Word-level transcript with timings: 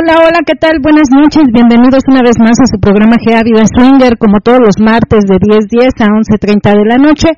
Hola, 0.00 0.16
hola, 0.16 0.40
¿qué 0.48 0.56
tal? 0.56 0.80
Buenas 0.80 1.12
noches, 1.12 1.44
bienvenidos 1.52 2.00
una 2.08 2.24
vez 2.24 2.32
más 2.40 2.56
a 2.56 2.64
su 2.72 2.80
programa 2.80 3.20
GA 3.20 3.44
Vida 3.44 3.68
Swinger, 3.68 4.16
como 4.16 4.40
todos 4.40 4.56
los 4.64 4.80
martes 4.80 5.28
de 5.28 5.36
10.10 5.36 5.92
a 6.00 6.08
11.30 6.08 6.72
de 6.72 6.84
la 6.88 6.96
noche. 6.96 7.28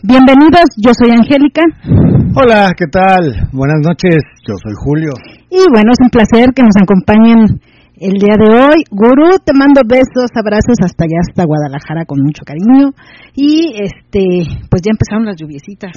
Bienvenidos, 0.00 0.64
yo 0.80 0.96
soy 0.96 1.12
Angélica. 1.12 1.60
Hola, 2.32 2.72
¿qué 2.72 2.88
tal? 2.88 3.52
Buenas 3.52 3.84
noches, 3.84 4.16
yo 4.48 4.56
soy 4.56 4.72
Julio. 4.80 5.12
Y 5.52 5.60
bueno, 5.68 5.92
es 5.92 6.00
un 6.00 6.08
placer 6.08 6.56
que 6.56 6.64
nos 6.64 6.80
acompañen 6.80 7.60
el 8.00 8.16
día 8.16 8.40
de 8.40 8.48
hoy. 8.48 8.80
Gurú, 8.88 9.36
te 9.44 9.52
mando 9.52 9.84
besos, 9.84 10.32
abrazos 10.32 10.80
hasta 10.80 11.04
allá, 11.04 11.20
hasta 11.20 11.44
Guadalajara 11.44 12.08
con 12.08 12.24
mucho 12.24 12.48
cariño. 12.48 12.96
Y 13.36 13.76
este, 13.76 14.48
pues 14.72 14.80
ya 14.80 14.96
empezaron 14.96 15.28
las 15.28 15.36
lluviecitas. 15.36 15.92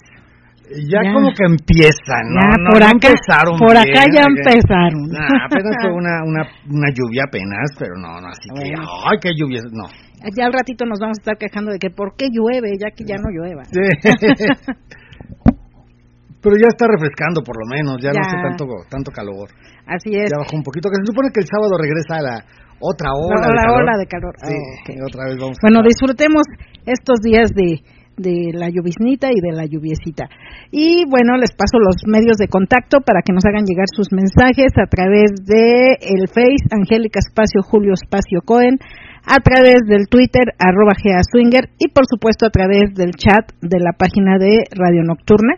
Ya, 0.70 1.02
como 1.14 1.34
que 1.34 1.46
empiezan, 1.50 2.30
¿no? 2.30 2.46
Ya, 2.46 2.54
por 2.70 2.84
acá, 2.84 2.92
empezaron 2.94 3.58
por 3.58 3.76
acá 3.76 4.06
ya 4.14 4.22
empezaron. 4.22 5.10
apenas 5.42 5.74
fue 5.82 5.92
una, 5.92 6.22
una, 6.24 6.46
una 6.70 6.90
lluvia 6.94 7.24
apenas, 7.26 7.74
pero 7.78 7.96
no, 7.98 8.22
no, 8.22 8.28
así 8.30 8.46
que, 8.54 8.78
ay, 8.78 9.18
qué 9.22 9.32
lluvia, 9.34 9.62
no. 9.74 9.90
Ya 10.38 10.46
al 10.46 10.54
ratito 10.54 10.86
nos 10.86 11.00
vamos 11.00 11.18
a 11.18 11.22
estar 11.22 11.38
quejando 11.38 11.72
de 11.72 11.80
que 11.80 11.90
por 11.90 12.16
qué 12.16 12.28
llueve, 12.30 12.78
ya 12.78 12.92
que 12.94 13.04
ya 13.04 13.18
no 13.18 13.34
llueva. 13.34 13.64
Sí. 13.66 13.82
pero 16.42 16.56
ya 16.56 16.70
está 16.70 16.86
refrescando 16.88 17.42
por 17.42 17.58
lo 17.58 17.66
menos, 17.66 17.98
ya, 18.02 18.12
no 18.14 18.22
hace 18.22 18.38
tanto, 18.38 18.66
tanto 18.90 19.12
calor. 19.12 19.50
Así 19.88 20.14
es. 20.14 20.30
Ya 20.30 20.38
bajó 20.38 20.56
un 20.56 20.64
poquito, 20.64 20.90
que 20.90 21.02
se 21.02 21.10
supone 21.10 21.30
que 21.34 21.42
el 21.42 21.48
sábado 21.50 21.82
regresa 21.82 22.18
a 22.18 22.22
la 22.22 22.46
otra 22.80 23.12
hora 23.12 23.42
la, 23.42 23.48
de 23.48 23.58
calor. 23.58 23.82
ola 23.82 23.98
de 23.98 24.08
calor. 24.08 24.34
Sí, 24.44 24.54
ah, 24.56 25.06
otra 25.08 25.26
vez 25.26 25.38
vamos 25.38 25.58
Bueno, 25.62 25.82
disfrutemos 25.84 26.44
estos 26.86 27.20
días 27.20 27.52
de 27.54 27.82
de 28.20 28.52
la 28.54 28.70
lluviznita 28.70 29.32
y 29.32 29.40
de 29.40 29.56
la 29.56 29.66
lluviecita. 29.66 30.30
Y 30.72 31.08
bueno, 31.10 31.38
les 31.40 31.56
paso 31.56 31.80
los 31.80 32.04
medios 32.06 32.38
de 32.38 32.48
contacto 32.48 33.00
para 33.00 33.22
que 33.24 33.34
nos 33.34 33.46
hagan 33.46 33.66
llegar 33.66 33.88
sus 33.88 34.12
mensajes 34.12 34.76
a 34.78 34.86
través 34.86 35.32
de 35.48 35.98
el 36.04 36.28
Face 36.28 36.68
Angélica 36.70 37.20
Espacio 37.20 37.64
Julio 37.64 37.94
Espacio 37.94 38.42
Cohen, 38.44 38.78
a 39.26 39.40
través 39.42 39.82
del 39.88 40.08
Twitter 40.10 40.54
arroba 40.60 40.94
Gea 40.96 41.22
Swinger 41.24 41.70
y 41.78 41.90
por 41.90 42.06
supuesto 42.10 42.46
a 42.46 42.50
través 42.50 42.94
del 42.96 43.12
chat 43.16 43.52
de 43.62 43.80
la 43.80 43.94
página 43.94 44.38
de 44.38 44.64
Radio 44.72 45.04
Nocturna. 45.04 45.56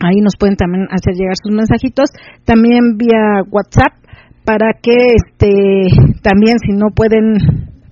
Ahí 0.00 0.20
nos 0.22 0.36
pueden 0.38 0.56
también 0.56 0.86
hacer 0.90 1.14
llegar 1.14 1.34
sus 1.42 1.52
mensajitos, 1.52 2.10
también 2.44 2.96
vía 2.96 3.42
WhatsApp 3.50 3.98
para 4.44 4.72
que 4.80 4.94
este 5.16 5.90
también 6.22 6.58
si 6.60 6.72
no 6.72 6.86
pueden 6.94 7.36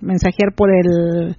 mensajear 0.01 0.55
por 0.57 0.71
el 0.71 1.37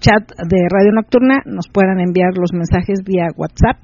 chat 0.00 0.28
de 0.36 0.68
Radio 0.70 0.92
Nocturna 0.92 1.40
nos 1.46 1.68
puedan 1.72 1.98
enviar 2.00 2.36
los 2.36 2.52
mensajes 2.52 3.00
vía 3.04 3.28
WhatsApp 3.36 3.78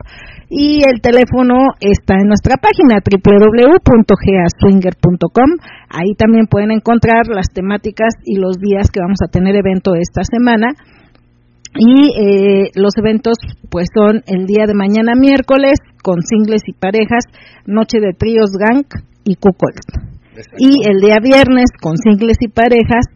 y 0.49 0.83
el 0.85 1.01
teléfono 1.01 1.69
está 1.81 2.17
en 2.21 2.29
nuestra 2.29 2.57
página 2.57 2.99
www.gaswinger.com. 2.99 5.51
Ahí 5.89 6.15
también 6.19 6.47
pueden 6.47 6.73
encontrar 6.73 7.29
las 7.29 7.49
temáticas 7.53 8.15
y 8.25 8.37
los 8.37 8.59
días 8.59 8.91
que 8.91 9.01
vamos 9.01 9.21
a 9.23 9.29
tener 9.31 9.57
evento 9.57 9.95
esta 9.95 10.25
semana. 10.25 10.75
Y 11.79 12.11
eh, 12.19 12.73
los 12.75 12.99
eventos 12.99 13.39
pues 13.71 13.87
son 13.95 14.25
el 14.27 14.47
día 14.47 14.67
de 14.67 14.75
mañana 14.75 15.15
miércoles 15.15 15.79
con 16.03 16.21
singles 16.23 16.63
y 16.67 16.73
parejas, 16.73 17.23
noche 17.65 18.01
de 18.01 18.13
tríos 18.13 18.51
gang 18.59 18.87
y 19.25 19.37
cuckold. 19.37 19.79
Y 20.59 20.89
el 20.89 21.01
día 21.01 21.19
viernes 21.23 21.71
con 21.81 21.97
singles 21.97 22.39
y 22.41 22.49
parejas 22.49 23.07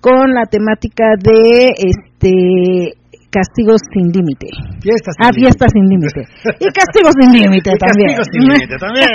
con 0.00 0.32
la 0.32 0.46
temática 0.46 1.16
de 1.18 1.74
este 2.18 2.98
castigos 3.30 3.80
sin 3.92 4.08
límite. 4.08 4.48
Fiestas 4.80 5.12
sin 5.20 5.26
ah, 5.28 5.32
fiestas 5.36 5.68
sin 5.72 5.84
límite. 5.84 6.22
Y 6.58 6.66
castigos 6.72 7.12
sin 7.20 7.30
límite 7.38 7.70
también. 7.76 8.16
Castigos 8.16 8.28
sin 8.32 8.42
límite 8.48 8.76
también. 8.80 9.08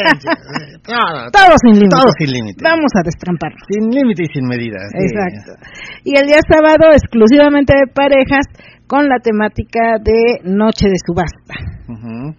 todo, 1.34 1.54
sin 1.66 1.74
límite. 1.82 1.96
Todo 1.98 2.10
sin 2.20 2.30
límite. 2.32 2.60
Vamos 2.62 2.92
a 2.94 3.02
destrampar. 3.04 3.52
Sin 3.68 3.90
límite 3.90 4.24
y 4.24 4.30
sin 4.32 4.46
medidas. 4.46 4.86
Exacto. 4.94 5.58
Y 6.06 6.16
el 6.16 6.28
día 6.30 6.42
sábado 6.46 6.94
exclusivamente 6.94 7.74
de 7.74 7.90
parejas 7.90 8.46
con 8.86 9.10
la 9.10 9.18
temática 9.18 9.98
de 9.98 10.46
Noche 10.46 10.88
de 10.88 11.00
Subasta. 11.02 11.74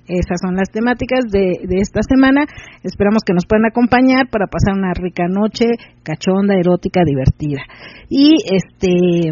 Esas 0.07 0.39
son 0.41 0.57
las 0.57 0.71
temáticas 0.71 1.25
de, 1.31 1.59
de 1.67 1.77
esta 1.79 2.01
semana. 2.03 2.47
Esperamos 2.83 3.23
que 3.27 3.35
nos 3.35 3.47
puedan 3.47 3.67
acompañar 3.67 4.29
para 4.31 4.47
pasar 4.47 4.75
una 4.75 4.93
rica 4.95 5.27
noche, 5.29 5.67
cachonda, 6.03 6.55
erótica, 6.55 7.03
divertida. 7.05 7.63
Y 8.09 8.35
este 8.47 9.31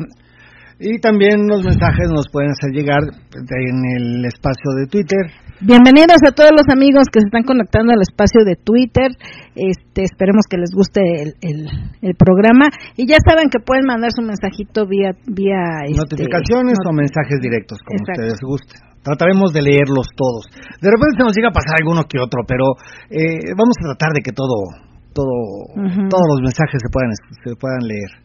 y 0.82 0.98
también 0.98 1.46
los 1.46 1.62
mensajes 1.62 2.10
nos 2.10 2.26
pueden 2.26 2.50
hacer 2.50 2.74
llegar 2.74 2.98
en 3.06 3.78
el 3.96 4.24
espacio 4.26 4.74
de 4.74 4.90
Twitter. 4.90 5.30
Bienvenidos 5.62 6.18
a 6.26 6.34
todos 6.34 6.50
los 6.50 6.66
amigos 6.74 7.06
que 7.06 7.22
se 7.22 7.30
están 7.30 7.46
conectando 7.46 7.94
al 7.94 8.02
espacio 8.02 8.42
de 8.42 8.58
Twitter. 8.58 9.14
Este, 9.54 10.02
esperemos 10.02 10.42
que 10.50 10.58
les 10.58 10.74
guste 10.74 11.00
el, 11.22 11.70
el, 12.02 12.14
programa. 12.18 12.66
Y 12.98 13.06
ya 13.06 13.22
saben 13.22 13.46
que 13.46 13.62
pueden 13.62 13.86
mandar 13.86 14.10
su 14.10 14.26
mensajito 14.26 14.86
vía... 14.90 15.14
vía 15.30 15.86
este, 15.86 16.02
Notificaciones 16.02 16.74
o 16.82 16.90
mensajes 16.90 17.38
directos, 17.38 17.78
como 17.86 18.02
ustedes 18.02 18.42
gusten. 18.42 18.82
Trataremos 19.06 19.54
de 19.54 19.62
leerlos 19.62 20.10
todos. 20.18 20.50
De 20.82 20.90
repente 20.90 21.14
se 21.18 21.22
nos 21.22 21.34
llega 21.34 21.50
a 21.50 21.54
pasar 21.54 21.78
alguno 21.78 22.02
que 22.10 22.18
otro, 22.18 22.42
pero 22.42 22.74
eh, 23.10 23.54
vamos 23.54 23.78
a 23.78 23.94
tratar 23.94 24.10
de 24.14 24.22
que 24.22 24.34
todo, 24.34 24.54
todo, 25.14 25.30
todos 26.10 26.26
los 26.34 26.40
mensajes 26.42 26.82
se 26.82 26.90
puedan, 26.90 27.10
se 27.14 27.54
puedan 27.54 27.86
leer. 27.86 28.21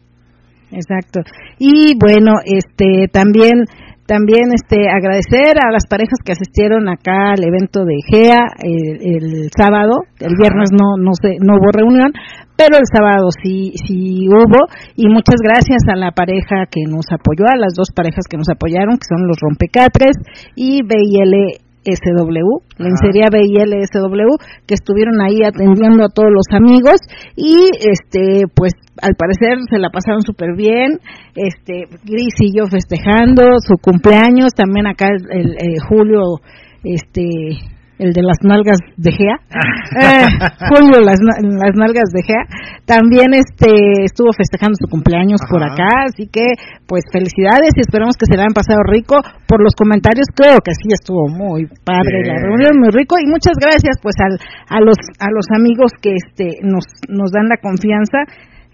Exacto. 0.70 1.20
Y 1.58 1.96
bueno, 1.98 2.32
este 2.44 3.08
también 3.12 3.64
también 4.06 4.48
este 4.54 4.88
agradecer 4.88 5.60
a 5.60 5.70
las 5.70 5.84
parejas 5.86 6.16
que 6.24 6.32
asistieron 6.32 6.88
acá 6.88 7.36
al 7.36 7.44
evento 7.44 7.84
de 7.84 8.00
GEA 8.08 8.40
el, 8.64 9.50
sábado, 9.54 10.00
el 10.18 10.34
viernes 10.38 10.70
no 10.72 10.96
no 10.96 11.12
sé, 11.12 11.36
no 11.44 11.56
hubo 11.56 11.70
reunión, 11.70 12.12
pero 12.56 12.78
el 12.78 12.88
sábado 12.90 13.28
sí 13.42 13.72
sí 13.86 14.26
hubo 14.28 14.64
y 14.96 15.08
muchas 15.08 15.40
gracias 15.44 15.82
a 15.92 15.96
la 15.96 16.12
pareja 16.12 16.64
que 16.70 16.88
nos 16.88 17.04
apoyó, 17.12 17.44
a 17.52 17.58
las 17.58 17.74
dos 17.76 17.88
parejas 17.94 18.24
que 18.28 18.38
nos 18.38 18.48
apoyaron, 18.48 18.96
que 18.96 19.08
son 19.08 19.28
los 19.28 19.36
Rompecatres 19.40 20.16
y 20.56 20.80
BIL 20.82 21.67
SW, 21.94 22.60
lencería 22.78 23.28
BILSW, 23.32 24.36
que 24.66 24.74
estuvieron 24.74 25.20
ahí 25.20 25.40
atendiendo 25.44 26.04
a 26.04 26.12
todos 26.12 26.30
los 26.30 26.46
amigos 26.52 27.00
y 27.36 27.70
este 27.80 28.44
pues 28.54 28.72
al 29.00 29.14
parecer 29.14 29.58
se 29.70 29.78
la 29.78 29.90
pasaron 29.90 30.22
súper 30.22 30.54
bien, 30.56 31.00
este 31.34 31.86
Gris 32.04 32.34
y 32.40 32.56
yo 32.56 32.66
festejando 32.66 33.58
su 33.58 33.76
cumpleaños, 33.80 34.52
también 34.54 34.86
acá 34.86 35.08
el, 35.30 35.52
eh, 35.52 35.78
Julio 35.88 36.40
este 36.84 37.58
el 37.98 38.12
de 38.12 38.22
las 38.22 38.38
nalgas 38.42 38.78
de 38.96 39.10
Gea, 39.10 39.36
eh, 39.98 40.26
Julio 40.70 41.02
las, 41.02 41.18
las 41.18 41.74
nalgas 41.74 42.10
de 42.14 42.22
Gea, 42.22 42.46
también 42.86 43.34
este 43.34 44.06
estuvo 44.06 44.30
festejando 44.32 44.78
su 44.78 44.86
cumpleaños 44.86 45.42
por 45.50 45.62
acá, 45.62 46.06
así 46.06 46.30
que 46.30 46.54
pues 46.86 47.02
felicidades 47.12 47.74
y 47.74 47.80
esperamos 47.80 48.16
que 48.16 48.26
se 48.30 48.36
la 48.36 48.46
hayan 48.46 48.54
pasado 48.54 48.80
rico. 48.86 49.16
Por 49.46 49.62
los 49.62 49.74
comentarios 49.74 50.26
creo 50.34 50.62
que 50.62 50.72
sí 50.78 50.88
estuvo 50.94 51.26
muy 51.28 51.66
padre 51.84 52.22
la 52.24 52.38
reunión, 52.38 52.78
muy 52.78 52.90
rico 52.90 53.16
y 53.18 53.26
muchas 53.26 53.58
gracias 53.58 53.98
pues 54.00 54.14
al, 54.22 54.38
a 54.70 54.80
los 54.80 54.96
a 55.18 55.28
los 55.34 55.46
amigos 55.52 55.92
que 56.00 56.14
este 56.14 56.62
nos 56.62 56.84
nos 57.08 57.30
dan 57.32 57.48
la 57.48 57.58
confianza 57.58 58.22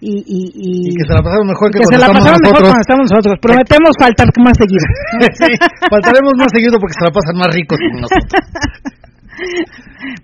y, 0.01 0.21
y, 0.27 0.41
y, 0.53 0.93
que 0.93 1.07
se 1.07 1.13
la 1.15 1.23
pasaron 1.23 1.47
mejor 1.47 1.71
que, 1.71 1.79
cuando, 1.79 1.97
estamos 1.97 2.41
mejor 2.43 2.61
cuando 2.61 2.83
estamos 2.83 3.05
nosotros. 3.09 3.35
Prometemos 3.41 3.93
faltar 3.97 4.27
más 4.43 4.53
seguido. 4.59 4.85
sí, 5.39 5.51
faltaremos 5.89 6.33
más 6.37 6.51
seguido 6.53 6.77
porque 6.77 6.93
se 6.99 7.05
la 7.07 7.11
pasan 7.15 7.35
más 7.39 7.49
ricos 7.55 7.79
que 7.79 7.89
nosotros. 7.95 8.27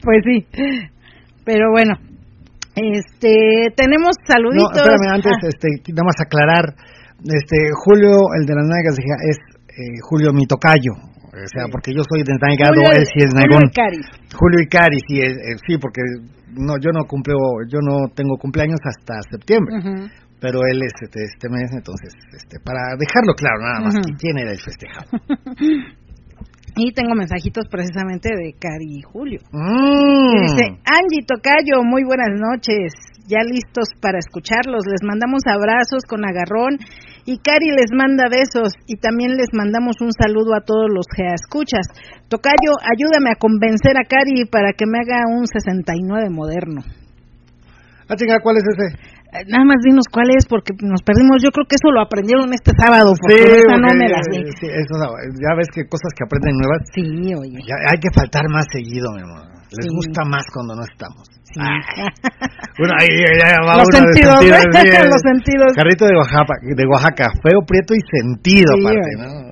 pues 0.03 0.19
sí. 0.25 0.47
Pero 1.43 1.71
bueno, 1.71 1.93
este, 2.75 3.73
tenemos 3.75 4.15
saluditos. 4.25 4.71
No, 4.71 4.77
espérame, 4.77 5.13
antes, 5.13 5.33
ah. 5.43 5.47
este, 5.47 5.91
nada 5.91 6.05
más 6.05 6.15
aclarar, 6.19 6.65
este, 7.23 7.57
Julio, 7.85 8.31
el 8.39 8.45
de 8.45 8.55
las 8.55 8.65
nalgas, 8.65 8.97
es 8.97 9.37
eh, 9.71 9.99
Julio 10.07 10.33
mi 10.33 10.45
tocayo, 10.45 10.93
O 10.95 11.47
sea, 11.47 11.65
porque 11.71 11.93
yo 11.93 12.03
soy 12.03 12.23
desnaigado, 12.23 12.81
él 12.91 13.05
sí 13.05 13.23
es 13.23 13.31
Julio 13.33 13.67
Icari. 13.67 14.01
Julio 14.35 14.59
Icari, 14.61 14.99
sí, 15.07 15.21
sí, 15.67 15.77
porque 15.77 16.01
no, 16.55 16.77
yo 16.79 16.91
no 16.91 17.05
cumplo, 17.05 17.35
yo 17.67 17.79
no 17.81 18.07
tengo 18.13 18.37
cumpleaños 18.37 18.79
hasta 18.83 19.15
septiembre. 19.29 20.09
Pero 20.41 20.57
él 20.65 20.81
es 20.81 20.93
este, 20.99 21.21
este, 21.21 21.49
mes, 21.49 21.69
entonces, 21.71 22.13
este, 22.33 22.57
para 22.65 22.97
dejarlo 22.97 23.35
claro, 23.37 23.61
nada 23.61 23.79
más, 23.79 23.93
que 23.93 24.15
quién 24.17 24.39
era 24.39 24.51
el 24.51 24.57
festejado. 24.57 25.05
Y 26.75 26.94
tengo 26.94 27.15
mensajitos 27.15 27.68
precisamente 27.69 28.29
de 28.29 28.53
Cari 28.53 29.00
y 29.00 29.01
Julio. 29.01 29.39
Mm. 29.51 30.41
dice, 30.41 30.79
Angie 30.88 31.25
Tocayo, 31.27 31.83
muy 31.83 32.03
buenas 32.03 32.31
noches. 32.31 32.94
Ya 33.27 33.44
listos 33.44 33.89
para 34.01 34.19
escucharlos. 34.19 34.88
Les 34.88 35.03
mandamos 35.03 35.44
abrazos 35.45 36.03
con 36.07 36.23
agarrón. 36.23 36.79
Y 37.25 37.38
Cari 37.39 37.71
les 37.71 37.91
manda 37.91 38.29
besos. 38.29 38.73
Y 38.88 38.97
también 38.97 39.35
les 39.35 39.50
mandamos 39.53 40.00
un 40.01 40.12
saludo 40.13 40.56
a 40.56 40.63
todos 40.63 40.88
los 40.89 41.06
que 41.07 41.23
escuchas. 41.33 41.88
Tocayo, 42.29 42.71
ayúdame 42.81 43.31
a 43.31 43.35
convencer 43.35 43.97
a 44.00 44.07
Cari 44.07 44.45
para 44.45 44.71
que 44.73 44.85
me 44.88 45.00
haga 45.00 45.27
un 45.27 45.47
69 45.47 46.29
moderno. 46.29 46.81
Ah, 48.07 48.15
chinga, 48.15 48.39
¿cuál 48.44 48.57
es 48.57 48.63
ese? 48.63 49.10
Eh, 49.31 49.48
nada 49.48 49.63
más 49.63 49.80
dinos 49.80 50.04
cuál 50.12 50.28
es 50.36 50.44
porque 50.44 50.75
nos 50.83 51.01
perdimos. 51.04 51.39
Yo 51.39 51.56
creo 51.56 51.63
que 51.63 51.80
eso 51.80 51.88
lo 51.88 52.04
aprendieron 52.04 52.51
este 52.51 52.75
sábado. 52.75 53.16
Porque 53.16 53.39
sí, 53.39 53.63
esa 53.63 53.80
no 53.80 53.88
me 53.95 54.07
las 54.12 54.28
vi. 54.28 54.44
Sí, 54.60 54.68
eso, 54.68 54.94
ya 55.39 55.56
ves 55.56 55.72
que 55.72 55.88
cosas 55.88 56.12
que 56.12 56.28
aprenden 56.28 56.60
nuevas. 56.60 56.83
Sí, 56.92 57.31
oye. 57.31 57.63
Ya, 57.63 57.80
hay 57.88 58.00
que 58.00 58.12
faltar 58.12 58.44
más 58.51 58.68
seguido, 58.68 59.07
mi 59.16 59.24
amor. 59.24 59.48
Les 59.72 59.88
gusta 59.88 60.28
más 60.28 60.44
cuando 60.51 60.75
no 60.75 60.83
estamos. 60.83 61.24
Sí. 61.48 61.60
bueno, 62.80 62.94
ahí 63.00 63.07
ya, 63.39 63.56
va 63.63 63.80
los 63.80 63.88
sentidos, 63.88 64.36
sentidos, 64.44 65.07
los 65.16 65.24
sentidos. 65.24 65.72
Carrito 65.75 66.06
de 66.06 66.16
Oaxaca, 66.16 66.56
de 66.60 66.86
Oaxaca, 66.92 67.31
feo, 67.39 67.63
prieto 67.63 67.95
y 67.95 68.04
sentido 68.04 68.75
aparte, 68.75 69.12
¿no? 69.16 69.50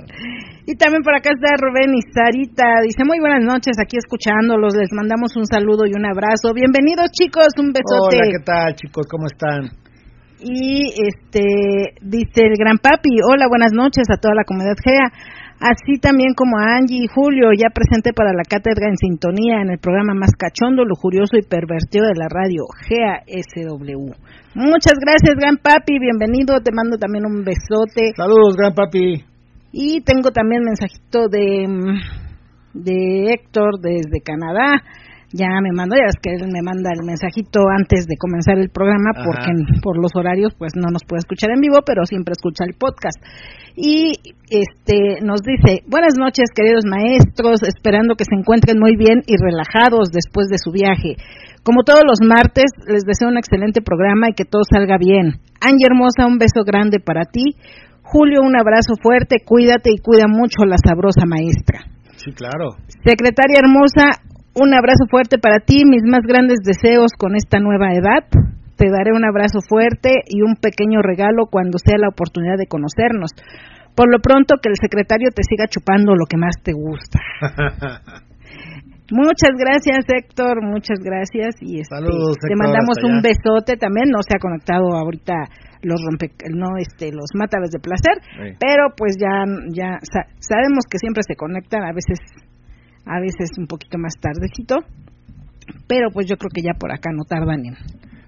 Y 0.69 0.77
también 0.77 1.01
por 1.01 1.17
acá 1.17 1.33
está 1.33 1.57
Rubén 1.57 1.97
y 1.97 2.01
Sarita. 2.13 2.85
Dice, 2.85 3.01
muy 3.01 3.17
buenas 3.17 3.41
noches, 3.41 3.73
aquí 3.81 3.97
escuchándolos. 3.97 4.77
Les 4.77 4.93
mandamos 4.93 5.33
un 5.33 5.49
saludo 5.49 5.89
y 5.89 5.97
un 5.97 6.05
abrazo. 6.05 6.53
Bienvenidos, 6.53 7.09
chicos, 7.09 7.57
un 7.57 7.73
besote. 7.73 8.21
Hola, 8.21 8.29
¿qué 8.29 8.43
tal, 8.45 8.75
chicos? 8.77 9.09
¿Cómo 9.09 9.25
están? 9.25 9.73
Y 10.37 10.93
este 10.93 11.97
dice 12.05 12.45
el 12.45 12.53
gran 12.53 12.77
papi, 12.77 13.17
hola, 13.17 13.49
buenas 13.49 13.73
noches 13.73 14.05
a 14.13 14.21
toda 14.21 14.37
la 14.37 14.45
comunidad 14.45 14.77
GEA. 14.77 15.09
Así 15.57 15.97
también 15.97 16.37
como 16.37 16.61
a 16.61 16.77
Angie 16.77 17.01
y 17.01 17.09
Julio, 17.09 17.49
ya 17.57 17.73
presente 17.73 18.13
para 18.13 18.29
la 18.37 18.45
cátedra 18.45 18.93
en 18.93 18.95
sintonía 18.95 19.65
en 19.65 19.73
el 19.73 19.79
programa 19.81 20.13
más 20.13 20.37
cachondo, 20.37 20.85
lujurioso 20.85 21.33
y 21.33 21.49
pervertido 21.49 22.05
de 22.05 22.13
la 22.13 22.29
radio, 22.29 22.69
GEA 22.85 23.25
SW. 23.25 24.13
Muchas 24.53 25.01
gracias, 25.01 25.33
gran 25.33 25.57
papi, 25.57 25.97
bienvenido, 25.97 26.61
te 26.61 26.69
mando 26.71 27.01
también 27.01 27.25
un 27.25 27.41
besote. 27.41 28.13
Saludos, 28.15 28.53
gran 28.55 28.75
papi. 28.77 29.28
Y 29.71 30.01
tengo 30.01 30.31
también 30.31 30.63
mensajito 30.63 31.27
de, 31.29 31.67
de 32.73 33.33
Héctor 33.33 33.79
desde 33.81 34.21
Canadá. 34.23 34.81
Ya 35.31 35.45
me 35.61 35.69
mandó, 35.71 35.95
ya 35.95 36.09
es 36.09 36.17
que 36.17 36.33
él 36.33 36.49
me 36.49 36.65
manda 36.65 36.89
el 36.89 37.05
mensajito 37.05 37.61
antes 37.69 38.07
de 38.09 38.17
comenzar 38.17 38.57
el 38.57 38.73
programa 38.73 39.13
porque 39.13 39.53
por 39.83 40.01
los 40.01 40.09
horarios 40.15 40.55
pues 40.57 40.73
no 40.73 40.89
nos 40.89 41.05
puede 41.05 41.19
escuchar 41.19 41.51
en 41.53 41.61
vivo, 41.61 41.85
pero 41.85 42.01
siempre 42.05 42.33
escucha 42.33 42.65
el 42.65 42.73
podcast. 42.73 43.21
Y 43.77 44.17
este 44.49 45.21
nos 45.21 45.41
dice, 45.45 45.85
"Buenas 45.85 46.17
noches, 46.17 46.49
queridos 46.49 46.81
maestros, 46.89 47.61
esperando 47.61 48.15
que 48.15 48.25
se 48.25 48.33
encuentren 48.33 48.79
muy 48.79 48.97
bien 48.97 49.21
y 49.27 49.37
relajados 49.37 50.09
después 50.09 50.49
de 50.49 50.57
su 50.57 50.71
viaje. 50.71 51.13
Como 51.61 51.83
todos 51.83 52.01
los 52.01 52.25
martes, 52.25 52.71
les 52.87 53.03
deseo 53.03 53.29
un 53.29 53.37
excelente 53.37 53.81
programa 53.81 54.29
y 54.29 54.33
que 54.33 54.45
todo 54.45 54.63
salga 54.65 54.97
bien. 54.97 55.37
Angie 55.61 55.85
hermosa, 55.85 56.25
un 56.25 56.39
beso 56.39 56.63
grande 56.65 56.99
para 56.99 57.25
ti. 57.25 57.53
Julio, 58.11 58.41
un 58.41 58.57
abrazo 58.57 58.97
fuerte, 59.01 59.45
cuídate 59.45 59.91
y 59.93 60.01
cuida 60.01 60.25
mucho 60.27 60.63
a 60.63 60.65
la 60.65 60.77
sabrosa 60.81 61.29
maestra. 61.29 61.85
Sí, 62.17 62.33
claro. 62.33 62.73
Secretaria 63.05 63.61
hermosa, 63.61 64.17
un 64.57 64.73
abrazo 64.73 65.05
fuerte 65.09 65.37
para 65.37 65.59
ti, 65.59 65.85
mis 65.85 66.01
más 66.03 66.25
grandes 66.25 66.57
deseos 66.65 67.13
con 67.13 67.35
esta 67.35 67.59
nueva 67.59 67.93
edad. 67.93 68.25
Te 68.77 68.89
daré 68.89 69.13
un 69.13 69.25
abrazo 69.25 69.59
fuerte 69.61 70.25
y 70.25 70.41
un 70.41 70.55
pequeño 70.55 71.01
regalo 71.03 71.45
cuando 71.51 71.77
sea 71.77 72.01
la 72.01 72.09
oportunidad 72.09 72.57
de 72.57 72.65
conocernos. 72.65 73.29
Por 73.93 74.09
lo 74.09 74.19
pronto, 74.19 74.55
que 74.61 74.69
el 74.69 74.75
secretario 74.81 75.29
te 75.29 75.43
siga 75.43 75.67
chupando 75.67 76.15
lo 76.15 76.25
que 76.25 76.37
más 76.37 76.55
te 76.63 76.73
gusta. 76.73 77.19
Muchas 79.11 79.53
gracias, 79.53 80.05
Héctor. 80.07 80.63
Muchas 80.65 80.99
gracias. 80.99 81.61
Y 81.61 81.81
este, 81.81 81.95
Saludos, 81.95 82.37
te 82.41 82.55
mandamos 82.55 82.97
un 83.03 83.21
besote 83.21 83.77
también. 83.77 84.09
No 84.09 84.21
se 84.21 84.35
ha 84.35 84.39
conectado 84.39 84.95
ahorita 84.95 85.33
los 85.81 86.01
rompe 86.03 86.31
no 86.53 86.77
este 86.77 87.11
los 87.11 87.31
mataves 87.35 87.71
de 87.71 87.79
placer 87.79 88.13
pero 88.59 88.91
pues 88.95 89.15
ya 89.19 89.45
ya 89.71 89.97
sabemos 90.39 90.85
que 90.89 90.97
siempre 90.97 91.23
se 91.25 91.35
conectan 91.35 91.83
a 91.83 91.93
veces 91.93 92.19
a 93.05 93.19
veces 93.19 93.57
un 93.57 93.67
poquito 93.67 93.97
más 93.97 94.13
tardecito 94.19 94.77
pero 95.87 96.09
pues 96.11 96.27
yo 96.27 96.37
creo 96.37 96.49
que 96.53 96.61
ya 96.61 96.73
por 96.77 96.91
acá 96.91 97.11
no 97.11 97.23
tardan 97.23 97.65
en, 97.65 97.75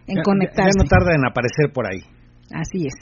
en 0.08 0.24
conectarse 0.24 0.72
ya 0.78 0.84
no 0.84 0.90
tarda 0.90 1.16
en 1.16 1.26
aparecer 1.26 1.72
por 1.74 1.86
ahí. 1.88 2.02
Así 2.54 2.88
es. 2.88 2.94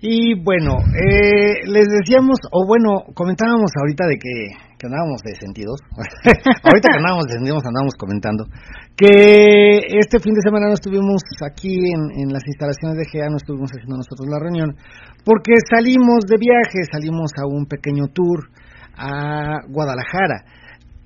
Y 0.00 0.34
bueno 0.42 0.78
eh, 0.78 1.66
les 1.66 1.86
decíamos 1.88 2.38
o 2.50 2.66
bueno 2.66 3.04
comentábamos 3.14 3.70
ahorita 3.76 4.06
de 4.06 4.16
que 4.16 4.69
que 4.80 4.88
andábamos 4.88 5.20
de 5.20 5.36
sentidos, 5.36 5.76
ahorita 6.64 6.88
que 6.88 6.98
andábamos 7.04 7.28
de 7.28 7.36
sentidos 7.36 7.60
andábamos 7.68 7.94
comentando, 8.00 8.48
que 8.96 9.76
este 10.00 10.16
fin 10.24 10.32
de 10.32 10.40
semana 10.40 10.72
no 10.72 10.74
estuvimos 10.80 11.20
aquí 11.44 11.92
en, 11.92 12.24
en 12.24 12.32
las 12.32 12.40
instalaciones 12.48 12.96
de 12.96 13.04
GEA, 13.04 13.28
no 13.28 13.36
estuvimos 13.36 13.68
haciendo 13.68 14.00
nosotros 14.00 14.24
la 14.24 14.40
reunión, 14.40 14.72
porque 15.20 15.52
salimos 15.68 16.24
de 16.24 16.40
viaje, 16.40 16.88
salimos 16.90 17.28
a 17.36 17.44
un 17.44 17.66
pequeño 17.68 18.08
tour 18.08 18.48
a 18.96 19.60
Guadalajara. 19.68 20.48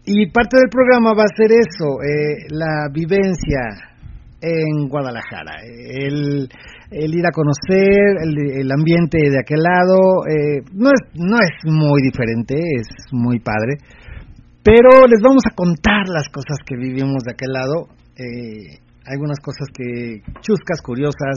Y 0.06 0.30
parte 0.30 0.58
del 0.58 0.68
programa 0.68 1.14
va 1.16 1.24
a 1.24 1.36
ser 1.36 1.50
eso, 1.50 1.98
eh, 2.04 2.46
la 2.50 2.88
vivencia 2.92 3.94
en 4.40 4.88
Guadalajara. 4.88 5.62
El, 5.64 6.48
el 6.94 7.14
ir 7.14 7.26
a 7.26 7.34
conocer 7.34 8.22
el, 8.22 8.70
ambiente 8.70 9.18
de 9.18 9.38
aquel 9.38 9.62
lado 9.62 10.22
eh, 10.30 10.62
no 10.72 10.90
es 10.90 11.02
no 11.14 11.38
es 11.38 11.54
muy 11.64 12.02
diferente 12.02 12.54
es 12.54 12.88
muy 13.12 13.40
padre. 13.40 13.78
Pero 14.62 15.06
les 15.06 15.20
vamos 15.20 15.42
a 15.44 15.54
contar 15.54 16.08
las 16.08 16.28
cosas 16.30 16.56
que 16.64 16.76
vivimos 16.76 17.22
de 17.24 17.32
aquel 17.32 17.52
lado 17.52 17.88
eh, 18.16 18.78
algunas 19.06 19.38
cosas 19.40 19.68
que 19.74 20.22
chuscas 20.40 20.80
curiosas 20.82 21.36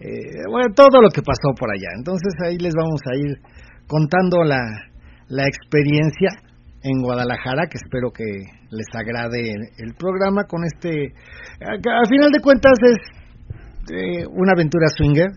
eh, 0.00 0.42
bueno 0.50 0.74
todo 0.74 1.00
lo 1.00 1.08
que 1.10 1.22
pasó 1.22 1.54
por 1.56 1.70
allá. 1.70 1.88
Entonces 1.96 2.34
ahí 2.44 2.58
les 2.58 2.74
vamos 2.74 3.00
a 3.06 3.16
ir 3.16 3.38
contando 3.86 4.42
la 4.42 4.60
la 5.28 5.46
experiencia 5.46 6.30
en 6.82 7.02
Guadalajara 7.02 7.66
que 7.66 7.78
espero 7.82 8.10
que 8.10 8.24
les 8.70 8.86
agrade 8.94 9.54
el 9.78 9.94
programa 9.94 10.44
con 10.44 10.64
este 10.64 11.12
a 11.60 12.08
final 12.08 12.30
de 12.30 12.40
cuentas 12.40 12.74
es 12.82 13.15
eh, 13.90 14.26
una 14.26 14.52
aventura 14.52 14.86
swinger, 14.88 15.30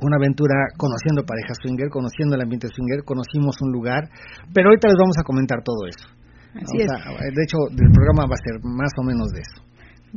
una 0.00 0.16
aventura 0.16 0.68
conociendo 0.76 1.24
parejas 1.24 1.58
swinger, 1.62 1.88
conociendo 1.88 2.34
el 2.36 2.42
ambiente 2.42 2.68
swinger, 2.68 3.04
conocimos 3.04 3.56
un 3.62 3.72
lugar, 3.72 4.08
pero 4.52 4.68
ahorita 4.68 4.88
les 4.88 4.96
vamos 4.98 5.16
a 5.18 5.22
comentar 5.22 5.62
todo 5.62 5.86
eso. 5.86 6.08
De 6.54 7.42
hecho, 7.42 7.58
el 7.70 7.90
programa 7.90 8.30
va 8.30 8.38
a 8.38 8.44
ser 8.46 8.62
más 8.62 8.92
o 8.98 9.02
menos 9.02 9.30
de 9.32 9.40
eso. 9.40 9.64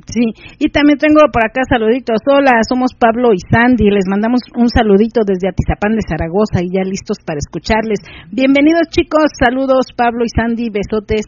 Sí, 0.05 0.29
y 0.59 0.69
también 0.69 0.99
tengo 0.99 1.25
por 1.33 1.41
acá 1.43 1.65
saluditos. 1.67 2.21
Hola, 2.29 2.61
somos 2.69 2.93
Pablo 2.93 3.33
y 3.33 3.41
Sandy. 3.49 3.89
Les 3.89 4.05
mandamos 4.07 4.41
un 4.55 4.69
saludito 4.69 5.21
desde 5.25 5.49
Atizapán 5.49 5.97
de 5.97 6.05
Zaragoza 6.05 6.61
y 6.61 6.69
ya 6.69 6.85
listos 6.85 7.17
para 7.25 7.39
escucharles. 7.41 8.05
Bienvenidos 8.29 8.93
chicos, 8.93 9.33
saludos 9.43 9.89
Pablo 9.97 10.21
y 10.23 10.29
Sandy, 10.29 10.69
besotes. 10.69 11.25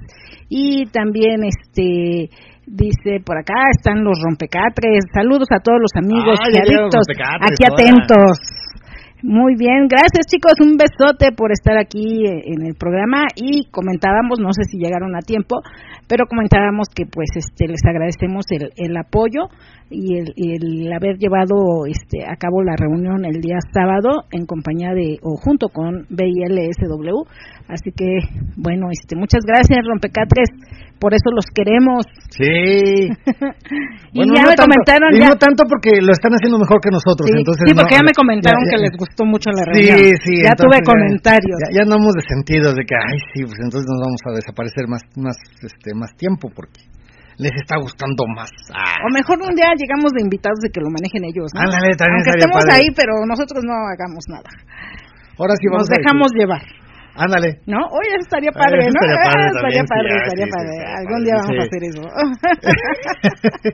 Y 0.49 0.85
también 0.93 1.41
este 1.49 2.29
Dice, 2.69 3.17
por 3.25 3.35
acá 3.35 3.73
están 3.75 4.03
los 4.03 4.21
rompecatres. 4.21 5.01
Saludos 5.11 5.47
a 5.49 5.59
todos 5.59 5.79
los 5.81 5.91
amigos 5.97 6.37
y 6.53 6.57
adictos. 6.57 7.01
Aquí 7.41 7.65
atentos. 7.65 8.37
Muy 9.21 9.55
bien, 9.57 9.89
gracias 9.89 10.27
chicos, 10.31 10.53
un 10.61 10.77
besote 10.77 11.33
por 11.35 11.51
estar 11.51 11.77
aquí 11.77 12.23
en 12.25 12.65
el 12.65 12.75
programa 12.75 13.23
y 13.35 13.65
comentábamos, 13.69 14.39
no 14.39 14.53
sé 14.53 14.63
si 14.63 14.77
llegaron 14.77 15.13
a 15.13 15.19
tiempo, 15.19 15.57
pero 16.07 16.23
comentábamos 16.25 16.87
que 16.87 17.03
pues 17.05 17.27
este 17.35 17.67
les 17.67 17.83
agradecemos 17.83 18.45
el, 18.51 18.71
el 18.77 18.95
apoyo 18.95 19.49
y 19.89 20.19
el, 20.19 20.31
el, 20.37 20.93
haber 20.93 21.17
llevado 21.17 21.85
este 21.85 22.23
a 22.23 22.37
cabo 22.37 22.63
la 22.63 22.77
reunión 22.77 23.25
el 23.25 23.41
día 23.41 23.57
sábado 23.73 24.23
en 24.31 24.45
compañía 24.45 24.93
de 24.93 25.17
o 25.21 25.35
junto 25.35 25.67
con 25.67 26.05
BILSW, 26.09 27.25
así 27.69 27.91
que 27.95 28.19
bueno, 28.57 28.89
este 28.91 29.15
muchas 29.15 29.45
gracias 29.45 29.85
Rompecatres 29.87 30.49
por 30.99 31.15
eso 31.15 31.31
los 31.31 31.47
queremos. 31.55 32.03
Sí. 32.27 33.07
y 34.13 34.21
ya 34.35 34.43
me 34.43 34.55
comentaron. 34.59 35.09
ya... 35.15 35.31
no 35.31 35.35
tanto 35.39 35.63
porque 35.63 36.03
lo 36.03 36.11
están 36.11 36.35
haciendo 36.35 36.59
mejor 36.59 36.83
que 36.83 36.91
nosotros. 36.91 37.23
Sí, 37.23 37.39
entonces 37.39 37.63
sí 37.63 37.73
porque 37.73 37.95
ya 37.95 38.03
me 38.03 38.11
comentaron 38.11 38.61
que 38.67 38.77
les 38.77 38.93
gustó 38.99 39.23
mucho 39.23 39.49
la 39.55 39.63
reunión. 39.63 39.95
Sí, 39.95 40.11
sí. 40.19 40.35
Ya 40.43 40.53
tuve 40.59 40.83
comentarios. 40.83 41.57
Ya, 41.71 41.87
andamos 41.87 42.11
de 42.19 42.23
sentido 42.27 42.75
de 42.75 42.83
que, 42.83 42.95
ay, 42.99 43.17
sí, 43.31 43.47
pues 43.47 43.57
entonces 43.63 43.87
nos 43.87 43.99
vamos 44.03 44.21
a 44.27 44.31
desaparecer 44.35 44.85
más, 44.91 45.01
más, 45.15 45.39
este, 45.63 45.95
más 45.95 46.11
tiempo 46.19 46.51
porque 46.51 46.83
les 47.39 47.55
está 47.55 47.79
gustando 47.79 48.27
más. 48.35 48.51
O 48.75 49.07
mejor 49.15 49.39
un 49.39 49.55
día 49.55 49.71
llegamos 49.79 50.11
de 50.11 50.19
invitados 50.19 50.59
de 50.59 50.69
que 50.69 50.83
lo 50.83 50.91
manejen 50.91 51.23
ellos, 51.23 51.47
¿no? 51.55 51.63
también 51.63 51.95
Aunque 51.95 52.35
estemos 52.35 52.63
ahí, 52.67 52.91
pero 52.91 53.23
nosotros 53.23 53.63
no 53.63 53.71
hagamos 53.87 54.27
nada. 54.27 54.51
Ahora 55.39 55.55
sí 55.55 55.71
vamos 55.71 55.87
Nos 55.87 55.95
dejamos 55.95 56.29
llevar. 56.35 56.63
Ándale. 57.15 57.59
¿No? 57.65 57.79
Oye, 57.91 58.09
eso 58.15 58.25
estaría 58.27 58.51
padre, 58.51 58.89
¿no? 58.89 58.99
Estaría 58.99 59.23
padre, 59.23 59.45
estaría 59.51 59.83
padre, 59.83 60.09
estaría 60.23 60.47
padre. 60.47 60.73
Algún 60.97 61.23
día 61.23 61.35
vamos 61.41 61.57
a 61.59 61.63
hacer 61.67 61.83
eso. 61.83 62.01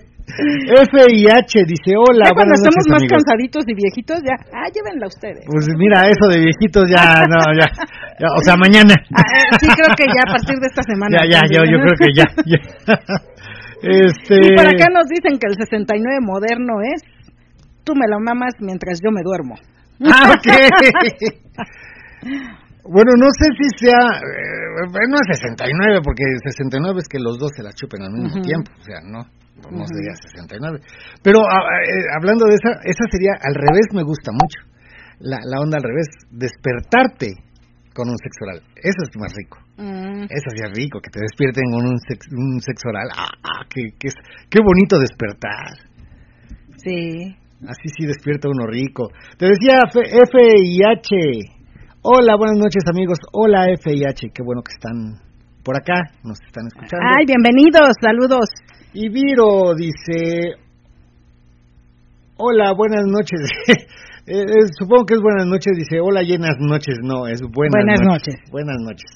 F 0.25 0.93
y 1.13 1.27
H 1.29 1.63
dice, 1.67 1.93
hola, 1.95 2.29
cuando 2.33 2.55
estamos 2.55 2.83
más 2.89 3.03
cansaditos 3.05 3.63
y 3.67 3.73
viejitos, 3.75 4.19
ya, 4.25 4.33
ah, 4.51 4.67
llévenla 4.73 5.05
ustedes. 5.07 5.45
Pues 5.45 5.67
mira, 5.77 6.09
eso 6.09 6.25
de 6.33 6.39
viejitos 6.41 6.89
ya, 6.89 7.21
no, 7.29 7.37
ya, 7.53 7.69
o 8.33 8.41
sea, 8.41 8.57
mañana. 8.57 8.95
Ah, 9.13 9.21
eh, 9.21 9.57
sí, 9.61 9.67
creo 9.67 9.95
que 9.95 10.05
ya 10.09 10.25
a 10.25 10.31
partir 10.33 10.57
de 10.57 10.67
esta 10.67 10.81
semana. 10.81 11.21
Ya, 11.21 11.25
ya, 11.29 11.41
yo, 11.45 11.61
yo 11.69 11.77
creo 11.77 11.95
que 12.01 12.09
ya. 12.17 12.25
ya. 12.49 12.57
Este... 13.85 14.35
Y 14.41 14.55
por 14.55 14.65
acá 14.65 14.89
nos 14.89 15.05
dicen 15.07 15.37
que 15.37 15.45
el 15.47 15.55
69 15.55 16.19
moderno 16.21 16.81
es, 16.81 17.03
tú 17.83 17.93
me 17.93 18.07
lo 18.09 18.19
mamas 18.19 18.55
mientras 18.59 18.99
yo 19.03 19.11
me 19.11 19.21
duermo. 19.21 19.55
Ah, 20.01 20.33
ok. 20.33 20.47
Bueno, 22.85 23.17
no 23.17 23.25
sé 23.33 23.49
si 23.57 23.87
sea, 23.89 23.97
eh, 23.97 24.85
bueno, 24.93 25.17
69, 25.25 26.05
porque 26.05 26.21
69 26.53 27.01
es 27.01 27.09
que 27.09 27.17
los 27.17 27.37
dos 27.39 27.49
se 27.57 27.63
la 27.63 27.73
chupen 27.73 28.03
al 28.03 28.13
mismo 28.13 28.41
tiempo, 28.41 28.69
o 28.77 28.83
sea, 28.85 29.01
no, 29.01 29.25
no 29.73 29.83
sería 29.89 30.13
69. 30.13 30.85
Pero 31.23 31.41
ah, 31.41 31.65
eh, 31.81 32.05
hablando 32.13 32.45
de 32.45 32.53
esa, 32.53 32.77
esa 32.85 33.05
sería 33.09 33.33
al 33.41 33.55
revés, 33.57 33.89
me 33.89 34.03
gusta 34.03 34.29
mucho. 34.31 34.61
La, 35.17 35.41
la 35.41 35.61
onda 35.61 35.81
al 35.81 35.83
revés, 35.83 36.05
despertarte 36.29 37.33
con 37.95 38.05
un 38.05 38.17
sexo 38.21 38.45
oral, 38.45 38.61
eso 38.77 39.01
es 39.01 39.09
más 39.17 39.33
rico. 39.33 39.57
Mm. 39.81 40.29
Eso 40.29 40.49
sí 40.53 40.61
es 40.61 40.71
rico, 40.77 41.01
que 41.01 41.09
te 41.09 41.25
despierten 41.25 41.65
con 41.73 41.89
un, 41.89 41.97
un 41.97 42.61
sexo 42.61 42.89
oral, 42.89 43.09
ah, 43.17 43.33
ah 43.41 43.65
qué, 43.65 43.97
qué, 43.97 44.09
qué 44.45 44.59
bonito 44.61 44.99
despertar. 44.99 45.73
Sí. 46.77 47.33
Así 47.65 47.89
sí 47.97 48.05
despierta 48.05 48.47
uno 48.47 48.67
rico. 48.67 49.09
Te 49.39 49.47
decía 49.47 49.81
F, 49.89 49.97
F 50.05 50.37
y 50.61 50.83
H 50.85 51.54
Hola, 52.07 52.35
buenas 52.37 52.59
noches 52.59 52.83
amigos. 52.87 53.17
Hola 53.33 53.65
FIH, 53.81 54.29
qué 54.29 54.43
bueno 54.45 54.61
que 54.61 54.73
están 54.73 55.17
por 55.63 55.75
acá, 55.75 56.13
nos 56.23 56.39
están 56.39 56.67
escuchando. 56.67 57.01
Ay, 57.01 57.25
bienvenidos, 57.25 57.97
saludos. 57.99 58.45
Y 58.93 59.09
Viro 59.09 59.73
dice, 59.73 60.53
hola, 62.37 62.73
buenas 62.73 63.05
noches. 63.07 63.41
Eh, 64.27 64.41
eh, 64.41 64.65
supongo 64.79 65.05
que 65.05 65.13
es 65.13 65.21
buenas 65.21 65.45
noches, 65.45 65.77
dice, 65.77 65.99
hola, 66.01 66.23
llenas 66.23 66.57
noches. 66.57 66.95
No, 67.03 67.27
es 67.27 67.41
buenas, 67.41 67.73
buenas 67.73 68.01
noches. 68.01 68.33
noches. 68.33 68.51
Buenas 68.51 68.77
noches. 68.81 69.11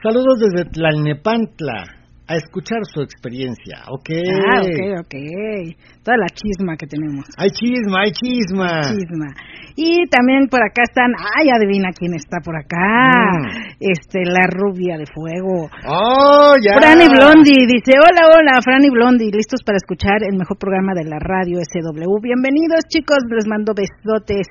Saludos 0.00 0.38
desde 0.38 0.70
Tlalnepantla 0.70 1.97
a 2.28 2.36
escuchar 2.36 2.84
su 2.84 3.00
experiencia, 3.00 3.88
¿ok? 3.88 4.10
Ah, 4.52 4.60
ok, 4.60 5.00
ok. 5.00 5.14
Toda 6.04 6.18
la 6.18 6.28
chisma 6.28 6.76
que 6.76 6.86
tenemos. 6.86 7.24
Hay 7.38 7.48
chisma, 7.48 8.04
hay 8.04 8.12
chisma. 8.12 8.82
Chisma. 8.84 9.32
Y 9.76 10.06
también 10.10 10.48
por 10.48 10.60
acá 10.60 10.82
están, 10.84 11.12
ay, 11.16 11.48
adivina 11.48 11.88
quién 11.96 12.12
está 12.12 12.44
por 12.44 12.54
acá. 12.54 13.32
Mm. 13.32 13.80
Este, 13.80 14.28
la 14.28 14.44
rubia 14.44 14.98
de 14.98 15.06
fuego. 15.08 15.70
Oh, 15.88 16.52
ya. 16.60 16.76
Franny 16.76 17.08
Blondie 17.08 17.64
dice, 17.64 17.96
hola, 17.96 18.28
hola, 18.28 18.60
Franny 18.62 18.90
Blondie, 18.90 19.32
listos 19.32 19.62
para 19.64 19.76
escuchar 19.76 20.20
el 20.28 20.36
mejor 20.36 20.58
programa 20.58 20.92
de 20.94 21.08
la 21.08 21.18
radio 21.18 21.60
SW. 21.64 22.20
Bienvenidos, 22.20 22.84
chicos, 22.92 23.24
les 23.30 23.46
mando 23.48 23.72
besotes 23.72 24.46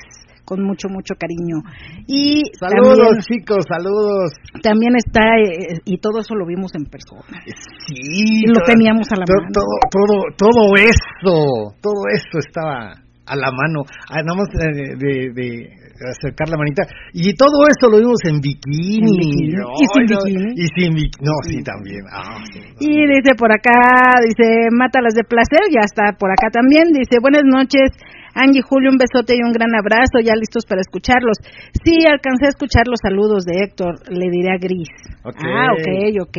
con 0.48 0.63
mucho, 0.63 0.88
mucho 0.88 1.13
cariño. 1.20 1.60
Y 2.08 2.42
saludos, 2.58 3.27
chicos, 3.27 3.66
saludos. 3.68 4.32
También 4.63 4.96
está, 4.96 5.36
eh, 5.44 5.82
y 5.84 5.98
todo 5.98 6.20
eso 6.20 6.36
lo 6.36 6.46
vimos 6.46 6.74
en 6.74 6.86
persona. 6.86 7.44
Sí. 7.86 8.48
lo 8.48 8.63
teníamos 8.66 9.12
a 9.12 9.18
la 9.18 9.25
mano. 9.27 9.51
Todo, 9.51 9.75
todo, 9.92 10.24
todo 10.38 10.75
eso, 10.77 11.75
todo 11.82 12.01
eso 12.16 12.39
estaba 12.39 13.06
a 13.27 13.36
la 13.36 13.51
mano. 13.51 13.84
Ah, 14.10 14.24
nada 14.24 14.36
más 14.39 14.48
de, 14.55 15.31
de, 15.36 15.69
acercar 15.98 16.48
la 16.50 16.57
manita. 16.57 16.84
Y 17.13 17.34
todo 17.34 17.67
eso 17.67 17.89
lo 17.91 18.00
vimos 18.00 18.19
en 18.25 18.39
bikini. 18.39 19.51
y 19.51 19.86
sin 19.91 20.05
bikini. 20.07 20.51
Y 20.55 20.65
sin 20.75 20.93
bikini. 20.96 21.25
No, 21.25 21.34
sí, 21.43 21.63
también. 21.63 22.01
Ah, 22.12 22.39
y 22.79 22.89
dice 22.89 23.36
por 23.38 23.51
acá, 23.51 24.22
dice, 24.24 24.69
mátalas 24.72 25.13
de 25.13 25.24
placer, 25.24 25.67
ya 25.69 25.81
está 25.84 26.17
por 26.17 26.31
acá 26.31 26.50
también. 26.51 26.93
Dice, 26.93 27.19
buenas 27.22 27.43
noches. 27.43 27.91
Angie 28.38 28.62
Julio, 28.62 28.91
un 28.91 28.98
besote 28.98 29.34
y 29.36 29.41
un 29.41 29.51
gran 29.51 29.74
abrazo, 29.74 30.22
ya 30.24 30.36
listos 30.36 30.63
para 30.65 30.81
escucharlos. 30.81 31.38
Sí, 31.84 32.05
alcancé 32.05 32.46
a 32.46 32.50
escuchar 32.50 32.88
los 32.88 33.00
saludos 33.01 33.46
de 33.46 33.63
Héctor, 33.63 33.96
le 34.10 34.29
diré 34.29 34.53
a 34.53 34.60
Gris. 34.62 34.89
Ah, 35.25 35.74
ok, 35.74 36.22
ok, 36.22 36.38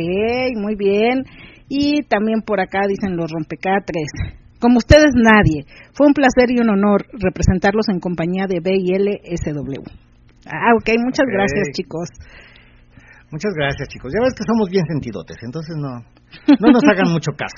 muy 0.55 0.75
bien. 0.75 1.25
Y 1.67 2.03
también 2.07 2.41
por 2.41 2.61
acá 2.61 2.87
dicen 2.87 3.17
los 3.17 3.29
rompecatres. 3.29 4.39
Como 4.59 4.77
ustedes 4.77 5.11
nadie, 5.15 5.65
fue 5.93 6.07
un 6.07 6.13
placer 6.13 6.51
y 6.51 6.59
un 6.59 6.69
honor 6.69 7.07
representarlos 7.13 7.87
en 7.89 7.99
compañía 7.99 8.45
de 8.47 8.59
BILSW. 8.59 9.83
Ah, 10.45 10.75
ok, 10.75 10.89
muchas 11.03 11.25
gracias 11.31 11.69
chicos. 11.73 12.09
Muchas 13.31 13.53
gracias 13.55 13.87
chicos. 13.89 14.11
Ya 14.13 14.21
ves 14.23 14.33
que 14.33 14.43
somos 14.43 14.69
bien 14.69 14.85
sentidotes, 14.87 15.37
entonces 15.43 15.75
no, 15.77 16.03
no 16.59 16.71
nos 16.71 16.83
hagan 16.83 17.11
mucho 17.13 17.31
caso. 17.37 17.55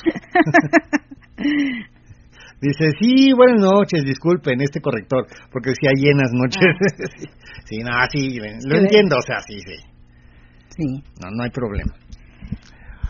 Dice, 2.61 2.91
sí, 2.99 3.33
buenas 3.33 3.59
noches, 3.59 4.03
disculpen 4.05 4.61
este 4.61 4.81
corrector, 4.81 5.25
porque 5.51 5.71
decía 5.71 5.89
llenas 5.95 6.29
noches. 6.31 6.61
Ah. 6.61 7.31
sí, 7.65 7.77
no, 7.79 7.91
sí, 8.11 8.37
lo 8.67 8.77
entiendo, 8.77 9.15
o 9.17 9.21
sea, 9.25 9.39
sí, 9.47 9.57
sí. 9.65 9.77
Sí. 10.77 11.03
No, 11.19 11.31
no 11.31 11.43
hay 11.43 11.49
problema. 11.49 11.93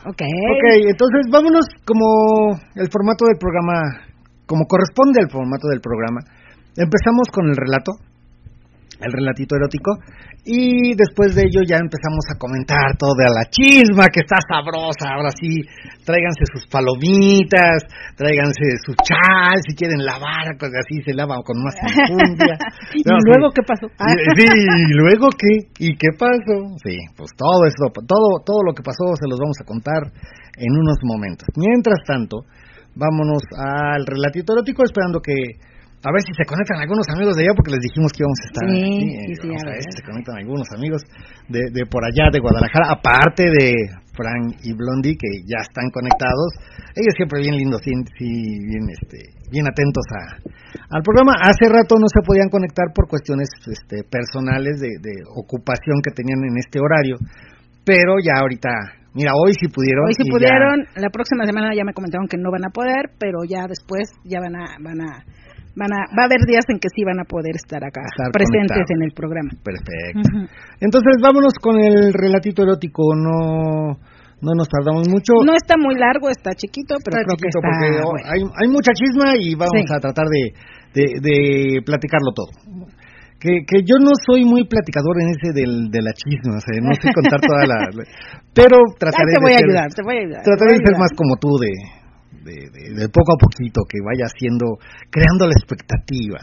Ok. 0.06 0.22
Ok, 0.22 0.66
entonces 0.90 1.22
vámonos 1.32 1.66
como 1.86 2.58
el 2.76 2.90
formato 2.90 3.26
del 3.26 3.38
programa, 3.38 4.02
como 4.48 4.66
corresponde 4.66 5.22
al 5.22 5.30
formato 5.30 5.68
del 5.70 5.82
programa. 5.82 6.22
Empezamos 6.76 7.30
con 7.32 7.50
el 7.50 7.56
relato, 7.56 7.92
el 9.02 9.12
relatito 9.12 9.56
erótico, 9.56 9.98
y 10.44 10.96
después 10.98 11.36
de 11.36 11.46
ello 11.46 11.62
ya 11.62 11.78
empezamos 11.78 12.26
a 12.34 12.38
comentar 12.38 12.98
todo 12.98 13.14
de 13.14 13.30
la 13.30 13.46
chisma, 13.46 14.10
que 14.10 14.26
está 14.26 14.42
sabrosa. 14.42 15.14
Ahora 15.14 15.30
sí, 15.38 15.62
tráiganse 16.02 16.50
sus 16.50 16.66
palomitas, 16.66 17.86
tráiganse 18.18 18.82
su 18.82 18.98
chal, 19.06 19.58
si 19.62 19.76
quieren 19.76 20.02
lavar, 20.02 20.58
pues 20.58 20.72
así 20.74 20.98
se 21.06 21.14
lava 21.14 21.38
con 21.46 21.62
más 21.62 21.78
enjundia. 21.86 22.58
¿Y 22.94 23.06
luego 23.06 23.54
qué 23.54 23.62
pasó? 23.62 23.86
Sí, 24.34 24.50
¿y 24.50 24.94
luego 24.98 25.30
qué? 25.38 25.70
¿Y 25.78 25.94
qué 25.94 26.10
pasó? 26.18 26.74
Sí, 26.82 26.98
pues 27.14 27.30
todo 27.38 27.66
eso, 27.70 27.94
todo, 27.94 28.42
todo 28.42 28.66
lo 28.66 28.74
que 28.74 28.82
pasó 28.82 29.14
se 29.14 29.30
los 29.30 29.38
vamos 29.38 29.58
a 29.62 29.66
contar 29.66 30.10
en 30.58 30.74
unos 30.74 30.98
momentos. 31.04 31.48
Mientras 31.56 32.02
tanto, 32.06 32.50
vámonos 32.96 33.44
al 33.58 34.06
relatito 34.06 34.54
erótico 34.54 34.84
esperando 34.84 35.22
que 35.22 35.70
a 36.02 36.10
ver 36.10 36.22
si 36.26 36.34
se 36.34 36.46
conectan 36.50 36.82
algunos 36.82 37.06
amigos 37.14 37.38
de 37.38 37.46
allá, 37.46 37.54
porque 37.54 37.78
les 37.78 37.84
dijimos 37.86 38.10
que 38.10 38.26
íbamos 38.26 38.40
a 38.42 38.48
estar 38.50 38.66
sí, 38.66 38.74
aquí. 38.74 39.08
Sí, 39.22 39.34
sí, 39.38 39.48
a, 39.54 39.70
ver 39.70 39.84
si 39.86 39.94
se 39.94 40.04
conectan 40.04 40.36
algunos 40.42 40.68
amigos 40.74 41.02
de, 41.46 41.62
de 41.70 41.84
por 41.86 42.02
allá, 42.02 42.34
de 42.34 42.42
Guadalajara, 42.42 42.90
aparte 42.90 43.46
de 43.46 43.78
Frank 44.18 44.58
y 44.66 44.74
Blondie, 44.74 45.14
que 45.14 45.30
ya 45.46 45.62
están 45.62 45.94
conectados. 45.94 46.58
Ellos 46.98 47.14
siempre 47.14 47.46
bien 47.46 47.54
lindos, 47.54 47.82
sí, 47.86 47.94
bien, 47.94 48.90
este, 48.90 49.30
bien 49.54 49.70
atentos 49.70 50.06
a, 50.10 50.42
al 50.90 51.02
programa. 51.06 51.38
Hace 51.38 51.70
rato 51.70 51.94
no 52.02 52.10
se 52.10 52.26
podían 52.26 52.50
conectar 52.50 52.90
por 52.98 53.06
cuestiones 53.06 53.50
este, 53.70 54.02
personales 54.02 54.82
de, 54.82 54.98
de 55.06 55.22
ocupación 55.38 56.02
que 56.02 56.18
tenían 56.18 56.42
en 56.50 56.58
este 56.58 56.82
horario, 56.82 57.22
pero 57.86 58.18
ya 58.18 58.42
ahorita 58.42 59.02
Mira, 59.14 59.32
hoy 59.36 59.52
sí 59.60 59.68
pudieron. 59.68 60.08
Hoy 60.08 60.14
sí 60.16 60.24
pudieron. 60.24 60.88
La 60.96 61.10
próxima 61.10 61.44
semana 61.46 61.76
ya 61.76 61.84
me 61.84 61.94
comentaron 61.94 62.28
que 62.28 62.38
no 62.38 62.50
van 62.50 62.64
a 62.64 62.70
poder, 62.72 63.12
pero 63.20 63.44
ya 63.44 63.68
después 63.68 64.08
ya 64.24 64.40
van 64.40 64.56
a 64.56 64.80
van 64.80 65.02
a 65.02 65.26
van 65.76 65.92
a, 65.94 66.06
va 66.18 66.24
a 66.24 66.26
haber 66.26 66.42
días 66.48 66.66
en 66.70 66.80
que 66.80 66.90
sí 66.94 67.04
van 67.04 67.20
a 67.20 67.26
poder 67.26 67.56
estar 67.56 67.84
acá 67.84 68.02
presentes 68.32 68.86
en 68.90 69.04
el 69.04 69.12
programa. 69.12 69.52
Perfecto. 69.64 70.52
Entonces 70.80 71.22
vámonos 71.22 71.54
con 71.62 71.80
el 71.80 72.14
relatito 72.14 72.64
erótico, 72.64 73.16
no 73.16 73.98
no 74.42 74.58
nos 74.58 74.68
tardamos 74.68 75.08
mucho. 75.08 75.38
No 75.46 75.54
está 75.54 75.78
muy 75.78 75.96
largo, 75.96 76.30
está 76.30 76.52
chiquito, 76.58 76.98
pero 77.06 77.22
creo 77.22 77.38
que 77.38 77.48
está 77.48 77.62
porque 77.62 78.26
hay, 78.26 78.42
hay 78.42 78.68
mucha 78.74 78.92
chisma 78.92 79.38
y 79.38 79.54
vamos 79.54 79.86
a 79.86 80.00
tratar 80.02 80.26
de, 80.26 80.50
de, 80.98 81.82
platicarlo 81.86 82.34
todo. 82.34 82.50
Que, 83.40 83.66
que 83.66 83.82
yo 83.82 83.98
no 83.98 84.12
soy 84.26 84.46
muy 84.46 84.68
platicador 84.68 85.18
en 85.22 85.30
ese 85.34 85.50
del, 85.54 85.90
de 85.90 86.02
la 86.02 86.14
chisma, 86.14 86.58
o 86.58 86.62
sea, 86.62 86.78
no 86.82 86.94
sé 86.94 87.10
contar 87.14 87.42
toda 87.42 87.66
la... 87.66 87.90
Pero 88.54 88.78
trataré 89.00 89.34
te 89.34 89.42
voy 89.42 89.54
a 89.54 89.58
ayudar, 89.58 89.90
te 89.90 90.04
voy 90.04 90.18
a 90.18 90.20
ayudar. 90.22 90.44
Trataré 90.44 90.78
de 90.78 90.86
ser 90.86 90.98
más 90.98 91.10
como 91.18 91.38
tú 91.38 91.50
de, 91.58 91.70
de, 92.44 93.10
poco 93.10 93.34
a 93.34 93.42
poquito, 93.42 93.82
que 93.88 94.00
vaya 94.04 94.26
haciendo, 94.26 94.78
creando 95.10 95.48
la 95.48 95.54
expectativa. 95.54 96.40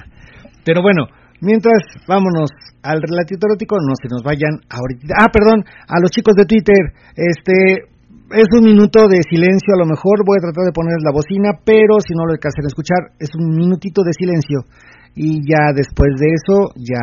Pero 0.64 0.82
bueno, 0.82 1.06
mientras 1.40 1.78
vámonos 2.06 2.50
al 2.82 3.02
relatito 3.02 3.46
erótico, 3.46 3.76
no 3.80 3.94
se 4.00 4.08
nos 4.08 4.22
vayan 4.22 4.60
ahorita. 4.68 5.14
Ah, 5.18 5.30
perdón, 5.32 5.64
a 5.66 6.00
los 6.00 6.10
chicos 6.10 6.34
de 6.34 6.46
Twitter, 6.46 6.80
este 7.16 7.88
es 8.30 8.48
un 8.52 8.64
minuto 8.64 9.08
de 9.08 9.24
silencio, 9.24 9.72
a 9.74 9.80
lo 9.80 9.86
mejor 9.86 10.20
voy 10.24 10.36
a 10.36 10.46
tratar 10.52 10.64
de 10.64 10.76
poner 10.76 11.00
la 11.00 11.12
bocina, 11.12 11.56
pero 11.64 11.96
si 12.04 12.12
no 12.12 12.26
lo 12.26 12.32
alcanzan 12.36 12.64
a 12.64 12.72
escuchar, 12.72 13.00
es 13.18 13.30
un 13.34 13.56
minutito 13.56 14.02
de 14.04 14.12
silencio 14.12 14.68
y 15.14 15.40
ya 15.48 15.72
después 15.74 16.12
de 16.20 16.28
eso 16.36 16.70
ya 16.76 17.00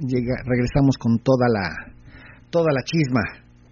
llega, 0.00 0.34
regresamos 0.44 0.96
con 0.96 1.18
toda 1.18 1.46
la 1.48 1.92
toda 2.50 2.72
la 2.72 2.82
chisma 2.84 3.22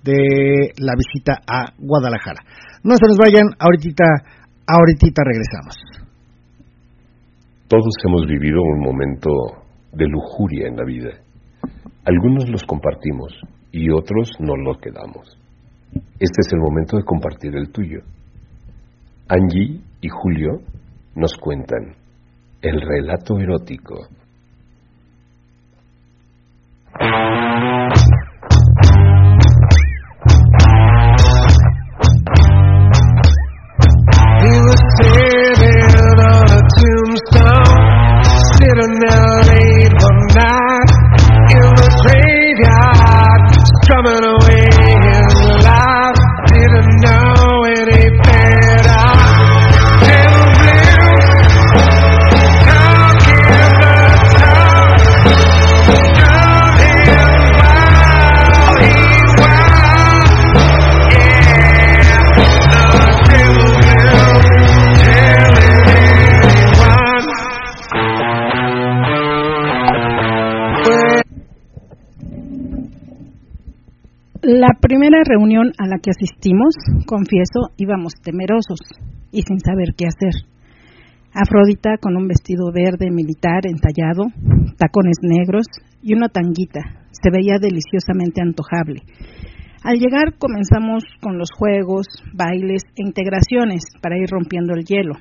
de 0.03 0.73
la 0.79 0.95
visita 0.97 1.41
a 1.47 1.73
Guadalajara. 1.79 2.41
No 2.83 2.97
se 2.97 3.07
nos 3.07 3.19
vayan, 3.19 3.53
ahorita 3.59 4.05
Ahorita 4.73 5.23
regresamos. 5.25 5.77
Todos 7.67 7.93
hemos 8.07 8.25
vivido 8.27 8.63
un 8.63 8.79
momento 8.79 9.31
de 9.93 10.07
lujuria 10.07 10.69
en 10.69 10.77
la 10.77 10.85
vida. 10.85 11.11
Algunos 12.05 12.49
los 12.49 12.63
compartimos 12.63 13.33
y 13.73 13.91
otros 13.91 14.31
no 14.39 14.55
los 14.55 14.79
quedamos. 14.79 15.37
Este 15.93 16.41
es 16.41 16.53
el 16.53 16.61
momento 16.61 16.97
de 16.97 17.03
compartir 17.03 17.57
el 17.57 17.73
tuyo. 17.73 17.99
Angie 19.29 19.81
y 20.03 20.09
Julio 20.09 20.61
nos 21.17 21.35
cuentan 21.37 21.97
el 22.63 22.81
relato 22.81 23.41
erótico. 23.41 24.07
Primera 74.91 75.23
reunión 75.25 75.71
a 75.79 75.87
la 75.87 76.03
que 76.03 76.11
asistimos, 76.11 76.75
confieso, 77.07 77.71
íbamos 77.77 78.15
temerosos 78.25 78.81
y 79.31 79.43
sin 79.43 79.61
saber 79.61 79.95
qué 79.97 80.07
hacer. 80.07 80.35
Afrodita 81.33 81.97
con 82.03 82.17
un 82.17 82.27
vestido 82.27 82.73
verde 82.75 83.09
militar 83.13 83.71
entallado, 83.71 84.27
tacones 84.77 85.19
negros 85.23 85.67
y 86.03 86.15
una 86.15 86.29
tanguita. 86.29 87.07
Se 87.13 87.31
veía 87.31 87.63
deliciosamente 87.63 88.43
antojable. 88.43 89.03
Al 89.85 90.01
llegar 90.01 90.35
comenzamos 90.37 91.05
con 91.23 91.39
los 91.39 91.51
juegos, 91.57 92.07
bailes 92.35 92.83
e 92.97 93.07
integraciones 93.07 93.85
para 94.03 94.19
ir 94.19 94.29
rompiendo 94.29 94.75
el 94.75 94.85
hielo. 94.85 95.15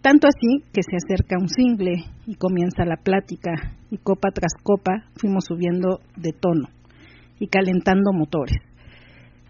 Tanto 0.00 0.28
así 0.28 0.62
que 0.72 0.82
se 0.84 0.94
acerca 0.94 1.42
un 1.42 1.48
single 1.48 2.04
y 2.24 2.36
comienza 2.36 2.84
la 2.84 2.98
plática 2.98 3.50
y 3.90 3.98
copa 3.98 4.30
tras 4.30 4.54
copa 4.62 5.10
fuimos 5.16 5.46
subiendo 5.46 5.98
de 6.16 6.30
tono 6.30 6.68
y 7.40 7.48
calentando 7.48 8.12
motores. 8.12 8.65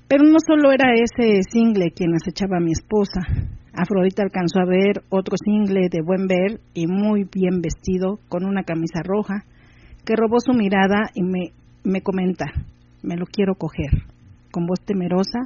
Pero 0.09 0.23
no 0.25 0.39
solo 0.39 0.71
era 0.71 0.95
ese 0.95 1.43
single 1.51 1.91
quien 1.91 2.15
acechaba 2.15 2.59
a 2.59 2.61
mi 2.61 2.71
esposa. 2.73 3.21
Afrodita 3.73 4.23
alcanzó 4.23 4.61
a 4.61 4.65
ver 4.65 5.03
otro 5.11 5.37
single 5.37 5.89
de 5.91 6.01
buen 6.01 6.27
ver 6.29 6.61
y 6.75 6.87
muy 6.87 7.25
bien 7.25 7.61
vestido, 7.61 8.19
con 8.29 8.45
una 8.45 8.63
camisa 8.63 9.03
roja, 9.05 9.45
que 10.05 10.15
robó 10.17 10.39
su 10.39 10.53
mirada 10.53 11.11
y 11.15 11.23
me, 11.23 11.53
me 11.83 12.01
comenta, 12.01 12.47
me 13.03 13.17
lo 13.17 13.27
quiero 13.27 13.55
coger, 13.57 14.05
con 14.53 14.67
voz 14.67 14.81
temerosa 14.81 15.41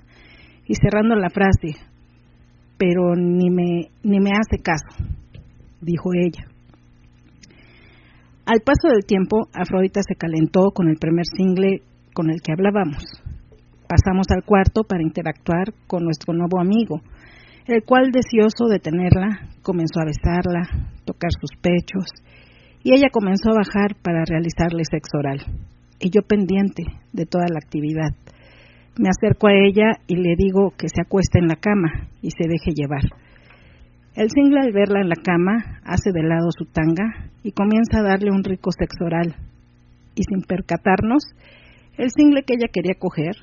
y 0.66 0.74
cerrando 0.74 1.16
la 1.16 1.30
frase, 1.30 1.80
pero 2.76 3.16
ni 3.16 3.50
me, 3.50 3.88
ni 4.04 4.20
me 4.20 4.30
hace 4.30 4.62
caso, 4.62 5.04
dijo 5.80 6.10
ella. 6.14 6.44
Al 8.44 8.60
paso 8.60 8.88
del 8.88 9.04
tiempo, 9.06 9.48
Afrodita 9.54 10.02
se 10.06 10.14
calentó 10.14 10.70
con 10.74 10.88
el 10.88 10.96
primer 10.96 11.24
single 11.24 11.82
con 12.12 12.30
el 12.30 12.40
que 12.42 12.52
hablábamos. 12.52 13.04
Pasamos 13.90 14.26
al 14.30 14.44
cuarto 14.44 14.84
para 14.84 15.02
interactuar 15.02 15.74
con 15.88 16.04
nuestro 16.04 16.32
nuevo 16.32 16.60
amigo, 16.60 17.00
el 17.66 17.82
cual, 17.82 18.12
deseoso 18.12 18.68
de 18.70 18.78
tenerla, 18.78 19.48
comenzó 19.62 19.98
a 19.98 20.04
besarla, 20.04 20.62
tocar 21.04 21.30
sus 21.32 21.50
pechos, 21.60 22.06
y 22.84 22.94
ella 22.94 23.08
comenzó 23.10 23.50
a 23.50 23.66
bajar 23.66 23.96
para 24.00 24.22
realizarle 24.24 24.84
sexo 24.88 25.18
oral, 25.18 25.40
y 25.98 26.10
yo 26.10 26.22
pendiente 26.22 26.84
de 27.12 27.26
toda 27.26 27.46
la 27.50 27.58
actividad. 27.58 28.14
Me 28.96 29.08
acerco 29.08 29.48
a 29.48 29.54
ella 29.54 29.98
y 30.06 30.14
le 30.14 30.36
digo 30.38 30.70
que 30.78 30.86
se 30.86 31.02
acueste 31.02 31.40
en 31.40 31.48
la 31.48 31.56
cama 31.56 32.06
y 32.22 32.30
se 32.30 32.46
deje 32.46 32.70
llevar. 32.72 33.02
El 34.14 34.30
single 34.30 34.60
al 34.60 34.72
verla 34.72 35.00
en 35.00 35.08
la 35.08 35.16
cama 35.16 35.80
hace 35.82 36.12
de 36.12 36.22
lado 36.22 36.50
su 36.56 36.64
tanga 36.66 37.26
y 37.42 37.50
comienza 37.50 37.98
a 37.98 38.04
darle 38.04 38.30
un 38.30 38.44
rico 38.44 38.70
sexo 38.70 39.04
oral. 39.04 39.34
Y 40.14 40.22
sin 40.22 40.42
percatarnos, 40.42 41.24
el 41.98 42.10
single 42.10 42.44
que 42.44 42.54
ella 42.54 42.68
quería 42.72 42.94
coger 42.94 43.34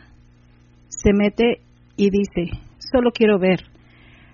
se 0.89 1.13
mete 1.13 1.61
y 1.95 2.09
dice, 2.09 2.57
solo 2.79 3.11
quiero 3.11 3.39
ver, 3.39 3.59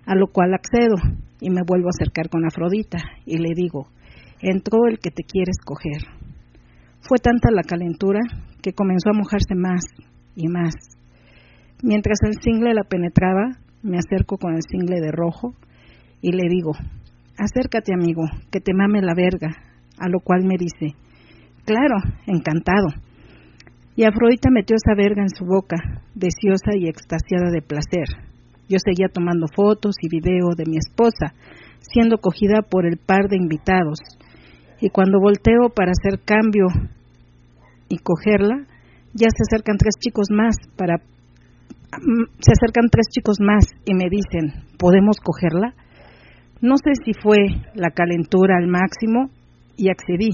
a 0.06 0.16
lo 0.16 0.28
cual 0.28 0.54
accedo 0.54 0.96
y 1.40 1.50
me 1.50 1.62
vuelvo 1.66 1.88
a 1.88 1.96
acercar 1.98 2.30
con 2.30 2.46
Afrodita 2.46 3.00
y 3.26 3.38
le 3.38 3.54
digo, 3.56 3.88
entró 4.42 4.86
el 4.88 5.00
que 5.00 5.12
te 5.12 5.24
quieres 5.24 5.58
coger. 5.64 6.02
Fue 7.02 7.18
tanta 7.18 7.50
la 7.52 7.64
calentura 7.64 8.22
que 8.62 8.74
comenzó 8.74 9.10
a 9.10 9.18
mojarse 9.18 9.56
más 9.56 9.84
y 10.36 10.48
más. 10.48 10.74
Mientras 11.82 12.20
el 12.24 12.42
single 12.42 12.74
la 12.74 12.84
penetraba, 12.84 13.58
me 13.82 13.98
acerco 13.98 14.38
con 14.38 14.56
el 14.56 14.62
single 14.62 15.02
de 15.02 15.12
rojo 15.12 15.54
y 16.22 16.32
le 16.32 16.48
digo, 16.50 16.72
acércate 17.38 17.94
amigo, 17.94 18.24
que 18.52 18.62
te 18.62 18.74
mame 18.74 19.02
la 19.02 19.14
verga, 19.14 19.50
a 20.00 20.08
lo 20.08 20.20
cual 20.22 20.46
me 20.46 20.56
dice, 20.58 20.96
claro, 21.66 21.98
encantado 22.26 22.88
y 23.96 24.06
Afrodita 24.06 24.50
metió 24.52 24.76
esa 24.76 24.96
verga 24.96 25.22
en 25.22 25.30
su 25.30 25.46
boca, 25.46 25.78
deseosa 26.16 26.76
y 26.76 26.88
extasiada 26.88 27.52
de 27.52 27.62
placer. 27.62 28.08
Yo 28.68 28.78
seguía 28.80 29.08
tomando 29.08 29.48
fotos 29.54 29.96
y 30.02 30.10
video 30.10 30.56
de 30.58 30.66
mi 30.66 30.78
esposa, 30.78 31.34
siendo 31.80 32.18
cogida 32.18 32.62
por 32.62 32.86
el 32.86 32.98
par 32.98 33.28
de 33.30 33.38
invitados. 33.38 34.00
Y 34.82 34.90
cuando 34.90 35.20
volteo 35.20 35.70
para 35.76 35.92
hacer 35.92 36.22
cambio 36.26 36.66
y 37.90 37.98
cogerla, 37.98 38.66
ya 39.14 39.28
se 39.30 39.44
acercan 39.48 39.78
tres 39.78 39.96
chicos 40.00 40.28
más 40.32 40.56
para 40.76 40.98
se 42.40 42.52
acercan 42.52 42.90
tres 42.90 43.06
chicos 43.12 43.38
más 43.40 43.66
y 43.86 43.94
me 43.94 44.10
dicen, 44.10 44.66
¿podemos 44.80 45.18
cogerla? 45.24 45.76
No 46.60 46.76
sé 46.78 46.94
si 47.06 47.14
fue 47.14 47.38
la 47.76 47.92
calentura 47.92 48.56
al 48.58 48.68
máximo 48.68 49.30
y 49.78 49.90
accedí. 49.90 50.32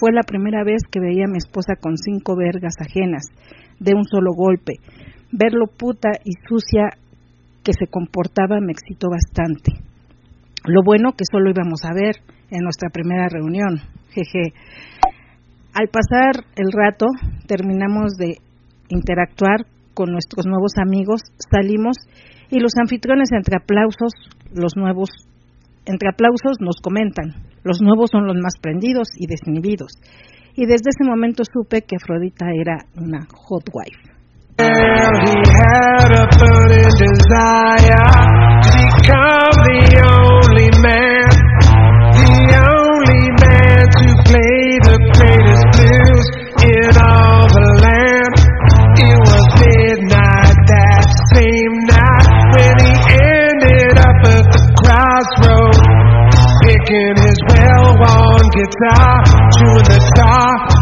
Fue 0.00 0.12
la 0.12 0.22
primera 0.22 0.64
vez 0.64 0.80
que 0.90 0.98
veía 0.98 1.26
a 1.26 1.30
mi 1.30 1.36
esposa 1.36 1.74
con 1.78 1.98
cinco 1.98 2.34
vergas 2.34 2.72
ajenas, 2.80 3.26
de 3.78 3.92
un 3.94 4.04
solo 4.04 4.32
golpe. 4.32 4.80
Verlo 5.30 5.66
puta 5.66 6.08
y 6.24 6.32
sucia 6.48 6.88
que 7.62 7.74
se 7.74 7.86
comportaba 7.86 8.60
me 8.60 8.72
excitó 8.72 9.08
bastante. 9.10 9.72
Lo 10.64 10.80
bueno 10.82 11.12
que 11.12 11.24
solo 11.30 11.50
íbamos 11.50 11.84
a 11.84 11.92
ver 11.92 12.16
en 12.50 12.64
nuestra 12.64 12.88
primera 12.88 13.28
reunión. 13.28 13.76
Jeje. 14.08 14.54
Al 15.74 15.88
pasar 15.88 16.46
el 16.56 16.72
rato, 16.72 17.04
terminamos 17.46 18.16
de 18.16 18.38
interactuar 18.88 19.66
con 19.92 20.12
nuestros 20.12 20.46
nuevos 20.46 20.72
amigos, 20.80 21.20
salimos 21.50 21.98
y 22.48 22.58
los 22.58 22.72
anfitriones 22.80 23.28
entre 23.32 23.56
aplausos, 23.56 24.12
los 24.54 24.72
nuevos 24.76 25.10
entre 25.86 26.08
aplausos 26.08 26.58
nos 26.60 26.80
comentan, 26.82 27.34
los 27.62 27.80
nuevos 27.80 28.10
son 28.10 28.26
los 28.26 28.36
más 28.36 28.54
prendidos 28.60 29.08
y 29.16 29.26
desinhibidos. 29.26 29.92
Y 30.54 30.66
desde 30.66 30.90
ese 30.90 31.08
momento 31.08 31.42
supe 31.44 31.82
que 31.82 31.96
Afrodita 31.96 32.46
era 32.52 32.84
una 32.96 33.26
hot 33.32 33.64
wife. 33.72 34.10
Guitar, 58.60 59.24
chewing 59.56 59.88
the 59.88 59.98
tar, 60.16 60.79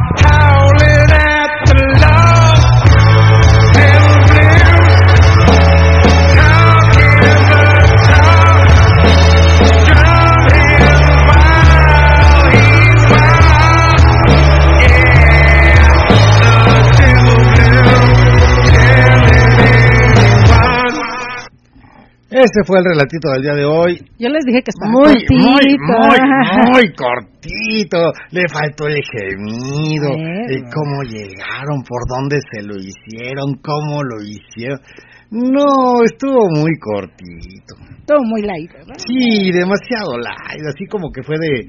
Ese 22.39 22.63
fue 22.65 22.79
el 22.79 22.85
relatito 22.85 23.31
del 23.33 23.43
día 23.43 23.55
de 23.55 23.65
hoy. 23.65 23.99
Yo 24.17 24.29
les 24.29 24.45
dije 24.45 24.63
que 24.63 24.71
estaba 24.71 24.93
muy, 24.93 25.11
cortito. 25.11 25.35
Muy, 25.35 25.67
muy, 25.75 26.19
muy 26.71 26.95
cortito. 26.95 28.13
Le 28.31 28.43
faltó 28.47 28.87
el 28.87 29.03
gemido. 29.03 30.11
Y 30.47 30.63
cómo 30.71 31.03
llegaron, 31.03 31.83
por 31.83 32.07
dónde 32.09 32.39
se 32.53 32.63
lo 32.63 32.77
hicieron, 32.77 33.59
cómo 33.61 34.05
lo 34.05 34.23
hicieron. 34.23 34.79
No, 35.31 36.05
estuvo 36.05 36.47
muy 36.55 36.79
cortito. 36.79 37.75
Estuvo 37.99 38.23
muy 38.25 38.43
light, 38.43 38.73
¿verdad? 38.73 38.95
Sí, 38.97 39.51
demasiado 39.51 40.17
light. 40.17 40.63
Así 40.65 40.87
como 40.87 41.11
que 41.11 41.25
fue 41.25 41.37
de 41.39 41.67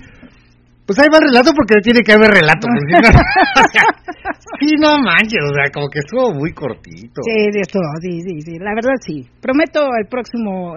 pues 0.90 0.98
ahí 0.98 1.10
va 1.14 1.22
el 1.22 1.30
relato 1.30 1.54
porque 1.54 1.86
tiene 1.86 2.02
que 2.02 2.18
haber 2.18 2.34
relato. 2.34 2.66
Pues, 2.66 2.82
sí, 4.58 4.74
no 4.82 4.98
manches, 4.98 5.46
o 5.46 5.54
sea, 5.54 5.70
como 5.70 5.86
que 5.86 6.02
estuvo 6.02 6.34
muy 6.34 6.50
cortito. 6.50 7.22
Sí, 7.22 7.54
estuvo, 7.54 7.86
sí, 8.02 8.26
sí, 8.26 8.42
sí, 8.42 8.58
la 8.58 8.74
verdad 8.74 8.98
sí. 8.98 9.22
Prometo 9.38 9.86
el 9.94 10.10
próximo... 10.10 10.74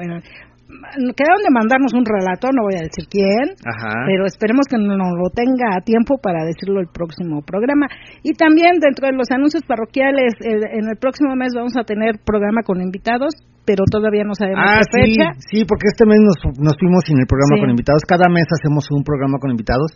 quedaron 1.16 1.40
de 1.40 1.48
mandarnos 1.48 1.96
un 1.96 2.04
relato, 2.04 2.52
no 2.52 2.68
voy 2.68 2.76
a 2.76 2.84
decir 2.84 3.08
quién, 3.08 3.56
pero 4.04 4.28
esperemos 4.28 4.68
que 4.68 4.76
nos 4.76 5.16
lo 5.16 5.32
tenga 5.32 5.80
a 5.80 5.80
tiempo 5.80 6.20
para 6.20 6.44
decirlo 6.44 6.84
el 6.84 6.92
próximo 6.92 7.40
programa. 7.40 7.88
Y 8.20 8.36
también 8.36 8.84
dentro 8.84 9.08
de 9.08 9.16
los 9.16 9.32
anuncios 9.32 9.64
parroquiales, 9.64 10.36
en 10.44 10.92
el 10.92 10.98
próximo 11.00 11.32
mes 11.40 11.56
vamos 11.56 11.72
a 11.80 11.88
tener 11.88 12.20
programa 12.20 12.60
con 12.60 12.84
invitados 12.84 13.32
pero 13.64 13.84
todavía 13.86 14.24
no 14.24 14.34
sabemos 14.34 14.64
ah, 14.66 14.82
fecha. 14.90 15.38
Sí, 15.38 15.64
porque 15.64 15.86
este 15.94 16.04
mes 16.06 16.18
nos, 16.18 16.38
nos 16.58 16.74
fuimos 16.78 17.04
sin 17.06 17.18
el 17.18 17.26
programa 17.26 17.62
con 17.62 17.70
invitados. 17.70 18.02
Cada 18.02 18.26
mes 18.28 18.46
hacemos 18.50 18.90
un 18.90 19.04
programa 19.04 19.38
con 19.38 19.50
invitados. 19.50 19.94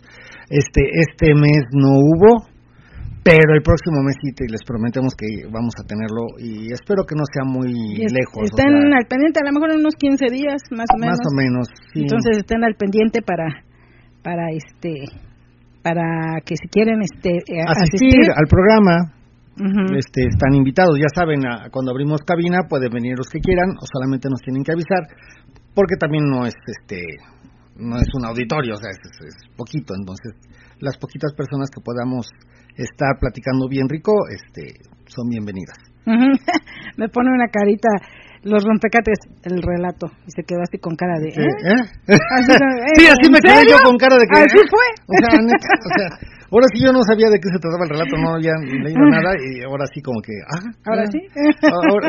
Este 0.49 0.87
este 1.03 1.35
mes 1.35 1.67
no 1.75 1.99
hubo, 1.99 2.47
pero 3.27 3.51
el 3.51 3.61
próximo 3.61 3.99
mes 4.07 4.15
sí 4.23 4.31
les 4.47 4.63
prometemos 4.63 5.11
que 5.15 5.27
vamos 5.51 5.75
a 5.75 5.83
tenerlo 5.83 6.39
y 6.39 6.71
espero 6.71 7.03
que 7.03 7.15
no 7.19 7.27
sea 7.27 7.43
muy 7.43 7.99
lejos. 8.07 8.47
Estén 8.47 8.71
al 8.71 9.05
pendiente, 9.07 9.43
a 9.43 9.47
lo 9.47 9.51
mejor 9.51 9.75
en 9.75 9.83
unos 9.83 9.95
15 9.99 10.31
días 10.31 10.63
más 10.71 10.87
o 10.87 10.97
menos. 10.97 11.19
Más 11.19 11.27
o 11.27 11.35
menos, 11.35 11.67
Entonces 11.93 12.39
estén 12.39 12.63
al 12.63 12.75
pendiente 12.75 13.21
para 13.21 13.67
para 14.23 14.47
este 14.55 15.11
para 15.83 16.39
que 16.43 16.55
si 16.55 16.67
quieren 16.67 17.01
este 17.01 17.31
eh, 17.47 17.63
asistir 17.67 18.31
al 18.31 18.47
programa 18.47 19.16
este, 19.95 20.27
están 20.27 20.53
invitados, 20.53 20.97
ya 20.99 21.09
saben, 21.13 21.41
cuando 21.71 21.91
abrimos 21.91 22.21
cabina 22.21 22.67
pueden 22.69 22.91
venir 22.91 23.17
los 23.17 23.27
que 23.27 23.39
quieran 23.39 23.71
o 23.71 23.85
solamente 23.91 24.29
nos 24.29 24.41
tienen 24.41 24.63
que 24.63 24.71
avisar 24.71 25.03
porque 25.73 25.95
también 25.99 26.25
no 26.25 26.45
es 26.45 26.55
este 26.65 27.01
no 27.77 27.97
es 27.97 28.09
un 28.13 28.25
auditorio, 28.25 28.73
o 28.73 28.77
sea, 28.77 28.89
es, 28.89 28.97
poquito, 29.55 29.93
entonces 29.93 30.33
las 30.79 30.97
poquitas 30.97 31.33
personas 31.33 31.69
que 31.69 31.81
podamos 31.81 32.27
estar 32.75 33.17
platicando 33.19 33.67
bien 33.67 33.87
rico, 33.89 34.13
este, 34.29 34.81
son 35.05 35.29
bienvenidas. 35.29 35.77
Me 36.97 37.09
pone 37.09 37.29
una 37.29 37.47
carita 37.49 37.89
los 38.43 38.63
rompecates, 38.63 39.19
el 39.43 39.61
relato, 39.61 40.07
y 40.25 40.31
se 40.31 40.43
quedó 40.43 40.61
así 40.61 40.77
con 40.77 40.95
cara 40.95 41.19
de... 41.19 41.29
¿eh? 41.29 41.83
¿Eh? 42.07 42.17
sí, 42.95 43.05
así 43.05 43.29
me 43.29 43.39
quedé 43.39 43.69
yo 43.69 43.77
con 43.83 43.97
cara 43.97 44.15
de 44.15 44.23
que... 44.23 44.39
Así 44.39 44.61
fue. 44.69 44.87
O 45.05 45.17
sea, 45.19 45.35
o 45.35 45.89
sea, 45.97 46.36
ahora 46.51 46.67
sí 46.73 46.83
yo 46.83 46.91
no 46.91 47.01
sabía 47.03 47.29
de 47.29 47.39
qué 47.39 47.49
se 47.51 47.59
trataba 47.59 47.83
el 47.83 47.93
relato, 47.95 48.13
no 48.17 48.35
había 48.35 48.55
leído 48.59 49.03
nada, 49.11 49.31
y 49.37 49.63
ahora 49.63 49.85
sí 49.93 50.01
como 50.01 50.21
que... 50.21 50.33
Ah, 50.47 50.67
ahora 50.87 51.05
sí. 51.11 51.19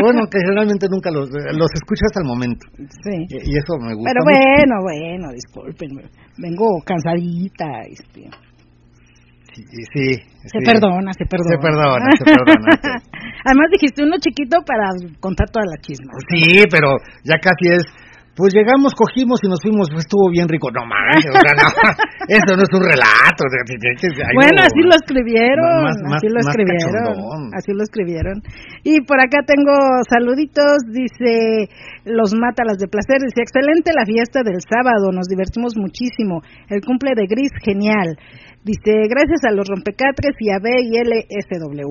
bueno, 0.02 0.26
que 0.30 0.38
generalmente 0.40 0.86
nunca 0.90 1.10
los, 1.10 1.28
los 1.30 1.70
escucho 1.74 2.02
hasta 2.06 2.22
el 2.22 2.28
momento. 2.28 2.66
Sí. 2.76 3.16
Y, 3.30 3.58
eso 3.58 3.76
me 3.80 3.94
gusta 3.94 4.10
Pero 4.10 4.20
bueno, 4.24 4.74
bueno, 4.82 5.32
discúlpenme, 5.32 6.02
vengo 6.38 6.80
cansadita, 6.84 7.82
este 7.90 8.30
sí, 9.66 10.06
Se 10.46 10.58
perdona, 10.64 11.12
se 11.12 11.24
perdona. 11.26 11.50
Se 11.50 11.58
perdona, 11.58 12.06
se 12.16 12.24
perdona. 12.38 12.70
Además 13.44 13.66
dijiste 13.72 14.02
uno 14.02 14.16
chiquito 14.18 14.62
para 14.64 14.90
contar 15.20 15.48
toda 15.50 15.64
la 15.66 15.80
chisma. 15.80 16.12
Sí, 16.30 16.62
pero 16.70 16.96
ya 17.24 17.38
casi 17.40 17.72
es 17.72 17.84
pues 18.38 18.54
llegamos, 18.54 18.94
cogimos 18.94 19.42
y 19.42 19.50
nos 19.50 19.58
fuimos, 19.58 19.90
pues 19.90 20.06
estuvo 20.06 20.30
bien 20.30 20.46
rico. 20.46 20.70
No 20.70 20.86
mames, 20.86 21.26
o 21.26 21.34
sea, 21.42 21.58
no, 21.58 21.66
eso 22.38 22.50
no 22.54 22.62
es 22.62 22.70
un 22.70 22.84
relato. 22.86 23.42
bueno, 24.30 24.62
así 24.62 24.78
lo 24.78 24.94
escribieron, 24.94 25.90
así 26.14 26.30
lo 26.30 26.38
escribieron, 26.38 27.50
así 27.50 27.70
lo 27.74 27.82
escribieron. 27.82 28.36
Y 28.86 29.02
por 29.02 29.18
acá 29.18 29.42
tengo 29.42 29.74
saluditos, 30.06 30.86
dice, 30.86 31.66
los 32.06 32.30
mata 32.38 32.62
las 32.62 32.78
de 32.78 32.86
placer, 32.86 33.18
dice, 33.26 33.42
excelente 33.42 33.90
la 33.90 34.06
fiesta 34.06 34.46
del 34.46 34.62
sábado, 34.62 35.10
nos 35.10 35.26
divertimos 35.26 35.74
muchísimo, 35.74 36.38
el 36.70 36.78
cumple 36.86 37.18
de 37.18 37.26
Gris, 37.26 37.50
genial. 37.58 38.14
Dice, 38.62 39.10
gracias 39.10 39.42
a 39.42 39.50
los 39.50 39.66
rompecatres 39.66 40.38
y 40.38 40.54
a 40.54 40.62
B 40.62 40.70
y 40.86 40.94
LSW. 40.94 41.90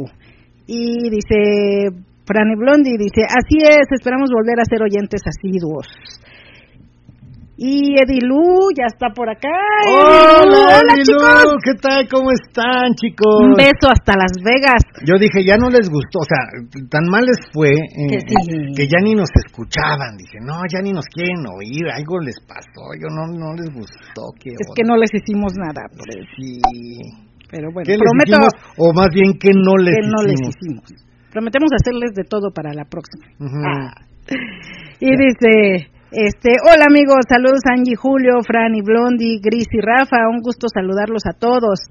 Y 0.63 1.11
dice, 1.11 1.91
Franny 2.23 2.55
Blondi 2.55 2.95
dice, 2.95 3.27
así 3.27 3.59
es, 3.67 3.87
esperamos 3.91 4.29
volver 4.31 4.63
a 4.63 4.69
ser 4.69 4.79
oyentes 4.83 5.19
asiduos. 5.27 5.87
Y 7.57 7.97
Edilu 7.97 8.69
ya 8.77 8.85
está 8.85 9.09
por 9.09 9.25
acá. 9.27 9.49
Hola, 9.89 10.77
hola 10.77 10.93
chicos. 11.01 11.57
¿qué 11.65 11.73
tal? 11.81 12.05
¿Cómo 12.05 12.29
están, 12.29 12.93
chicos? 12.93 13.33
Un 13.41 13.57
beso 13.57 13.89
hasta 13.89 14.13
Las 14.13 14.37
Vegas. 14.45 14.85
Yo 15.01 15.17
dije, 15.17 15.41
ya 15.41 15.57
no 15.57 15.67
les 15.73 15.89
gustó, 15.89 16.21
o 16.21 16.27
sea, 16.29 16.45
tan 16.87 17.09
mal 17.09 17.25
les 17.25 17.41
fue 17.51 17.73
eh, 17.73 18.21
que, 18.77 18.85
ya 18.85 19.01
ni 19.01 19.15
nos 19.17 19.33
escuchaban. 19.33 20.21
Dije, 20.21 20.37
no, 20.45 20.61
ya 20.69 20.85
ni 20.85 20.93
nos 20.93 21.05
quieren 21.09 21.49
oír, 21.49 21.89
algo 21.89 22.21
les 22.21 22.37
pasó, 22.45 22.93
yo 22.93 23.09
no, 23.09 23.25
no 23.25 23.57
les 23.57 23.73
gustó. 23.73 24.37
es 24.37 24.67
que 24.77 24.83
no 24.85 24.95
les 24.95 25.09
hicimos 25.17 25.57
nada 25.57 25.81
por 25.89 26.05
eso. 26.13 26.29
Sí. 26.37 26.61
Pero 27.49 27.73
bueno, 27.73 27.89
prometo. 27.89 28.53
o 28.77 28.93
más 28.93 29.09
bien 29.09 29.33
que 29.33 29.49
no 29.57 29.73
les 29.81 29.95
que 29.97 30.05
no 30.05 30.21
les 30.21 30.37
hicimos. 30.45 30.85
Prometemos 31.33 31.71
hacerles 31.73 32.13
de 32.13 32.23
todo 32.23 32.51
para 32.53 32.69
la 32.73 32.85
próxima. 32.85 33.25
Ah. 33.65 33.97
Y 34.99 35.09
dice 35.09 35.96
este, 36.17 36.49
hola 36.65 36.89
amigos, 36.89 37.29
saludos 37.29 37.61
Angie, 37.69 37.93
Julio, 37.93 38.41
Fran 38.41 38.73
y 38.73 38.81
Blondie, 38.81 39.37
Gris 39.37 39.69
y 39.69 39.77
Rafa, 39.77 40.25
un 40.33 40.41
gusto 40.41 40.65
saludarlos 40.65 41.21
a 41.29 41.37
todos. 41.37 41.85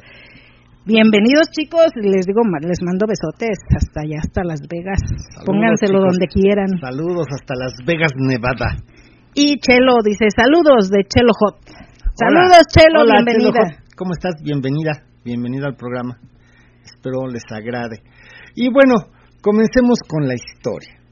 Bienvenidos 0.85 1.47
chicos, 1.55 1.95
les 1.95 2.27
digo, 2.27 2.43
les 2.61 2.83
mando 2.83 3.07
besotes 3.07 3.55
hasta 3.71 4.03
allá, 4.03 4.19
hasta 4.19 4.43
Las 4.43 4.67
Vegas. 4.67 4.99
Pónganselo 5.47 6.01
donde 6.01 6.27
quieran. 6.27 6.75
Saludos 6.81 7.27
hasta 7.31 7.55
Las 7.55 7.75
Vegas, 7.87 8.11
Nevada. 8.19 8.75
Y 9.35 9.61
Chelo 9.63 10.03
dice, 10.05 10.27
saludos 10.35 10.91
de 10.91 11.07
Chelo 11.07 11.31
Hot. 11.31 11.63
Saludos 12.19 12.67
Chelo, 12.75 13.07
bienvenida. 13.07 13.79
¿Cómo 13.95 14.11
estás? 14.11 14.43
Bienvenida, 14.43 15.07
bienvenida 15.25 15.67
al 15.67 15.77
programa. 15.77 16.19
Espero 16.83 17.29
les 17.31 17.47
agrade. 17.55 18.03
Y 18.57 18.73
bueno, 18.73 19.07
comencemos 19.41 20.01
con 20.03 20.27
la 20.27 20.35
historia. 20.35 21.06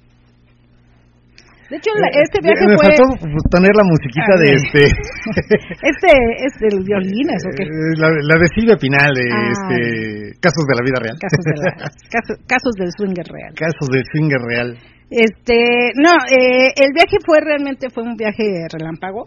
De 1.75 1.79
hecho, 1.83 1.91
este 2.23 2.39
viaje 2.39 2.71
me 2.71 2.79
fue... 2.79 2.87
faltó 2.87 3.03
poner 3.51 3.75
la 3.75 3.83
musiquita 3.83 4.39
de 4.39 4.55
este... 4.55 4.83
este 5.91 6.11
es 6.47 6.55
el 6.71 6.87
violín, 6.87 7.27
¿o 7.35 7.51
qué? 7.51 7.67
Eh, 7.67 7.99
la, 7.99 8.15
la 8.15 8.37
de 8.39 8.47
Silvia 8.55 8.77
Pinal, 8.79 9.11
de 9.11 9.27
ah. 9.27 9.51
este, 9.51 10.39
Casos 10.39 10.63
de 10.71 10.75
la 10.79 10.83
Vida 10.87 10.99
Real. 11.03 11.19
Casos, 11.19 11.43
de 11.43 11.55
la, 11.59 11.71
casos, 12.47 12.75
del 12.79 12.91
swinger 12.95 13.27
real. 13.27 13.53
Casos 13.59 13.89
del 13.91 14.05
swinger 14.07 14.39
real. 14.47 14.79
Este, 15.11 15.93
no, 15.99 16.15
eh, 16.31 16.71
el 16.79 16.95
viaje 16.95 17.19
fue 17.27 17.39
realmente 17.43 17.91
fue 17.91 18.05
un 18.05 18.17
viaje 18.17 18.67
relámpago, 18.71 19.25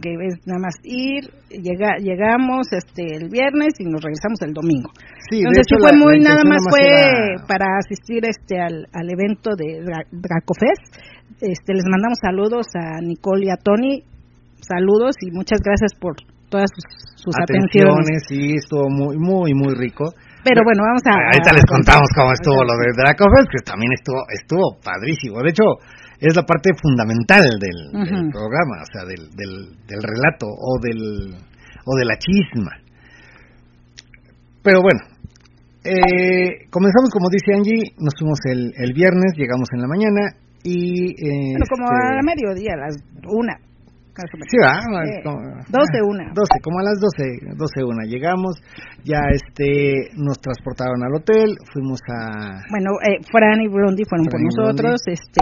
que 0.00 0.12
es 0.12 0.46
nada 0.46 0.60
más 0.60 0.76
ir, 0.84 1.24
llega, 1.50 1.96
llegamos 1.98 2.68
este 2.72 3.16
el 3.16 3.28
viernes 3.28 3.74
y 3.80 3.84
nos 3.84 4.00
regresamos 4.00 4.40
el 4.42 4.52
domingo. 4.52 4.90
Sí, 5.28 5.38
Entonces 5.40 5.66
sí 5.68 5.74
fue 5.80 5.92
muy 5.96 6.20
nada 6.20 6.44
más 6.44 6.62
fue 6.70 7.34
para 7.48 7.66
asistir 7.76 8.24
este 8.24 8.60
al, 8.60 8.86
al 8.92 9.10
evento 9.10 9.56
de 9.56 9.82
Dracofest 10.12 11.17
este, 11.40 11.74
les 11.74 11.84
mandamos 11.86 12.18
saludos 12.20 12.66
a 12.74 13.00
Nicole 13.00 13.46
y 13.46 13.50
a 13.50 13.56
Tony. 13.56 14.02
Saludos 14.60 15.14
y 15.22 15.30
muchas 15.30 15.60
gracias 15.62 15.94
por 15.94 16.16
todas 16.50 16.68
sus, 17.16 17.34
atenciones. 17.36 18.24
Sí, 18.28 18.56
estuvo 18.56 18.88
muy, 18.88 19.16
muy, 19.18 19.54
muy 19.54 19.74
rico. 19.74 20.04
Pero 20.42 20.62
bueno, 20.64 20.82
vamos 20.82 21.02
a... 21.06 21.12
Ahorita 21.12 21.52
les 21.52 21.66
contamos 21.66 22.08
cómo 22.16 22.32
estuvo 22.32 22.64
lo 22.64 22.74
de 22.78 22.90
Dracofest, 22.96 23.48
que 23.52 23.62
también 23.62 23.92
estuvo, 23.92 24.22
estuvo 24.32 24.80
padrísimo. 24.82 25.42
De 25.42 25.50
hecho, 25.50 25.64
es 26.20 26.34
la 26.34 26.42
parte 26.42 26.70
fundamental 26.74 27.44
del, 27.60 27.90
programa, 28.32 28.82
o 28.82 28.88
sea, 28.90 29.04
del, 29.06 29.30
del, 29.36 30.02
relato 30.02 30.46
o 30.46 30.78
del 30.82 31.36
o 31.84 31.96
de 31.96 32.04
la 32.04 32.16
chisma. 32.18 32.72
Pero 34.62 34.82
bueno, 34.82 35.00
eh, 35.84 36.66
comenzamos 36.70 37.10
como 37.12 37.30
dice 37.30 37.54
Angie, 37.54 37.94
nos 37.98 38.14
fuimos 38.18 38.38
el, 38.44 38.72
el 38.76 38.92
viernes, 38.92 39.32
llegamos 39.36 39.68
en 39.72 39.80
la 39.80 39.88
mañana, 39.88 40.20
y, 40.64 41.10
eh, 41.12 41.52
bueno, 41.52 41.66
como 41.70 41.86
a 41.88 42.18
este, 42.18 42.26
mediodía, 42.26 42.72
a 42.74 42.76
las 42.86 42.96
una. 43.28 43.68
Sí, 44.18 44.58
como, 45.22 45.38
12, 45.38 46.02
una. 46.02 46.26
12, 46.34 46.58
como 46.64 46.80
a 46.80 46.82
las 46.82 46.98
12, 46.98 47.54
12, 47.54 47.84
una. 47.86 48.02
Llegamos, 48.02 48.58
ya 49.04 49.22
este, 49.30 50.10
nos 50.18 50.40
transportaron 50.42 50.98
al 51.06 51.14
hotel, 51.14 51.54
fuimos 51.72 52.00
a... 52.10 52.66
Bueno, 52.66 52.98
eh, 53.06 53.22
Fran 53.30 53.62
y 53.62 53.68
Blondie 53.68 54.02
fueron 54.10 54.26
por 54.26 54.42
nosotros, 54.42 54.98
este, 55.06 55.38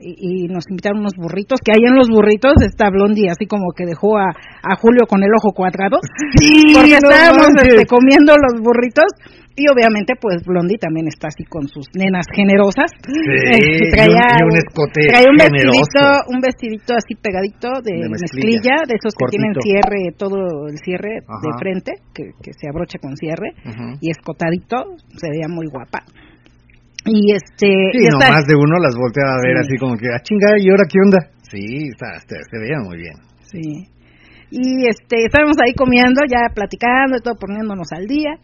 y, 0.00 0.48
nos 0.48 0.66
invitaron 0.68 1.06
unos 1.06 1.14
burritos, 1.14 1.60
que 1.62 1.70
ahí 1.70 1.86
en 1.86 1.94
los 1.94 2.08
burritos 2.10 2.54
está 2.66 2.90
Blondie, 2.90 3.30
así 3.30 3.46
como 3.46 3.70
que 3.76 3.86
dejó 3.86 4.18
a, 4.18 4.26
a 4.26 4.74
Julio 4.74 5.06
con 5.06 5.22
el 5.22 5.30
ojo 5.30 5.54
cuadrado. 5.54 5.98
Sí, 6.34 6.74
porque 6.74 6.98
estábamos 6.98 7.54
este, 7.62 7.86
comiendo 7.86 8.34
los 8.34 8.58
burritos 8.58 9.06
Y 9.56 9.64
obviamente, 9.72 10.12
pues 10.20 10.44
Blondie 10.44 10.76
también 10.76 11.08
está 11.08 11.28
así 11.32 11.44
con 11.48 11.66
sus 11.66 11.88
nenas 11.96 12.28
generosas. 12.28 12.92
Sí, 13.00 13.88
traía, 13.96 14.44
un, 14.44 14.52
escote 14.52 15.08
traía 15.08 15.32
un 15.32 15.40
vestidito, 15.40 16.04
un 16.28 16.40
vestidito 16.44 16.92
así 16.92 17.16
pegadito 17.16 17.72
de, 17.80 18.04
mezclilla. 18.04 18.84
de 18.84 19.00
esos 19.00 19.16
que 19.16 19.24
tienen 19.32 19.56
cierre, 19.56 20.12
todo 20.12 20.68
el 20.68 20.76
cierre 20.76 21.24
de 21.24 21.50
frente, 21.56 21.92
que, 22.12 22.52
se 22.52 22.68
abrocha 22.68 23.00
con 23.00 23.16
cierre, 23.16 23.56
y 24.04 24.10
escotadito, 24.10 25.00
se 25.16 25.30
veía 25.32 25.48
muy 25.48 25.64
guapa. 25.72 26.04
Y 27.08 27.32
este. 27.32 27.72
Sí, 27.96 28.04
no, 28.12 28.18
más 28.18 28.44
de 28.44 28.56
uno 28.56 28.76
las 28.76 28.92
volteaba 28.92 29.40
a 29.40 29.42
ver 29.46 29.56
así 29.56 29.78
como 29.80 29.96
que, 29.96 30.12
ah, 30.12 30.20
chingada, 30.20 30.58
¿y 30.60 30.68
ahora 30.68 30.84
qué 30.84 30.98
onda? 31.00 31.20
Sí, 31.48 31.88
está, 31.96 32.20
se 32.20 32.58
veía 32.60 32.76
muy 32.84 32.98
bien. 32.98 33.16
Sí. 33.40 33.88
Y 34.50 34.86
este, 34.86 35.24
estábamos 35.24 35.56
ahí 35.64 35.72
comiendo, 35.72 36.20
ya 36.28 36.52
platicando 36.52 37.16
y 37.16 37.22
todo, 37.22 37.34
poniéndonos 37.40 37.88
al 37.96 38.06
día 38.06 38.36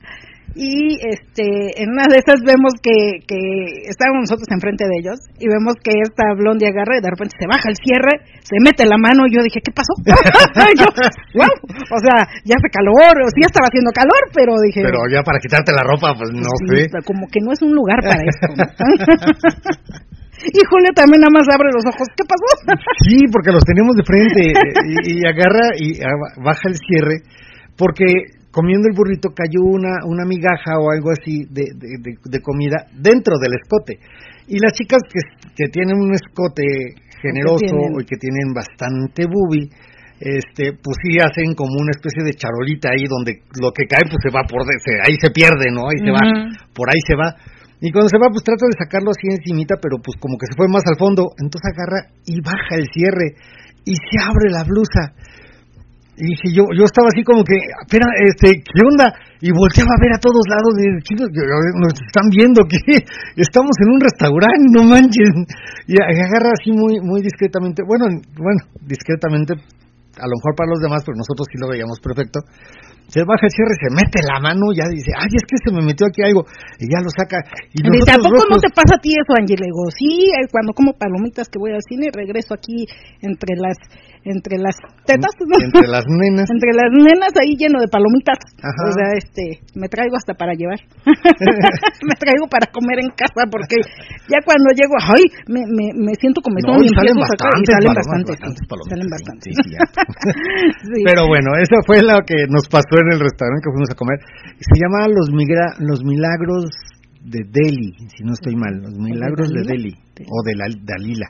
y 0.55 1.01
este 1.01 1.81
en 1.81 1.89
una 1.97 2.05
de 2.13 2.21
esas 2.21 2.45
vemos 2.45 2.77
que, 2.85 3.25
que 3.25 3.89
estábamos 3.89 4.29
nosotros 4.29 4.45
enfrente 4.53 4.85
de 4.85 5.01
ellos 5.01 5.17
y 5.41 5.49
vemos 5.49 5.81
que 5.81 5.97
esta 5.97 6.37
blondie 6.37 6.69
agarra 6.69 7.01
y 7.01 7.03
de 7.03 7.09
repente 7.09 7.41
se 7.41 7.49
baja 7.49 7.73
el 7.73 7.77
cierre, 7.81 8.21
se 8.45 8.61
mete 8.61 8.85
la 8.85 9.01
mano 9.01 9.25
y 9.25 9.33
yo 9.33 9.41
dije, 9.41 9.65
¿qué 9.65 9.73
pasó? 9.73 9.97
wow, 11.39 11.49
o 11.49 12.01
sea, 12.05 12.29
ya 12.45 12.61
hace 12.61 12.69
calor, 12.69 13.15
o 13.17 13.29
sí 13.33 13.41
ya 13.41 13.49
estaba 13.49 13.73
haciendo 13.73 13.91
calor, 13.97 14.23
pero 14.37 14.53
dije... 14.61 14.85
Pero 14.85 15.01
ya 15.09 15.25
para 15.25 15.41
quitarte 15.41 15.73
la 15.73 15.85
ropa, 15.89 16.13
pues 16.13 16.29
no 16.37 16.53
sé. 16.69 16.93
Como 17.09 17.25
que 17.33 17.41
no 17.41 17.53
es 17.53 17.63
un 17.65 17.73
lugar 17.73 18.01
para 18.05 18.21
esto. 18.21 18.47
Y 20.43 20.59
Julio 20.67 20.91
también 20.93 21.23
nada 21.23 21.31
más 21.31 21.47
abre 21.55 21.71
los 21.71 21.87
ojos. 21.87 22.03
¿Qué 22.19 22.25
pasó? 22.27 22.83
Sí, 23.07 23.31
porque 23.31 23.53
los 23.53 23.63
tenemos 23.63 23.95
de 23.95 24.03
frente 24.03 24.51
y, 24.51 25.23
y 25.23 25.23
agarra 25.23 25.71
y 25.79 25.95
baja 26.43 26.67
el 26.67 26.75
cierre 26.83 27.23
porque 27.77 28.05
comiendo 28.53 28.87
el 28.87 28.95
burrito 28.95 29.31
cayó 29.35 29.65
una, 29.65 30.05
una 30.05 30.25
migaja 30.29 30.79
o 30.79 30.93
algo 30.93 31.11
así 31.11 31.49
de, 31.51 31.73
de, 31.75 32.41
comida 32.41 32.87
dentro 32.93 33.41
del 33.41 33.57
escote. 33.57 33.99
Y 34.47 34.61
las 34.61 34.73
chicas 34.77 35.01
que, 35.09 35.21
que 35.57 35.73
tienen 35.73 35.97
un 35.97 36.13
escote 36.13 37.01
generoso 37.19 37.99
y 37.99 38.05
que 38.05 38.21
tienen 38.21 38.53
bastante 38.53 39.25
bubi, 39.27 39.73
este, 40.21 40.79
pues 40.79 41.01
sí 41.03 41.19
hacen 41.19 41.55
como 41.57 41.81
una 41.81 41.91
especie 41.91 42.23
de 42.23 42.37
charolita 42.37 42.95
ahí 42.95 43.09
donde 43.09 43.43
lo 43.59 43.73
que 43.73 43.91
cae 43.91 44.07
pues 44.07 44.23
se 44.23 44.31
va 44.31 44.47
por, 44.47 44.63
se, 44.63 44.95
ahí 45.03 45.17
se 45.19 45.35
pierde, 45.35 45.73
¿no? 45.73 45.89
Ahí 45.89 45.99
se 45.99 46.13
va, 46.13 46.23
por 46.71 46.87
ahí 46.93 47.01
se 47.03 47.17
va. 47.17 47.35
Y 47.83 47.91
cuando 47.91 48.07
se 48.07 48.21
va, 48.23 48.31
pues 48.31 48.47
trata 48.47 48.63
de 48.71 48.79
sacarlo 48.79 49.11
así 49.11 49.27
encimita, 49.27 49.75
pero 49.83 49.99
pues 49.99 50.15
como 50.23 50.39
que 50.39 50.47
se 50.47 50.55
fue 50.55 50.71
más 50.71 50.87
al 50.87 50.95
fondo. 50.95 51.35
Entonces 51.43 51.67
agarra 51.67 52.15
y 52.23 52.39
baja 52.39 52.79
el 52.79 52.87
cierre 52.95 53.35
y 53.83 53.99
se 53.99 54.17
abre 54.23 54.55
la 54.55 54.63
blusa. 54.63 55.19
Y 56.17 56.29
dije, 56.29 56.53
yo, 56.53 56.69
yo 56.77 56.85
estaba 56.85 57.09
así 57.09 57.25
como 57.25 57.41
que, 57.43 57.57
espera, 57.57 58.05
este, 58.29 58.61
¿qué 58.61 58.81
onda? 58.85 59.17
Y 59.41 59.49
volteaba 59.49 59.97
a 59.97 60.03
ver 60.03 60.13
a 60.13 60.21
todos 60.21 60.45
lados, 60.45 60.73
de, 60.77 61.01
chicos, 61.09 61.27
nos 61.33 61.97
están 61.97 62.29
viendo 62.29 62.61
que 62.69 62.77
estamos 63.41 63.73
en 63.81 63.89
un 63.97 64.01
restaurante, 64.01 64.69
no 64.77 64.85
manches. 64.85 65.33
Y 65.89 65.97
agarra 65.97 66.53
así 66.53 66.71
muy, 66.71 67.01
muy 67.01 67.23
discretamente, 67.25 67.83
bueno, 67.89 68.13
bueno, 68.37 68.61
discretamente, 68.85 69.57
a 69.57 70.27
lo 70.29 70.35
mejor 70.37 70.53
para 70.53 70.69
los 70.69 70.81
demás, 70.85 71.01
pero 71.01 71.17
nosotros 71.17 71.49
sí 71.49 71.57
lo 71.57 71.73
veíamos 71.73 71.99
perfecto 71.99 72.41
se 73.13 73.21
baja 73.29 73.45
el 73.45 73.53
cierre, 73.53 73.77
se 73.77 73.93
mete 73.93 74.25
la 74.25 74.41
mano, 74.41 74.73
ya 74.73 74.89
dice, 74.89 75.13
ay, 75.13 75.29
es 75.29 75.45
que 75.45 75.61
se 75.61 75.69
me 75.69 75.85
metió 75.85 76.09
aquí 76.09 76.25
algo, 76.25 76.49
y 76.81 76.89
ya 76.89 77.05
lo 77.05 77.13
saca. 77.13 77.45
Y 77.77 77.85
dice, 77.85 78.09
¿a 78.09 78.17
poco 78.17 78.49
no 78.49 78.57
te 78.57 78.73
pasa 78.73 78.97
a 78.97 79.03
ti 79.05 79.13
eso, 79.13 79.37
Ángel? 79.37 79.61
Le 79.61 79.69
digo, 79.69 79.85
sí, 79.93 80.33
eh, 80.33 80.49
cuando 80.49 80.73
como 80.73 80.97
palomitas 80.97 81.53
que 81.53 81.61
voy 81.61 81.77
al 81.77 81.85
cine, 81.85 82.09
regreso 82.09 82.57
aquí 82.57 82.89
entre 83.21 83.53
las 83.61 83.77
entre 84.25 84.59
las 84.59 84.77
tetas, 85.05 85.35
Entre 85.35 85.89
las 85.89 86.05
nenas. 86.07 86.47
entre 86.55 86.71
las 86.75 86.91
nenas 86.95 87.33
ahí 87.41 87.59
lleno 87.59 87.81
de 87.81 87.89
palomitas. 87.89 88.39
O 88.63 88.91
sea, 88.95 89.19
este, 89.19 89.61
me 89.75 89.89
traigo 89.89 90.17
hasta 90.17 90.35
para 90.35 90.55
llevar. 90.55 90.79
me 92.07 92.15
traigo 92.15 92.47
para 92.47 92.71
comer 92.71 93.03
en 93.03 93.11
casa 93.15 93.51
porque 93.51 93.77
ya 94.31 94.39
cuando 94.47 94.71
llego, 94.75 94.95
ay, 95.03 95.25
me, 95.51 95.67
me, 95.67 95.91
me 95.95 96.15
siento 96.19 96.41
como 96.41 96.59
no, 96.63 96.79
y 96.79 96.89
salen 96.95 97.19
bastante, 97.19 97.73
salen 97.73 97.95
bastante, 97.95 98.33
salen 98.89 99.09
bastante. 99.11 99.47
Pero 101.05 101.27
bueno, 101.27 101.59
eso 101.59 101.77
fue 101.87 102.03
lo 102.03 102.23
que 102.23 102.47
nos 102.49 102.69
pasó 102.69 102.95
en 103.03 103.19
el 103.19 103.21
restaurante 103.21 103.63
que 103.67 103.73
fuimos 103.75 103.91
a 103.91 103.99
comer. 103.99 104.19
Se 104.63 104.75
llama 104.79 105.09
Los, 105.09 105.31
Migra 105.35 105.75
los 105.79 106.05
Milagros 106.05 106.71
de 107.23 107.41
Delhi, 107.47 107.93
si 108.15 108.25
no 108.25 108.33
estoy 108.33 108.55
mal, 108.57 108.83
Los 108.83 108.99
Milagros 108.99 109.51
de, 109.51 109.63
Delhi, 109.63 109.95
o 110.27 110.43
de 110.45 110.55
la 110.55 110.67
Dalila. 110.83 111.27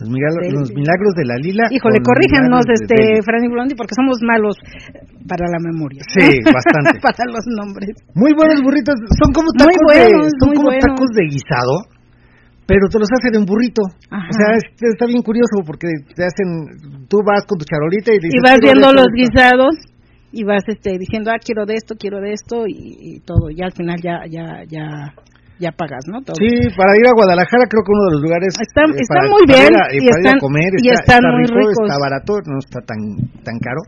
Los, 0.00 0.08
milagros, 0.08 1.12
de 1.14 1.24
la 1.24 1.36
lila. 1.36 1.68
Híjole, 1.70 2.00
corríjanos, 2.00 2.64
este, 2.68 3.22
Franny 3.22 3.48
Blondi, 3.48 3.74
porque 3.74 3.94
somos 3.94 4.18
malos 4.24 4.56
para 5.28 5.46
la 5.46 5.60
memoria. 5.60 6.02
Sí, 6.08 6.40
bastante. 6.42 6.98
para 7.04 7.24
los 7.28 7.44
nombres. 7.46 7.92
Muy 8.14 8.32
buenos 8.32 8.62
burritos. 8.62 8.96
Son 9.20 9.30
como 9.32 9.52
tacos, 9.52 9.78
de, 9.92 10.10
son 10.40 10.50
como 10.56 10.70
tacos 10.80 11.10
de 11.14 11.24
guisado, 11.28 11.86
pero 12.66 12.88
te 12.88 12.98
los 12.98 13.08
hacen 13.12 13.36
en 13.36 13.44
burrito. 13.44 13.82
O 13.84 14.32
sea, 14.32 14.58
está 14.58 15.06
bien 15.06 15.22
curioso 15.22 15.60
porque 15.64 15.88
te 16.16 16.24
hacen, 16.24 17.06
tú 17.06 17.20
vas 17.22 17.44
con 17.46 17.58
tu 17.58 17.64
charolita 17.64 18.10
y 18.10 18.18
dices, 18.18 18.34
Y 18.34 18.42
vas 18.42 18.58
viendo 18.58 18.92
los 18.92 19.08
guisados 19.14 19.92
y 20.32 20.44
vas 20.44 20.64
este 20.66 20.98
diciendo 20.98 21.30
ah 21.30 21.38
quiero 21.38 21.66
de 21.66 21.74
esto 21.74 21.94
quiero 21.96 22.20
de 22.20 22.32
esto 22.32 22.64
y, 22.66 23.20
todo 23.20 23.50
y 23.50 23.62
al 23.62 23.72
final 23.72 24.00
ya 24.02 24.24
ya 24.28 24.64
ya 24.66 25.14
ya 25.58 25.70
pagas, 25.72 26.04
¿no? 26.08 26.18
Sí, 26.38 26.50
para 26.76 26.96
ir 26.96 27.06
a 27.06 27.14
Guadalajara 27.14 27.64
creo 27.68 27.82
que 27.84 27.92
uno 27.92 28.04
de 28.08 28.12
los 28.16 28.22
lugares 28.22 28.54
están, 28.58 28.90
eh, 28.92 29.02
están 29.02 29.30
muy 29.30 29.44
bien 29.46 29.72
y, 29.92 30.08
están, 30.08 30.38
comer, 30.38 30.70
y 30.78 30.90
están 30.90 31.22
muy 31.22 31.46
ricos. 31.46 31.86
está 31.86 31.96
barato, 32.00 32.32
no 32.46 32.58
está 32.58 32.80
tan 32.80 32.98
tan 33.44 33.58
caro 33.58 33.82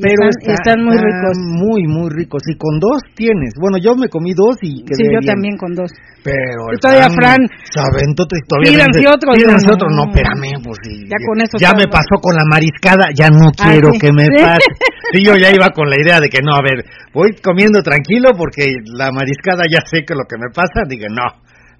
pero 0.00 0.24
están, 0.24 0.82
muy 0.82 0.96
ricos. 0.96 1.36
Muy, 1.36 1.82
muy 1.86 2.08
ricos. 2.10 2.42
Y 2.48 2.56
con 2.56 2.80
dos 2.80 3.02
tienes. 3.14 3.52
Bueno, 3.60 3.76
yo 3.76 3.94
me 3.94 4.08
comí 4.08 4.32
dos 4.32 4.56
y 4.62 4.84
quedé 4.84 4.96
Sí, 4.96 5.04
yo 5.12 5.20
también 5.20 5.56
con 5.56 5.74
dos. 5.74 5.92
Pero 6.24 6.70
el 6.70 6.78
todavía 6.78 7.10
Fran, 7.10 7.42
se 7.66 7.80
aventó 7.80 8.24
todavía. 8.24 8.72
Pídanse 8.72 9.04
otro. 9.06 9.34
Pídanse 9.34 9.68
otro. 9.72 9.88
No, 9.90 10.08
espérame, 10.08 10.62
pues 10.64 10.78
Ya 11.06 11.18
con 11.26 11.36
eso. 11.42 11.58
Ya 11.58 11.74
me 11.74 11.86
pasó 11.90 12.16
con 12.22 12.34
la 12.34 12.46
mariscada, 12.48 13.10
ya 13.12 13.28
no 13.28 13.50
ah, 13.50 13.68
quiero 13.68 13.90
que 14.00 14.10
me 14.14 14.26
pase. 14.30 14.70
Sí, 15.12 15.20
yo 15.24 15.34
ya 15.36 15.50
iba 15.50 15.68
con 15.74 15.90
la 15.90 15.96
idea 16.00 16.20
de 16.20 16.28
que 16.30 16.40
no, 16.40 16.54
a 16.54 16.62
ver, 16.62 16.86
voy 17.12 17.34
comiendo 17.42 17.82
tranquilo 17.82 18.30
porque 18.38 18.70
la 18.96 19.10
mariscada 19.10 19.64
ya 19.68 19.82
sé 19.84 20.06
que 20.06 20.14
lo 20.14 20.24
que 20.24 20.38
me 20.38 20.48
pasa. 20.54 20.88
Dije, 20.96 21.08
no, 21.08 21.26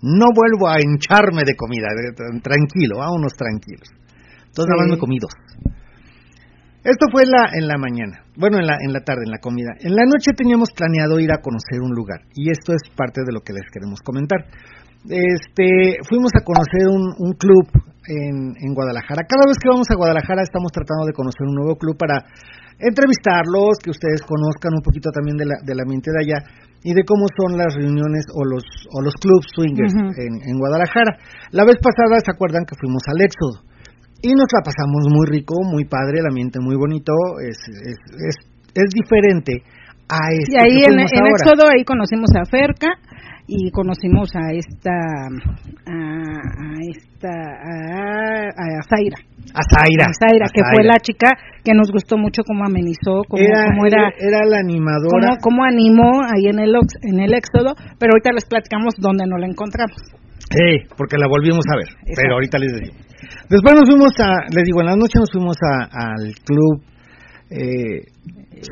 no 0.02 0.26
vuelvo 0.34 0.68
a 0.68 0.80
hincharme 0.80 1.42
de 1.44 1.54
comida. 1.54 1.88
Tranquilo, 2.42 2.98
vámonos 2.98 3.32
tranquilos. 3.34 3.88
Entonces 4.46 4.68
nada 4.68 4.82
más 4.82 4.90
me 4.92 4.98
comí 4.98 5.18
dos. 5.18 5.32
Esto 6.82 7.06
fue 7.12 7.22
en 7.22 7.30
la, 7.30 7.46
en 7.54 7.68
la 7.68 7.78
mañana, 7.78 8.26
bueno, 8.34 8.58
en 8.58 8.66
la, 8.66 8.74
en 8.82 8.92
la 8.92 9.06
tarde, 9.06 9.22
en 9.24 9.30
la 9.30 9.38
comida. 9.38 9.70
En 9.78 9.94
la 9.94 10.02
noche 10.02 10.34
teníamos 10.34 10.74
planeado 10.74 11.20
ir 11.20 11.30
a 11.30 11.38
conocer 11.38 11.78
un 11.78 11.94
lugar 11.94 12.26
y 12.34 12.50
esto 12.50 12.74
es 12.74 12.82
parte 12.96 13.22
de 13.24 13.30
lo 13.32 13.40
que 13.40 13.54
les 13.54 13.62
queremos 13.70 14.02
comentar. 14.02 14.42
Este, 15.06 16.02
fuimos 16.10 16.34
a 16.34 16.42
conocer 16.42 16.90
un, 16.90 17.14
un 17.22 17.32
club 17.38 17.70
en, 18.06 18.54
en, 18.58 18.74
Guadalajara. 18.74 19.22
Cada 19.30 19.46
vez 19.46 19.58
que 19.62 19.70
vamos 19.70 19.86
a 19.90 19.94
Guadalajara 19.94 20.42
estamos 20.42 20.72
tratando 20.72 21.06
de 21.06 21.14
conocer 21.14 21.46
un 21.46 21.54
nuevo 21.54 21.78
club 21.78 21.96
para 21.96 22.18
entrevistarlos, 22.82 23.78
que 23.78 23.90
ustedes 23.90 24.22
conozcan 24.26 24.74
un 24.74 24.82
poquito 24.82 25.10
también 25.14 25.38
de 25.38 25.46
la, 25.46 25.62
de 25.62 25.74
la 25.74 25.86
mente 25.86 26.10
de 26.10 26.18
allá 26.18 26.38
y 26.84 26.94
de 26.94 27.04
cómo 27.04 27.26
son 27.36 27.58
las 27.58 27.74
reuniones 27.74 28.26
o 28.34 28.44
los, 28.44 28.64
o 28.90 29.02
los 29.02 29.14
clubs 29.14 29.46
swingers 29.54 29.94
en, 29.94 30.34
en 30.42 30.58
Guadalajara. 30.58 31.18
La 31.50 31.64
vez 31.64 31.76
pasada, 31.78 32.18
¿se 32.24 32.32
acuerdan 32.32 32.64
que 32.66 32.76
fuimos 32.76 33.02
al 33.06 33.22
Éxodo? 33.22 33.72
y 34.22 34.30
nos 34.38 34.46
la 34.54 34.62
pasamos 34.62 35.10
muy 35.10 35.26
rico, 35.26 35.54
muy 35.66 35.84
padre, 35.84 36.20
el 36.20 36.26
ambiente 36.26 36.60
muy 36.62 36.76
bonito, 36.76 37.12
es, 37.42 37.58
es, 37.66 37.98
es, 38.22 38.36
es 38.72 38.88
diferente 38.94 39.66
a 40.08 40.30
este 40.30 40.54
Y 40.54 40.56
ahí 40.62 40.84
en, 40.86 40.94
en 40.94 41.26
Éxodo 41.26 41.66
ahí 41.66 41.84
conocimos 41.84 42.30
a 42.38 42.46
Ferca 42.46 42.94
y 43.46 43.70
conocimos 43.70 44.30
a 44.34 44.52
esta 44.52 44.92
a, 45.86 45.94
a 45.94 46.72
esta 46.88 47.28
a, 47.28 48.48
a 48.48 48.82
Zaira. 48.88 49.18
A 49.54 49.62
Zaira. 49.62 50.06
A 50.06 50.14
Zaira, 50.14 50.46
que 50.52 50.62
fue 50.62 50.84
la 50.84 50.98
chica 50.98 51.30
que 51.64 51.74
nos 51.74 51.90
gustó 51.90 52.16
mucho 52.16 52.42
cómo 52.46 52.64
amenizó, 52.64 53.22
cómo 53.28 53.42
era, 53.42 53.68
era, 53.86 54.12
era, 54.18 54.46
la 54.46 54.58
animadora. 54.58 55.36
Cómo, 55.42 55.62
cómo, 55.62 55.64
animó 55.64 56.22
ahí 56.24 56.46
en 56.46 56.58
el, 56.58 56.74
en 57.02 57.20
el 57.20 57.34
Éxodo, 57.34 57.74
pero 57.98 58.12
ahorita 58.14 58.32
les 58.32 58.44
platicamos 58.44 58.94
dónde 58.98 59.26
nos 59.26 59.40
la 59.40 59.46
encontramos. 59.46 59.96
Sí, 60.50 60.86
porque 60.96 61.16
la 61.18 61.28
volvimos 61.28 61.64
a 61.72 61.76
ver, 61.76 61.88
pero 62.14 62.34
ahorita 62.34 62.58
les 62.58 62.72
digo. 62.80 62.94
Después 63.48 63.74
nos 63.74 63.88
fuimos 63.88 64.12
a, 64.20 64.46
les 64.54 64.64
digo, 64.64 64.80
en 64.80 64.86
la 64.86 64.96
noche 64.96 65.18
nos 65.18 65.30
fuimos 65.30 65.56
al 65.62 66.34
club 66.44 66.82
eh, 67.50 68.04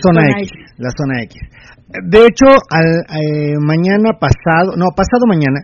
Zona, 0.02 0.22
X, 0.38 0.50
la 0.78 0.90
Zona 0.96 1.22
X. 1.24 1.36
De 1.90 2.18
hecho, 2.26 2.46
al, 2.70 3.04
eh, 3.08 3.56
mañana 3.58 4.18
pasado, 4.18 4.76
no, 4.76 4.86
pasado 4.94 5.26
mañana, 5.26 5.60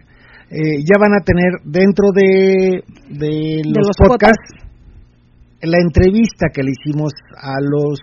eh, 0.50 0.82
ya 0.82 0.98
van 0.98 1.14
a 1.14 1.24
tener 1.24 1.60
dentro 1.64 2.10
de, 2.12 2.82
de 3.10 3.62
los, 3.64 3.96
podcasts 3.96 4.54
la 5.62 5.78
entrevista 5.78 6.48
que 6.52 6.62
le 6.62 6.72
hicimos 6.72 7.12
a 7.40 7.54
los 7.60 7.98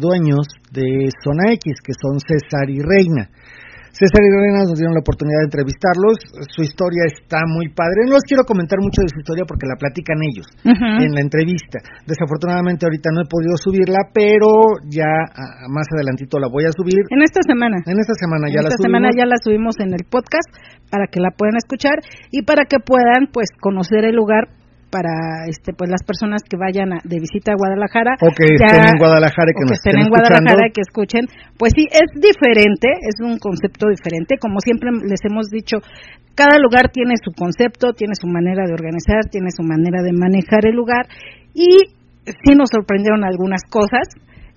dueños 0.00 0.46
de 0.72 1.08
Zona 1.22 1.52
X, 1.52 1.80
que 1.82 1.92
son 1.92 2.18
César 2.20 2.68
y 2.68 2.80
Reina. 2.82 3.30
César 3.92 4.22
y 4.22 4.30
Lorena 4.30 4.68
nos 4.68 4.78
dieron 4.78 4.94
la 4.94 5.02
oportunidad 5.02 5.40
de 5.42 5.48
entrevistarlos. 5.50 6.16
Su 6.52 6.62
historia 6.62 7.06
está 7.06 7.44
muy 7.46 7.68
padre. 7.72 8.06
No 8.06 8.16
les 8.18 8.26
quiero 8.28 8.44
comentar 8.44 8.78
mucho 8.80 9.02
de 9.02 9.10
su 9.10 9.20
historia 9.20 9.44
porque 9.48 9.66
la 9.66 9.76
platican 9.76 10.18
ellos 10.22 10.46
en 10.64 11.10
la 11.14 11.20
entrevista. 11.20 11.78
Desafortunadamente 12.06 12.86
ahorita 12.86 13.10
no 13.12 13.22
he 13.22 13.28
podido 13.28 13.56
subirla, 13.56 14.10
pero 14.12 14.80
ya 14.88 15.08
más 15.68 15.86
adelantito 15.94 16.38
la 16.38 16.48
voy 16.48 16.64
a 16.64 16.72
subir. 16.72 17.00
En 17.10 17.22
esta 17.22 17.40
semana. 17.46 17.80
En 17.86 17.98
esta 17.98 18.14
semana 18.14 18.48
ya 18.48 18.62
la 18.62 18.70
subimos. 18.70 18.86
semana 18.86 19.08
ya 19.14 19.26
la 19.26 19.38
subimos 19.40 19.74
en 19.80 19.90
el 19.94 20.04
podcast 20.08 20.48
para 20.90 21.06
que 21.06 21.20
la 21.20 21.30
puedan 21.30 21.56
escuchar 21.56 22.00
y 22.30 22.42
para 22.42 22.64
que 22.64 22.78
puedan 22.80 23.28
pues 23.32 23.48
conocer 23.60 24.04
el 24.04 24.16
lugar 24.16 24.57
para 24.90 25.46
este 25.48 25.72
pues 25.72 25.90
las 25.90 26.02
personas 26.02 26.42
que 26.42 26.56
vayan 26.56 26.90
de 27.04 27.18
visita 27.20 27.52
a 27.52 27.56
Guadalajara 27.56 28.16
o 28.20 28.28
que 28.32 28.56
estén 28.56 28.84
en 28.84 28.98
Guadalajara 28.98 29.52
que, 29.52 29.64
estén, 29.72 30.00
en 30.00 30.08
Guadalajara 30.08 30.68
que 30.72 30.80
escuchen. 30.80 31.28
Pues 31.56 31.72
sí 31.76 31.86
es 31.88 32.08
diferente 32.16 32.88
es 33.00 33.20
un 33.20 33.38
concepto 33.38 33.88
diferente. 33.88 34.36
Como 34.40 34.60
siempre 34.60 34.90
les 35.04 35.20
hemos 35.24 35.48
dicho 35.48 35.78
cada 36.34 36.58
lugar 36.58 36.90
tiene 36.90 37.14
su 37.22 37.32
concepto 37.32 37.92
tiene 37.92 38.14
su 38.14 38.26
manera 38.26 38.64
de 38.66 38.72
organizar 38.72 39.28
tiene 39.30 39.50
su 39.50 39.62
manera 39.62 40.02
de 40.02 40.12
manejar 40.12 40.66
el 40.66 40.74
lugar. 40.74 41.06
Y 41.54 41.94
sí 42.26 42.52
nos 42.56 42.70
sorprendieron 42.70 43.24
algunas 43.24 43.62
cosas 43.68 44.08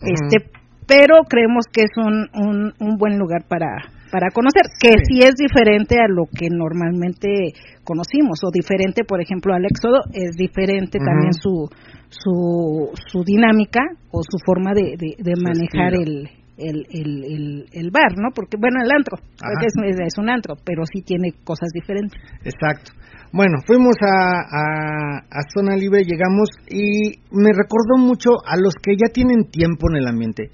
este 0.02 0.50
pero 0.88 1.24
creemos 1.30 1.66
que 1.72 1.84
es 1.84 1.92
un, 1.96 2.28
un, 2.34 2.74
un 2.80 2.98
buen 2.98 3.18
lugar 3.18 3.44
para 3.48 3.68
para 4.12 4.30
conocer, 4.30 4.68
que 4.80 4.92
sí. 5.08 5.24
es 5.24 5.36
diferente 5.36 5.96
a 5.96 6.08
lo 6.08 6.26
que 6.28 6.50
normalmente 6.52 7.54
conocimos, 7.84 8.44
o 8.44 8.52
diferente, 8.52 9.04
por 9.06 9.22
ejemplo, 9.22 9.54
al 9.54 9.66
éxodo, 9.66 10.04
es 10.14 10.36
diferente 10.36 11.00
también 11.00 11.34
su, 11.34 11.70
su, 12.10 12.92
su 13.08 13.24
dinámica 13.24 13.80
o 14.12 14.22
su 14.22 14.38
forma 14.46 14.74
de, 14.74 14.98
de, 15.00 15.34
manejar 15.42 15.96
el, 15.96 16.30
el, 16.58 16.86
el, 16.92 17.66
el, 17.72 17.92
bar, 17.92 18.12
¿no? 18.18 18.30
Porque, 18.36 18.58
bueno, 18.60 18.84
el 18.84 18.92
antro, 18.92 19.18
es, 19.64 19.74
es, 20.06 20.18
un 20.20 20.30
antro, 20.30 20.56
pero 20.66 20.84
sí 20.86 21.02
tiene 21.02 21.32
cosas 21.44 21.70
diferentes. 21.74 22.20
Exacto. 22.44 22.92
Bueno, 23.34 23.60
fuimos 23.66 23.96
a, 24.02 24.44
a, 24.44 25.18
a, 25.24 25.42
Zona 25.56 25.78
Libre, 25.78 26.04
llegamos 26.04 26.50
y 26.70 27.16
me 27.32 27.52
recordó 27.56 27.96
mucho 27.98 28.32
a 28.46 28.58
los 28.58 28.76
que 28.76 28.98
ya 28.98 29.08
tienen 29.14 29.50
tiempo 29.50 29.88
en 29.90 29.98
el 29.98 30.08
ambiente 30.08 30.52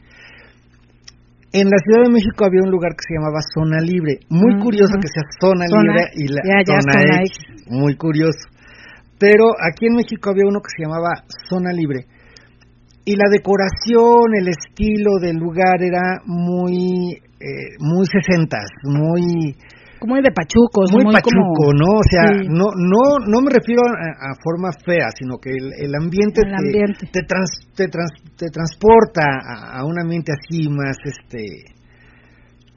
en 1.53 1.69
la 1.69 1.77
Ciudad 1.79 2.03
de 2.03 2.11
México 2.11 2.45
había 2.45 2.61
un 2.63 2.71
lugar 2.71 2.91
que 2.91 3.07
se 3.07 3.15
llamaba 3.15 3.39
Zona 3.53 3.79
Libre. 3.79 4.19
Muy 4.29 4.59
curioso 4.59 4.93
que 4.99 5.07
sea 5.07 5.23
Zona, 5.39 5.65
Libre 5.65 6.11
y 6.15 6.27
la 6.27 6.41
Zona, 6.65 7.23
X. 7.23 7.67
Muy 7.69 7.95
curioso. 7.95 8.49
Pero 9.19 9.55
aquí 9.59 9.87
en 9.87 9.95
México 9.95 10.29
había 10.29 10.45
uno 10.45 10.59
que 10.59 10.69
se 10.75 10.83
llamaba 10.83 11.23
Zona 11.49 11.71
Libre. 11.71 12.05
Y 13.05 13.15
la 13.15 13.29
decoración, 13.31 14.35
el 14.37 14.49
estilo 14.49 15.17
del 15.21 15.37
lugar 15.37 15.81
era 15.81 16.21
muy, 16.25 17.13
eh, 17.39 17.79
muy 17.79 18.05
sesentas, 18.05 18.67
muy 18.83 19.55
como 19.99 20.15
de 20.15 20.31
pachucos, 20.31 20.91
muy, 20.91 21.03
pachuco, 21.11 21.73
¿no? 21.73 21.99
O 21.99 22.05
sea, 22.09 22.23
no 22.49 22.69
no 22.75 23.19
no 23.25 23.41
me 23.41 23.51
refiero 23.51 23.81
a, 23.85 24.33
forma 24.43 24.69
fea, 24.85 25.09
sino 25.17 25.37
que 25.37 25.51
el, 25.51 25.93
ambiente, 25.95 26.41
te, 26.41 26.51
Te, 27.11 27.21
trans, 27.25 27.49
te, 28.37 28.49
transporta 28.49 29.25
a, 29.73 29.85
un 29.85 29.99
ambiente 29.99 30.31
así 30.31 30.69
más 30.69 30.97
este 31.03 31.73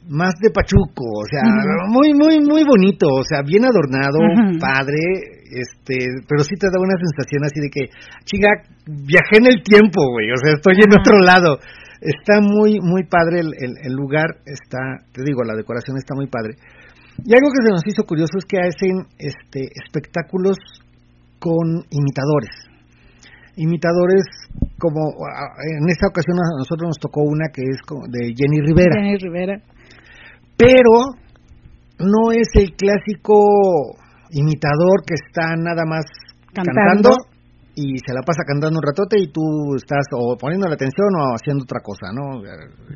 más 0.09 0.35
de 0.40 0.50
pachuco, 0.50 1.04
o 1.04 1.26
sea, 1.28 1.42
muy 1.88 2.14
muy 2.14 2.40
muy 2.40 2.64
bonito, 2.64 3.06
o 3.09 3.24
sea, 3.24 3.42
bien 3.42 3.64
adornado, 3.64 4.18
padre, 4.59 5.40
este, 5.50 6.24
pero 6.26 6.42
sí 6.42 6.54
te 6.56 6.66
da 6.66 6.80
una 6.80 6.96
sensación 6.98 7.44
así 7.44 7.61
de 7.61 7.70
que, 7.70 7.90
chinga, 8.24 8.50
viajé 8.87 9.38
en 9.38 9.46
el 9.46 9.62
tiempo, 9.62 10.00
güey, 10.11 10.33
o 10.33 10.37
sea, 10.37 10.54
estoy 10.56 10.76
en 10.83 10.98
otro 10.98 11.18
lado. 11.18 11.59
Está 12.00 12.40
muy 12.40 12.80
muy 12.80 13.04
padre 13.04 13.40
el, 13.40 13.52
el 13.85 13.92
lugar, 13.92 14.40
está, 14.46 15.04
te 15.12 15.22
digo, 15.22 15.44
la 15.44 15.54
decoración 15.54 15.98
está 15.98 16.14
muy 16.14 16.28
padre. 16.28 16.56
Y 17.24 17.35
algo 17.35 17.48
que 17.52 17.62
se 17.64 17.70
nos 17.70 17.87
hizo 17.87 18.04
curioso 18.04 18.38
es 18.38 18.44
que 18.44 18.59
hacen 18.59 19.06
este, 19.18 19.68
espectáculos 19.85 20.56
con 21.38 21.85
imitadores. 21.90 22.50
Imitadores 23.56 24.24
como 24.78 25.12
en 25.80 25.88
esta 25.88 26.09
ocasión 26.09 26.37
a 26.38 26.59
nosotros 26.59 26.88
nos 26.88 26.98
tocó 26.98 27.22
una 27.22 27.48
que 27.52 27.62
es 27.62 27.78
de 28.09 28.33
Jenny 28.35 28.61
Rivera. 28.64 28.94
Jenny 28.96 29.16
Rivera. 29.18 29.56
Pero 30.56 31.20
no 31.98 32.33
es 32.33 32.48
el 32.54 32.72
clásico 32.76 33.37
imitador 34.30 35.04
que 35.06 35.14
está 35.14 35.54
nada 35.56 35.85
más 35.85 36.04
cantando. 36.54 37.11
y 37.74 37.98
se 37.98 38.12
la 38.12 38.22
pasa 38.22 38.42
cantando 38.46 38.78
un 38.78 38.85
ratote 38.85 39.18
y 39.20 39.33
tú 39.33 39.42
estás 39.76 40.06
o 40.12 40.37
poniendo 40.37 40.66
la 40.66 40.74
atención 40.74 41.09
o 41.16 41.35
haciendo 41.35 41.64
otra 41.64 41.80
cosa, 41.83 42.12
¿no? 42.12 42.42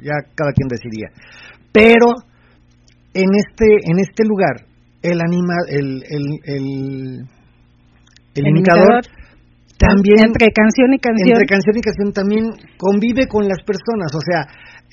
Ya 0.02 0.14
cada 0.34 0.52
quien 0.52 0.68
decidiría. 0.68 1.08
Pero 1.72 2.12
en 3.14 3.31
este 3.35 3.66
en 3.90 3.98
este 3.98 4.24
lugar 4.24 4.66
el 5.03 5.20
anima 5.20 5.55
el 5.68 6.03
el, 6.11 6.27
el, 6.44 6.64
el, 8.35 8.46
imitador, 8.46 9.03
también 9.79 10.27
entre 10.27 10.48
canción 10.50 10.92
y 10.92 10.98
canción. 10.98 11.38
entre 11.38 11.46
canción 11.46 11.77
y 11.77 11.81
canción 11.81 12.12
también 12.12 12.44
convive 12.77 13.27
con 13.29 13.46
las 13.46 13.62
personas 13.62 14.11
o 14.14 14.20
sea 14.20 14.42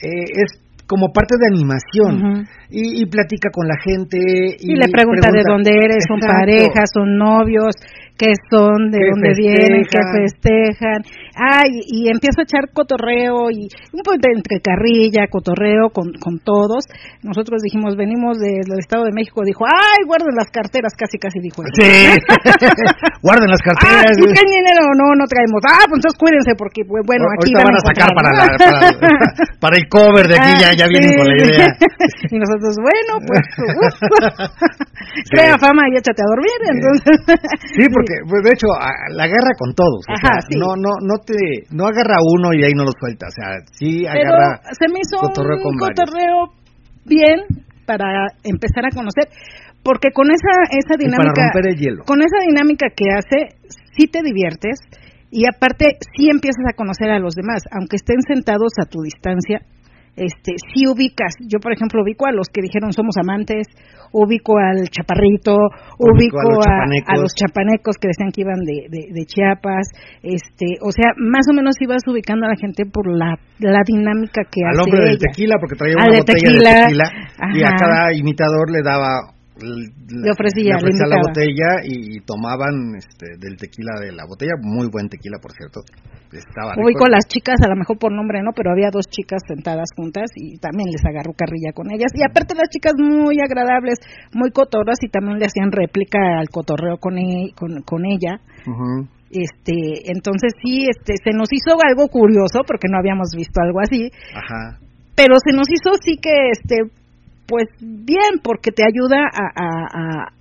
eh, 0.01 0.25
es 0.31 0.61
como 0.85 1.07
parte 1.13 1.35
de 1.39 1.47
animación 1.55 2.45
y, 2.69 3.05
platica 3.05 3.49
con 3.49 3.65
la 3.65 3.75
gente 3.81 4.19
y, 4.59 4.75
le 4.75 4.91
pregunta, 4.91 5.31
de 5.31 5.41
dónde 5.47 5.71
eres 5.71 6.03
son 6.05 6.19
parejas 6.19 6.89
son 6.93 7.17
novios 7.17 7.75
qué 8.21 8.33
son, 8.51 8.91
de 8.91 8.99
dónde 9.09 9.33
vienen, 9.35 9.81
qué 9.89 9.97
festejan. 10.13 11.01
Ay, 11.41 11.81
y 11.89 12.05
empiezo 12.05 12.37
a 12.37 12.45
echar 12.45 12.69
cotorreo 12.69 13.49
y 13.49 13.65
un 13.65 14.01
poco 14.05 14.13
entre 14.13 14.61
carrilla, 14.61 15.25
cotorreo 15.25 15.89
con, 15.89 16.13
con 16.21 16.37
todos. 16.37 16.85
Nosotros 17.25 17.65
dijimos, 17.65 17.97
venimos 17.97 18.37
del 18.37 18.77
Estado 18.77 19.09
de 19.09 19.11
México, 19.11 19.41
dijo, 19.41 19.65
ay, 19.65 20.05
guarden 20.05 20.37
las 20.37 20.53
carteras, 20.53 20.93
casi, 20.93 21.17
casi 21.17 21.41
dijo. 21.41 21.65
Sí, 21.73 22.13
guarden 23.25 23.49
las 23.49 23.57
carteras. 23.65 24.05
Ah, 24.05 24.37
¿qué 24.37 24.43
dinero? 24.45 24.85
No, 24.93 25.17
no 25.17 25.25
traemos. 25.25 25.65
Ah, 25.65 25.89
pues 25.89 25.97
entonces 25.97 26.17
cuídense 26.21 26.53
porque, 26.53 26.85
pues, 26.85 27.01
bueno, 27.09 27.25
aquí 27.33 27.49
van, 27.57 27.73
a 27.73 27.81
sacar 27.89 28.13
para, 28.13 28.29
para, 29.65 29.75
el 29.81 29.89
cover 29.89 30.29
de 30.29 30.37
aquí, 30.37 30.53
ya, 30.61 30.77
ya 30.77 30.85
vienen 30.85 31.17
con 31.17 31.25
la 31.25 31.37
idea. 31.41 31.73
y 32.29 32.37
nosotros, 32.37 32.77
bueno, 32.77 33.17
pues, 33.25 33.41
crea 35.33 35.57
fama 35.57 35.89
y 35.89 35.97
échate 35.97 36.21
a 36.21 36.29
dormir, 36.29 36.59
entonces. 36.69 37.17
sí, 37.73 37.89
porque 37.89 38.13
pues 38.29 38.45
de 38.45 38.51
hecho, 38.53 38.69
la 39.17 39.25
agarra 39.25 39.57
con 39.57 39.73
todos. 39.73 40.05
No, 40.53 40.77
no, 40.77 41.01
no 41.01 41.17
te, 41.25 41.30
no 41.71 41.85
agarra 41.85 42.17
uno 42.21 42.53
y 42.53 42.63
ahí 42.63 42.73
no 42.75 42.83
lo 42.83 42.91
suelta. 42.99 43.27
O 43.27 43.31
sea, 43.31 43.59
sí 43.73 44.05
agarra. 44.05 44.61
Pero 44.61 44.75
se 44.77 44.87
me 44.91 44.99
hizo 44.99 45.17
un 45.21 45.77
cotorreo 45.77 46.53
bien 47.05 47.65
para 47.85 48.27
empezar 48.43 48.85
a 48.85 48.95
conocer, 48.95 49.27
porque 49.83 50.11
con 50.13 50.27
esa, 50.31 50.53
esa 50.71 50.95
dinámica. 50.97 51.33
para 51.33 51.51
romper 51.51 51.67
el 51.73 51.77
hielo. 51.77 52.03
Con 52.05 52.21
esa 52.21 52.39
dinámica 52.47 52.87
que 52.95 53.05
hace, 53.11 53.57
sí 53.97 54.07
te 54.07 54.21
diviertes. 54.23 54.79
Y 55.31 55.45
aparte, 55.47 55.97
sí 56.15 56.29
empiezas 56.29 56.65
a 56.69 56.75
conocer 56.75 57.09
a 57.09 57.19
los 57.19 57.35
demás, 57.35 57.63
aunque 57.71 57.95
estén 57.95 58.21
sentados 58.27 58.73
a 58.81 58.85
tu 58.85 58.99
distancia, 59.01 59.63
este, 60.15 60.53
sí 60.73 60.87
ubicas, 60.87 61.33
yo 61.47 61.59
por 61.59 61.73
ejemplo 61.73 62.03
ubico 62.03 62.25
a 62.25 62.31
los 62.31 62.47
que 62.51 62.61
dijeron 62.61 62.91
somos 62.91 63.15
amantes, 63.17 63.67
ubico 64.11 64.57
al 64.57 64.89
chaparrito, 64.89 65.55
ubico, 65.97 66.37
a, 66.67 67.15
los 67.15 67.33
chapanecos. 67.33 67.95
que 67.99 68.09
decían 68.09 68.31
que 68.31 68.41
iban 68.41 68.59
de, 68.65 68.87
de, 68.89 69.25
Chiapas, 69.25 69.87
este, 70.21 70.77
o 70.81 70.91
sea, 70.91 71.13
más 71.17 71.47
o 71.49 71.53
menos 71.53 71.75
ibas 71.79 72.01
ubicando 72.07 72.45
a 72.45 72.49
la 72.49 72.55
gente 72.55 72.83
por 72.85 73.07
la, 73.07 73.39
la 73.59 73.81
dinámica 73.85 74.43
que 74.43 74.61
al 74.65 74.79
hace 74.79 74.81
hombre 74.81 75.05
del 75.05 75.17
tequila, 75.17 75.55
porque 75.59 75.75
traía 75.75 75.95
una 75.95 76.17
botella 76.17 76.23
de 76.23 76.87
tequila. 76.87 77.05
y 77.53 77.63
a 77.63 77.71
cada 77.77 78.13
imitador 78.13 78.69
le 78.69 78.81
daba 78.83 79.40
le 79.59 80.31
ofrecía, 80.31 80.79
la 80.79 81.19
botella 81.19 81.83
y, 81.83 82.21
tomaban 82.21 82.95
este, 82.95 83.37
del 83.37 83.57
tequila 83.57 83.99
de 83.99 84.11
la 84.11 84.23
botella, 84.25 84.53
muy 84.61 84.87
buen 84.89 85.09
tequila 85.09 85.37
por 85.41 85.51
cierto. 85.51 85.81
Estaba 86.31 86.73
con 86.75 87.11
las 87.11 87.27
chicas, 87.27 87.59
a 87.61 87.67
lo 87.67 87.75
mejor 87.75 87.99
por 87.99 88.13
nombre 88.13 88.41
no, 88.41 88.51
pero 88.55 88.71
había 88.71 88.89
dos 88.89 89.05
chicas 89.07 89.41
sentadas 89.45 89.89
juntas 89.95 90.31
y 90.35 90.57
también 90.57 90.87
les 90.89 91.03
agarró 91.03 91.33
carrilla 91.33 91.73
con 91.73 91.91
ellas. 91.91 92.11
Y 92.15 92.23
aparte 92.23 92.55
las 92.55 92.69
chicas 92.69 92.93
muy 92.97 93.35
agradables, 93.43 93.99
muy 94.33 94.51
cotorras 94.51 94.97
y 95.03 95.09
también 95.09 95.39
le 95.39 95.45
hacían 95.45 95.71
réplica 95.71 96.39
al 96.39 96.47
cotorreo 96.47 96.97
con, 96.97 97.17
e, 97.17 97.51
con, 97.53 98.05
ella. 98.05 98.39
Este, 99.29 100.11
entonces 100.11 100.53
sí, 100.63 100.87
este, 100.87 101.15
se 101.21 101.35
nos 101.35 101.51
hizo 101.51 101.75
algo 101.83 102.07
curioso 102.07 102.63
porque 102.65 102.87
no 102.89 102.97
habíamos 102.97 103.35
visto 103.35 103.59
algo 103.61 103.81
así. 103.81 104.09
Ajá. 104.33 104.79
Pero 105.15 105.35
se 105.43 105.51
nos 105.51 105.67
hizo 105.69 105.91
sí 106.01 106.15
que 106.15 106.31
este 106.55 107.00
pues 107.51 107.67
bien, 107.81 108.39
porque 108.41 108.71
te 108.71 108.83
ayuda 108.87 109.27
a, 109.27 110.31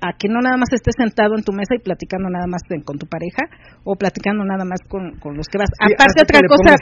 a, 0.00 0.12
que 0.18 0.26
no 0.26 0.40
nada 0.40 0.56
más 0.56 0.72
estés 0.72 0.94
sentado 0.98 1.36
en 1.36 1.44
tu 1.44 1.52
mesa 1.52 1.76
y 1.76 1.78
platicando 1.78 2.26
nada 2.28 2.48
más 2.48 2.62
con 2.82 2.98
tu 2.98 3.06
pareja 3.06 3.46
o 3.84 3.94
platicando 3.94 4.42
nada 4.42 4.64
más 4.64 4.80
con, 4.88 5.14
con 5.20 5.36
los 5.36 5.46
que 5.46 5.58
vas. 5.58 5.68
Aparte 5.78 6.24
otra 6.24 6.40
cosa, 6.48 6.74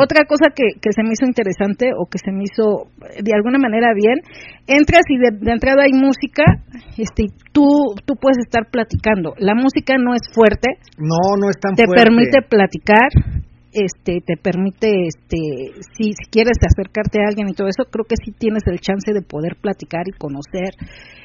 otra 0.00 0.24
cosa 0.24 0.54
que, 0.54 0.80
que 0.80 0.88
se 0.94 1.02
me 1.02 1.12
hizo 1.12 1.26
interesante 1.26 1.90
o 1.92 2.08
que 2.08 2.16
se 2.16 2.30
me 2.32 2.44
hizo 2.46 2.88
de 3.12 3.32
alguna 3.34 3.58
manera 3.58 3.92
bien, 3.92 4.22
entras 4.66 5.04
y 5.10 5.18
de, 5.18 5.52
entrada 5.52 5.82
hay 5.84 5.92
música, 5.92 6.44
este, 6.96 7.26
tú 7.52 7.66
tú 8.06 8.14
puedes 8.16 8.38
estar 8.38 8.70
platicando. 8.70 9.34
La 9.36 9.52
música 9.54 9.98
no 9.98 10.14
es 10.14 10.22
fuerte. 10.32 10.80
No, 10.96 11.36
no 11.36 11.50
es 11.50 11.58
tan 11.60 11.74
te 11.74 11.84
fuerte. 11.84 12.04
permite 12.04 12.40
platicar 12.48 13.10
este 13.72 14.20
te 14.24 14.36
permite 14.36 14.88
este 15.06 15.80
si, 15.96 16.12
si 16.12 16.30
quieres 16.30 16.58
acercarte 16.60 17.20
a 17.20 17.28
alguien 17.28 17.48
y 17.48 17.54
todo 17.54 17.68
eso 17.68 17.90
creo 17.90 18.04
que 18.04 18.16
sí 18.22 18.32
tienes 18.32 18.62
el 18.66 18.80
chance 18.80 19.12
de 19.12 19.22
poder 19.22 19.56
platicar 19.60 20.04
y 20.06 20.12
conocer 20.18 20.74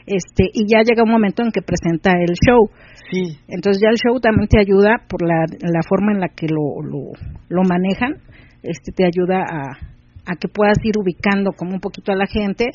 este 0.06 0.46
y 0.54 0.66
ya 0.72 0.82
llega 0.84 1.04
un 1.04 1.12
momento 1.12 1.44
en 1.44 1.52
que 1.52 1.62
presenta 1.62 2.12
el 2.14 2.36
show. 2.36 2.70
Sí. 3.12 3.38
Entonces 3.48 3.82
ya 3.82 3.90
el 3.90 3.98
show 3.98 4.20
también 4.20 4.48
te 4.48 4.60
ayuda 4.60 5.04
por 5.08 5.22
la, 5.22 5.46
la 5.62 5.82
forma 5.88 6.14
en 6.14 6.20
la 6.20 6.30
que 6.30 6.48
lo, 6.48 6.82
lo, 6.82 7.12
lo 7.50 7.64
manejan 7.64 8.16
este 8.64 8.92
te 8.92 9.06
ayuda 9.06 9.44
a 9.44 9.98
a 10.28 10.36
que 10.36 10.50
puedas 10.50 10.78
ir 10.84 10.98
ubicando 11.00 11.52
como 11.54 11.72
un 11.72 11.80
poquito 11.80 12.12
a 12.12 12.16
la 12.16 12.28
gente 12.28 12.66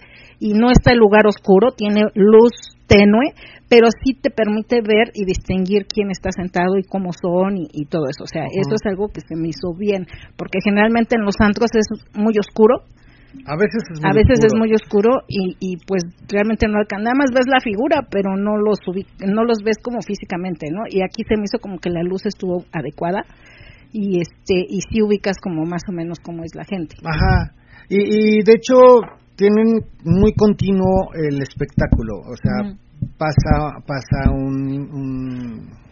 y 0.41 0.55
no 0.55 0.71
está 0.71 0.93
el 0.93 0.99
lugar 0.99 1.27
oscuro, 1.27 1.73
tiene 1.73 2.03
luz 2.15 2.53
tenue, 2.87 3.35
pero 3.73 3.89
sí 4.05 4.13
te 4.13 4.29
permite 4.29 4.83
ver 4.85 5.09
y 5.15 5.25
distinguir 5.25 5.87
quién 5.89 6.11
está 6.11 6.29
sentado 6.31 6.77
y 6.77 6.85
cómo 6.85 7.09
son 7.17 7.57
y, 7.57 7.87
todo 7.87 8.05
eso. 8.05 8.25
O 8.25 8.27
sea, 8.27 8.45
eso 8.45 8.75
es 8.77 8.85
algo 8.85 9.09
que 9.09 9.23
se 9.25 9.35
me 9.35 9.49
hizo 9.49 9.73
bien, 9.73 10.05
porque 10.37 10.59
generalmente 10.63 11.17
en 11.17 11.25
los 11.25 11.37
antros 11.41 11.71
es 11.73 11.89
muy 12.13 12.35
oscuro. 12.37 12.85
A 13.49 13.57
veces 13.57 13.81
es 13.89 13.97
muy 13.97 14.11
a 14.11 14.13
veces 14.13 14.45
oscuro. 14.45 14.53
es 14.53 14.55
muy 14.61 14.75
oscuro 14.75 15.11
y, 15.27 15.57
y 15.59 15.77
pues 15.89 16.05
realmente 16.29 16.69
no 16.69 16.77
alcanza. 16.77 17.05
Nada 17.05 17.17
más 17.17 17.33
ves 17.33 17.49
la 17.49 17.65
figura, 17.65 18.05
pero 18.11 18.37
no 18.37 18.61
los 18.61 18.77
no 19.25 19.43
los 19.45 19.65
ves 19.65 19.79
como 19.81 20.03
físicamente, 20.03 20.69
¿no? 20.71 20.85
Y 20.91 21.01
aquí 21.01 21.25
se 21.27 21.41
me 21.41 21.45
hizo 21.49 21.57
como 21.57 21.79
que 21.79 21.89
la 21.89 22.03
luz 22.03 22.27
estuvo 22.27 22.67
adecuada 22.73 23.25
y 23.91 24.21
este 24.21 24.69
y 24.69 24.85
si 24.85 25.01
ubicas 25.01 25.39
como 25.41 25.65
más 25.65 25.81
o 25.89 25.93
menos 25.93 26.19
cómo 26.21 26.45
es 26.45 26.55
la 26.55 26.65
gente. 26.65 26.97
Ajá. 27.01 27.57
Y, 27.89 27.97
y 27.97 28.43
de 28.43 28.53
hecho 28.53 28.77
tienen 29.35 29.81
muy 30.05 30.35
continuo 30.35 31.09
el 31.15 31.41
espectáculo, 31.41 32.21
o 32.21 32.37
sea, 32.37 32.69
uh 32.69 32.75
-huh. 32.75 32.92
Pasa 33.19 33.81
pasa 33.87 34.31
un, 34.31 34.69
un 34.91 35.83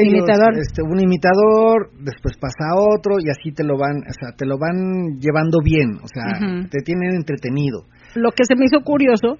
imitador. 0.00 0.58
Este, 0.58 0.82
un 0.82 1.00
imitador, 1.00 1.90
después 2.00 2.36
pasa 2.36 2.74
otro 2.74 3.16
y 3.18 3.30
así 3.30 3.52
te 3.52 3.64
lo 3.64 3.78
van, 3.78 3.98
o 3.98 4.12
sea, 4.12 4.36
te 4.36 4.46
lo 4.46 4.58
van 4.58 5.18
llevando 5.20 5.58
bien, 5.62 5.98
o 6.02 6.08
sea, 6.08 6.38
uh 6.38 6.42
-huh. 6.42 6.70
te 6.70 6.82
tienen 6.82 7.14
entretenido. 7.14 7.84
Lo 8.14 8.32
que 8.32 8.44
se 8.44 8.56
me 8.56 8.64
hizo 8.64 8.80
curioso 8.82 9.38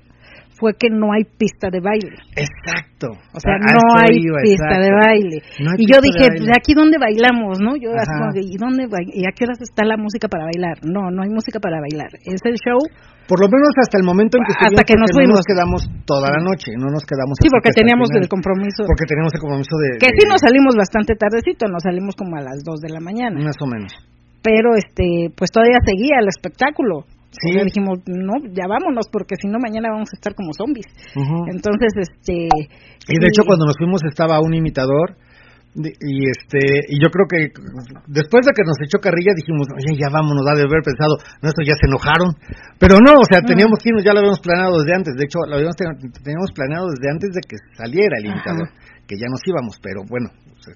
fue 0.59 0.75
que 0.75 0.91
no 0.91 1.15
hay 1.15 1.25
pista 1.25 1.71
de 1.71 1.81
baile. 1.81 2.19
Exacto. 2.35 3.15
O 3.33 3.39
sea, 3.39 3.57
no 3.63 3.79
hay 3.95 4.19
iba, 4.19 4.43
pista 4.43 4.75
de 4.75 4.91
baile. 4.91 5.39
Y 5.79 5.87
yo 5.87 6.03
dije, 6.03 6.35
¿de 6.35 6.51
aquí 6.51 6.75
dónde 6.75 6.99
bailamos, 6.99 7.63
no? 7.63 7.79
Yo 7.79 7.95
así 7.95 8.11
como, 8.11 8.35
¿y 8.35 8.59
dónde 8.59 8.91
¿Y 9.15 9.23
a 9.23 9.33
qué 9.33 9.47
horas 9.47 9.63
está 9.63 9.87
la 9.87 9.97
música 9.97 10.27
para 10.27 10.51
bailar? 10.51 10.83
No, 10.83 11.11
no 11.11 11.23
hay 11.23 11.31
música 11.31 11.61
para 11.61 11.79
bailar. 11.79 12.11
Es 12.27 12.43
el 12.45 12.59
show. 12.59 12.79
Por 13.29 13.39
lo 13.39 13.47
menos 13.47 13.71
hasta 13.77 14.01
el 14.01 14.05
momento 14.09 14.41
en 14.41 14.43
que 14.49 14.55
hasta 14.57 14.83
que 14.83 14.97
nos 14.97 15.13
fuimos. 15.13 15.37
No 15.37 15.41
nos 15.45 15.47
quedamos 15.47 15.81
toda 16.09 16.33
la 16.33 16.41
noche, 16.43 16.73
no 16.75 16.89
nos 16.89 17.05
quedamos 17.05 17.37
Sí, 17.39 17.53
porque 17.53 17.71
teníamos 17.77 18.09
el 18.17 18.27
compromiso. 18.27 18.89
Porque 18.89 19.05
teníamos 19.05 19.31
el 19.37 19.41
compromiso 19.41 19.75
de 19.79 20.01
Que 20.01 20.11
de... 20.11 20.17
sí 20.17 20.25
nos 20.27 20.41
salimos 20.41 20.75
bastante 20.75 21.15
tardecito, 21.15 21.69
nos 21.69 21.85
salimos 21.85 22.17
como 22.17 22.41
a 22.41 22.43
las 22.43 22.65
2 22.65 22.81
de 22.81 22.91
la 22.91 23.01
mañana. 23.05 23.37
Más 23.37 23.61
o 23.61 23.67
menos. 23.69 23.93
Pero 24.43 24.75
este, 24.75 25.29
pues 25.37 25.53
todavía 25.53 25.77
seguía 25.85 26.25
el 26.25 26.29
espectáculo. 26.29 27.05
Sí. 27.41 27.57
Y 27.57 27.65
dijimos, 27.65 27.99
no, 28.07 28.35
ya 28.53 28.67
vámonos, 28.69 29.07
porque 29.11 29.37
si 29.41 29.49
no, 29.49 29.59
mañana 29.59 29.91
vamos 29.91 30.11
a 30.13 30.17
estar 30.17 30.35
como 30.35 30.53
zombies. 30.53 30.87
Uh 31.15 31.21
-huh. 31.21 31.45
Entonces, 31.55 31.91
este. 31.97 32.49
Y 33.09 33.17
de 33.19 33.27
y... 33.27 33.29
hecho, 33.29 33.43
cuando 33.47 33.67
nos 33.67 33.77
fuimos 33.79 34.03
estaba 34.05 34.41
un 34.41 34.55
imitador. 34.55 35.17
Y 35.79 36.27
este 36.27 36.89
y 36.89 36.99
yo 36.99 37.07
creo 37.13 37.29
que 37.29 37.55
después 38.09 38.43
de 38.47 38.51
que 38.57 38.65
nos 38.67 38.75
echó 38.83 38.99
carrilla 38.99 39.31
dijimos, 39.37 39.69
oye, 39.71 39.95
ya 40.01 40.09
vámonos, 40.11 40.43
ha 40.49 40.57
de 40.57 40.65
haber 40.67 40.83
pensado, 40.83 41.21
nuestros 41.39 41.63
ya 41.69 41.77
se 41.79 41.87
enojaron. 41.87 42.35
Pero 42.81 42.99
no, 42.99 43.21
o 43.21 43.27
sea, 43.29 43.45
teníamos 43.47 43.79
que 43.79 43.91
irnos, 43.93 44.03
ya 44.03 44.11
lo 44.11 44.19
habíamos 44.25 44.41
planeado 44.41 44.81
desde 44.81 44.97
antes. 44.97 45.15
De 45.15 45.25
hecho, 45.29 45.39
lo 45.47 45.55
habíamos 45.55 45.77
teníamos 45.77 46.51
planeado 46.51 46.89
desde 46.89 47.07
antes 47.13 47.31
de 47.31 47.43
que 47.47 47.57
saliera 47.77 48.17
el 48.19 48.27
imitador, 48.27 48.67
Ajá. 48.67 48.88
Que 49.09 49.17
ya 49.17 49.27
nos 49.33 49.41
íbamos. 49.49 49.81
Pero 49.81 50.05
bueno, 50.05 50.29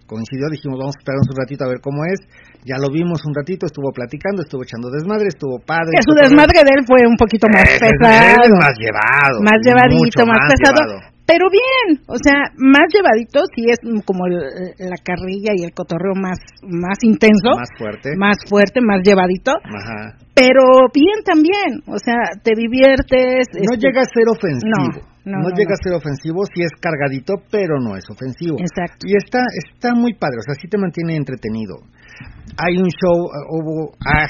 coincidió, 0.08 0.48
dijimos, 0.48 0.80
vamos 0.80 0.96
a 0.96 1.00
esperarnos 1.04 1.28
un 1.28 1.36
ratito 1.36 1.62
a 1.64 1.68
ver 1.68 1.80
cómo 1.84 2.08
es. 2.08 2.18
Ya 2.64 2.80
lo 2.80 2.88
vimos 2.88 3.20
un 3.28 3.36
ratito, 3.36 3.68
estuvo 3.68 3.92
platicando, 3.92 4.40
estuvo 4.42 4.64
echando 4.64 4.88
desmadre, 4.88 5.28
estuvo 5.28 5.60
padre. 5.60 5.92
Que 5.92 6.02
su 6.02 6.16
desmadre 6.16 6.64
de 6.64 6.72
él 6.72 6.82
fue 6.88 7.04
un 7.04 7.20
poquito 7.20 7.46
más 7.52 7.68
es, 7.68 7.78
pesado. 7.78 8.40
Es 8.40 8.56
más 8.56 8.74
llevado. 8.80 9.36
Más 9.44 9.60
llevadito, 9.60 10.24
más, 10.24 10.40
más 10.40 10.50
pesado. 10.56 10.80
Llevado. 10.80 11.12
Pero 11.22 11.46
bien, 11.48 12.02
o 12.08 12.16
sea, 12.18 12.50
más 12.58 12.90
llevadito, 12.90 13.46
sí 13.54 13.70
es 13.70 13.78
como 14.04 14.26
el, 14.26 14.36
la 14.78 14.98
carrilla 15.02 15.52
y 15.54 15.62
el 15.62 15.72
cotorreo 15.72 16.14
más, 16.14 16.38
más 16.62 16.98
intenso. 17.02 17.56
Más 17.56 17.70
fuerte. 17.78 18.10
Más 18.16 18.36
fuerte, 18.48 18.80
más 18.80 19.00
llevadito. 19.04 19.52
Ajá. 19.52 20.18
Pero 20.34 20.90
bien 20.92 21.22
también, 21.24 21.82
o 21.86 21.98
sea, 21.98 22.34
te 22.42 22.52
diviertes. 22.56 23.46
No 23.54 23.74
este... 23.74 23.86
llega 23.86 24.02
a 24.02 24.10
ser 24.10 24.26
ofensivo. 24.28 24.98
No, 24.98 25.11
no, 25.24 25.38
no, 25.38 25.48
llega 25.54 25.70
no. 25.70 25.78
a 25.78 25.82
ser 25.82 25.92
ofensivo, 25.94 26.42
sí 26.54 26.62
es 26.62 26.72
cargadito, 26.80 27.34
pero 27.50 27.78
no 27.78 27.96
es 27.96 28.04
ofensivo. 28.10 28.56
Exacto. 28.58 29.06
Y 29.06 29.16
está, 29.16 29.40
está 29.54 29.94
muy 29.94 30.14
padre, 30.14 30.38
o 30.38 30.44
sea, 30.44 30.54
sí 30.60 30.68
te 30.68 30.78
mantiene 30.78 31.16
entretenido. 31.16 31.76
Hay 32.58 32.76
un 32.76 32.90
show, 32.90 33.30
hubo, 33.50 33.94
ah, 34.06 34.26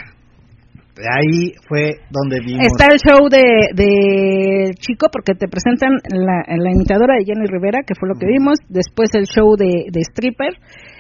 ahí 1.00 1.52
fue 1.68 1.96
donde 2.10 2.40
vimos. 2.40 2.66
Está 2.66 2.92
el 2.92 3.00
show 3.00 3.28
de, 3.28 3.72
de 3.74 4.74
Chico, 4.76 5.08
porque 5.10 5.34
te 5.34 5.48
presentan 5.48 5.96
la, 6.12 6.44
la 6.46 6.70
imitadora 6.70 7.16
de 7.16 7.24
Jenny 7.24 7.46
Rivera, 7.46 7.80
que 7.86 7.94
fue 7.98 8.08
lo 8.08 8.14
que 8.14 8.26
vimos. 8.26 8.58
Después 8.68 9.10
el 9.14 9.24
show 9.24 9.56
de, 9.56 9.88
de 9.90 10.00
Stripper, 10.12 10.54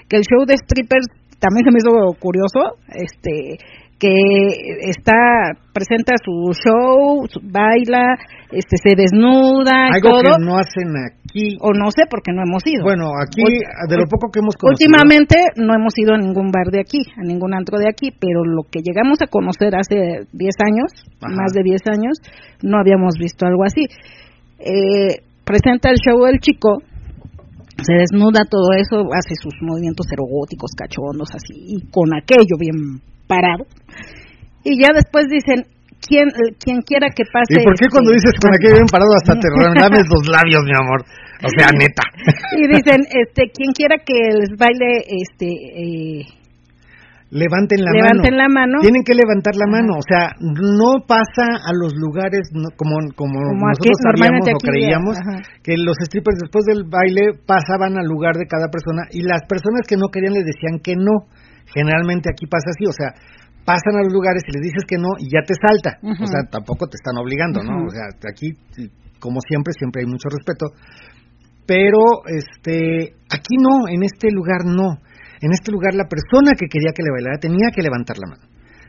que 0.08 0.16
el 0.16 0.24
show 0.24 0.44
de 0.46 0.54
Stripper 0.54 1.00
también 1.38 1.66
se 1.66 1.72
me 1.72 1.78
hizo 1.78 1.90
curioso. 2.18 2.78
Este 2.88 3.58
que 4.02 4.90
está 4.90 5.54
presenta 5.72 6.18
su 6.18 6.50
show, 6.58 7.22
su, 7.30 7.38
baila, 7.38 8.18
este 8.50 8.74
se 8.82 8.96
desnuda 8.98 9.94
Algo 9.94 10.18
todo. 10.18 10.34
que 10.34 10.42
no 10.42 10.58
hacen 10.58 10.90
aquí. 11.06 11.54
O 11.62 11.70
no 11.70 11.86
sé 11.94 12.10
porque 12.10 12.34
no 12.34 12.42
hemos 12.42 12.66
ido. 12.66 12.82
Bueno, 12.82 13.14
aquí 13.14 13.46
de 13.46 13.96
lo 13.96 14.10
poco 14.10 14.26
que 14.34 14.40
hemos 14.40 14.56
conocido. 14.58 14.90
Últimamente 14.90 15.38
no 15.54 15.72
hemos 15.72 15.94
ido 15.96 16.14
a 16.14 16.18
ningún 16.18 16.50
bar 16.50 16.74
de 16.74 16.80
aquí, 16.80 16.98
a 17.14 17.22
ningún 17.22 17.54
antro 17.54 17.78
de 17.78 17.86
aquí, 17.88 18.10
pero 18.10 18.42
lo 18.42 18.64
que 18.66 18.82
llegamos 18.82 19.22
a 19.22 19.30
conocer 19.30 19.70
hace 19.78 20.26
10 20.32 20.54
años, 20.66 20.90
Ajá. 21.22 21.38
más 21.38 21.52
de 21.54 21.62
10 21.62 21.86
años, 21.86 22.18
no 22.60 22.78
habíamos 22.82 23.14
visto 23.22 23.46
algo 23.46 23.62
así. 23.62 23.86
Eh, 24.58 25.22
presenta 25.46 25.90
el 25.90 26.02
show 26.02 26.26
del 26.26 26.40
chico, 26.40 26.82
se 27.78 27.94
desnuda 27.94 28.50
todo 28.50 28.74
eso, 28.74 29.06
hace 29.14 29.38
sus 29.38 29.54
movimientos 29.62 30.06
erogóticos, 30.10 30.72
cachondos, 30.76 31.30
así, 31.34 31.54
y 31.54 31.86
con 31.90 32.10
aquello 32.18 32.58
bien 32.58 32.98
parado. 33.26 33.64
Y 34.64 34.80
ya 34.80 34.90
después 34.94 35.26
dicen, 35.28 35.66
quien, 36.00 36.28
quien 36.58 36.82
quiera 36.82 37.08
que 37.14 37.24
pase. 37.32 37.60
¿Y 37.60 37.64
por 37.64 37.74
qué 37.74 37.86
cuando 37.90 38.10
dices 38.10 38.32
con 38.40 38.54
aquello 38.54 38.82
bien 38.82 38.90
parado 38.90 39.10
hasta 39.16 39.38
te 39.38 39.48
lames 39.80 40.06
los 40.10 40.26
labios, 40.28 40.62
mi 40.64 40.74
amor? 40.74 41.00
O 41.42 41.50
sea, 41.58 41.74
neta. 41.74 42.06
y 42.54 42.68
dicen, 42.70 43.02
este, 43.10 43.50
quien 43.50 43.72
quiera 43.74 43.96
que 43.98 44.14
les 44.14 44.54
baile, 44.54 45.02
este, 45.10 45.50
eh, 45.50 46.22
levanten 47.32 47.82
la 47.82 47.90
levanten 47.90 48.36
mano. 48.36 48.42
la 48.42 48.48
mano. 48.48 48.76
Tienen 48.78 49.02
que 49.02 49.14
levantar 49.14 49.56
la 49.56 49.66
mano, 49.66 49.98
o 49.98 50.04
sea, 50.06 50.30
no 50.38 51.02
pasa 51.02 51.58
a 51.64 51.72
los 51.74 51.96
lugares 51.98 52.52
no, 52.52 52.70
como, 52.76 52.94
como, 53.16 53.40
como 53.42 53.66
nosotros 53.72 53.98
aquí, 53.98 54.22
sabíamos 54.22 54.46
o 54.46 54.58
creíamos 54.62 55.16
que 55.64 55.74
los 55.78 55.96
strippers 55.98 56.38
después 56.38 56.62
del 56.68 56.84
baile 56.86 57.34
pasaban 57.42 57.98
al 57.98 58.06
lugar 58.06 58.36
de 58.36 58.46
cada 58.46 58.70
persona 58.70 59.08
y 59.10 59.26
las 59.26 59.42
personas 59.48 59.82
que 59.88 59.96
no 59.96 60.12
querían 60.12 60.34
les 60.34 60.44
decían 60.44 60.78
que 60.78 60.94
no. 60.94 61.26
Generalmente 61.74 62.30
aquí 62.32 62.46
pasa 62.46 62.70
así, 62.70 62.84
o 62.86 62.92
sea, 62.92 63.14
pasan 63.64 63.96
a 63.96 64.02
los 64.02 64.12
lugares 64.12 64.42
y 64.46 64.52
les 64.52 64.62
dices 64.62 64.84
que 64.86 64.98
no 64.98 65.16
y 65.18 65.26
ya 65.30 65.42
te 65.46 65.54
salta. 65.54 65.98
Uh 66.02 66.12
-huh. 66.12 66.24
O 66.24 66.26
sea, 66.26 66.40
tampoco 66.50 66.86
te 66.86 66.96
están 66.96 67.16
obligando, 67.16 67.60
uh 67.60 67.64
-huh. 67.64 67.70
¿no? 67.70 67.86
O 67.86 67.90
sea, 67.90 68.06
aquí, 68.28 68.52
como 69.18 69.40
siempre, 69.40 69.72
siempre 69.72 70.02
hay 70.02 70.08
mucho 70.08 70.28
respeto. 70.28 70.74
Pero, 71.66 72.26
este, 72.26 73.14
aquí 73.30 73.54
no, 73.56 73.88
en 73.88 74.02
este 74.02 74.30
lugar 74.30 74.66
no. 74.66 74.98
En 75.40 75.50
este 75.50 75.72
lugar 75.72 75.94
la 75.94 76.06
persona 76.06 76.52
que 76.58 76.66
quería 76.66 76.92
que 76.94 77.02
le 77.02 77.10
bailara 77.10 77.38
tenía 77.38 77.70
que 77.74 77.82
levantar 77.82 78.16
la 78.18 78.28
mano. 78.30 78.44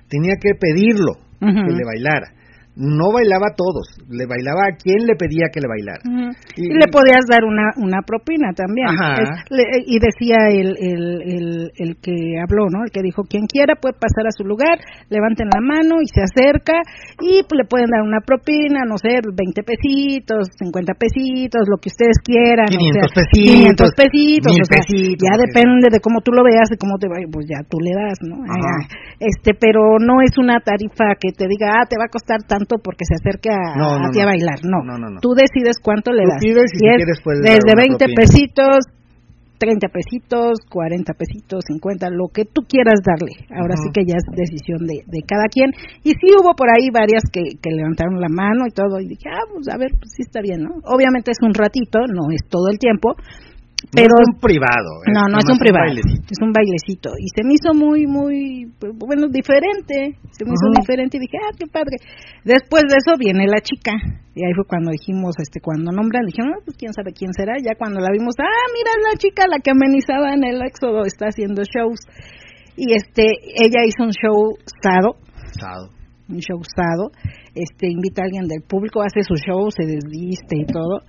Tenía 0.10 0.36
que 0.42 0.54
pedirlo 0.60 1.14
uh 1.42 1.46
-huh. 1.46 1.66
que 1.66 1.74
le 1.74 1.86
bailara 1.86 2.43
no 2.76 3.14
bailaba 3.14 3.54
a 3.54 3.56
todos, 3.56 3.86
le 4.10 4.26
bailaba 4.26 4.74
a 4.74 4.76
quien 4.76 5.06
le 5.06 5.14
pedía 5.14 5.54
que 5.54 5.62
le 5.62 5.70
bailara. 5.70 6.02
Uh 6.02 6.26
-huh. 6.26 6.32
y, 6.58 6.74
y, 6.74 6.74
le 6.74 6.90
podías 6.90 7.22
dar 7.30 7.46
una, 7.46 7.70
una 7.78 8.02
propina 8.02 8.50
también. 8.58 8.90
Es, 8.90 9.30
le, 9.54 9.64
y 9.86 10.02
decía 10.02 10.50
el, 10.50 10.74
el, 10.82 11.06
el, 11.22 11.46
el, 11.78 11.90
que 12.02 12.42
habló, 12.42 12.66
¿no? 12.74 12.82
El 12.82 12.90
que 12.90 13.06
dijo, 13.06 13.30
quien 13.30 13.46
quiera 13.46 13.78
puede 13.78 13.94
pasar 13.94 14.26
a 14.26 14.34
su 14.34 14.44
lugar, 14.44 14.82
levanten 15.10 15.54
la 15.54 15.62
mano 15.62 16.02
y 16.02 16.10
se 16.10 16.26
acerca 16.26 16.82
y 17.22 17.46
pues, 17.46 17.62
le 17.62 17.66
pueden 17.70 17.94
dar 17.94 18.02
una 18.02 18.26
propina, 18.26 18.90
no 18.90 18.98
sé, 18.98 19.22
20 19.22 19.62
pesitos, 19.62 20.50
50 20.58 20.98
pesitos, 20.98 21.70
lo 21.70 21.78
que 21.78 21.94
ustedes 21.94 22.18
quieran. 22.26 22.74
500 22.74 22.74
o 22.74 23.14
sea, 23.14 23.22
pesitos. 23.22 23.86
500 23.86 23.94
pesitos. 23.94 24.50
O 24.50 24.66
sea, 24.66 24.82
pesitos 24.82 25.22
ya 25.22 25.38
depende 25.38 25.94
de 25.94 26.02
cómo 26.02 26.26
tú 26.26 26.34
lo 26.34 26.42
veas 26.42 26.74
y 26.74 26.78
cómo 26.82 26.98
te 26.98 27.06
va, 27.06 27.22
pues 27.30 27.46
ya 27.46 27.62
tú 27.70 27.78
le 27.78 27.94
das, 27.94 28.18
¿no? 28.26 28.42
Este, 29.22 29.54
pero 29.54 30.02
no 30.02 30.26
es 30.26 30.34
una 30.42 30.58
tarifa 30.60 31.14
que 31.22 31.30
te 31.38 31.46
diga, 31.46 31.78
ah, 31.78 31.86
te 31.86 32.02
va 32.02 32.10
a 32.10 32.12
costar 32.12 32.42
tanto 32.44 32.63
porque 32.66 33.06
se 33.06 33.16
acerque 33.16 33.50
a, 33.50 33.76
no, 33.78 34.00
no, 34.00 34.08
a 34.08 34.12
ti 34.12 34.20
a 34.20 34.26
bailar. 34.26 34.60
No. 34.64 34.84
no, 34.84 35.20
tú 35.22 35.34
decides 35.34 35.78
cuánto 35.82 36.12
le 36.12 36.24
das. 36.24 36.42
Pides 36.42 36.72
y, 36.74 36.78
si 36.78 36.86
es 36.88 36.98
quieres 36.98 37.20
desde 37.44 37.74
20 37.76 37.98
propina. 37.98 38.16
pesitos, 38.16 38.78
30 39.58 39.88
pesitos, 39.88 40.60
40 40.70 41.14
pesitos, 41.14 41.64
50, 41.68 42.10
lo 42.12 42.28
que 42.28 42.46
tú 42.46 42.64
quieras 42.68 43.00
darle. 43.06 43.32
Ahora 43.52 43.76
uh 43.76 43.80
-huh. 43.80 43.88
sí 43.88 43.90
que 43.96 44.04
ya 44.04 44.18
es 44.20 44.28
decisión 44.36 44.84
de, 44.84 45.08
de, 45.08 45.22
cada 45.24 45.48
quien. 45.48 45.72
Y 46.04 46.12
sí 46.20 46.28
hubo 46.36 46.54
por 46.56 46.68
ahí 46.68 46.92
varias 46.92 47.24
que, 47.32 47.56
que, 47.62 47.72
levantaron 47.72 48.20
la 48.20 48.30
mano 48.30 48.68
y 48.68 48.72
todo. 48.72 49.00
Y 49.00 49.08
dije, 49.08 49.32
ah, 49.32 49.48
pues 49.48 49.70
a 49.72 49.78
ver, 49.78 49.92
pues 49.96 50.12
sí 50.16 50.24
está 50.24 50.42
bien, 50.42 50.64
¿no? 50.64 50.84
Obviamente 50.84 51.32
es 51.32 51.40
un 51.42 51.54
ratito, 51.54 52.00
no 52.12 52.28
es 52.36 52.44
todo 52.50 52.68
el 52.68 52.78
tiempo 52.78 53.16
pero 53.92 54.08
no 54.08 54.22
es 54.24 54.30
un 54.34 54.40
privado. 54.40 54.92
no, 55.12 55.22
no 55.28 55.38
es 55.38 55.50
un 55.50 55.60
privado. 55.60 55.92
es 55.92 56.40
un 56.42 56.52
bailecito. 56.54 57.12
Y 57.20 57.28
se 57.36 57.44
me 57.44 57.54
hizo 57.54 57.74
muy, 57.74 58.08
muy, 58.08 58.72
bueno, 58.80 59.28
diferente. 59.28 60.16
Se 60.32 60.46
me 60.46 60.56
hizo 60.56 60.72
diferente 60.80 61.18
y 61.18 61.20
dije, 61.20 61.38
ah, 61.44 61.52
qué 61.58 61.68
padre. 61.68 61.98
Después 62.46 62.84
de 62.88 62.96
eso 62.98 63.18
viene 63.20 63.46
la 63.48 63.60
chica. 63.60 63.92
Y 64.34 64.46
ahí 64.46 64.54
fue 64.56 64.66
cuando 64.66 64.92
dijimos, 64.92 65.36
este, 65.38 65.60
cuando 65.60 65.92
nombran, 65.92 66.26
dijeron, 66.26 66.52
no, 66.52 66.66
pues 66.66 66.78
quién 66.78 66.94
sabe 66.94 67.12
quién 67.14 67.34
será. 67.34 67.60
Ya 67.60 67.76
cuando 67.78 68.00
la 68.00 68.10
vimos, 68.12 68.34
ah, 68.40 68.66
mira 68.72 68.92
la 69.12 69.18
chica, 69.18 69.46
la 69.48 69.60
que 69.60 69.72
amenizaba 69.72 70.34
en 70.34 70.44
el 70.44 70.62
éxodo, 70.64 71.04
está 71.06 71.28
haciendo 71.28 71.62
shows. 71.64 72.00
Y 72.76 72.94
este, 72.94 73.30
ella 73.62 73.84
hizo 73.86 74.04
un 74.04 74.16
show 74.16 74.58
sado. 74.82 75.20
Sado. 75.60 75.92
Un 76.30 76.40
show 76.40 76.58
sado. 76.64 77.12
Este, 77.54 77.92
invita 77.92 78.24
a 78.24 78.26
alguien 78.26 78.48
del 78.48 78.64
público, 78.64 79.04
hace 79.04 79.22
su 79.22 79.36
show, 79.36 79.70
se 79.70 79.86
desviste 79.86 80.58
y 80.58 80.66
todo 80.66 81.04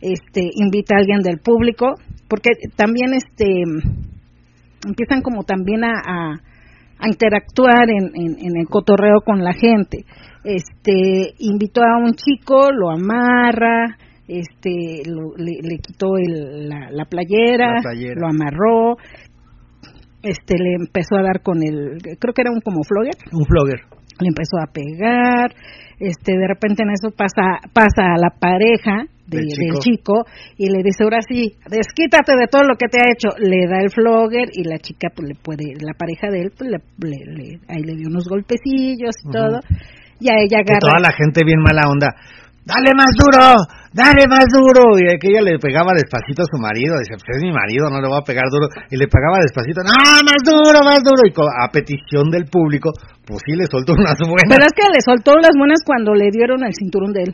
este 0.00 0.50
invita 0.54 0.94
a 0.94 0.98
alguien 0.98 1.20
del 1.20 1.38
público 1.38 1.94
porque 2.28 2.50
también 2.76 3.12
este 3.14 3.62
empiezan 4.86 5.20
como 5.22 5.44
también 5.44 5.84
a, 5.84 6.40
a, 6.98 7.08
interactuar 7.08 7.88
en, 7.88 8.12
en, 8.14 8.56
el 8.56 8.66
cotorreo 8.66 9.20
con 9.24 9.42
la 9.42 9.52
gente. 9.52 10.04
Este 10.44 11.34
invitó 11.38 11.82
a 11.82 11.98
un 11.98 12.14
chico 12.14 12.70
lo 12.70 12.90
amarra 12.90 13.96
este 14.30 15.02
le, 15.36 15.78
quitó 15.78 16.16
el, 16.16 16.68
la, 16.68 17.04
playera, 17.04 17.80
lo 18.14 18.28
amarró 18.28 18.96
este 20.22 20.54
le 20.56 20.74
empezó 20.78 21.16
a 21.16 21.22
dar 21.22 21.42
con 21.42 21.62
el 21.62 21.98
creo 22.18 22.32
que 22.34 22.42
era 22.42 22.52
un 22.52 22.60
como 22.60 22.82
flogger. 22.84 23.16
Un 23.32 23.44
flogger. 23.44 23.80
Le 24.20 24.28
empezó 24.28 24.58
a 24.62 24.70
pegar 24.72 25.52
este 25.98 26.32
de 26.38 26.46
repente 26.46 26.84
en 26.84 26.90
eso 26.90 27.10
pasa 27.16 27.58
pasa 27.72 28.14
a 28.14 28.18
la 28.18 28.30
pareja 28.38 29.06
del, 29.30 29.78
chico. 29.78 30.24
y 30.56 30.68
le 30.70 30.82
dice 30.82 31.04
ahora 31.04 31.20
sí 31.26 31.54
desquítate 31.68 32.32
de 32.36 32.46
todo 32.50 32.62
lo 32.64 32.76
que 32.76 32.88
te 32.88 32.98
ha 32.98 33.10
hecho 33.10 33.28
le 33.38 33.66
da 33.68 33.80
el 33.80 33.90
flogger 33.90 34.48
y 34.52 34.64
la 34.64 34.78
chica 34.78 35.08
pues 35.14 35.28
le 35.28 35.34
puede 35.34 35.74
la 35.80 35.94
pareja 35.94 36.28
de 36.30 36.42
él 36.42 36.52
pues 36.56 36.70
le, 36.70 36.78
le, 36.98 37.60
ahí 37.68 37.82
le 37.82 37.94
dio 37.94 38.08
unos 38.08 38.26
golpecillos 38.28 39.14
y 39.24 39.30
todo 39.30 39.60
y 40.18 40.28
a 40.28 40.36
ella 40.42 40.58
agarra 40.60 40.80
toda 40.80 41.00
la 41.00 41.12
gente 41.12 41.42
bien 41.44 41.60
mala 41.62 41.88
onda 41.88 42.14
dale 42.64 42.92
más 42.94 43.12
duro, 43.18 43.42
dale 43.92 44.24
más 44.28 44.46
duro. 44.52 44.98
Y 44.98 45.18
que 45.18 45.28
ella 45.28 45.42
le 45.42 45.58
pegaba 45.58 45.92
despacito 45.94 46.42
a 46.42 46.50
su 46.50 46.58
marido, 46.60 46.98
dice, 46.98 47.18
pues 47.18 47.36
es 47.36 47.42
mi 47.42 47.52
marido, 47.52 47.90
no 47.90 48.00
le 48.00 48.08
voy 48.08 48.18
a 48.18 48.26
pegar 48.26 48.46
duro. 48.50 48.68
Y 48.90 48.96
le 48.96 49.06
pegaba 49.10 49.42
despacito, 49.42 49.82
no, 49.82 49.94
más 50.22 50.40
duro, 50.46 50.78
más 50.84 51.02
duro. 51.02 51.22
Y 51.26 51.32
a 51.34 51.68
petición 51.72 52.30
del 52.30 52.46
público, 52.46 52.92
pues 53.26 53.40
sí 53.44 53.52
le 53.56 53.66
soltó 53.66 53.92
unas 53.98 54.18
buenas. 54.22 54.48
Pero 54.48 54.64
es 54.64 54.74
que 54.74 54.86
le 54.86 55.00
soltó 55.02 55.34
las 55.38 55.54
buenas 55.56 55.80
cuando 55.84 56.14
le 56.14 56.30
dieron 56.30 56.62
el 56.64 56.74
cinturón 56.74 57.12
de 57.12 57.22
él. 57.30 57.32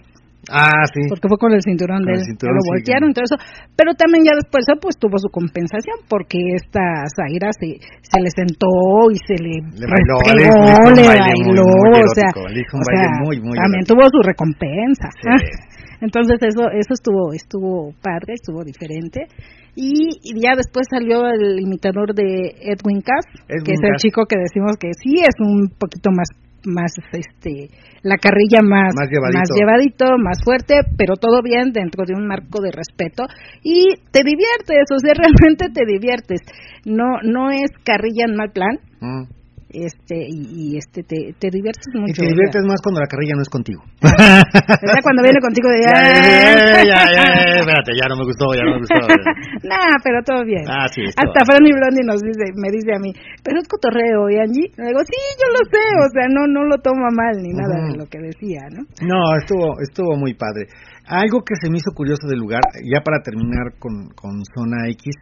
Ah, 0.50 0.86
sí. 0.92 1.00
Porque 1.08 1.28
fue 1.28 1.38
con 1.38 1.52
el 1.52 1.62
cinturón 1.62 2.04
de 2.06 2.12
él. 2.12 2.22
lo 2.38 2.62
voltearon 2.70 3.10
y 3.10 3.14
todo 3.14 3.24
eso. 3.26 3.38
Pero 3.74 3.94
también 3.94 4.24
ya 4.24 4.34
después 4.38 4.64
pues 4.80 4.96
tuvo 4.98 5.18
su 5.18 5.28
compensación 5.28 6.06
porque 6.08 6.38
esta 6.54 7.06
Zaira 7.10 7.50
se, 7.50 7.82
se 7.82 8.18
le 8.20 8.30
sentó 8.30 8.70
y 9.10 9.18
se 9.18 9.34
le, 9.42 9.58
le 9.74 9.86
bailó, 9.90 10.16
le, 10.36 11.02
bailó, 11.02 11.66
o 11.66 12.14
sea, 12.14 12.30
también 12.30 13.84
tuvo 13.86 14.06
su 14.10 14.22
recompensa. 14.22 15.10
Entonces 16.00 16.36
eso 16.42 16.68
eso 16.70 16.92
estuvo 16.92 17.32
estuvo 17.32 17.92
padre, 18.02 18.34
estuvo 18.34 18.62
diferente. 18.62 19.26
Y, 19.74 20.08
ya 20.40 20.56
después 20.56 20.86
salió 20.90 21.26
el 21.28 21.60
imitador 21.60 22.14
de 22.14 22.54
Edwin 22.60 23.02
Cass, 23.02 23.26
que 23.46 23.72
es 23.72 23.80
el 23.82 23.96
chico 23.96 24.24
que 24.26 24.38
decimos 24.38 24.72
que 24.80 24.88
sí 25.02 25.20
es 25.20 25.36
un 25.38 25.68
poquito 25.68 26.10
más 26.16 26.28
más 26.66 26.92
este 27.12 27.70
la 28.02 28.16
carrilla 28.18 28.62
más 28.62 28.94
más 28.94 29.08
llevadito. 29.10 29.38
más 29.38 29.48
llevadito, 29.54 30.04
más 30.18 30.38
fuerte, 30.44 30.80
pero 30.96 31.16
todo 31.16 31.42
bien 31.42 31.72
dentro 31.72 32.04
de 32.06 32.14
un 32.14 32.26
marco 32.26 32.60
de 32.60 32.70
respeto 32.70 33.24
y 33.62 33.96
te 34.10 34.22
diviertes, 34.22 34.86
o 34.92 34.98
sea, 34.98 35.14
realmente 35.18 35.70
te 35.72 35.86
diviertes. 35.86 36.40
No 36.84 37.22
no 37.22 37.50
es 37.50 37.70
carrilla 37.84 38.26
en 38.28 38.36
mal 38.36 38.50
plan. 38.52 38.78
Mm 39.00 39.35
este 39.84 40.16
y, 40.28 40.76
este 40.76 41.02
te, 41.02 41.34
te, 41.38 41.50
diviertes 41.50 41.92
mucho. 41.92 42.12
Y 42.12 42.14
te 42.14 42.26
diviertes 42.32 42.62
más 42.64 42.80
cuando 42.80 43.00
la 43.00 43.06
carrilla 43.06 43.34
no 43.36 43.42
es 43.42 43.50
contigo. 43.50 43.82
¿Verdad? 44.00 45.02
Cuando 45.02 45.22
viene 45.22 45.40
contigo 45.40 45.68
de 45.68 45.80
ya, 45.84 46.84
ya, 46.84 47.00
ya, 47.02 47.02
ya, 47.12 47.24
espérate, 47.60 47.92
ya 47.92 48.06
no 48.08 48.16
me 48.16 48.24
gustó, 48.24 48.54
ya 48.54 48.64
no 48.64 48.70
me 48.76 48.80
gustó. 48.80 49.02
nah, 49.68 49.96
pero 50.02 50.22
todo 50.22 50.44
bien. 50.44 50.64
Ah, 50.68 50.88
sí, 50.88 51.02
Hasta 51.04 51.44
Franny 51.44 51.72
Blondie 51.72 52.04
nos 52.04 52.20
dice, 52.22 52.54
me 52.56 52.70
dice 52.70 52.94
a 52.94 53.00
mí, 53.00 53.12
pero 53.42 53.58
es 53.60 53.68
cotorreo, 53.68 54.30
y 54.30 54.38
Angie, 54.40 54.72
le 54.76 54.94
digo, 54.94 55.02
sí, 55.04 55.20
yo 55.36 55.46
lo 55.52 55.62
sé, 55.66 55.84
o 56.00 56.08
sea, 56.12 56.26
no 56.30 56.46
no 56.46 56.64
lo 56.64 56.78
toma 56.78 57.10
mal 57.12 57.34
ni 57.42 57.52
nada 57.52 57.76
de 57.90 57.98
lo 57.98 58.06
que 58.06 58.18
decía, 58.18 58.68
¿no? 58.70 58.86
No, 59.02 59.36
estuvo 59.36 59.80
estuvo 59.80 60.16
muy 60.16 60.34
padre. 60.34 60.66
Algo 61.06 61.42
que 61.44 61.54
se 61.60 61.70
me 61.70 61.78
hizo 61.78 61.92
curioso 61.94 62.26
del 62.26 62.40
lugar, 62.40 62.62
ya 62.82 63.00
para 63.00 63.22
terminar 63.22 63.78
con, 63.78 64.08
con 64.14 64.42
Zona 64.54 64.88
X, 64.90 65.14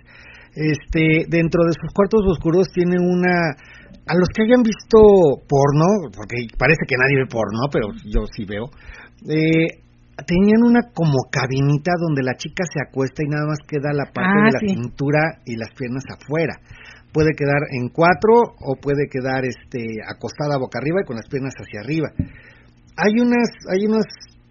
este, 0.54 1.26
dentro 1.28 1.64
de 1.64 1.72
sus 1.72 1.92
cuartos 1.92 2.22
oscuros 2.26 2.68
tiene 2.72 2.96
una 2.98 3.56
a 4.06 4.14
los 4.14 4.28
que 4.34 4.42
hayan 4.42 4.62
visto 4.62 4.98
porno, 5.48 6.10
porque 6.14 6.46
parece 6.58 6.84
que 6.86 6.96
nadie 6.96 7.24
ve 7.24 7.26
porno, 7.30 7.68
pero 7.70 7.88
yo 8.04 8.26
sí 8.26 8.44
veo, 8.44 8.70
eh, 9.28 9.84
tenían 10.26 10.62
una 10.62 10.80
como 10.94 11.26
cabinita 11.30 11.92
donde 11.98 12.22
la 12.22 12.36
chica 12.36 12.64
se 12.64 12.80
acuesta 12.80 13.22
y 13.24 13.28
nada 13.28 13.46
más 13.46 13.58
queda 13.66 13.92
la 13.92 14.06
parte 14.12 14.38
ah, 14.38 14.46
de 14.46 14.52
la 14.52 14.62
cintura 14.62 15.20
y 15.44 15.56
las 15.56 15.70
piernas 15.74 16.04
afuera. 16.06 16.54
Puede 17.12 17.34
quedar 17.34 17.62
en 17.70 17.88
cuatro 17.88 18.54
o 18.58 18.76
puede 18.76 19.06
quedar 19.10 19.44
este 19.44 20.02
acostada 20.06 20.58
boca 20.58 20.78
arriba 20.78 21.02
y 21.02 21.06
con 21.06 21.16
las 21.16 21.28
piernas 21.28 21.54
hacia 21.54 21.80
arriba. 21.80 22.10
Hay 22.96 23.18
unas 23.18 23.50
hay 23.70 23.86
unas 23.86 24.06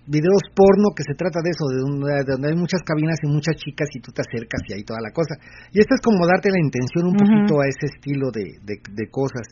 videos 0.05 0.43
porno 0.53 0.91
que 0.95 1.03
se 1.03 1.15
trata 1.15 1.39
de 1.43 1.51
eso, 1.51 1.63
de 1.71 1.79
donde, 1.79 2.47
hay 2.49 2.55
muchas 2.55 2.81
cabinas 2.83 3.17
y 3.23 3.27
muchas 3.27 3.55
chicas 3.55 3.87
y 3.93 4.01
tú 4.01 4.11
te 4.11 4.21
acercas 4.21 4.61
y 4.67 4.73
ahí 4.73 4.83
toda 4.83 4.99
la 5.01 5.11
cosa. 5.11 5.35
Y 5.71 5.79
esto 5.79 5.95
es 5.95 6.01
como 6.01 6.27
darte 6.27 6.49
la 6.51 6.59
intención 6.59 7.07
un 7.07 7.15
poquito 7.15 7.61
a 7.61 7.67
ese 7.67 7.87
estilo 7.87 8.31
de, 8.31 8.59
de, 8.63 9.07
cosas. 9.09 9.47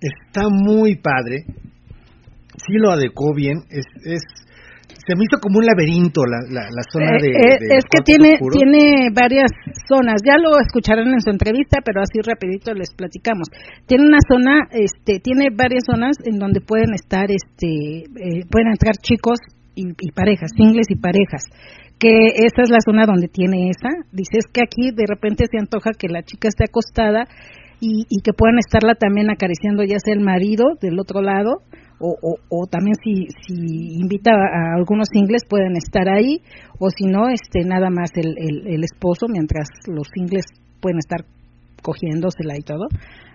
Está 0.00 0.48
muy 0.50 0.96
padre, 0.96 1.46
sí 2.56 2.74
lo 2.82 2.90
adecuó 2.90 3.34
bien, 3.34 3.58
es, 3.70 3.86
es 4.04 4.22
se 5.06 5.14
me 5.16 5.24
hizo 5.28 5.36
como 5.40 5.58
un 5.58 5.66
laberinto 5.66 6.24
la, 6.24 6.40
la, 6.48 6.84
zona 6.88 7.16
eh, 7.16 7.22
de, 7.22 7.28
eh, 7.28 7.76
es 7.76 7.84
que 7.84 8.00
tiene 8.04 8.40
tiene 8.40 9.12
varias 9.12 9.52
zonas. 9.88 10.22
Ya 10.24 10.40
lo 10.40 10.58
escucharán 10.58 11.08
en 11.08 11.20
su 11.20 11.30
entrevista 11.30 11.80
pero 11.84 12.00
así 12.00 12.20
rapidito 12.24 12.72
les 12.72 12.92
platicamos. 12.96 13.48
Tiene 13.86 14.04
una 14.04 14.18
zona 14.26 14.68
este 14.72 15.20
tiene 15.20 15.48
varias 15.52 15.84
zonas 15.84 16.16
en 16.24 16.38
donde 16.38 16.60
pueden 16.60 16.94
estar 16.94 17.28
este 17.30 18.08
eh, 18.08 18.48
pueden 18.50 18.72
entrar 18.72 18.96
chicos 18.96 19.38
y, 19.76 19.92
parejas 20.14 20.50
singles 20.56 20.86
y 20.88 20.96
parejas 20.96 21.42
que 21.98 22.28
esta 22.46 22.62
es 22.62 22.70
la 22.70 22.80
zona 22.84 23.06
donde 23.06 23.28
tiene 23.28 23.70
esa. 23.70 23.90
Dice 24.12 24.38
es 24.38 24.46
que 24.52 24.62
aquí 24.64 24.90
de 24.94 25.04
repente 25.06 25.44
se 25.50 25.58
antoja 25.58 25.90
que 25.98 26.08
la 26.08 26.22
chica 26.22 26.48
esté 26.48 26.64
acostada 26.64 27.24
y, 27.80 28.06
y 28.08 28.22
que 28.22 28.32
puedan 28.32 28.58
estarla 28.58 28.94
también 28.94 29.30
acariciando 29.30 29.84
ya 29.84 29.98
sea 29.98 30.14
el 30.14 30.20
marido 30.20 30.64
del 30.80 30.98
otro 30.98 31.20
lado 31.20 31.62
o, 32.00 32.36
o, 32.48 32.66
también 32.66 32.94
si, 33.02 33.26
si 33.46 33.54
invita 34.00 34.32
a 34.32 34.74
algunos 34.76 35.08
singles 35.12 35.42
pueden 35.48 35.76
estar 35.76 36.08
ahí 36.08 36.42
o 36.78 36.90
si 36.90 37.06
no 37.06 37.28
este 37.28 37.64
nada 37.64 37.88
más 37.90 38.10
el, 38.16 38.34
el, 38.66 38.84
esposo 38.84 39.26
mientras 39.28 39.68
los 39.86 40.08
singles 40.12 40.44
pueden 40.80 40.98
estar 40.98 41.24
cogiéndosela 41.82 42.56
y 42.58 42.62
todo. 42.62 42.88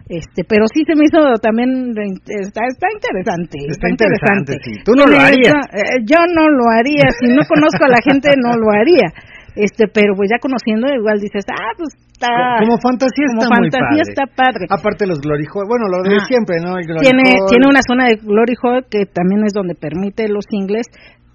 Este 0.09 0.43
pero 0.43 0.65
sí 0.73 0.83
se 0.85 0.95
me 0.95 1.05
hizo 1.05 1.21
también 1.41 1.93
está 2.25 2.65
está 2.65 2.87
interesante 2.91 3.57
está, 3.69 3.89
interesante, 3.89 4.57
tú 4.83 4.93
no 4.97 5.05
lo 5.05 5.19
harías 5.19 5.53
eh, 5.69 6.01
yo 6.01 6.17
no 6.33 6.49
lo 6.49 6.65
haría 6.73 7.05
si 7.13 7.29
no 7.29 7.45
conozco 7.45 7.85
a 7.85 7.93
la 7.93 8.01
gente 8.01 8.33
no 8.41 8.57
lo 8.57 8.71
haría 8.73 9.13
este 9.59 9.91
pero 9.91 10.15
pues 10.15 10.31
ya 10.31 10.39
conociendo 10.39 10.87
igual 10.87 11.19
dices 11.19 11.43
ah 11.51 11.75
pues 11.75 11.91
está 12.11 12.31
como 12.63 12.79
fantasía 12.79 13.27
como 13.35 13.43
está 13.43 13.55
fantasía 13.55 13.91
muy 13.91 13.99
padre. 13.99 14.11
está 14.11 14.23
padre 14.31 14.63
aparte 14.71 15.07
los 15.07 15.19
glory 15.19 15.45
bueno 15.67 15.91
lo 15.91 16.03
de 16.03 16.19
siempre 16.27 16.63
no 16.63 16.79
tiene 17.03 17.43
tiene 17.51 17.65
una 17.67 17.83
zona 17.83 18.07
de 18.07 18.15
glory 18.23 18.55
hall 18.63 18.85
que 18.89 19.05
también 19.05 19.43
es 19.43 19.53
donde 19.53 19.75
permite 19.75 20.27
los 20.27 20.45
singles 20.49 20.87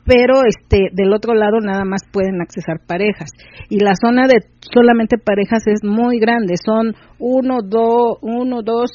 pero 0.04 0.42
este 0.46 0.90
del 0.92 1.12
otro 1.12 1.34
lado 1.34 1.60
nada 1.60 1.84
más 1.84 2.02
pueden 2.12 2.40
accesar 2.42 2.78
parejas. 2.86 3.30
Y 3.70 3.80
la 3.80 3.94
zona 3.94 4.26
de 4.26 4.44
solamente 4.60 5.16
parejas 5.18 5.66
es 5.66 5.82
muy 5.82 6.18
grande 6.18 6.54
son 6.62 6.94
uno 7.18 7.58
dos 7.64 8.18
uno 8.20 8.60
dos 8.62 8.90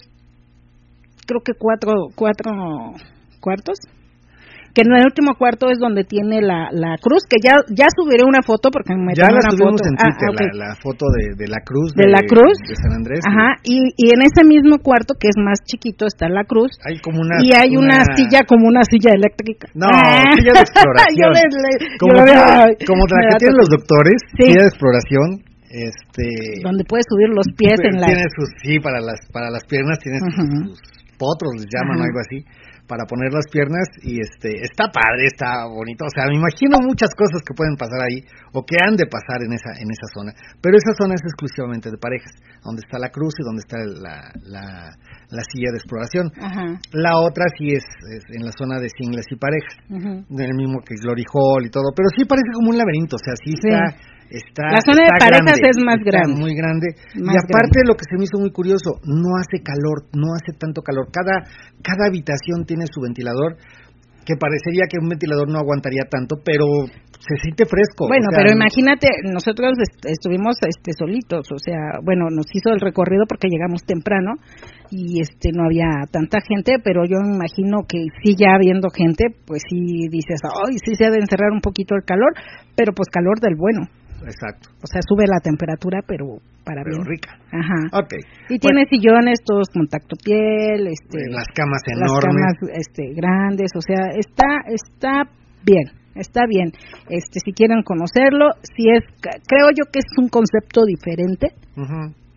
creo 1.26 1.42
que 1.44 1.54
cuatro 1.58 1.94
cuatro 2.16 2.52
cuartos 3.40 3.80
que 4.74 4.82
en 4.82 4.94
el 4.94 5.06
último 5.06 5.36
cuarto 5.38 5.70
es 5.70 5.80
donde 5.80 6.04
tiene 6.04 6.42
la, 6.42 6.70
la 6.72 6.96
cruz, 7.02 7.24
que 7.30 7.38
ya 7.42 7.62
ya 7.70 7.88
subiré 7.96 8.24
una 8.26 8.42
foto 8.42 8.70
porque 8.72 8.96
me 8.96 9.14
Ya 9.16 9.30
la 9.30 9.42
una 9.42 9.52
subimos 9.52 9.82
en 9.86 9.96
ah, 9.98 10.10
Twitter, 10.10 10.50
la, 10.54 10.76
foto 10.76 11.06
de, 11.10 11.48
la 11.48 11.62
cruz 11.66 11.94
de, 11.94 12.08
la 12.08 12.22
cruz 12.28 12.58
de 12.68 12.76
San 12.76 12.94
Andrés. 12.94 13.20
Ajá, 13.26 13.58
y, 13.64 13.94
y 13.98 14.14
en 14.14 14.22
ese 14.22 14.46
mismo 14.46 14.80
cuarto 14.80 15.16
que 15.20 15.28
es 15.28 15.38
más 15.38 15.60
chiquito 15.66 16.06
está 16.06 16.30
la 16.30 16.44
cruz. 16.44 16.72
Hay 16.86 17.00
como 17.00 17.20
una 17.22 17.42
y 17.42 17.54
hay 17.54 17.76
una, 17.78 18.04
silla 18.16 18.46
como 18.48 18.68
una 18.68 18.82
silla 18.84 19.14
eléctrica. 19.14 19.68
No, 19.74 19.88
ah. 19.88 20.30
silla 20.38 20.54
de 20.54 20.64
exploración. 20.64 21.32
como, 22.00 22.14
como 22.86 23.02
la 23.10 23.30
que 23.30 23.38
tienen 23.40 23.58
los 23.58 23.70
doctores, 23.70 24.18
silla 24.38 24.64
de 24.64 24.70
exploración 24.70 25.50
este 25.70 26.26
donde 26.64 26.84
puedes 26.84 27.06
subir 27.08 27.30
los 27.30 27.46
pies 27.56 27.78
en 27.84 28.02
la 28.02 28.08
tiene 28.08 28.26
sus 28.36 28.50
sí 28.62 28.80
para 28.80 29.00
las 29.00 29.20
para 29.32 29.52
las 29.52 29.64
piernas 29.66 30.00
tiene 30.00 30.18
sus, 30.20 30.82
potros 31.18 31.54
les 31.58 31.68
llaman 31.70 32.02
algo 32.02 32.20
así 32.20 32.44
para 32.90 33.06
poner 33.06 33.30
las 33.30 33.46
piernas 33.54 33.86
y 34.02 34.18
este 34.18 34.66
está 34.66 34.90
padre, 34.90 35.30
está 35.30 35.70
bonito, 35.70 36.10
o 36.10 36.10
sea, 36.10 36.26
me 36.26 36.42
imagino 36.42 36.82
muchas 36.82 37.14
cosas 37.14 37.46
que 37.46 37.54
pueden 37.54 37.78
pasar 37.78 38.02
ahí 38.02 38.26
o 38.52 38.66
que 38.66 38.82
han 38.82 38.98
de 38.98 39.06
pasar 39.06 39.46
en 39.46 39.54
esa 39.54 39.78
en 39.78 39.94
esa 39.94 40.10
zona, 40.10 40.34
pero 40.58 40.74
esa 40.74 40.98
zona 40.98 41.14
es 41.14 41.22
exclusivamente 41.22 41.94
de 41.94 42.02
parejas, 42.02 42.34
donde 42.66 42.82
está 42.82 42.98
la 42.98 43.14
cruz 43.14 43.38
y 43.38 43.46
donde 43.46 43.62
está 43.62 43.78
la, 43.86 44.34
la, 45.30 45.44
silla 45.54 45.70
de 45.70 45.78
exploración. 45.78 46.34
La 46.92 47.22
otra 47.22 47.46
sí 47.54 47.78
es, 47.78 47.86
en 48.34 48.44
la 48.44 48.52
zona 48.52 48.82
de 48.82 48.90
singles 48.90 49.30
y 49.30 49.38
parejas, 49.38 49.78
en 49.90 50.42
el 50.42 50.56
mismo 50.58 50.82
que 50.82 50.98
Glory 50.98 51.24
Hall 51.30 51.66
y 51.66 51.70
todo, 51.70 51.94
pero 51.96 52.10
sí 52.18 52.26
parece 52.26 52.50
como 52.58 52.74
un 52.74 52.78
laberinto, 52.78 53.16
o 53.16 53.24
sea, 53.24 53.38
sí 53.38 53.54
está 53.54 53.94
Está, 54.30 54.70
la 54.70 54.82
zona 54.86 55.10
de 55.10 55.14
parejas 55.18 55.58
es 55.58 55.78
más 55.82 55.98
grande. 56.06 56.38
Muy 56.38 56.54
grande. 56.54 56.94
y 57.18 57.34
aparte 57.34 57.82
lo 57.86 57.98
que 57.98 58.06
se 58.06 58.16
me 58.16 58.30
hizo 58.30 58.38
muy 58.38 58.52
curioso, 58.52 59.02
no 59.04 59.34
hace 59.42 59.64
calor, 59.66 60.06
no 60.14 60.38
hace 60.38 60.54
tanto 60.54 60.82
calor. 60.82 61.10
Cada, 61.12 61.50
cada 61.82 62.08
habitación 62.08 62.66
tiene 62.66 62.86
su 62.86 63.02
ventilador, 63.02 63.58
que 64.30 64.38
parecería 64.38 64.86
que 64.86 65.02
un 65.02 65.10
ventilador 65.10 65.50
no 65.50 65.58
aguantaría 65.58 66.06
tanto, 66.06 66.38
pero 66.46 66.86
se 67.18 67.36
siente 67.42 67.66
fresco. 67.66 68.06
Bueno, 68.06 68.30
pero 68.30 68.54
imagínate, 68.54 69.10
nosotros 69.26 69.74
estuvimos 70.06 70.56
este 70.62 70.94
solitos, 70.94 71.50
o 71.52 71.58
sea, 71.58 71.98
bueno, 72.06 72.30
nos 72.30 72.46
hizo 72.54 72.70
el 72.70 72.80
recorrido 72.80 73.26
porque 73.28 73.50
llegamos 73.50 73.82
temprano 73.84 74.38
y 74.92 75.20
este 75.22 75.50
no 75.50 75.66
había 75.66 76.06
tanta 76.12 76.40
gente, 76.46 76.78
pero 76.84 77.10
yo 77.10 77.18
me 77.26 77.34
imagino 77.34 77.90
que 77.90 78.06
sí 78.22 78.38
ya 78.38 78.54
habiendo 78.54 78.90
gente, 78.94 79.34
pues 79.46 79.64
sí 79.68 80.08
dices, 80.14 80.40
"Ay, 80.46 80.78
sí 80.78 80.94
se 80.94 81.06
ha 81.06 81.12
de 81.12 81.26
encerrar 81.26 81.50
un 81.52 81.62
poquito 81.62 81.96
el 81.96 82.06
calor", 82.06 82.34
pero 82.78 82.94
pues 82.94 83.10
calor 83.10 83.40
del 83.42 83.56
bueno. 83.58 83.90
Exacto. 84.26 84.70
O 84.84 84.88
sea, 84.88 85.02
sube 85.08 85.26
la 85.28 85.40
temperatura, 85.40 86.02
pero 86.06 86.40
para 86.64 86.84
pero 86.84 87.04
rica. 87.04 87.38
Ajá. 87.52 88.04
Okay. 88.04 88.20
Y 88.50 88.60
tiene 88.60 88.86
sillones 88.90 89.40
todos 89.46 89.68
con 89.74 89.88
tacto 89.88 90.16
piel, 90.24 90.88
este, 90.88 91.30
las 91.32 91.48
camas 91.54 91.82
enormes, 91.88 92.14
las 92.14 92.60
camas 92.60 92.78
este, 92.78 93.14
grandes, 93.16 93.72
o 93.76 93.82
sea, 93.82 94.14
está 94.18 94.66
está 94.68 95.24
bien, 95.66 95.86
está 96.16 96.42
bien. 96.48 96.72
Este, 97.10 97.40
si 97.44 97.54
quieren 97.54 97.84
conocerlo, 97.84 98.52
si 98.76 98.90
es, 98.90 99.04
creo 99.48 99.70
yo 99.72 99.90
que 99.92 100.00
es 100.00 100.10
un 100.18 100.30
concepto 100.30 100.86
diferente. 100.86 101.54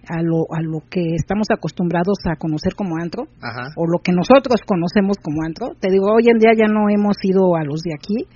A 0.08 0.20
lo, 0.20 0.50
a 0.50 0.60
lo 0.60 0.80
que 0.90 1.14
estamos 1.14 1.46
acostumbrados 1.54 2.18
a 2.26 2.34
conocer 2.34 2.74
como 2.74 2.96
antro, 3.00 3.22
o 3.76 3.86
lo 3.86 3.98
que 4.02 4.10
nosotros 4.10 4.60
conocemos 4.66 5.16
como 5.22 5.44
antro. 5.46 5.78
Te 5.78 5.92
digo, 5.92 6.12
hoy 6.12 6.28
en 6.28 6.38
día 6.38 6.50
ya 6.58 6.66
no 6.66 6.90
hemos 6.90 7.16
ido 7.22 7.54
a 7.54 7.62
los 7.62 7.82
de 7.82 7.94
aquí, 7.94 8.26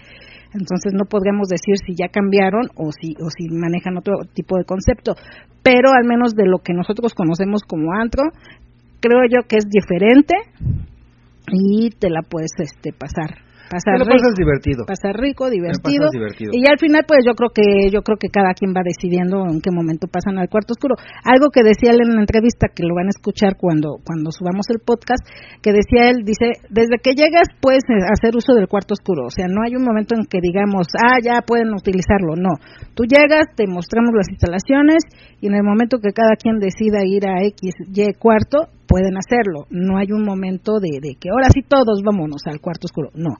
entonces 0.59 0.92
no 0.94 1.04
podríamos 1.04 1.48
decir 1.48 1.76
si 1.86 1.94
ya 1.94 2.09
cambiaron 2.09 2.68
o 2.76 2.90
si 2.92 3.14
o 3.22 3.28
si 3.30 3.48
manejan 3.48 3.96
otro 3.96 4.24
tipo 4.32 4.57
de 4.59 4.64
concepto, 4.64 5.14
pero 5.62 5.90
al 5.92 6.04
menos 6.04 6.34
de 6.34 6.46
lo 6.46 6.59
que 6.59 6.72
nosotros 6.72 7.14
conocemos 7.14 7.62
como 7.62 7.92
antro, 7.92 8.24
creo 9.00 9.20
yo 9.28 9.46
que 9.48 9.57
es 9.57 9.68
diferente 9.68 10.34
y 11.52 11.90
te 11.90 12.11
la 12.11 12.22
puedes 12.22 12.52
este 12.59 12.92
pasar 12.92 13.45
pasar 13.70 14.00
rico, 14.00 14.30
divertido. 14.36 14.86
Pasar 14.86 15.14
rico, 15.16 15.50
divertido, 15.50 16.08
Y 16.52 16.66
al 16.66 16.78
final, 16.78 17.02
pues 17.06 17.24
yo 17.26 17.34
creo 17.34 17.50
que 17.50 17.90
yo 17.90 18.02
creo 18.02 18.16
que 18.18 18.28
cada 18.28 18.54
quien 18.54 18.72
va 18.74 18.82
decidiendo 18.84 19.46
en 19.46 19.60
qué 19.60 19.70
momento 19.70 20.06
pasan 20.06 20.38
al 20.38 20.48
cuarto 20.48 20.74
oscuro. 20.74 20.94
Algo 21.24 21.50
que 21.50 21.62
decía 21.62 21.90
él 21.92 22.00
en 22.02 22.14
la 22.16 22.22
entrevista, 22.22 22.68
que 22.74 22.84
lo 22.84 22.94
van 22.94 23.06
a 23.06 23.14
escuchar 23.14 23.56
cuando 23.58 23.98
cuando 24.04 24.30
subamos 24.30 24.66
el 24.70 24.80
podcast, 24.80 25.22
que 25.62 25.72
decía 25.72 26.10
él, 26.10 26.24
dice, 26.24 26.62
desde 26.70 26.98
que 27.02 27.14
llegas 27.14 27.48
puedes 27.60 27.82
hacer 28.10 28.36
uso 28.36 28.54
del 28.54 28.68
cuarto 28.68 28.94
oscuro. 28.94 29.26
O 29.26 29.30
sea, 29.34 29.46
no 29.48 29.62
hay 29.64 29.74
un 29.74 29.84
momento 29.84 30.14
en 30.14 30.24
que 30.26 30.38
digamos, 30.40 30.86
ah, 30.96 31.18
ya 31.22 31.42
pueden 31.42 31.74
utilizarlo. 31.74 32.36
No. 32.36 32.58
Tú 32.94 33.04
llegas, 33.04 33.50
te 33.56 33.66
mostramos 33.66 34.14
las 34.14 34.28
instalaciones 34.30 35.02
y 35.40 35.48
en 35.48 35.54
el 35.54 35.62
momento 35.62 35.98
que 35.98 36.12
cada 36.12 36.36
quien 36.36 36.58
decida 36.58 37.04
ir 37.04 37.26
a 37.26 37.42
X, 37.44 37.74
Y 37.92 38.12
cuarto, 38.14 38.68
pueden 38.87 39.16
hacerlo. 39.16 39.66
No 39.70 39.99
hay 39.99 40.12
un 40.12 40.24
momento 40.24 40.78
de, 40.80 41.01
de 41.01 41.16
que 41.18 41.30
ahora 41.30 41.49
sí 41.53 41.62
todos 41.62 42.03
vámonos 42.05 42.43
al 42.47 42.61
cuarto 42.61 42.87
oscuro. 42.87 43.11
No. 43.14 43.37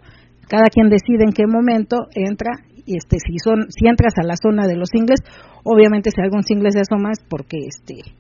Cada 0.49 0.67
quien 0.71 0.89
decide 0.89 1.25
en 1.25 1.33
qué 1.33 1.47
momento 1.47 2.07
entra 2.15 2.53
y 2.87 2.97
este 2.97 3.19
si 3.19 3.39
son 3.43 3.67
si 3.71 3.89
entras 3.89 4.15
a 4.17 4.27
la 4.27 4.37
zona 4.41 4.67
de 4.67 4.77
los 4.77 4.89
singles, 4.91 5.21
obviamente 5.65 6.11
si 6.11 6.21
algún 6.23 6.45
single 6.45 6.71
se 6.71 6.81
asoma 6.81 7.11
es 7.13 7.19
porque 7.29 7.59
este 7.67 8.15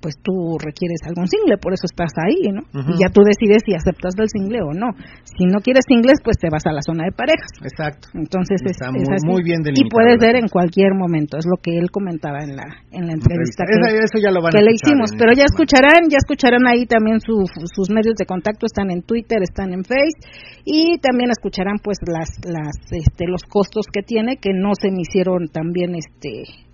pues 0.00 0.14
tú 0.22 0.56
requieres 0.62 1.02
algún 1.06 1.26
single, 1.26 1.58
por 1.58 1.74
eso 1.74 1.86
estás 1.90 2.14
ahí, 2.22 2.54
¿no? 2.54 2.62
Y 2.94 3.02
ya 3.02 3.10
tú 3.10 3.22
decides 3.26 3.66
si 3.66 3.74
aceptas 3.74 4.14
el 4.18 4.30
single 4.30 4.62
o 4.62 4.72
no. 4.72 4.94
Si 5.26 5.44
no 5.46 5.58
quieres 5.58 5.84
singles, 5.86 6.22
pues 6.22 6.38
te 6.38 6.48
vas 6.50 6.62
a 6.66 6.72
la 6.72 6.82
zona 6.82 7.04
de 7.04 7.12
parejas. 7.12 7.50
Exacto. 7.62 8.08
Entonces 8.14 8.62
es, 8.62 8.78
muy, 9.26 9.42
bien 9.42 9.62
Y 9.74 9.88
puedes 9.90 10.18
ver 10.18 10.36
en 10.36 10.48
cualquier 10.48 10.94
momento, 10.94 11.38
es 11.38 11.46
lo 11.46 11.58
que 11.60 11.78
él 11.78 11.90
comentaba 11.90 12.38
en 12.42 12.54
la 12.54 12.66
en 12.90 13.06
la 13.06 13.14
entrevista 13.14 13.64
que, 13.66 13.74
eso 13.74 14.18
ya 14.22 14.30
lo 14.30 14.42
van 14.42 14.52
que 14.52 14.62
le 14.62 14.72
hicimos, 14.72 15.10
pero 15.18 15.32
ya 15.34 15.44
escucharán, 15.44 16.06
ya 16.08 16.18
escucharán 16.18 16.66
ahí 16.66 16.86
también 16.86 17.18
sus 17.20 17.90
medios 17.90 18.14
de 18.14 18.26
contacto, 18.26 18.66
están 18.66 18.90
en 18.90 19.02
Twitter, 19.02 19.42
están 19.42 19.72
en 19.72 19.84
Face 19.84 20.18
y 20.64 20.98
también 20.98 21.30
escucharán 21.30 21.78
pues 21.82 21.98
las 22.06 22.38
las 22.44 22.76
este 22.90 23.26
los 23.26 23.42
costos 23.42 23.86
que 23.92 24.02
tiene 24.02 24.36
que 24.36 24.50
no 24.54 24.72
se 24.78 24.90
me 24.90 25.02
hicieron 25.02 25.48
también 25.48 25.94
este 25.94 26.68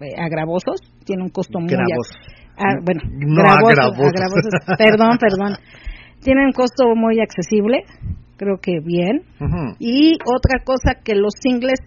eh, 0.00 0.14
agravosos, 0.18 0.80
tiene 1.04 1.22
un 1.22 1.30
costo 1.30 1.60
muy 1.60 1.70
Ah, 2.56 2.78
bueno, 2.84 3.00
no 3.10 3.42
perdón, 4.78 5.18
perdón. 5.18 5.56
Tienen 6.22 6.52
costo 6.52 6.94
muy 6.94 7.20
accesible, 7.20 7.82
creo 8.36 8.58
que 8.60 8.80
bien. 8.80 9.22
Y 9.78 10.18
otra 10.24 10.62
cosa 10.64 11.02
que 11.04 11.14
los 11.14 11.34
singles, 11.40 11.80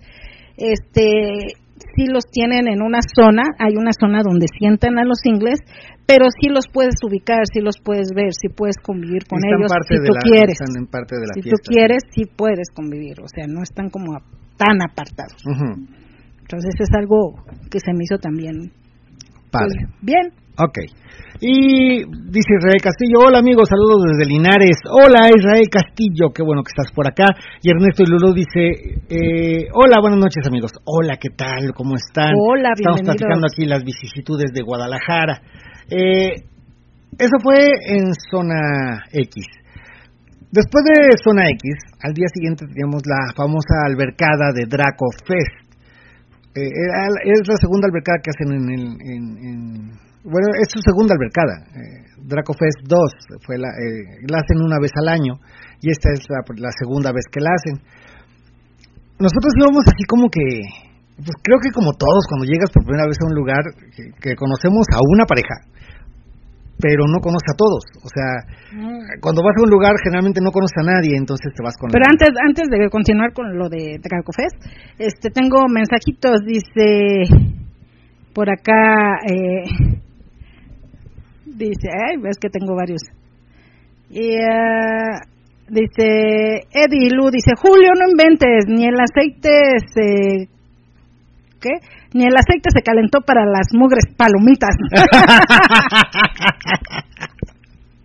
este, 0.58 1.56
sí 1.96 2.06
los 2.08 2.26
tienen 2.32 2.68
en 2.68 2.82
una 2.82 3.00
zona, 3.16 3.44
hay 3.60 3.76
una 3.78 3.92
zona 3.98 4.22
donde 4.24 4.48
sientan 4.60 5.00
a 5.00 5.04
los 5.04 5.20
singles, 5.24 5.60
pero 6.06 6.26
sí 6.30 6.50
los 6.50 6.68
puedes 6.72 6.96
ubicar, 7.04 7.44
sí 7.52 7.62
los 7.62 7.80
puedes 7.84 8.10
ver, 8.14 8.32
sí 8.32 8.50
puedes 8.50 8.76
convivir 8.78 9.26
con 9.28 9.40
ellos 9.44 9.72
si 9.88 9.96
tú 10.06 10.14
quieres. 10.22 10.58
si 11.34 11.42
tú 11.42 11.56
quieres, 11.66 12.04
sí 12.12 12.24
puedes 12.26 12.70
convivir, 12.74 13.20
o 13.22 13.28
sea, 13.28 13.46
no 13.48 13.64
están 13.64 13.90
como 13.90 14.14
tan 14.58 14.82
apartados. 14.82 15.42
Entonces 16.42 16.76
es 16.80 16.90
algo 16.98 17.36
que 17.70 17.80
se 17.80 17.92
me 17.94 18.04
hizo 18.04 18.18
también 18.20 18.72
Padre. 19.52 19.88
Pues, 19.88 20.02
bien. 20.02 20.47
Ok. 20.60 20.78
Y 21.40 22.02
dice 22.34 22.52
Israel 22.58 22.82
Castillo, 22.82 23.22
hola 23.28 23.38
amigos, 23.38 23.70
saludos 23.70 24.10
desde 24.10 24.26
Linares. 24.26 24.82
Hola 24.90 25.30
Israel 25.30 25.70
Castillo, 25.70 26.34
qué 26.34 26.42
bueno 26.42 26.64
que 26.64 26.74
estás 26.74 26.92
por 26.92 27.06
acá. 27.06 27.26
Y 27.62 27.70
Ernesto 27.70 28.02
y 28.02 28.10
Lulu 28.10 28.34
dice, 28.34 28.98
eh, 29.06 29.70
hola, 29.72 30.02
buenas 30.02 30.18
noches 30.18 30.42
amigos. 30.48 30.72
Hola, 30.84 31.18
¿qué 31.22 31.30
tal? 31.30 31.74
¿Cómo 31.76 31.94
están? 31.94 32.34
Hola, 32.34 32.74
Estamos 32.74 33.02
platicando 33.04 33.46
aquí 33.46 33.66
las 33.66 33.84
vicisitudes 33.84 34.52
de 34.52 34.64
Guadalajara. 34.64 35.42
Eh, 35.92 36.42
eso 37.20 37.38
fue 37.44 37.70
en 37.94 38.14
zona 38.32 39.06
X. 39.14 39.46
Después 40.50 40.84
de 40.86 41.18
zona 41.24 41.50
X, 41.54 41.62
al 42.02 42.14
día 42.14 42.28
siguiente 42.34 42.66
teníamos 42.66 43.04
la 43.06 43.34
famosa 43.36 43.86
albercada 43.86 44.54
de 44.56 44.66
Draco 44.66 45.06
Fest. 45.22 45.70
Eh, 46.56 46.66
es 46.66 47.48
la 47.48 47.58
segunda 47.62 47.86
albercada 47.86 48.18
que 48.24 48.32
hacen 48.34 48.58
en, 48.58 48.66
el, 48.74 50.07
bueno, 50.28 50.52
es 50.60 50.68
su 50.68 50.84
segunda 50.84 51.16
albercada. 51.16 51.56
Eh, 51.72 52.08
Dracofest 52.28 52.84
2 52.84 53.48
fue 53.48 53.58
la, 53.58 53.72
eh, 53.72 54.28
la 54.28 54.44
hacen 54.44 54.60
una 54.60 54.76
vez 54.80 54.92
al 55.00 55.08
año 55.08 55.40
y 55.80 55.92
esta 55.92 56.12
es 56.12 56.28
la, 56.28 56.72
segunda 56.76 57.16
vez 57.16 57.24
que 57.32 57.40
la 57.40 57.56
hacen. 57.56 57.80
Nosotros 59.20 59.56
íbamos 59.56 59.88
así 59.88 60.04
como 60.04 60.28
que, 60.28 60.44
pues 61.16 61.36
creo 61.42 61.60
que 61.64 61.72
como 61.72 61.96
todos, 61.96 62.28
cuando 62.28 62.46
llegas 62.46 62.70
por 62.76 62.84
primera 62.84 63.08
vez 63.08 63.18
a 63.24 63.30
un 63.32 63.36
lugar 63.40 63.64
que, 63.96 64.36
conocemos 64.36 64.86
a 64.92 65.00
una 65.08 65.24
pareja, 65.24 65.64
pero 66.76 67.08
no 67.08 67.24
conoce 67.24 67.48
a 67.48 67.58
todos. 67.58 67.88
O 68.04 68.10
sea, 68.12 68.30
mm. 68.76 69.24
cuando 69.24 69.42
vas 69.42 69.56
a 69.58 69.64
un 69.64 69.72
lugar 69.72 69.96
generalmente 70.04 70.44
no 70.44 70.52
conoces 70.52 70.78
a 70.84 70.92
nadie, 70.92 71.16
entonces 71.16 71.56
te 71.56 71.64
vas 71.64 71.74
con. 71.80 71.90
Pero 71.90 72.04
antes, 72.04 72.30
antes 72.36 72.68
de 72.68 72.90
continuar 72.92 73.32
con 73.32 73.58
lo 73.58 73.70
de 73.72 73.98
Dracofest, 74.04 74.60
este, 75.00 75.32
tengo 75.32 75.66
mensajitos. 75.72 76.44
Dice 76.44 77.32
por 78.36 78.52
acá. 78.52 79.24
Eh, 79.26 79.97
dice, 81.58 81.90
ay, 81.92 82.18
ves 82.22 82.38
que 82.40 82.50
tengo 82.50 82.76
varios. 82.76 83.02
Y 84.10 84.38
uh, 84.38 85.20
dice, 85.70 86.68
Eddie 86.72 87.10
Lu 87.12 87.30
dice, 87.32 87.52
Julio, 87.60 87.92
no 88.00 88.10
inventes, 88.10 88.66
ni 88.68 88.86
el 88.86 89.00
aceite 89.00 89.80
se... 89.94 90.50
¿Qué? 91.60 91.72
Ni 92.14 92.26
el 92.26 92.38
aceite 92.38 92.70
se 92.74 92.84
calentó 92.84 93.22
para 93.22 93.44
las 93.46 93.74
mugres 93.74 94.06
palomitas. 94.16 94.76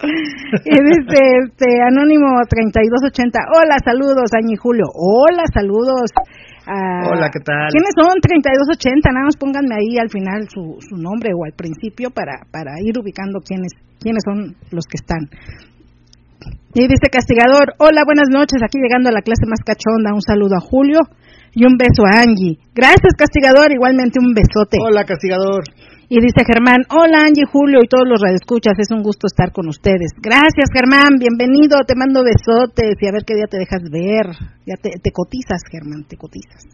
y 0.65 0.71
dice 0.71 1.19
este 1.47 1.67
anónimo 1.87 2.27
3280 2.49 3.39
hola 3.55 3.77
saludos 3.85 4.33
Añi 4.35 4.57
Julio 4.57 4.87
hola 4.95 5.45
saludos 5.55 6.11
Hola, 6.67 7.27
¿qué 7.33 7.41
tal? 7.43 7.69
¿Quiénes 7.75 7.95
son 7.99 8.15
3280? 8.23 9.11
Nada 9.11 9.27
más 9.27 9.37
pónganme 9.37 9.75
ahí 9.75 9.99
al 9.99 10.11
final 10.11 10.47
su, 10.49 10.79
su 10.79 10.97
nombre 10.97 11.35
o 11.35 11.45
al 11.45 11.53
principio 11.53 12.11
para, 12.11 12.47
para 12.51 12.79
ir 12.81 12.95
ubicando 12.99 13.41
quiénes, 13.41 13.73
quiénes 13.99 14.23
son 14.25 14.55
los 14.71 14.87
que 14.87 14.99
están. 15.03 15.27
Y 16.75 16.89
dice 16.89 17.11
Castigador, 17.11 17.75
hola, 17.79 18.03
buenas 18.05 18.31
noches, 18.31 18.63
aquí 18.63 18.79
llegando 18.79 19.11
a 19.11 19.13
la 19.13 19.23
clase 19.23 19.45
más 19.47 19.61
cachonda, 19.61 20.15
un 20.15 20.23
saludo 20.23 20.57
a 20.57 20.61
Julio 20.61 21.01
y 21.53 21.67
un 21.67 21.77
beso 21.77 22.07
a 22.07 22.23
Angie. 22.23 22.59
Gracias, 22.75 23.13
Castigador, 23.19 23.73
igualmente 23.73 24.19
un 24.19 24.33
besote. 24.33 24.79
Hola, 24.81 25.05
Castigador. 25.05 25.65
Y 26.13 26.21
dice 26.21 26.45
Germán, 26.45 26.85
hola 26.93 27.25
Angie, 27.25 27.49
Julio 27.49 27.81
y 27.81 27.89
todos 27.89 28.05
los 28.05 28.21
radioescuchas, 28.21 28.77
es 28.77 28.93
un 28.93 29.01
gusto 29.01 29.25
estar 29.25 29.51
con 29.51 29.67
ustedes. 29.67 30.13
Gracias 30.21 30.69
Germán, 30.69 31.17
bienvenido, 31.17 31.81
te 31.89 31.97
mando 31.97 32.21
besotes 32.21 33.01
y 33.01 33.09
a 33.09 33.13
ver 33.17 33.25
qué 33.25 33.33
día 33.33 33.49
te 33.49 33.57
dejas 33.57 33.81
ver. 33.89 34.29
Ya 34.69 34.77
te, 34.77 34.93
cotizas 35.09 35.65
Germán, 35.73 36.05
te 36.05 36.19
cotizas. 36.19 36.69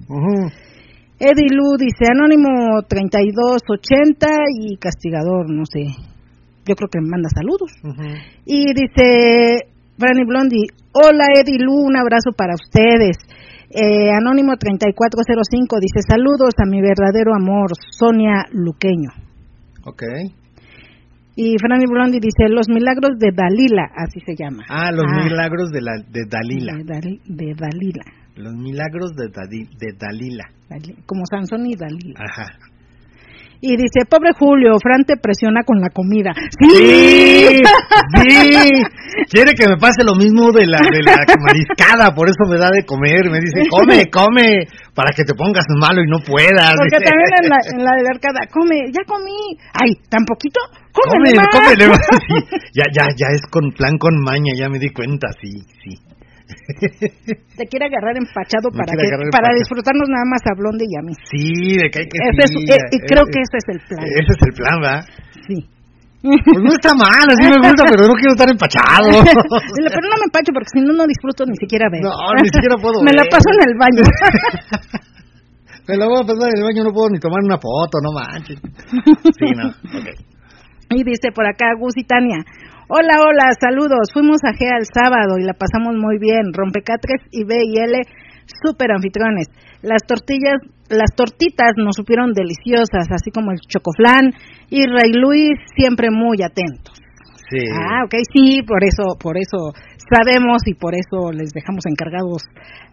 Eddie 1.22 1.54
Lu 1.54 1.78
dice, 1.78 2.10
anónimo 2.10 2.82
3280 2.82 4.26
y 4.58 4.76
castigador, 4.76 5.46
no 5.48 5.62
sé. 5.70 5.86
Yo 6.66 6.74
creo 6.74 6.90
que 6.90 6.98
me 6.98 7.06
manda 7.06 7.30
saludos. 7.30 7.70
Y 8.44 8.74
dice 8.74 9.70
Franny 10.02 10.26
Blondie, 10.26 10.66
hola 10.90 11.30
Eddie 11.38 11.62
Lu, 11.62 11.86
un 11.86 11.94
abrazo 11.94 12.34
para 12.36 12.54
ustedes. 12.58 13.18
Eh, 13.70 14.10
Anónimo 14.10 14.56
3405 14.56 15.76
dice 15.78 16.00
saludos 16.02 16.54
a 16.58 16.66
mi 16.66 16.80
verdadero 16.80 17.36
amor, 17.36 17.70
Sonia 17.92 18.46
Luqueño. 18.50 19.27
Ok. 19.88 20.02
Y 21.36 21.56
Franny 21.58 21.84
Blondi 21.86 22.18
dice 22.18 22.48
los 22.48 22.68
milagros 22.68 23.18
de 23.18 23.30
Dalila, 23.32 23.84
así 23.94 24.20
se 24.20 24.34
llama. 24.36 24.64
Ah, 24.68 24.90
los 24.90 25.06
ah. 25.06 25.24
milagros 25.24 25.70
de, 25.70 25.80
la, 25.80 25.92
de 26.08 26.24
Dalila. 26.28 26.72
De, 26.74 27.54
Dalila. 27.54 28.04
Los 28.34 28.54
milagros 28.54 29.12
de, 29.14 29.28
de 29.28 29.92
Dalila. 29.96 30.44
Como 31.06 31.22
Sansón 31.30 31.66
y 31.66 31.76
Dalila. 31.76 32.18
Ajá 32.18 32.67
y 33.60 33.76
dice, 33.76 34.06
pobre 34.08 34.30
Julio, 34.38 34.78
Fran 34.80 35.04
te 35.04 35.16
presiona 35.16 35.62
con 35.64 35.80
la 35.80 35.90
comida. 35.90 36.32
Sí, 36.60 37.62
sí, 38.22 38.82
quiere 39.30 39.54
que 39.54 39.68
me 39.68 39.76
pase 39.76 40.04
lo 40.04 40.14
mismo 40.14 40.52
de 40.52 40.66
la, 40.66 40.78
de 40.78 41.02
la 41.02 41.26
mariscada, 41.40 42.14
por 42.14 42.28
eso 42.28 42.48
me 42.48 42.58
da 42.58 42.70
de 42.70 42.84
comer, 42.84 43.30
me 43.30 43.40
dice, 43.40 43.68
come, 43.68 44.08
come, 44.10 44.66
para 44.94 45.10
que 45.10 45.24
te 45.24 45.34
pongas 45.34 45.66
malo 45.80 46.02
y 46.02 46.06
no 46.06 46.18
puedas. 46.20 46.74
Porque 46.78 47.02
también 47.02 47.30
en 47.42 47.48
la, 47.50 47.58
en 47.74 47.84
la 47.84 47.92
de 47.96 48.02
la 48.02 48.10
arcada, 48.14 48.40
come, 48.50 48.90
ya 48.92 49.02
comí, 49.06 49.58
ay, 49.74 49.94
¿tan 50.08 50.24
poquito? 50.24 50.60
Cómele, 50.92 51.42
cómele, 51.50 51.88
más. 51.88 52.00
ya, 52.74 52.84
ya, 52.92 53.08
ya 53.16 53.26
es 53.34 53.42
con 53.50 53.70
plan 53.72 53.98
con 53.98 54.20
maña, 54.22 54.52
ya 54.56 54.68
me 54.68 54.78
di 54.78 54.90
cuenta, 54.90 55.28
sí, 55.40 55.50
sí. 55.82 55.98
Te 57.56 57.64
quiere 57.66 57.86
agarrar 57.86 58.16
empachado 58.16 58.72
para 58.72 58.92
que, 58.92 59.04
para 59.30 59.52
disfrutarnos 59.52 60.08
nada 60.08 60.24
más 60.24 60.40
a 60.48 60.56
Blonde 60.56 60.84
y 60.88 60.94
a 60.96 61.02
mí. 61.02 61.12
Sí, 61.28 61.76
de 61.76 61.90
que 61.90 62.00
hay 62.00 62.08
que 62.08 62.18
eh, 62.18 62.92
Y 62.92 62.98
creo 63.04 63.24
que 63.28 63.40
ese 63.40 63.56
es 63.60 63.68
el 63.68 63.80
plan. 63.84 64.04
Ese 64.04 64.32
es 64.32 64.40
el 64.46 64.54
plan, 64.56 64.76
¿va? 64.80 64.96
Sí. 65.46 65.78
Pues 66.18 66.62
no 66.64 66.72
está 66.74 66.98
mal, 66.98 67.26
así 67.30 67.46
me 67.46 67.62
gusta, 67.62 67.84
pero 67.86 68.08
no 68.08 68.14
quiero 68.18 68.34
estar 68.34 68.50
empachado. 68.50 69.06
pero 69.22 70.06
no 70.08 70.16
me 70.18 70.26
empacho 70.26 70.50
porque 70.50 70.72
si 70.74 70.80
no, 70.82 70.92
no 70.92 71.06
disfruto 71.06 71.46
ni 71.46 71.54
siquiera 71.54 71.86
ver. 71.92 72.02
No, 72.02 72.10
ni 72.42 72.48
siquiera 72.50 72.74
puedo 72.80 73.02
Me 73.06 73.12
la 73.12 73.22
paso 73.30 73.46
en 73.54 73.62
el 73.68 73.74
baño. 73.78 74.02
me 75.88 75.96
la 75.96 76.04
voy 76.06 76.18
a 76.18 76.26
pasar 76.26 76.50
en 76.50 76.58
el 76.58 76.64
baño, 76.64 76.82
no 76.84 76.92
puedo 76.92 77.08
ni 77.10 77.20
tomar 77.22 77.38
una 77.44 77.56
foto, 77.56 78.02
no 78.02 78.10
manches. 78.10 78.58
Sí, 79.38 79.46
no, 79.54 79.68
ok. 79.70 80.08
Y 80.90 81.04
dice 81.04 81.30
por 81.34 81.46
acá 81.46 81.74
Gus 81.78 81.94
y 81.96 82.04
Tania, 82.04 82.42
Hola, 82.90 83.20
hola, 83.20 83.52
saludos. 83.60 84.08
Fuimos 84.14 84.38
a 84.48 84.56
GEA 84.56 84.80
el 84.80 84.88
sábado 84.88 85.36
y 85.36 85.44
la 85.44 85.52
pasamos 85.52 85.92
muy 86.00 86.16
bien. 86.16 86.54
Rompecatres 86.54 87.20
y 87.30 87.44
B 87.44 87.54
y 87.68 87.76
L, 87.84 88.00
super 88.64 88.92
anfitriones. 88.92 89.48
Las 89.82 90.08
tortillas, 90.08 90.56
las 90.88 91.12
tortitas 91.14 91.76
nos 91.76 91.96
supieron 91.96 92.32
deliciosas, 92.32 93.12
así 93.12 93.30
como 93.30 93.52
el 93.52 93.60
chocoflán 93.60 94.32
y 94.70 94.86
Rey 94.88 95.12
Luis 95.12 95.60
siempre 95.76 96.08
muy 96.10 96.40
atentos. 96.40 96.96
Sí. 97.52 97.60
Ah, 97.76 98.04
ok, 98.06 98.14
sí, 98.32 98.62
por 98.66 98.82
eso, 98.82 99.20
por 99.20 99.36
eso 99.36 99.76
sabemos 100.08 100.64
y 100.64 100.72
por 100.72 100.94
eso 100.94 101.30
les 101.30 101.52
dejamos 101.52 101.84
encargados 101.84 102.40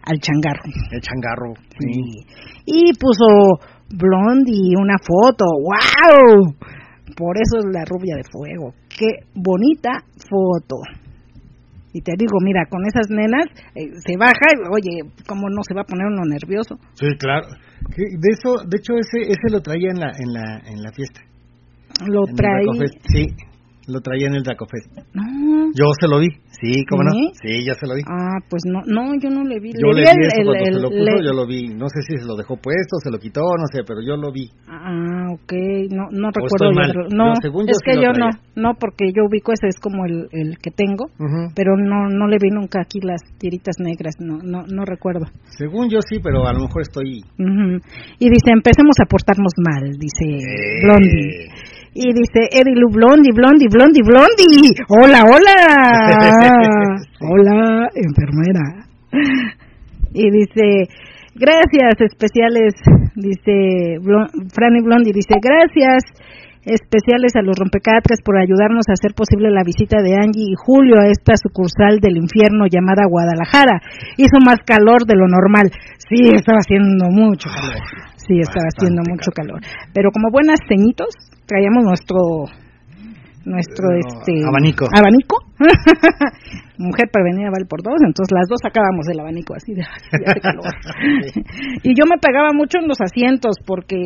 al 0.04 0.20
changarro. 0.20 0.68
El 0.92 1.00
changarro. 1.00 1.54
Sí. 1.80 2.20
Y 2.66 2.92
puso 3.00 3.64
Blondie 3.96 4.76
una 4.76 4.98
foto. 5.00 5.46
¡Wow! 5.56 6.52
Por 7.16 7.40
eso 7.40 7.64
es 7.64 7.72
la 7.72 7.86
rubia 7.86 8.16
de 8.16 8.24
fuego. 8.30 8.74
Qué 8.96 9.28
bonita 9.34 9.90
foto. 10.28 10.76
Y 11.92 12.00
te 12.02 12.12
digo, 12.16 12.38
mira, 12.42 12.66
con 12.68 12.84
esas 12.84 13.08
nenas 13.08 13.46
eh, 13.74 13.88
se 14.04 14.16
baja 14.18 14.46
y, 14.52 14.60
oye, 14.68 15.12
¿cómo 15.26 15.48
no 15.48 15.62
se 15.66 15.74
va 15.74 15.82
a 15.82 15.84
poner 15.84 16.06
uno 16.06 16.24
nervioso? 16.24 16.76
Sí, 16.94 17.06
claro. 17.18 17.46
De 17.96 18.28
eso, 18.32 18.56
de 18.68 18.76
hecho, 18.76 18.94
ese, 18.96 19.30
ese 19.30 19.48
lo 19.50 19.60
traía 19.60 19.90
en 19.90 20.00
la, 20.00 20.10
en 20.18 20.32
la, 20.32 20.60
en 20.66 20.82
la 20.82 20.92
fiesta. 20.92 21.20
Lo 22.06 22.24
traía. 22.36 22.86
Sí, 23.08 23.26
lo 23.88 24.00
traía 24.00 24.26
en 24.26 24.34
el 24.34 24.42
Dracofest. 24.42 24.92
No. 25.14 25.72
Yo 25.72 25.86
se 25.98 26.08
lo 26.08 26.18
vi. 26.18 26.28
Sí, 26.60 26.84
¿cómo 26.88 27.02
no? 27.04 27.10
Sí, 27.40 27.64
ya 27.64 27.74
se 27.74 27.86
lo 27.86 27.94
vi. 27.94 28.02
Ah, 28.06 28.40
pues 28.48 28.62
no, 28.66 28.80
no, 28.86 29.14
yo 29.20 29.30
no 29.30 29.44
le 29.44 29.60
vi. 29.60 29.72
Yo 29.72 29.92
le, 29.92 30.02
vi 30.02 30.08
el, 30.08 30.20
eso 30.20 30.42
cuando 30.44 30.64
se 30.64 30.80
lo 30.80 30.88
puso, 30.90 31.22
yo 31.22 31.32
lo 31.32 31.46
vi. 31.46 31.68
No 31.68 31.88
sé 31.88 32.00
si 32.02 32.18
se 32.18 32.26
lo 32.26 32.34
dejó 32.36 32.56
puesto, 32.56 32.96
se 33.02 33.10
lo 33.10 33.18
quitó, 33.18 33.40
no 33.40 33.66
sé, 33.72 33.84
pero 33.86 34.00
yo 34.00 34.16
lo 34.16 34.32
vi. 34.32 34.50
Ah, 34.68 35.15
ok, 35.32 35.52
no, 35.90 36.08
no 36.10 36.30
recuerdo. 36.30 37.08
No, 37.10 37.32
es 37.34 37.78
que 37.84 37.96
yo 37.96 38.12
no, 38.12 38.30
no, 38.54 38.74
porque 38.78 39.12
yo 39.14 39.24
ubico 39.28 39.52
ese 39.52 39.68
es 39.68 39.78
como 39.80 40.04
el, 40.04 40.28
el 40.32 40.58
que 40.58 40.70
tengo, 40.70 41.06
pero 41.54 41.76
no, 41.76 42.08
no 42.08 42.26
le 42.26 42.38
vi 42.40 42.50
nunca 42.50 42.80
aquí 42.80 43.00
las 43.00 43.22
tiritas 43.38 43.76
negras, 43.78 44.14
no, 44.20 44.38
no, 44.42 44.64
no 44.66 44.84
recuerdo. 44.84 45.26
Según 45.56 45.88
yo 45.88 45.98
sí, 46.00 46.18
pero 46.22 46.46
a 46.46 46.52
lo 46.52 46.60
mejor 46.60 46.82
estoy. 46.82 47.22
Y 48.18 48.30
dice, 48.30 48.50
empecemos 48.52 48.96
a 49.02 49.06
portarnos 49.08 49.52
mal, 49.58 49.92
dice 49.98 50.24
eh. 50.24 50.82
Blondie. 50.82 51.48
Y 51.98 52.12
dice 52.12 52.48
Eddie 52.52 52.76
Lu 52.76 52.90
Blondie, 52.90 53.32
Blondie, 53.32 53.68
Blondie, 53.70 54.02
Blondie. 54.04 54.74
Hola, 54.88 55.22
hola. 55.24 55.56
hola, 57.20 57.88
enfermera. 57.94 58.86
Y 60.12 60.30
dice, 60.30 60.88
gracias 61.38 62.00
especiales, 62.00 62.74
dice 63.14 64.00
Franny 64.52 64.82
Blondie, 64.82 65.12
dice, 65.12 65.36
gracias 65.40 66.02
especiales 66.66 67.36
a 67.36 67.42
los 67.42 67.54
rompecatres 67.56 68.20
por 68.24 68.36
ayudarnos 68.36 68.88
a 68.88 68.98
hacer 68.98 69.14
posible 69.14 69.50
la 69.50 69.62
visita 69.62 70.02
de 70.02 70.18
Angie 70.18 70.50
y 70.50 70.58
Julio 70.58 70.98
a 70.98 71.06
esta 71.06 71.38
sucursal 71.38 72.00
del 72.00 72.16
infierno 72.16 72.66
llamada 72.66 73.06
Guadalajara. 73.06 73.78
Hizo 74.18 74.42
más 74.44 74.58
calor 74.66 75.06
de 75.06 75.14
lo 75.14 75.28
normal. 75.28 75.70
Sí, 76.10 76.34
estaba 76.34 76.58
haciendo 76.58 77.06
mucho 77.06 77.48
calor. 77.54 77.78
Sí, 78.18 78.40
estaba 78.42 78.66
haciendo 78.66 79.02
mucho 79.06 79.30
calor. 79.30 79.60
Pero 79.94 80.10
como 80.10 80.32
buenas 80.32 80.58
ceñitos, 80.66 81.14
traíamos 81.46 81.84
nuestro 81.84 82.50
nuestro 83.46 83.94
este 83.94 84.42
abanico. 84.42 84.90
abanico. 84.90 85.38
Mujer 86.76 87.08
prevenida 87.08 87.48
vale 87.48 87.64
por 87.64 87.80
dos 87.80 87.96
entonces 88.04 88.34
las 88.34 88.44
dos 88.50 88.60
sacábamos 88.60 89.08
el 89.08 89.16
abanico 89.22 89.54
así 89.54 89.72
de, 89.72 89.80
calor. 90.42 90.74
Y 91.80 91.94
yo 91.96 92.04
me 92.04 92.18
pegaba 92.18 92.52
mucho 92.52 92.82
en 92.82 92.90
los 92.90 93.00
asientos 93.00 93.56
porque 93.64 93.96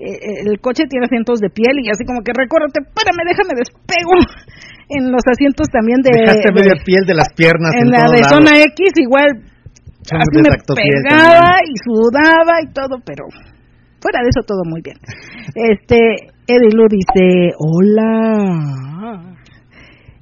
eh, 0.00 0.48
el 0.48 0.58
coche 0.58 0.88
tiene 0.88 1.06
asientos 1.06 1.38
de 1.38 1.50
piel 1.52 1.78
y 1.84 1.92
así 1.92 2.02
como 2.08 2.24
que 2.24 2.32
recórrete 2.34 2.82
espérame 2.82 3.22
déjame 3.28 3.54
despego 3.54 4.16
en 4.96 5.12
los 5.12 5.22
asientos 5.28 5.68
también 5.68 6.00
de 6.02 6.10
dejaste 6.10 6.50
media 6.50 6.80
piel 6.82 7.04
de 7.06 7.14
las 7.14 7.30
piernas 7.36 7.76
en, 7.76 7.92
la 7.92 8.10
de 8.10 8.24
zona 8.24 8.58
X 8.58 8.96
igual 8.96 9.44
así 10.08 10.36
me 10.40 10.50
pegaba 10.50 11.62
y 11.62 11.76
sudaba 11.84 12.64
y 12.64 12.72
todo 12.72 12.98
pero 13.04 13.28
fuera 14.00 14.24
de 14.24 14.28
eso 14.32 14.42
todo 14.46 14.64
muy 14.64 14.80
bien. 14.80 14.96
Este 15.54 16.32
Eddie 16.46 16.74
Lu 16.74 16.86
dice, 16.88 17.52
hola. 17.58 19.36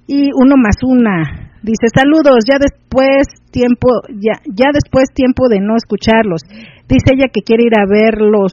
Y 0.07 0.31
uno 0.35 0.57
más 0.57 0.77
una. 0.83 1.51
Dice, 1.62 1.89
saludos, 1.95 2.45
ya 2.51 2.59
después 2.59 3.25
tiempo, 3.51 3.89
ya, 4.09 4.41
ya 4.45 4.68
después 4.72 5.09
tiempo 5.14 5.49
de 5.49 5.61
no 5.61 5.77
escucharlos. 5.77 6.43
Dice 6.89 7.14
ella 7.14 7.29
que 7.33 7.41
quiere 7.41 7.64
ir 7.64 7.72
a 7.79 7.87
verlos, 7.89 8.53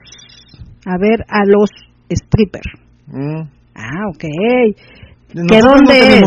a 0.86 0.98
ver 0.98 1.26
a 1.28 1.44
los 1.46 1.70
strippers. 2.10 2.72
Mm. 3.08 3.42
Ah, 3.76 4.08
ok. 4.10 4.24
¿Que 5.32 5.60
dónde 5.60 6.20
es? 6.20 6.24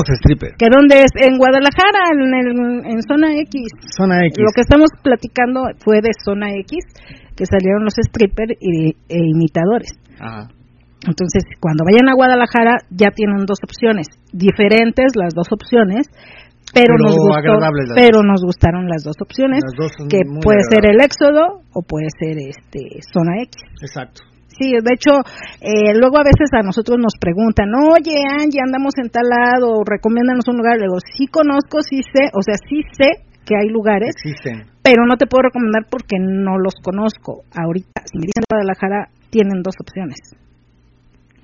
¿Que 0.58 0.68
dónde 0.70 1.04
es? 1.04 1.12
En 1.16 1.36
Guadalajara, 1.36 2.08
en, 2.12 2.86
en, 2.86 3.02
Zona 3.02 3.36
X. 3.36 3.68
Zona 3.96 4.24
X. 4.26 4.38
Lo 4.38 4.52
que 4.54 4.62
estamos 4.62 4.88
platicando 5.02 5.60
fue 5.84 6.00
de 6.00 6.10
Zona 6.24 6.52
X, 6.52 6.84
que 7.36 7.44
salieron 7.44 7.84
los 7.84 7.94
strippers 7.94 8.56
y, 8.60 8.96
e 9.08 9.18
imitadores. 9.18 9.90
Ajá. 10.18 10.48
Entonces, 11.06 11.44
cuando 11.60 11.84
vayan 11.84 12.08
a 12.08 12.14
Guadalajara 12.14 12.78
ya 12.90 13.10
tienen 13.10 13.46
dos 13.46 13.58
opciones, 13.62 14.06
diferentes 14.32 15.12
las 15.14 15.34
dos 15.34 15.48
opciones, 15.52 16.08
pero, 16.72 16.96
nos 16.98 17.14
pero 17.94 18.22
nos 18.22 18.42
gustaron 18.42 18.88
las 18.88 19.04
dos 19.04 19.14
opciones, 19.20 19.62
que 20.10 20.26
puede 20.42 20.64
ser 20.68 20.90
el 20.90 21.00
Éxodo 21.00 21.62
o 21.72 21.82
puede 21.82 22.08
ser 22.18 22.36
este 22.38 22.98
Zona 23.12 23.42
X. 23.42 23.62
Exacto. 23.80 24.22
Sí, 24.58 24.70
de 24.70 24.92
hecho, 24.94 25.18
eh, 25.60 25.94
luego 25.98 26.18
a 26.18 26.26
veces 26.26 26.50
a 26.52 26.62
nosotros 26.62 26.98
nos 26.98 27.14
preguntan, 27.18 27.74
oye 27.74 28.22
Angie, 28.26 28.62
andamos 28.62 28.94
en 29.02 29.10
tal 29.10 29.26
lado, 29.26 29.82
recomiéndanos 29.84 30.46
un 30.46 30.58
lugar. 30.58 30.78
Le 30.78 30.86
digo, 30.86 30.98
sí 30.98 31.26
conozco, 31.26 31.82
sí 31.82 32.02
sé, 32.02 32.30
o 32.34 32.42
sea, 32.42 32.54
sí 32.54 32.82
sé 32.94 33.26
que 33.44 33.56
hay 33.56 33.68
lugares, 33.68 34.14
Existen. 34.16 34.66
pero 34.82 35.06
no 35.06 35.16
te 35.16 35.26
puedo 35.26 35.50
recomendar 35.50 35.86
porque 35.90 36.16
no 36.18 36.58
los 36.58 36.74
conozco. 36.82 37.42
Ahorita, 37.54 38.02
si 38.06 38.18
me 38.18 38.26
dicen 38.30 38.46
Guadalajara, 38.48 39.10
tienen 39.30 39.62
dos 39.62 39.74
opciones. 39.78 40.43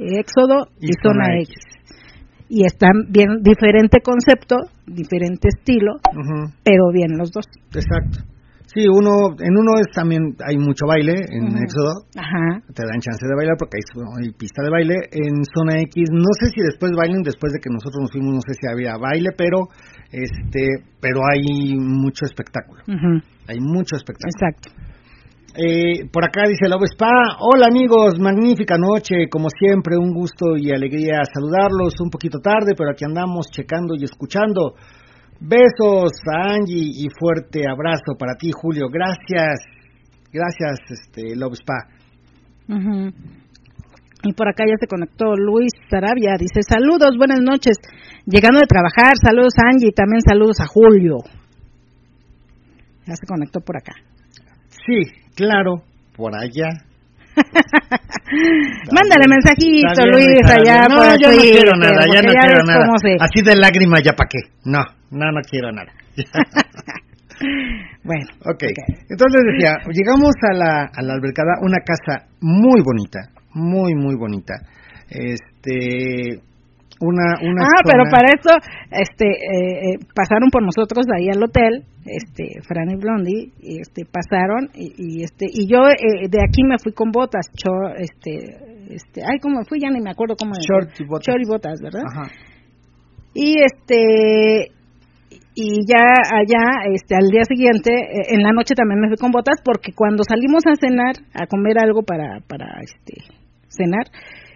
Éxodo 0.00 0.66
y, 0.80 0.90
Zona 1.02 1.38
X. 1.40 1.54
Y 2.48 2.64
están 2.64 3.06
bien, 3.08 3.42
diferente 3.42 4.00
concepto, 4.02 4.56
diferente 4.86 5.48
estilo, 5.48 5.94
pero 6.64 6.90
bien 6.92 7.16
los 7.16 7.30
dos. 7.30 7.44
Exacto. 7.72 8.24
Sí, 8.72 8.86
uno, 8.86 9.34
en 9.40 9.58
uno 9.58 9.72
es 9.82 9.90
también, 9.92 10.36
hay 10.46 10.56
mucho 10.56 10.86
baile 10.86 11.14
en 11.30 11.58
Éxodo. 11.58 12.06
Ajá. 12.14 12.62
Te 12.72 12.86
dan 12.86 13.00
chance 13.02 13.26
de 13.26 13.34
bailar 13.34 13.56
porque 13.58 13.78
hay, 13.78 13.84
hay, 14.22 14.32
pista 14.32 14.62
de 14.62 14.70
baile. 14.70 14.94
En 15.10 15.42
Zona 15.42 15.80
X, 15.82 16.06
no 16.12 16.30
sé 16.38 16.54
si 16.54 16.62
después 16.62 16.92
bailen, 16.96 17.22
después 17.22 17.52
de 17.52 17.58
que 17.58 17.68
nosotros 17.68 18.02
nos 18.02 18.12
fuimos, 18.12 18.34
no 18.34 18.40
sé 18.46 18.54
si 18.54 18.70
había 18.70 18.96
baile, 18.96 19.30
pero 19.36 19.66
este 20.12 20.86
pero 21.00 21.20
hay 21.26 21.74
mucho 21.78 22.24
espectáculo. 22.26 22.82
Hay 23.48 23.58
mucho 23.58 23.96
espectáculo. 23.96 24.30
Exacto. 24.30 24.70
Eh, 25.52 26.06
por 26.12 26.22
acá 26.24 26.46
dice 26.46 26.68
Love 26.68 26.86
Spa, 26.94 27.10
hola 27.40 27.66
amigos, 27.66 28.20
magnífica 28.20 28.76
noche, 28.78 29.26
como 29.28 29.48
siempre, 29.50 29.96
un 29.98 30.14
gusto 30.14 30.56
y 30.56 30.70
alegría 30.70 31.22
saludarlos, 31.26 31.98
un 32.00 32.08
poquito 32.08 32.38
tarde, 32.38 32.74
pero 32.78 32.90
aquí 32.90 33.04
andamos 33.04 33.50
checando 33.50 33.94
y 33.98 34.04
escuchando. 34.04 34.74
Besos 35.40 36.12
a 36.30 36.54
Angie 36.54 36.92
y 36.94 37.08
fuerte 37.18 37.62
abrazo 37.68 38.14
para 38.16 38.34
ti, 38.38 38.52
Julio. 38.52 38.86
Gracias, 38.92 39.66
gracias, 40.32 40.78
este 40.88 41.34
Love 41.34 41.54
Spa. 41.54 41.88
Y 44.22 44.32
por 44.34 44.48
acá 44.48 44.64
ya 44.68 44.76
se 44.78 44.86
conectó 44.86 45.34
Luis 45.34 45.72
Sarabia, 45.90 46.36
dice 46.38 46.62
saludos, 46.62 47.16
buenas 47.18 47.40
noches, 47.40 47.76
llegando 48.24 48.60
de 48.60 48.68
trabajar, 48.68 49.14
saludos 49.20 49.54
a 49.58 49.66
Angie 49.72 49.88
y 49.88 49.94
también 49.94 50.20
saludos 50.20 50.60
a 50.60 50.66
Julio. 50.66 51.16
Ya 53.04 53.16
se 53.16 53.26
conectó 53.26 53.60
por 53.60 53.76
acá. 53.76 53.94
Sí, 54.86 55.02
claro, 55.40 55.82
por 56.16 56.32
allá. 56.36 56.68
Mándale 58.92 59.26
mensajito, 59.28 60.06
Luis, 60.12 60.44
allá. 60.44 60.86
No, 60.88 60.96
por 60.96 61.18
yo 61.20 61.30
no 61.32 61.40
quiero 61.40 61.72
nada, 61.76 62.00
ya 62.14 62.22
no 62.22 62.32
quiero 62.32 62.62
nada. 62.64 62.86
se- 63.02 63.16
Así 63.20 63.42
de 63.42 63.56
lágrima, 63.56 64.00
¿ya 64.00 64.12
para 64.12 64.28
qué? 64.28 64.38
No, 64.64 64.82
no, 65.10 65.32
no 65.32 65.40
quiero 65.48 65.72
nada. 65.72 65.90
Bueno, 68.04 68.26
ok, 68.44 68.62
entonces 69.08 69.40
decía, 69.52 69.72
llegamos 69.90 70.34
a 70.50 70.52
la, 70.54 70.90
a 70.94 71.02
la 71.02 71.14
albercada, 71.14 71.52
una 71.62 71.78
casa 71.78 72.26
muy 72.42 72.82
bonita, 72.82 73.20
muy, 73.54 73.94
muy 73.94 74.14
bonita. 74.14 74.54
Este, 75.08 76.38
una, 77.00 77.40
una 77.42 77.62
ah, 77.64 77.80
pero 77.84 78.04
para 78.10 78.28
eso 78.28 78.52
este, 78.90 79.24
eh, 79.26 79.94
eh, 79.94 79.98
pasaron 80.14 80.50
por 80.50 80.62
nosotros 80.62 81.06
ahí 81.16 81.28
al 81.28 81.42
hotel, 81.42 81.84
este, 82.04 82.60
Fran 82.68 82.90
y 82.90 82.96
Blondie, 82.96 83.52
y 83.60 83.80
este, 83.80 84.04
pasaron 84.04 84.68
y, 84.74 84.92
y, 84.96 85.24
este, 85.24 85.46
y 85.48 85.66
yo 85.66 85.88
eh, 85.88 86.28
de 86.28 86.38
aquí 86.44 86.62
me 86.62 86.76
fui 86.82 86.92
con 86.92 87.10
botas, 87.10 87.46
cho- 87.56 87.94
este, 87.96 88.92
este, 88.94 89.22
ay, 89.24 89.38
cómo 89.40 89.58
me 89.60 89.64
fui, 89.64 89.80
ya 89.80 89.88
ni 89.90 90.00
me 90.00 90.10
acuerdo 90.10 90.34
cómo. 90.38 90.52
Short 90.54 90.90
y 91.00 91.04
botas. 91.04 91.26
Short 91.26 91.40
y 91.42 91.48
botas, 91.48 91.80
¿verdad? 91.82 92.02
Ajá. 92.06 92.30
Y 93.34 93.60
este, 93.62 94.72
y 95.54 95.86
ya 95.86 96.04
allá, 96.34 96.92
este, 96.94 97.14
al 97.14 97.28
día 97.30 97.44
siguiente, 97.44 97.92
eh, 97.92 98.34
en 98.34 98.42
la 98.42 98.52
noche 98.52 98.74
también 98.74 99.00
me 99.00 99.08
fui 99.08 99.16
con 99.16 99.30
botas 99.30 99.56
porque 99.64 99.92
cuando 99.94 100.22
salimos 100.24 100.64
a 100.66 100.74
cenar, 100.76 101.14
a 101.34 101.46
comer 101.46 101.78
algo 101.78 102.02
para, 102.02 102.40
para, 102.46 102.66
este, 102.82 103.22
cenar, 103.68 104.04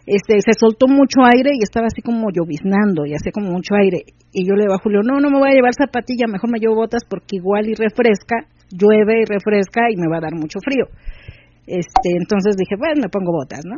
este, 0.07 0.41
se 0.41 0.53
soltó 0.59 0.87
mucho 0.87 1.25
aire 1.25 1.53
y 1.55 1.63
estaba 1.63 1.87
así 1.87 2.03
como 2.03 2.31
lloviznando 2.31 3.07
y 3.07 3.15
hacía 3.15 3.33
como 3.33 3.51
mucho 3.51 3.75
aire. 3.75 4.05
Y 4.33 4.47
yo 4.47 4.55
le 4.55 4.65
digo 4.65 4.75
a 4.75 4.83
Julio, 4.83 5.01
no, 5.03 5.21
no 5.21 5.31
me 5.31 5.39
voy 5.39 5.51
a 5.51 5.55
llevar 5.55 5.73
zapatilla, 5.73 6.27
mejor 6.29 6.51
me 6.51 6.59
llevo 6.59 6.77
botas 6.77 7.05
porque 7.09 7.37
igual 7.37 7.69
y 7.69 7.75
refresca, 7.75 8.47
llueve 8.71 9.23
y 9.23 9.25
refresca 9.25 9.89
y 9.91 9.97
me 9.97 10.09
va 10.11 10.19
a 10.19 10.27
dar 10.29 10.35
mucho 10.35 10.59
frío. 10.61 10.87
Este, 11.67 12.11
entonces 12.21 12.57
dije, 12.57 12.77
bueno, 12.77 13.01
me 13.01 13.09
pongo 13.09 13.33
botas, 13.33 13.65
¿no? 13.65 13.77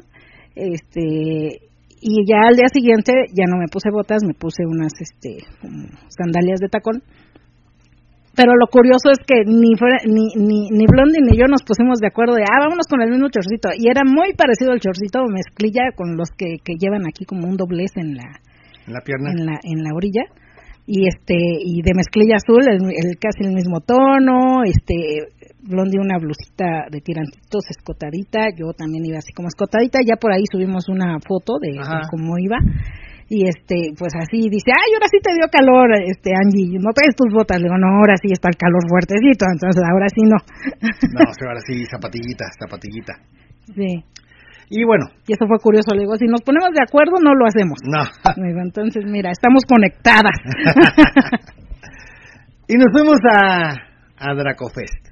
Este, 0.56 1.60
y 2.00 2.26
ya 2.26 2.48
al 2.48 2.56
día 2.56 2.68
siguiente 2.72 3.12
ya 3.32 3.44
no 3.46 3.58
me 3.58 3.68
puse 3.70 3.90
botas, 3.90 4.22
me 4.26 4.34
puse 4.34 4.66
unas, 4.66 4.92
este, 5.00 5.44
sandalias 6.08 6.60
de 6.60 6.68
tacón. 6.68 7.02
Pero 8.36 8.52
lo 8.54 8.66
curioso 8.68 9.08
es 9.10 9.18
que 9.26 9.42
ni, 9.48 9.74
Fra- 9.80 10.04
ni, 10.04 10.28
ni, 10.36 10.68
ni 10.68 10.84
Blondie 10.86 11.24
ni 11.24 11.38
yo 11.38 11.46
nos 11.48 11.62
pusimos 11.64 11.98
de 11.98 12.08
acuerdo 12.08 12.34
de, 12.34 12.44
ah, 12.44 12.60
vámonos 12.60 12.84
con 12.88 13.00
el 13.00 13.10
mismo 13.10 13.28
chorcito. 13.32 13.70
Y 13.74 13.88
era 13.88 14.02
muy 14.04 14.34
parecido 14.36 14.72
al 14.72 14.80
chorcito 14.80 15.24
mezclilla 15.26 15.90
con 15.96 16.16
los 16.16 16.28
que, 16.36 16.58
que 16.62 16.74
llevan 16.78 17.06
aquí 17.08 17.24
como 17.24 17.48
un 17.48 17.56
doblez 17.56 17.96
en 17.96 18.14
la, 18.14 18.28
En 18.86 18.92
la 18.92 19.00
pierna. 19.00 19.30
en 19.32 19.46
la, 19.46 19.56
en 19.64 19.82
la 19.82 19.90
orilla. 19.96 20.24
Y 20.86 21.08
este, 21.08 21.34
y 21.34 21.82
de 21.82 21.92
mezclilla 21.96 22.36
azul, 22.36 22.62
el, 22.68 22.78
el- 22.92 23.18
casi 23.18 23.42
el 23.48 23.54
mismo 23.54 23.80
tono, 23.80 24.62
este, 24.64 25.32
Blondie 25.66 25.98
una 25.98 26.18
blusita 26.18 26.86
de 26.92 27.00
tirantitos 27.00 27.64
escotadita, 27.70 28.50
yo 28.56 28.70
también 28.76 29.04
iba 29.04 29.18
así 29.18 29.32
como 29.32 29.48
escotadita, 29.48 29.98
ya 30.06 30.14
por 30.14 30.30
ahí 30.30 30.44
subimos 30.52 30.88
una 30.88 31.18
foto 31.26 31.58
de, 31.60 31.72
de 31.72 32.06
cómo 32.10 32.38
iba. 32.38 32.58
Y 33.28 33.42
este, 33.48 33.90
pues 33.98 34.14
así 34.14 34.46
dice, 34.48 34.70
ay, 34.70 34.94
ahora 34.94 35.08
sí 35.10 35.18
te 35.18 35.34
dio 35.34 35.50
calor, 35.50 35.90
este, 36.06 36.30
Angie, 36.30 36.78
no 36.78 36.94
traes 36.94 37.16
tus 37.18 37.32
botas. 37.34 37.58
Le 37.58 37.66
digo, 37.66 37.76
no, 37.78 37.98
ahora 37.98 38.14
sí 38.22 38.30
está 38.30 38.48
el 38.48 38.54
calor 38.56 38.82
fuertecito, 38.86 39.46
entonces 39.50 39.82
ahora 39.82 40.06
sí 40.08 40.22
no. 40.22 40.38
No, 41.16 41.20
ahora 41.26 41.60
sí, 41.66 41.82
zapatillita, 41.90 42.44
zapatillita. 42.58 43.12
sí. 43.74 44.04
Y 44.68 44.82
bueno, 44.84 45.06
Y 45.28 45.32
eso 45.32 45.46
fue 45.46 45.58
curioso, 45.62 45.94
le 45.94 46.00
digo, 46.00 46.16
si 46.16 46.26
nos 46.26 46.42
ponemos 46.42 46.70
de 46.74 46.82
acuerdo, 46.82 47.20
no 47.22 47.34
lo 47.34 47.46
hacemos. 47.46 47.78
no. 47.86 48.02
Digo, 48.46 48.60
entonces, 48.60 49.04
mira, 49.06 49.30
estamos 49.30 49.62
conectadas. 49.64 50.34
y 52.68 52.74
nos 52.74 52.86
fuimos 52.92 53.18
a, 53.30 53.70
a 54.18 54.34
Dracofest. 54.34 55.06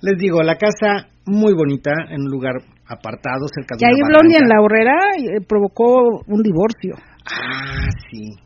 Les 0.00 0.16
digo, 0.18 0.42
la 0.42 0.56
casa 0.56 1.08
muy 1.26 1.52
bonita, 1.54 1.92
en 2.08 2.22
un 2.22 2.30
lugar 2.30 2.54
apartado, 2.88 3.44
cerca 3.52 3.76
de 3.76 3.80
Y 3.80 3.84
ahí 3.84 4.00
Blondie 4.08 4.38
en 4.38 4.48
la 4.48 4.62
horrera 4.62 4.94
eh, 5.18 5.40
provocó 5.46 6.22
un 6.26 6.42
divorcio. 6.42 6.94
Ah, 7.30 7.88
sí. 8.10 8.36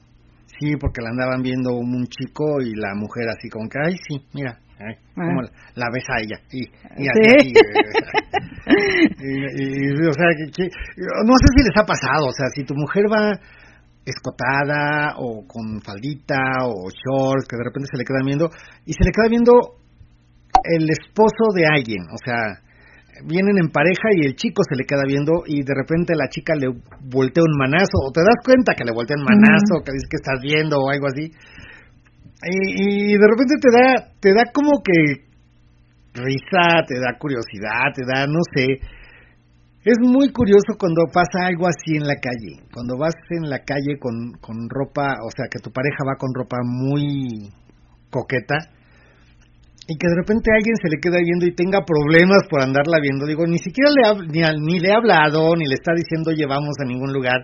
Sí, 0.58 0.76
porque 0.78 1.00
la 1.02 1.10
andaban 1.10 1.42
viendo 1.42 1.74
un 1.74 2.06
chico 2.06 2.60
y 2.60 2.74
la 2.74 2.94
mujer 2.94 3.28
así 3.30 3.48
como 3.48 3.68
que, 3.68 3.78
ay, 3.82 3.96
sí, 4.08 4.20
mira, 4.34 4.58
ay, 4.78 4.94
Ah. 5.16 5.24
cómo 5.24 5.42
la, 5.42 5.50
la 5.74 5.86
ves 5.92 6.04
a 6.08 6.20
ella. 6.20 6.36
Y, 6.52 6.60
y 7.00 7.04
Sí. 7.04 7.08
así, 7.08 7.48
eh, 7.48 7.54
y- 9.20 10.02
y- 10.02 10.06
o 10.06 10.12
sea, 10.12 10.28
que- 10.36 10.50
que- 10.52 10.70
no 11.24 11.32
sé 11.32 11.46
si 11.56 11.62
les 11.64 11.76
ha 11.80 11.86
pasado, 11.86 12.26
o 12.28 12.32
sea, 12.32 12.46
si 12.54 12.64
tu 12.64 12.74
mujer 12.74 13.04
va 13.10 13.32
escotada 14.04 15.14
o 15.18 15.46
con 15.46 15.80
faldita 15.82 16.40
o 16.64 16.88
shorts 16.90 17.46
que 17.48 17.56
de 17.56 17.64
repente 17.64 17.88
se 17.90 17.98
le 17.98 18.04
quedan 18.04 18.26
viendo 18.26 18.50
y 18.86 18.92
se 18.92 19.04
le 19.04 19.12
queda 19.12 19.28
viendo 19.28 19.52
el 20.76 20.88
esposo 20.90 21.52
de 21.54 21.64
alguien, 21.66 22.02
o 22.12 22.18
sea, 22.24 22.60
vienen 23.24 23.58
en 23.58 23.70
pareja 23.70 24.08
y 24.14 24.26
el 24.26 24.36
chico 24.36 24.62
se 24.68 24.76
le 24.76 24.84
queda 24.84 25.02
viendo 25.06 25.42
y 25.46 25.62
de 25.62 25.74
repente 25.74 26.14
la 26.16 26.28
chica 26.28 26.54
le 26.54 26.68
voltea 27.10 27.42
un 27.42 27.56
manazo 27.58 27.98
o 28.06 28.12
te 28.12 28.20
das 28.20 28.38
cuenta 28.44 28.74
que 28.74 28.84
le 28.84 28.92
voltea 28.92 29.16
un 29.18 29.24
manazo, 29.24 29.84
que 29.84 29.92
dice 29.92 30.08
que 30.10 30.20
estás 30.20 30.40
viendo 30.42 30.78
o 30.78 30.90
algo 30.90 31.06
así. 31.06 31.32
Y, 32.42 33.12
y 33.12 33.18
de 33.18 33.26
repente 33.28 33.54
te 33.60 33.70
da 33.70 33.86
te 34.20 34.32
da 34.32 34.44
como 34.52 34.82
que 34.82 35.28
risa, 36.14 36.84
te 36.86 36.98
da 36.98 37.18
curiosidad, 37.18 37.92
te 37.94 38.02
da 38.06 38.26
no 38.26 38.40
sé. 38.54 38.80
Es 39.82 39.96
muy 40.00 40.30
curioso 40.30 40.76
cuando 40.78 41.04
pasa 41.12 41.46
algo 41.46 41.66
así 41.66 41.96
en 41.96 42.06
la 42.06 42.16
calle, 42.16 42.68
cuando 42.72 42.98
vas 42.98 43.14
en 43.30 43.48
la 43.48 43.60
calle 43.60 43.98
con, 43.98 44.32
con 44.40 44.68
ropa, 44.68 45.16
o 45.24 45.30
sea, 45.34 45.46
que 45.50 45.58
tu 45.58 45.72
pareja 45.72 46.04
va 46.06 46.16
con 46.18 46.34
ropa 46.34 46.58
muy 46.62 47.48
coqueta 48.10 48.56
y 49.90 49.98
que 49.98 50.06
de 50.06 50.22
repente 50.22 50.54
alguien 50.54 50.78
se 50.78 50.86
le 50.86 51.02
queda 51.02 51.18
viendo 51.18 51.46
y 51.46 51.54
tenga 51.58 51.82
problemas 51.82 52.46
por 52.48 52.62
andarla 52.62 53.02
viendo. 53.02 53.26
Digo, 53.26 53.42
ni 53.44 53.58
siquiera 53.58 53.90
le 53.90 54.06
ha, 54.06 54.14
ni, 54.14 54.38
ni 54.62 54.78
le 54.78 54.94
ha 54.94 55.02
hablado, 55.02 55.50
ni 55.58 55.66
le 55.66 55.74
está 55.74 55.90
diciendo 55.98 56.30
llevamos 56.30 56.78
a 56.78 56.86
ningún 56.86 57.12
lugar. 57.12 57.42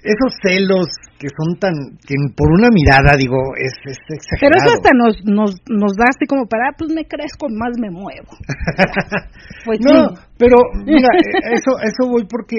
Esos 0.00 0.32
celos 0.40 0.88
que 1.20 1.28
son 1.28 1.60
tan, 1.60 2.00
que 2.00 2.16
por 2.32 2.48
una 2.48 2.72
mirada, 2.72 3.12
digo, 3.12 3.36
es, 3.60 3.76
es 3.84 4.00
exagerado. 4.08 4.40
Pero 4.40 4.54
eso 4.56 4.72
hasta 4.72 4.92
nos, 4.96 5.14
nos, 5.28 5.50
nos 5.68 5.92
da 6.00 6.08
así 6.08 6.24
como 6.24 6.48
para, 6.48 6.72
ah, 6.72 6.74
pues 6.78 6.88
me 6.96 7.04
crezco, 7.04 7.52
más 7.52 7.76
me 7.76 7.90
muevo. 7.92 8.32
Pues 9.62 9.78
no, 9.80 10.16
sí. 10.16 10.22
pero 10.38 10.56
mira, 10.86 11.08
eh, 11.12 11.52
eso, 11.60 11.76
eso 11.84 12.08
voy 12.08 12.24
porque 12.24 12.56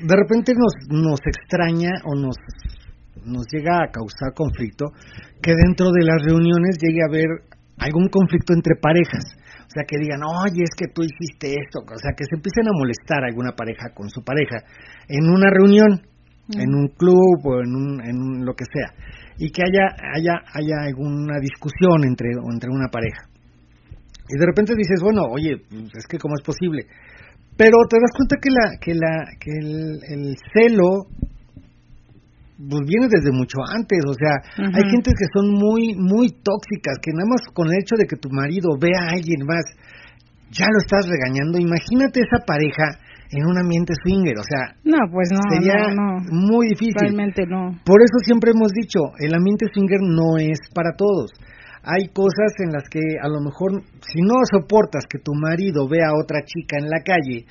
de 0.00 0.16
repente 0.16 0.54
nos, 0.56 0.72
nos 0.88 1.20
extraña 1.20 1.92
o 2.08 2.16
nos, 2.16 2.36
nos 3.26 3.44
llega 3.52 3.84
a 3.84 3.92
causar 3.92 4.32
conflicto 4.34 4.86
que 5.42 5.52
dentro 5.52 5.92
de 5.92 6.04
las 6.04 6.24
reuniones 6.24 6.78
llegue 6.80 7.02
a 7.04 7.10
haber 7.10 7.28
algún 7.78 8.08
conflicto 8.08 8.52
entre 8.54 8.76
parejas. 8.76 9.24
O 9.66 9.70
sea, 9.70 9.84
que 9.86 9.98
digan, 9.98 10.20
oye, 10.22 10.62
es 10.62 10.74
que 10.76 10.88
tú 10.92 11.02
hiciste 11.02 11.54
esto. 11.58 11.80
O 11.80 11.98
sea, 11.98 12.12
que 12.16 12.24
se 12.24 12.36
empiecen 12.36 12.68
a 12.68 12.78
molestar 12.78 13.24
alguna 13.24 13.52
pareja 13.52 13.90
con 13.94 14.08
su 14.08 14.22
pareja 14.22 14.62
en 15.08 15.28
una 15.28 15.50
reunión, 15.50 16.00
en 16.54 16.74
un 16.74 16.88
club 16.96 17.40
o 17.44 17.60
en, 17.60 17.74
un, 17.74 18.00
en 18.00 18.44
lo 18.44 18.54
que 18.54 18.64
sea. 18.64 18.94
Y 19.38 19.50
que 19.50 19.62
haya, 19.62 19.90
haya, 20.14 20.40
haya 20.54 20.86
alguna 20.86 21.38
discusión 21.40 22.04
entre, 22.04 22.30
entre 22.30 22.70
una 22.70 22.88
pareja. 22.88 23.28
Y 24.28 24.38
de 24.38 24.46
repente 24.46 24.74
dices, 24.76 25.00
bueno, 25.02 25.22
oye, 25.30 25.54
es 25.54 26.06
que 26.08 26.18
cómo 26.18 26.34
es 26.36 26.42
posible. 26.42 26.86
Pero 27.56 27.76
te 27.88 27.96
das 27.96 28.12
cuenta 28.16 28.36
que 28.40 28.50
la 28.50 28.78
que 28.78 28.94
la 28.94 29.24
que 29.40 29.50
el, 29.50 30.00
el 30.08 30.36
celo 30.52 31.06
pues 32.56 32.82
viene 32.88 33.06
desde 33.12 33.32
mucho 33.36 33.58
antes, 33.68 34.00
o 34.08 34.14
sea, 34.14 34.40
hay 34.56 34.84
gentes 34.90 35.12
que 35.12 35.28
son 35.32 35.52
muy 35.52 35.94
muy 35.94 36.28
tóxicas, 36.42 36.96
que 37.02 37.12
nada 37.12 37.28
más 37.28 37.42
con 37.52 37.68
el 37.68 37.78
hecho 37.80 37.96
de 37.98 38.06
que 38.06 38.16
tu 38.16 38.30
marido 38.30 38.76
vea 38.80 39.00
a 39.08 39.12
alguien 39.12 39.44
más 39.44 39.64
ya 40.50 40.64
lo 40.72 40.78
estás 40.78 41.04
regañando. 41.08 41.58
Imagínate 41.58 42.20
esa 42.20 42.44
pareja 42.46 42.96
en 43.30 43.44
un 43.44 43.58
ambiente 43.58 43.92
swinger, 44.02 44.38
o 44.38 44.46
sea, 44.46 44.76
No, 44.84 44.98
pues 45.10 45.28
no, 45.32 45.40
sería 45.52 45.92
no, 45.92 46.22
no. 46.22 46.30
muy 46.30 46.68
difícil. 46.68 46.94
Realmente 47.12 47.44
no. 47.46 47.76
Por 47.84 48.00
eso 48.00 48.16
siempre 48.24 48.52
hemos 48.54 48.70
dicho, 48.72 49.00
el 49.18 49.34
ambiente 49.34 49.66
swinger 49.74 50.00
no 50.00 50.38
es 50.38 50.58
para 50.72 50.94
todos. 50.96 51.32
hay 51.82 52.08
cosas 52.14 52.54
en 52.64 52.72
las 52.72 52.88
que 52.88 53.00
a 53.22 53.28
lo 53.28 53.40
mejor 53.40 53.82
si 54.00 54.20
no 54.22 54.34
soportas 54.50 55.04
que 55.10 55.18
tu 55.18 55.34
marido 55.34 55.88
vea 55.88 56.08
a 56.08 56.18
otra 56.22 56.40
chica 56.46 56.78
en 56.78 56.88
la 56.88 57.00
calle, 57.04 57.46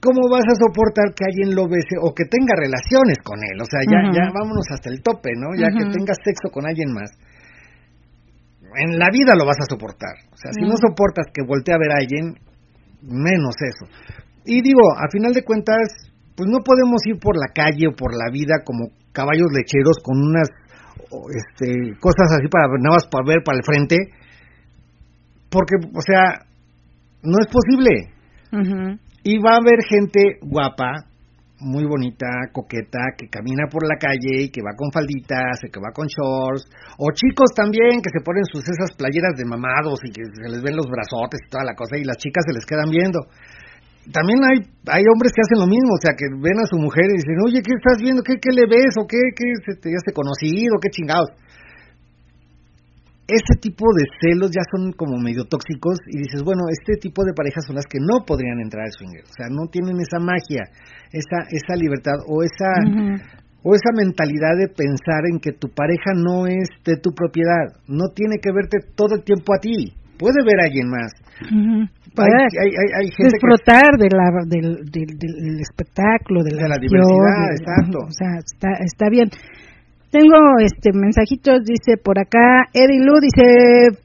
¿cómo 0.00 0.30
vas 0.30 0.46
a 0.46 0.58
soportar 0.58 1.14
que 1.14 1.26
alguien 1.26 1.54
lo 1.54 1.66
bese 1.66 1.98
o 2.00 2.14
que 2.14 2.24
tenga 2.24 2.54
relaciones 2.54 3.18
con 3.22 3.38
él? 3.42 3.56
O 3.60 3.66
sea, 3.66 3.82
ya, 3.86 4.00
ya 4.14 4.30
vámonos 4.32 4.66
hasta 4.70 4.90
el 4.90 5.02
tope, 5.02 5.30
¿no? 5.34 5.54
Ya 5.58 5.68
que 5.70 5.90
tengas 5.90 6.18
sexo 6.22 6.50
con 6.50 6.66
alguien 6.66 6.92
más. 6.94 7.10
En 8.78 8.98
la 8.98 9.08
vida 9.10 9.34
lo 9.34 9.46
vas 9.46 9.58
a 9.58 9.70
soportar. 9.70 10.14
O 10.30 10.36
sea, 10.36 10.52
si 10.52 10.62
no 10.62 10.76
soportas 10.76 11.26
que 11.32 11.42
voltee 11.42 11.74
a 11.74 11.82
ver 11.82 11.92
a 11.92 11.98
alguien, 11.98 12.36
menos 13.02 13.56
eso. 13.58 13.86
Y 14.44 14.62
digo, 14.62 14.82
a 14.96 15.10
final 15.10 15.32
de 15.32 15.42
cuentas, 15.42 16.12
pues 16.36 16.48
no 16.48 16.62
podemos 16.62 17.02
ir 17.06 17.18
por 17.18 17.36
la 17.36 17.48
calle 17.52 17.88
o 17.88 17.96
por 17.96 18.14
la 18.14 18.30
vida 18.30 18.62
como 18.64 18.92
caballos 19.12 19.50
lecheros 19.50 19.98
con 20.02 20.22
unas 20.22 20.48
este, 21.08 21.98
cosas 21.98 22.32
así 22.36 22.48
para 22.48 22.68
nada 22.78 22.96
más 22.96 23.06
para 23.10 23.26
ver 23.26 23.42
para 23.44 23.58
el 23.58 23.64
frente, 23.64 23.96
porque, 25.50 25.76
o 25.80 26.02
sea, 26.02 26.44
no 27.22 27.36
es 27.40 27.48
posible. 27.48 28.12
Y 29.28 29.36
va 29.36 29.52
a 29.52 29.60
haber 29.60 29.84
gente 29.84 30.40
guapa, 30.40 31.04
muy 31.60 31.84
bonita, 31.84 32.48
coqueta, 32.50 33.12
que 33.12 33.28
camina 33.28 33.68
por 33.68 33.84
la 33.84 34.00
calle 34.00 34.48
y 34.48 34.48
que 34.48 34.64
va 34.64 34.72
con 34.72 34.88
falditas, 34.88 35.60
que 35.68 35.76
va 35.76 35.92
con 35.92 36.08
shorts, 36.08 36.64
o 36.96 37.12
chicos 37.12 37.52
también 37.52 38.00
que 38.00 38.08
se 38.08 38.24
ponen 38.24 38.48
sus 38.48 38.64
esas 38.64 38.96
playeras 38.96 39.36
de 39.36 39.44
mamados 39.44 40.00
y 40.08 40.16
que 40.16 40.24
se 40.24 40.48
les 40.48 40.62
ven 40.62 40.80
los 40.80 40.88
brazotes 40.88 41.44
y 41.44 41.50
toda 41.50 41.64
la 41.68 41.76
cosa 41.76 42.00
y 42.00 42.08
las 42.08 42.16
chicas 42.16 42.40
se 42.48 42.54
les 42.56 42.64
quedan 42.64 42.88
viendo 42.88 43.20
también 44.12 44.40
hay, 44.40 44.58
hay 44.88 45.04
hombres 45.12 45.32
que 45.36 45.44
hacen 45.44 45.60
lo 45.60 45.68
mismo, 45.68 45.92
o 45.92 46.00
sea, 46.00 46.16
que 46.16 46.24
ven 46.40 46.56
a 46.56 46.64
su 46.64 46.80
mujer 46.80 47.04
y 47.12 47.20
dicen, 47.20 47.36
oye, 47.44 47.60
¿qué 47.60 47.74
estás 47.76 48.00
viendo? 48.00 48.22
¿Qué, 48.22 48.40
qué 48.40 48.52
le 48.56 48.64
ves? 48.64 48.96
¿O 48.96 49.06
qué, 49.06 49.20
qué 49.36 49.44
te, 49.76 49.92
ya 49.92 50.00
se 50.00 50.16
conocido? 50.16 50.80
¿Qué 50.80 50.88
chingados? 50.88 51.28
Ese 53.28 53.60
tipo 53.60 53.84
de 53.92 54.08
celos 54.20 54.50
ya 54.50 54.64
son 54.72 54.92
como 54.92 55.20
medio 55.20 55.44
tóxicos 55.44 55.98
y 56.08 56.16
dices, 56.16 56.42
bueno, 56.42 56.64
este 56.72 56.96
tipo 56.96 57.24
de 57.24 57.34
parejas 57.34 57.66
son 57.66 57.76
las 57.76 57.84
que 57.84 58.00
no 58.00 58.24
podrían 58.24 58.58
entrar 58.58 58.86
al 58.86 58.92
swinger, 58.92 59.22
o 59.22 59.34
sea, 59.36 59.46
no 59.52 59.68
tienen 59.68 60.00
esa 60.00 60.18
magia, 60.18 60.64
esa, 61.12 61.44
esa 61.52 61.76
libertad 61.76 62.24
o 62.26 62.42
esa, 62.42 62.72
o 63.62 63.74
esa 63.74 63.92
mentalidad 63.92 64.56
de 64.56 64.72
pensar 64.72 65.28
en 65.30 65.40
que 65.40 65.52
tu 65.52 65.68
pareja 65.68 66.16
no 66.16 66.46
es 66.46 66.72
de 66.84 66.96
tu 66.96 67.12
propiedad, 67.12 67.76
no 67.86 68.08
tiene 68.16 68.40
que 68.40 68.48
verte 68.50 68.78
todo 68.96 69.16
el 69.16 69.22
tiempo 69.24 69.52
a 69.52 69.60
ti, 69.60 69.92
puede 70.16 70.40
ver 70.40 70.64
a 70.64 70.64
alguien 70.64 70.88
más, 70.88 71.12
hay, 72.16 73.06
disfrutar 73.06 73.96
de 73.98 74.08
la, 74.10 74.26
del, 74.46 74.84
del, 74.90 75.60
espectráculo, 75.60 76.42
de 76.42 76.56
la, 76.56 76.78
diversidad, 76.78 77.52
exacto. 77.52 77.98
O 78.06 78.10
sea, 78.10 78.38
está, 78.38 78.70
está 78.84 79.08
bien. 79.10 79.28
Tengo 80.10 80.56
este 80.64 80.90
mensajitos, 80.96 81.64
dice 81.64 82.00
por 82.02 82.18
acá, 82.18 82.64
Eddie 82.72 83.04
Lu 83.04 83.20
dice, 83.20 84.00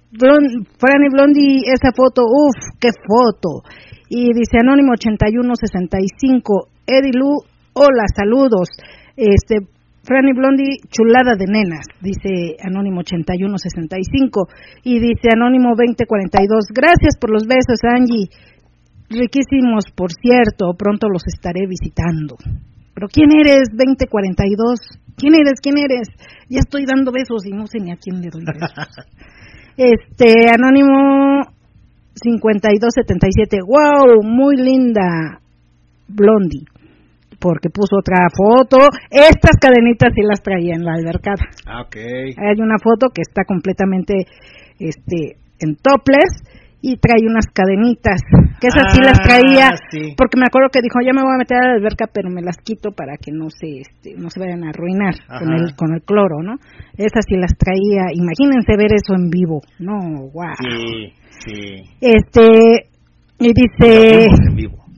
Franny 0.77 1.07
Blondie, 1.09 1.63
esa 1.63 1.95
foto, 1.95 2.23
uff, 2.27 2.75
qué 2.79 2.89
foto. 3.07 3.63
Y 4.09 4.33
dice 4.33 4.59
Anónimo 4.59 4.91
8165, 4.93 6.67
Eddie 6.85 7.15
Lu, 7.15 7.39
hola, 7.71 8.03
saludos. 8.13 8.67
Este, 9.15 9.63
Franny 10.03 10.33
Blondie, 10.33 10.83
chulada 10.91 11.39
de 11.39 11.47
nenas, 11.47 11.87
dice 12.01 12.57
Anónimo 12.59 12.99
8165. 12.99 14.47
Y 14.83 14.99
dice 14.99 15.31
Anónimo 15.31 15.69
2042, 15.69 16.65
gracias 16.75 17.15
por 17.17 17.31
los 17.31 17.47
besos, 17.47 17.79
Angie. 17.87 18.27
Riquísimos, 19.09 19.85
por 19.95 20.11
cierto, 20.11 20.75
pronto 20.77 21.07
los 21.07 21.23
estaré 21.31 21.65
visitando. 21.65 22.35
Pero 22.93 23.07
¿quién 23.07 23.29
eres, 23.31 23.69
2042? 23.71 25.02
¿Quién 25.15 25.33
eres? 25.35 25.59
¿Quién 25.61 25.77
eres? 25.77 26.07
Ya 26.49 26.59
estoy 26.59 26.85
dando 26.85 27.11
besos 27.11 27.45
y 27.45 27.51
no 27.51 27.67
sé 27.67 27.79
ni 27.79 27.91
a 27.91 27.97
quién 27.97 28.21
le 28.21 28.29
doy 28.29 28.43
besos. 28.45 28.71
este, 29.77 30.49
Anónimo 30.49 31.41
5277, 32.15 33.57
wow, 33.65 34.23
muy 34.23 34.55
linda, 34.57 35.39
Blondie 36.07 36.65
porque 37.43 37.69
puso 37.69 37.97
otra 37.99 38.31
foto. 38.31 38.87
Estas 39.11 39.59
cadenitas 39.59 40.13
sí 40.15 40.21
las 40.23 40.41
traía 40.41 40.75
en 40.75 40.85
la 40.85 40.93
albercada. 40.93 41.43
Ah, 41.67 41.81
ok. 41.81 41.97
Hay 42.39 42.61
una 42.63 42.79
foto 42.81 43.07
que 43.13 43.21
está 43.21 43.43
completamente 43.43 44.13
este, 44.79 45.35
en 45.59 45.75
topless 45.75 46.31
y 46.85 46.97
trae 46.97 47.25
unas 47.25 47.47
cadenitas, 47.47 48.19
que 48.59 48.67
esas 48.67 48.91
sí 48.93 48.99
las 49.01 49.17
traía, 49.21 49.69
ah, 49.69 50.13
porque 50.17 50.35
me 50.35 50.45
acuerdo 50.45 50.67
que 50.67 50.81
dijo, 50.83 50.99
ya 50.99 51.13
me 51.13 51.23
voy 51.23 51.33
a 51.33 51.37
meter 51.37 51.55
a 51.55 51.67
la 51.69 51.73
alberca, 51.75 52.07
pero 52.11 52.29
me 52.29 52.41
las 52.41 52.57
quito 52.57 52.91
para 52.91 53.15
que 53.15 53.31
no 53.31 53.49
se, 53.49 53.79
este, 53.79 54.15
no 54.17 54.29
se 54.29 54.41
vayan 54.41 54.65
a 54.65 54.69
arruinar 54.69 55.15
con 55.39 55.53
el, 55.53 55.75
con 55.77 55.93
el 55.93 56.01
cloro, 56.01 56.43
¿no? 56.43 56.59
Esas 56.97 57.23
sí 57.25 57.37
las 57.37 57.55
traía, 57.57 58.11
imagínense 58.11 58.75
ver 58.75 58.91
eso 58.91 59.15
en 59.15 59.29
vivo, 59.29 59.61
no, 59.79 60.27
wow. 60.27 60.59
Sí, 60.59 61.13
sí. 61.39 61.83
Este, 62.01 62.91
y 63.39 63.53
dice, 63.53 64.27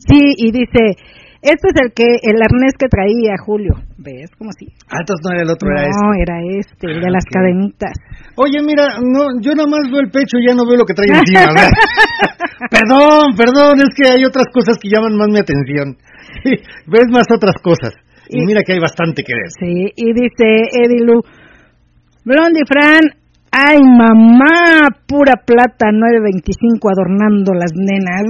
sí, 0.09 0.33
y 0.38 0.51
dice, 0.51 0.97
este 1.45 1.69
es 1.69 1.77
el 1.77 1.93
que 1.93 2.09
el 2.25 2.41
arnés 2.41 2.73
que 2.73 2.89
traía 2.89 3.37
Julio. 3.37 3.77
¿Ves? 4.01 4.33
Como 4.37 4.49
si. 4.57 4.65
Ah, 4.89 5.05
entonces 5.05 5.21
no 5.21 5.31
era 5.31 5.43
el 5.45 5.51
otro, 5.53 5.69
era 5.69 5.85
este. 5.85 6.01
No, 6.01 6.09
era 6.17 6.35
este, 6.57 6.85
el 6.89 7.01
de 7.01 7.11
las 7.13 7.25
cadenitas. 7.29 7.93
Oye, 8.35 8.65
mira, 8.65 8.97
no, 8.97 9.37
yo 9.41 9.53
nada 9.53 9.69
más 9.69 9.85
veo 9.89 10.01
el 10.01 10.09
pecho 10.09 10.41
y 10.41 10.49
ya 10.49 10.57
no 10.57 10.65
veo 10.65 10.81
lo 10.81 10.85
que 10.85 10.97
trae 10.97 11.07
encima. 11.13 11.53
perdón, 12.73 13.37
perdón, 13.37 13.77
es 13.85 13.93
que 13.93 14.09
hay 14.09 14.25
otras 14.25 14.49
cosas 14.51 14.77
que 14.81 14.89
llaman 14.89 15.15
más 15.15 15.29
mi 15.29 15.37
atención. 15.37 15.97
Ves 16.89 17.07
más 17.13 17.29
otras 17.29 17.61
cosas. 17.61 17.93
Y, 18.29 18.41
mira 18.45 18.61
que 18.65 18.73
hay 18.73 18.79
bastante 18.79 19.21
que 19.21 19.33
ver. 19.33 19.49
Sí, 19.53 19.93
y 19.95 20.13
dice 20.13 20.65
Edilu, 20.81 21.21
Blondie 22.25 22.65
Fran, 22.65 23.05
ay 23.51 23.77
mamá, 23.85 24.89
pura 25.05 25.45
plata 25.45 25.93
925 25.93 26.89
adornando 26.89 27.53
las 27.53 27.71
nenas. 27.77 28.25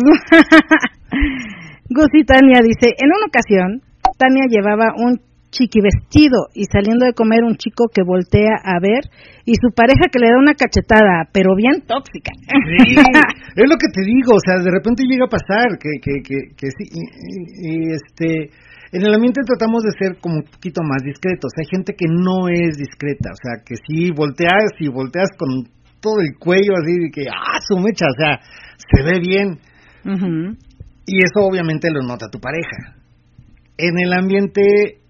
Gusi 1.90 2.26
Tania 2.26 2.60
dice, 2.66 2.94
en 2.98 3.10
una 3.14 3.30
ocasión, 3.30 3.82
Tania 4.18 4.46
llevaba 4.50 4.94
un 4.98 5.22
chiqui 5.56 5.80
vestido 5.80 6.52
y 6.54 6.66
saliendo 6.66 7.06
de 7.06 7.14
comer 7.14 7.44
un 7.44 7.56
chico 7.56 7.88
que 7.88 8.04
voltea 8.04 8.60
a 8.64 8.80
ver 8.82 9.08
y 9.46 9.54
su 9.56 9.72
pareja 9.72 10.12
que 10.12 10.20
le 10.20 10.28
da 10.28 10.38
una 10.38 10.54
cachetada, 10.54 11.30
pero 11.32 11.56
bien 11.56 11.86
tóxica. 11.88 12.32
Sí, 12.44 12.98
es 13.56 13.70
lo 13.70 13.78
que 13.78 13.88
te 13.94 14.04
digo, 14.04 14.36
o 14.36 14.44
sea, 14.44 14.60
de 14.60 14.72
repente 14.72 15.08
llega 15.08 15.26
a 15.26 15.32
pasar 15.32 15.80
que, 15.80 16.02
que, 16.02 16.20
que, 16.58 16.68
sí, 16.76 16.86
y, 16.92 17.94
este, 17.94 18.52
en 18.92 19.02
el 19.06 19.14
ambiente 19.14 19.42
tratamos 19.46 19.84
de 19.84 19.92
ser 19.96 20.20
como 20.20 20.36
un 20.36 20.44
poquito 20.44 20.82
más 20.84 21.04
discretos, 21.04 21.52
hay 21.58 21.66
gente 21.70 21.94
que 21.94 22.10
no 22.10 22.50
es 22.50 22.76
discreta, 22.76 23.32
o 23.32 23.40
sea, 23.40 23.64
que 23.64 23.76
si 23.88 24.12
volteas 24.12 24.76
y 24.80 24.90
volteas 24.90 25.30
con 25.38 25.70
todo 26.02 26.20
el 26.20 26.36
cuello 26.38 26.74
así, 26.76 27.10
que, 27.14 27.26
ah, 27.30 27.60
su 27.66 27.78
mecha, 27.78 28.06
o 28.10 28.18
sea, 28.18 28.40
se 28.78 29.04
ve 29.04 29.20
bien. 29.20 29.60
Y 31.06 31.18
eso 31.20 31.46
obviamente 31.46 31.90
lo 31.92 32.02
nota 32.02 32.30
tu 32.30 32.40
pareja. 32.40 32.98
En 33.78 34.00
el 34.00 34.14
ambiente, 34.14 35.02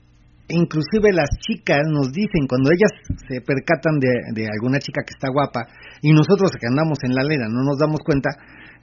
inclusive 0.49 1.13
las 1.13 1.29
chicas 1.39 1.83
nos 1.87 2.11
dicen, 2.11 2.47
cuando 2.47 2.69
ellas 2.71 2.91
se 3.27 3.41
percatan 3.41 3.99
de, 3.99 4.47
alguna 4.47 4.79
chica 4.79 5.01
que 5.05 5.13
está 5.15 5.29
guapa 5.31 5.67
y 6.01 6.11
nosotros 6.11 6.51
que 6.59 6.67
andamos 6.67 6.99
en 7.03 7.13
la 7.13 7.23
lena 7.23 7.45
no 7.47 7.63
nos 7.63 7.77
damos 7.77 8.01
cuenta, 8.03 8.29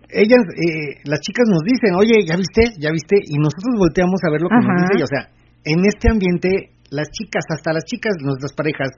ellas, 0.08 0.44
eh, 0.56 1.00
las 1.04 1.20
chicas 1.20 1.46
nos 1.48 1.60
dicen, 1.64 1.94
oye, 1.96 2.24
¿ya 2.26 2.36
viste? 2.36 2.76
¿Ya 2.78 2.90
viste? 2.92 3.16
Y 3.24 3.36
nosotros 3.38 3.76
volteamos 3.78 4.20
a 4.24 4.30
ver 4.30 4.40
lo 4.42 4.48
que 4.48 4.60
nos 4.60 4.82
dice 4.82 4.94
ella. 4.96 5.04
O 5.04 5.12
sea, 5.12 5.24
en 5.64 5.84
este 5.86 6.10
ambiente, 6.10 6.76
las 6.90 7.08
chicas, 7.10 7.44
hasta 7.48 7.72
las 7.72 7.84
chicas, 7.84 8.12
nuestras 8.20 8.52
parejas, 8.52 8.92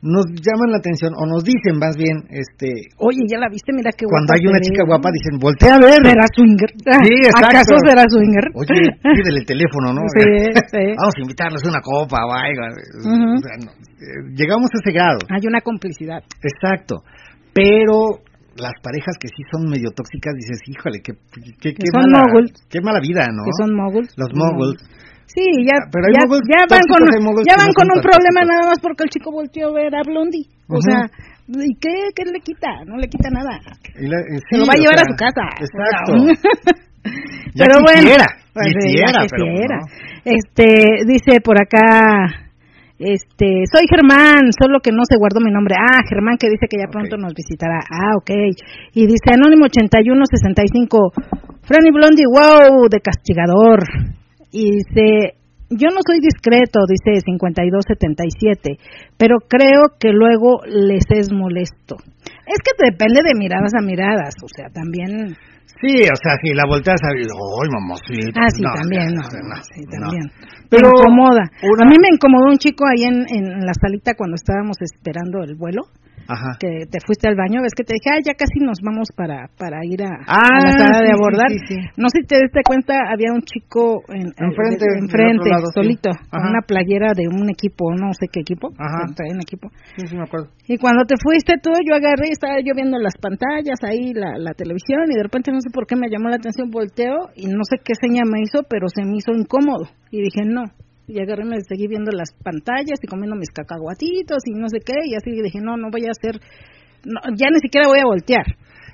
nos 0.00 0.30
llaman 0.30 0.70
la 0.70 0.78
atención 0.78 1.10
o 1.18 1.26
nos 1.26 1.42
dicen 1.42 1.74
más 1.74 1.98
bien 1.98 2.22
este 2.30 2.94
oye 3.02 3.26
ya 3.26 3.38
la 3.42 3.50
viste 3.50 3.74
mira 3.74 3.90
qué 3.90 4.06
cuando 4.06 4.30
hay 4.30 4.46
una 4.46 4.62
chica 4.62 4.86
guapa 4.86 5.10
dicen 5.10 5.42
voltea 5.42 5.74
a 5.74 5.80
ver 5.82 5.98
será 5.98 6.26
swinger. 6.30 6.70
Sí 7.02 7.14
exacto. 7.26 7.50
Acaso 7.50 7.74
será 7.82 8.04
swinger 8.06 8.46
oye 8.54 8.94
pídele 9.02 9.42
el 9.42 9.46
teléfono 9.46 9.90
no 9.90 10.06
sí, 10.14 10.22
sí. 10.70 10.94
vamos 11.02 11.14
a 11.18 11.20
invitarles 11.20 11.62
una 11.66 11.82
copa 11.82 12.22
o 12.22 12.30
algo. 12.30 12.62
Llegamos 14.38 14.70
a 14.70 14.78
ese 14.78 14.94
grado. 14.94 15.18
Hay 15.28 15.42
una 15.46 15.60
complicidad. 15.60 16.22
Exacto. 16.42 17.02
Pero 17.52 18.22
las 18.54 18.78
parejas 18.82 19.18
que 19.18 19.26
sí 19.28 19.42
son 19.50 19.66
medio 19.66 19.90
tóxicas 19.90 20.34
dices 20.34 20.62
híjole 20.66 21.02
qué 21.02 21.12
qué, 21.58 21.74
qué 21.74 21.86
son 21.90 22.06
mala 22.10 22.26
moguls. 22.26 22.52
qué 22.70 22.80
mala 22.80 23.00
vida 23.00 23.26
no 23.34 23.42
que 23.42 23.54
son 23.58 23.74
moguls. 23.74 24.14
Los 24.16 24.30
moguls 24.34 24.78
Sí, 25.28 25.44
ya, 25.60 25.76
ah, 25.76 25.88
ya, 25.92 26.24
van 26.24 26.80
con, 26.88 27.04
ya 27.44 27.54
van 27.60 27.72
con 27.76 27.86
un 27.92 28.00
problema 28.00 28.48
nada 28.48 28.64
más 28.72 28.80
porque 28.80 29.04
el 29.04 29.10
chico 29.10 29.30
volteó 29.30 29.68
a 29.68 29.72
ver 29.72 29.94
a 29.94 30.02
Blondie. 30.02 30.48
O 30.68 30.80
sea, 30.80 31.04
¿y 31.52 31.76
qué, 31.76 32.16
qué 32.16 32.24
le 32.24 32.40
quita? 32.40 32.84
No 32.86 32.96
le 32.96 33.08
quita 33.08 33.28
nada. 33.28 33.60
Se 33.92 34.56
lo 34.56 34.64
va 34.64 34.72
a 34.72 34.80
llevar 34.80 34.96
a 34.96 35.04
su 35.04 35.16
casa. 35.20 35.44
Exacto. 35.60 36.16
pero 37.60 37.84
bueno, 37.84 38.08
pues, 38.56 38.72
quisiera, 38.72 39.20
quisiera. 39.28 39.78
Este, 40.24 41.04
dice 41.04 41.42
por 41.44 41.60
acá, 41.60 42.48
este, 42.98 43.68
soy 43.68 43.84
Germán, 43.84 44.48
solo 44.56 44.80
que 44.80 44.92
no 44.92 45.04
se 45.04 45.18
guardó 45.20 45.44
mi 45.44 45.52
nombre. 45.52 45.76
Ah, 45.76 46.00
Germán 46.08 46.38
que 46.40 46.48
dice 46.48 46.64
que 46.72 46.80
ya 46.80 46.88
pronto 46.90 47.18
nos 47.18 47.34
visitará. 47.34 47.84
Ah, 47.84 48.16
ok. 48.16 48.32
Y 48.94 49.04
dice 49.04 49.36
Anónimo 49.36 49.66
8165, 49.66 51.12
Franny 51.68 51.92
Blondie, 51.92 52.24
wow, 52.32 52.88
de 52.88 53.00
castigador 53.04 53.84
y 54.50 54.70
dice, 54.70 55.38
yo 55.70 55.88
no 55.92 56.00
soy 56.00 56.20
discreto, 56.20 56.80
dice 56.88 57.20
5277, 57.20 58.78
pero 59.18 59.36
creo 59.48 59.96
que 60.00 60.12
luego 60.12 60.64
les 60.64 61.04
es 61.10 61.32
molesto. 61.32 61.96
Es 62.46 62.58
que 62.64 62.72
depende 62.78 63.20
de 63.22 63.36
miradas 63.36 63.72
a 63.76 63.84
miradas, 63.84 64.34
o 64.42 64.48
sea, 64.48 64.68
también... 64.72 65.36
Sí, 65.80 66.02
o 66.02 66.16
sea, 66.18 66.34
si 66.42 66.54
la 66.54 66.64
volteas 66.66 66.98
a 67.04 67.14
ver, 67.14 67.22
¡ay, 67.22 67.68
mamacita! 67.70 68.40
Ah, 68.40 68.50
sí, 68.50 68.62
también, 68.64 69.14
no, 69.14 69.22
sí, 69.62 69.84
también. 69.86 70.26
Pero, 70.68 70.90
me 70.90 70.98
incomoda. 70.98 71.44
A 71.44 71.84
mí 71.86 71.96
me 72.02 72.08
incomodó 72.10 72.50
un 72.50 72.58
chico 72.58 72.84
ahí 72.88 73.06
en, 73.06 73.22
en 73.30 73.64
la 73.64 73.72
salita 73.74 74.14
cuando 74.14 74.34
estábamos 74.34 74.76
esperando 74.80 75.44
el 75.44 75.54
vuelo 75.54 75.82
que 76.60 76.84
te 76.90 77.00
fuiste 77.00 77.28
al 77.28 77.36
baño, 77.36 77.62
ves 77.62 77.72
que 77.72 77.84
te 77.84 77.94
dije, 77.96 78.12
ah, 78.12 78.20
ya 78.20 78.34
casi 78.34 78.60
nos 78.60 78.80
vamos 78.84 79.08
para, 79.16 79.48
para 79.56 79.80
ir 79.84 80.02
a, 80.04 80.12
la 80.12 80.24
ah, 80.28 80.72
sala 80.76 81.00
de 81.00 81.12
abordar. 81.12 81.48
no 81.96 82.08
sé 82.12 82.20
si 82.20 82.26
te 82.26 82.36
diste 82.36 82.60
cuenta, 82.66 83.08
había 83.08 83.32
un 83.32 83.40
chico 83.40 84.04
en, 84.12 84.28
enfrente, 84.36 84.84
enfrente 85.00 85.48
solito, 85.72 86.10
con 86.28 86.44
una 86.44 86.60
playera 86.60 87.12
de 87.16 87.28
un 87.28 87.48
equipo, 87.48 87.92
no 87.96 88.12
sé 88.12 88.26
qué 88.30 88.40
equipo, 88.40 88.68
un 88.68 89.40
equipo. 89.40 89.70
Y 90.66 90.76
cuando 90.76 91.04
te 91.06 91.14
fuiste 91.16 91.54
tú, 91.62 91.70
yo 91.86 91.94
agarré, 91.94 92.28
estaba 92.28 92.60
yo 92.60 92.74
viendo 92.76 92.98
las 92.98 93.16
pantallas, 93.16 93.80
ahí 93.82 94.12
la, 94.12 94.36
la 94.36 94.52
televisión, 94.52 95.08
y 95.08 95.16
de 95.16 95.22
repente 95.22 95.50
no 95.50 95.60
sé 95.60 95.70
por 95.72 95.86
qué 95.86 95.96
me 95.96 96.10
llamó 96.10 96.28
la 96.28 96.36
atención, 96.36 96.68
volteo, 96.68 97.32
y 97.36 97.46
no 97.46 97.64
sé 97.64 97.80
qué 97.82 97.94
seña 97.98 98.22
me 98.28 98.42
hizo, 98.42 98.64
pero 98.68 98.88
se 98.88 99.04
me 99.04 99.16
hizo 99.16 99.32
incómodo. 99.32 99.88
Y 100.10 100.20
dije, 100.20 100.42
no, 100.44 100.64
y 101.08 101.20
agarré 101.20 101.44
me 101.44 101.60
seguí 101.62 101.88
viendo 101.88 102.12
las 102.12 102.32
pantallas 102.44 103.00
y 103.02 103.06
comiendo 103.06 103.34
mis 103.34 103.50
cacahuatitos 103.50 104.44
y 104.46 104.52
no 104.52 104.68
sé 104.68 104.78
qué 104.84 104.94
y 105.06 105.14
así 105.14 105.30
dije 105.30 105.60
no 105.60 105.76
no 105.76 105.88
voy 105.90 106.04
a 106.06 106.12
hacer 106.12 106.40
no, 107.04 107.20
ya 107.34 107.48
ni 107.50 107.58
siquiera 107.60 107.88
voy 107.88 108.00
a 108.00 108.04
voltear 108.04 108.44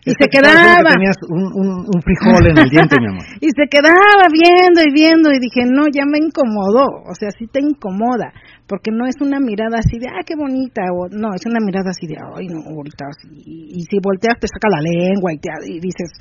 y 0.06 0.12
se 0.12 0.28
quedaba. 0.28 0.92
tenías 0.92 1.16
un, 1.28 1.48
un, 1.88 2.02
frijol 2.04 2.44
en 2.44 2.58
el 2.58 2.68
diente 2.68 2.96
mi 3.00 3.08
amor. 3.08 3.24
Y 3.40 3.48
se 3.56 3.64
quedaba 3.72 4.28
viendo 4.28 4.84
y 4.84 4.92
viendo 4.92 5.32
y 5.32 5.40
dije 5.40 5.64
no 5.64 5.88
ya 5.90 6.04
me 6.04 6.18
incomodó 6.18 7.02
o 7.08 7.14
sea 7.18 7.30
sí 7.30 7.46
te 7.50 7.60
incomoda 7.60 8.32
porque 8.68 8.90
no 8.92 9.06
es 9.06 9.16
una 9.20 9.40
mirada 9.40 9.80
así 9.80 9.98
de 9.98 10.08
ah 10.08 10.22
qué 10.24 10.36
bonita 10.36 10.82
o 10.92 11.08
no 11.08 11.34
es 11.34 11.44
una 11.46 11.58
mirada 11.60 11.90
así 11.90 12.06
de 12.06 12.16
ay 12.20 12.46
no 12.46 12.60
ahorita 12.62 13.06
y, 13.32 13.80
y 13.80 13.80
si 13.88 13.98
volteas 14.00 14.38
te 14.38 14.46
saca 14.46 14.68
la 14.68 14.80
lengua 14.84 15.32
y, 15.32 15.38
te, 15.38 15.48
y 15.66 15.80
dices 15.80 16.12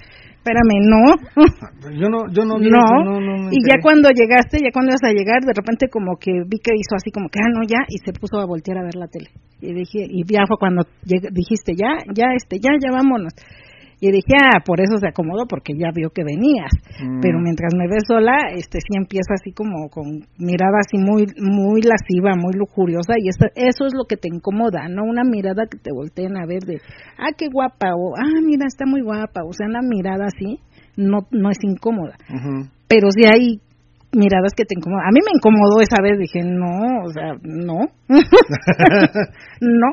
espérame, 0.43 0.83
no. 0.83 1.01
Yo 1.99 2.09
no, 2.09 2.27
yo 2.31 2.45
no. 2.45 2.57
no, 2.57 3.51
y 3.51 3.57
ya 3.67 3.75
cuando 3.81 4.09
llegaste, 4.09 4.59
ya 4.59 4.71
cuando 4.71 4.91
ibas 4.91 5.03
a 5.03 5.13
llegar, 5.13 5.41
de 5.41 5.53
repente 5.53 5.89
como 5.89 6.15
que 6.17 6.31
vi 6.31 6.59
que 6.59 6.71
hizo 6.75 6.95
así 6.95 7.11
como 7.11 7.27
que, 7.29 7.39
ah, 7.39 7.49
no, 7.53 7.61
ya, 7.67 7.83
y 7.87 7.97
se 7.99 8.13
puso 8.13 8.39
a 8.39 8.45
voltear 8.45 8.77
a 8.77 8.83
ver 8.83 8.95
la 8.95 9.07
tele. 9.07 9.29
Y 9.61 9.73
dije, 9.73 9.99
y 10.09 10.23
ya 10.25 10.45
fue 10.47 10.57
cuando 10.57 10.83
dijiste, 11.03 11.75
ya, 11.75 11.99
ya, 12.13 12.33
este, 12.35 12.57
ya, 12.59 12.71
ya 12.79 12.91
vámonos. 12.91 13.33
Y 14.04 14.12
dije, 14.12 14.36
ah, 14.36 14.60
por 14.66 14.82
eso 14.82 14.97
se 14.97 15.08
acomodó, 15.08 15.47
porque 15.47 15.72
ya 15.80 15.88
vio 15.95 16.10
que 16.10 16.26
venías. 16.26 16.76
Mm. 16.99 17.22
Pero 17.22 17.39
mientras 17.39 17.72
me 17.74 17.88
ves 17.88 18.04
sola, 18.06 18.36
este 18.54 18.80
sí 18.82 18.99
empieza 18.99 19.32
así 19.39 19.54
como 19.54 19.88
con 19.88 20.28
mirada 20.38 20.84
así 20.84 20.97
muy 20.99 21.24
muy 21.39 21.80
lasciva, 21.80 22.36
muy 22.36 22.51
lujuriosa, 22.51 23.14
y 23.18 23.30
eso, 23.30 23.47
eso 23.56 23.86
es 23.86 23.93
lo 23.95 24.04
que 24.04 24.18
te 24.18 24.28
incomoda, 24.28 24.89
no 24.89 25.04
una 25.06 25.24
mirada 25.24 25.68
que 25.72 25.78
te 25.78 25.93
volteen 25.93 26.36
a 26.36 26.45
ver 26.45 26.64
de, 26.64 26.82
ah, 27.18 27.32
qué 27.38 27.47
guapa, 27.47 27.95
o 27.95 28.12
ah, 28.18 28.41
mira, 28.45 28.66
está 28.68 28.86
muy 28.86 29.01
guapa, 29.01 29.39
o 29.47 29.54
sea, 29.54 29.68
una 29.68 29.80
mirada 29.82 30.26
así 30.26 30.60
no, 30.97 31.20
no 31.32 31.49
es 31.49 31.64
incómoda. 31.64 32.18
Pero 32.89 33.08
si 33.10 33.24
hay 33.26 33.62
miradas 34.12 34.51
que 34.54 34.66
te 34.66 34.76
incomodan. 34.76 35.08
A 35.08 35.16
mí 35.16 35.20
me 35.24 35.32
incomodó 35.34 35.80
esa 35.80 36.04
vez, 36.04 36.20
dije, 36.20 36.43
no, 36.43 37.06
o 37.06 37.10
sea, 37.10 37.36
no. 37.41 37.88
no. 39.62 39.88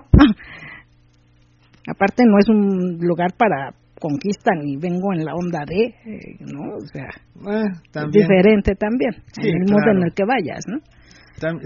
Aparte 1.86 2.24
no 2.26 2.38
es 2.38 2.48
un 2.48 2.98
lugar 3.00 3.30
para 3.38 3.72
conquistan 4.00 4.66
y 4.66 4.76
vengo 4.76 5.12
en 5.12 5.24
la 5.24 5.34
onda 5.34 5.62
de, 5.68 5.84
eh, 5.84 6.36
¿no? 6.40 6.74
O 6.74 6.86
sea, 6.90 7.06
eh, 7.06 8.06
diferente 8.10 8.74
también, 8.74 9.12
en 9.36 9.62
el 9.62 9.70
mundo 9.70 9.90
en 9.92 10.02
el 10.02 10.12
que 10.14 10.24
vayas, 10.24 10.64
¿no? 10.66 10.78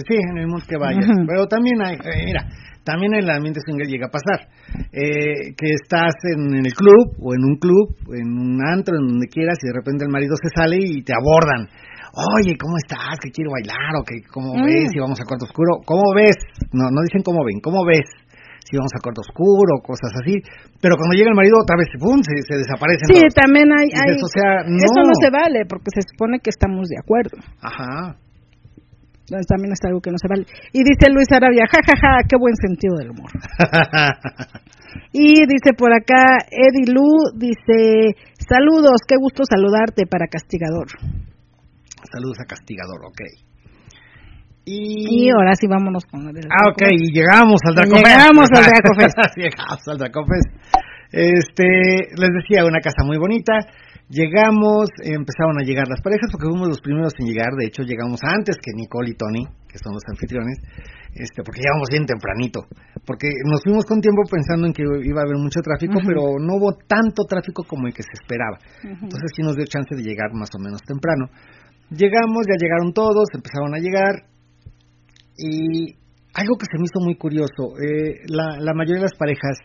sí, 0.07 0.15
en 0.31 0.39
el 0.39 0.47
mundo 0.47 0.65
que 0.69 0.77
vayas. 0.77 1.07
Pero 1.27 1.47
también 1.47 1.81
hay, 1.83 1.95
eh, 1.95 2.25
mira, 2.27 2.47
también 2.85 3.15
el 3.15 3.29
ambiente 3.31 3.61
single 3.65 3.87
llega 3.87 4.07
a 4.07 4.11
pasar. 4.11 4.47
que 4.93 5.69
estás 5.83 6.15
en, 6.37 6.55
el 6.55 6.75
club 6.75 7.17
o 7.19 7.35
en 7.35 7.43
un 7.43 7.57
club, 7.57 7.97
en 8.15 8.29
un 8.29 8.61
antro, 8.67 8.95
en 8.97 9.07
donde 9.07 9.27
quieras, 9.27 9.59
y 9.63 9.69
de 9.69 9.75
repente 9.75 10.05
el 10.05 10.11
marido 10.11 10.35
se 10.37 10.51
sale 10.55 10.77
y 10.79 11.03
te 11.03 11.15
abordan. 11.15 11.67
Oye, 12.15 12.55
¿cómo 12.57 12.77
estás? 12.79 13.19
Que 13.21 13.31
quiero 13.31 13.51
bailar, 13.51 13.99
o 13.99 14.05
que 14.05 14.23
cómo 14.31 14.55
mm. 14.55 14.63
ves, 14.63 14.91
y 14.95 15.01
vamos 15.01 15.19
a 15.21 15.25
cuarto 15.25 15.47
oscuro. 15.47 15.83
¿Cómo 15.85 16.15
ves? 16.15 16.37
No, 16.71 16.87
no 16.91 17.03
dicen 17.03 17.23
cómo 17.25 17.43
ven, 17.45 17.59
¿cómo 17.61 17.85
ves? 17.85 18.07
Si 18.65 18.77
vamos 18.81 18.93
a 18.97 19.01
cuarto 19.05 19.21
oscuro, 19.21 19.85
cosas 19.85 20.09
así. 20.25 20.41
Pero 20.81 20.97
cuando 20.97 21.13
llega 21.13 21.29
el 21.29 21.37
marido, 21.37 21.61
otra 21.61 21.77
vez 21.77 21.93
¡pum! 22.01 22.25
se, 22.25 22.33
se 22.49 22.57
desaparecen. 22.57 23.07
Sí, 23.13 23.21
también 23.37 23.69
hay. 23.69 23.93
Eso, 23.93 24.27
no. 24.65 25.05
no 25.05 25.15
se 25.21 25.29
vale, 25.29 25.69
porque 25.69 25.93
se 25.93 26.01
supone 26.09 26.41
que 26.41 26.49
estamos 26.49 26.89
de 26.89 26.97
acuerdo. 26.97 27.37
Ajá. 27.61 28.17
Entonces 29.25 29.47
también 29.49 29.73
es 29.73 29.81
algo 29.85 30.01
que 30.01 30.13
no 30.13 30.21
se 30.21 30.29
vale. 30.29 30.45
Y 30.73 30.85
dice 30.85 31.09
Luis 31.09 31.29
Arabia, 31.33 31.65
jajaja, 31.65 31.97
ja, 31.97 32.21
ja, 32.21 32.29
qué 32.29 32.37
buen 32.37 32.57
sentido 32.57 32.97
del 32.97 33.13
humor. 33.13 33.33
y 35.13 35.49
dice 35.49 35.73
por 35.77 35.93
acá, 35.93 36.45
Eddie 36.53 36.93
Lu, 36.93 37.33
dice, 37.37 38.17
saludos, 38.37 39.01
qué 39.09 39.17
gusto 39.17 39.45
saludarte 39.49 40.05
para 40.05 40.29
Castigador. 40.29 40.89
Saludos 42.13 42.37
a 42.41 42.45
Castigador, 42.45 43.01
ok. 43.09 43.21
Y... 44.65 45.29
ahora 45.31 45.55
sí 45.55 45.67
vámonos 45.67 46.05
con 46.07 46.27
el 46.29 46.37
Ah, 46.49 46.71
ok, 46.71 46.83
y 46.91 47.13
llegamos 47.13 47.61
al 47.69 47.75
Dracofest. 47.75 48.07
Llegamos 48.07 48.49
al 48.51 48.65
Dracofest. 48.69 49.17
llegamos 49.37 49.89
al 49.89 49.99
Dracofest. 49.99 50.51
Este, 51.13 52.11
les 52.17 52.31
decía, 52.43 52.65
una 52.65 52.81
casa 52.81 53.05
muy 53.05 53.19
bonita. 53.19 53.55
Llegamos, 54.09 54.91
empezaron 55.01 55.57
a 55.61 55.65
llegar 55.65 55.89
las 55.89 56.03
parejas 56.03 56.29
porque 56.31 56.49
fuimos 56.49 56.69
los 56.69 56.81
primeros 56.81 57.13
en 57.19 57.27
llegar. 57.27 57.53
De 57.57 57.67
hecho, 57.67 57.83
llegamos 57.83 58.21
antes 58.23 58.57
que 58.61 58.73
Nicole 58.75 59.11
y 59.11 59.15
Tony, 59.15 59.45
que 59.69 59.79
son 59.79 59.95
los 59.95 60.03
anfitriones, 60.11 60.59
este, 61.15 61.43
porque 61.43 61.63
llegamos 61.63 61.89
bien 61.89 62.05
tempranito. 62.05 62.67
Porque 63.07 63.31
nos 63.47 63.63
fuimos 63.63 63.87
con 63.87 64.01
tiempo 64.01 64.23
pensando 64.29 64.67
en 64.67 64.73
que 64.73 64.83
iba 64.83 65.21
a 65.21 65.25
haber 65.25 65.39
mucho 65.39 65.61
tráfico, 65.63 66.01
pero 66.05 66.37
no 66.39 66.57
hubo 66.57 66.75
tanto 66.85 67.25
tráfico 67.25 67.65
como 67.65 67.87
el 67.87 67.95
que 67.95 68.03
se 68.03 68.13
esperaba. 68.19 68.59
Entonces 68.83 69.31
sí 69.35 69.43
nos 69.43 69.57
dio 69.57 69.65
chance 69.67 69.95
de 69.95 70.03
llegar 70.03 70.35
más 70.35 70.51
o 70.53 70.59
menos 70.59 70.83
temprano. 70.83 71.31
Llegamos, 71.91 72.45
ya 72.45 72.59
llegaron 72.59 72.93
todos, 72.93 73.29
empezaron 73.33 73.75
a 73.75 73.79
llegar, 73.79 74.27
y 75.37 75.97
algo 76.35 76.57
que 76.59 76.67
se 76.71 76.79
me 76.79 76.85
hizo 76.85 77.01
muy 77.01 77.17
curioso, 77.17 77.79
eh, 77.79 78.27
la, 78.27 78.59
la, 78.59 78.75
mayoría 78.75 79.03
de 79.03 79.09
las 79.11 79.19
parejas 79.19 79.59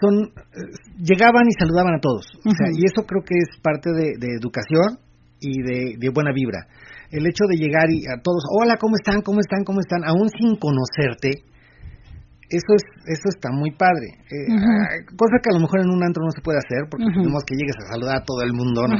son 0.00 0.32
eh, 0.32 0.72
llegaban 0.98 1.44
y 1.48 1.52
saludaban 1.58 1.94
a 1.94 2.00
todos, 2.00 2.26
y 2.44 2.84
eso 2.84 3.06
creo 3.06 3.22
que 3.24 3.36
es 3.36 3.60
parte 3.62 3.90
de, 3.92 4.16
educación 4.36 5.00
y 5.40 5.96
de, 5.96 6.08
buena 6.10 6.32
vibra. 6.32 6.66
El 7.10 7.26
hecho 7.26 7.44
de 7.48 7.56
llegar 7.56 7.90
y 7.90 8.06
a 8.06 8.20
todos, 8.22 8.44
hola, 8.54 8.76
¿cómo 8.78 8.94
están? 8.94 9.22
¿Cómo 9.22 9.40
están? 9.40 9.64
¿Cómo 9.64 9.80
están? 9.80 10.04
Aún 10.04 10.28
sin 10.28 10.56
conocerte, 10.56 11.42
eso 12.48 12.70
es 12.76 12.82
eso 13.06 13.28
está 13.28 13.50
muy 13.50 13.72
padre. 13.72 14.20
Eh, 14.30 14.52
ah, 14.52 15.00
cosa 15.16 15.36
que 15.42 15.50
a 15.50 15.56
lo 15.56 15.60
mejor 15.60 15.80
en 15.80 15.90
un 15.90 16.02
antro 16.04 16.22
no 16.24 16.30
se 16.30 16.42
puede 16.42 16.58
hacer, 16.58 16.88
porque 16.90 17.06
tenemos 17.12 17.42
que 17.44 17.56
llegues 17.56 17.76
a 17.76 17.92
saludar 17.92 18.16
a 18.22 18.24
todo 18.24 18.42
el 18.42 18.52
mundo, 18.52 18.86
¿no? 18.86 18.96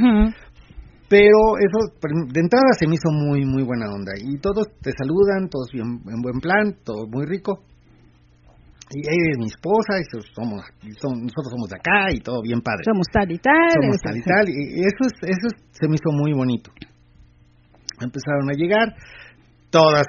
Pero 1.11 1.59
eso 1.59 1.91
de 1.99 2.39
entrada 2.39 2.71
se 2.79 2.87
me 2.87 2.95
hizo 2.95 3.11
muy, 3.11 3.45
muy 3.45 3.65
buena 3.65 3.91
onda. 3.91 4.13
Y 4.15 4.39
todos 4.39 4.71
te 4.81 4.93
saludan, 4.95 5.51
todos 5.51 5.67
bien, 5.73 5.99
en 6.07 6.23
buen 6.23 6.39
plan, 6.39 6.79
todo 6.85 7.09
muy 7.11 7.27
rico. 7.27 7.65
Y 8.95 9.01
ella 9.03 9.31
es 9.35 9.39
mi 9.39 9.47
esposa, 9.47 9.99
y 9.99 10.07
somos, 10.35 10.63
nosotros 10.87 11.51
somos 11.51 11.69
de 11.69 11.77
acá 11.77 12.15
y 12.15 12.21
todo 12.21 12.43
bien 12.43 12.61
padre. 12.61 12.83
Somos 12.87 13.07
tal 13.13 13.31
y 13.31 13.39
tal. 13.39 13.75
Somos 13.75 13.99
tal 13.99 14.17
y 14.17 14.23
tal. 14.23 14.45
Y 14.49 14.87
eso, 14.87 15.03
es, 15.03 15.15
eso 15.35 15.49
se 15.73 15.89
me 15.89 15.95
hizo 15.95 16.15
muy 16.15 16.33
bonito. 16.33 16.71
Empezaron 18.01 18.47
a 18.49 18.55
llegar 18.55 18.95
todas 19.71 20.07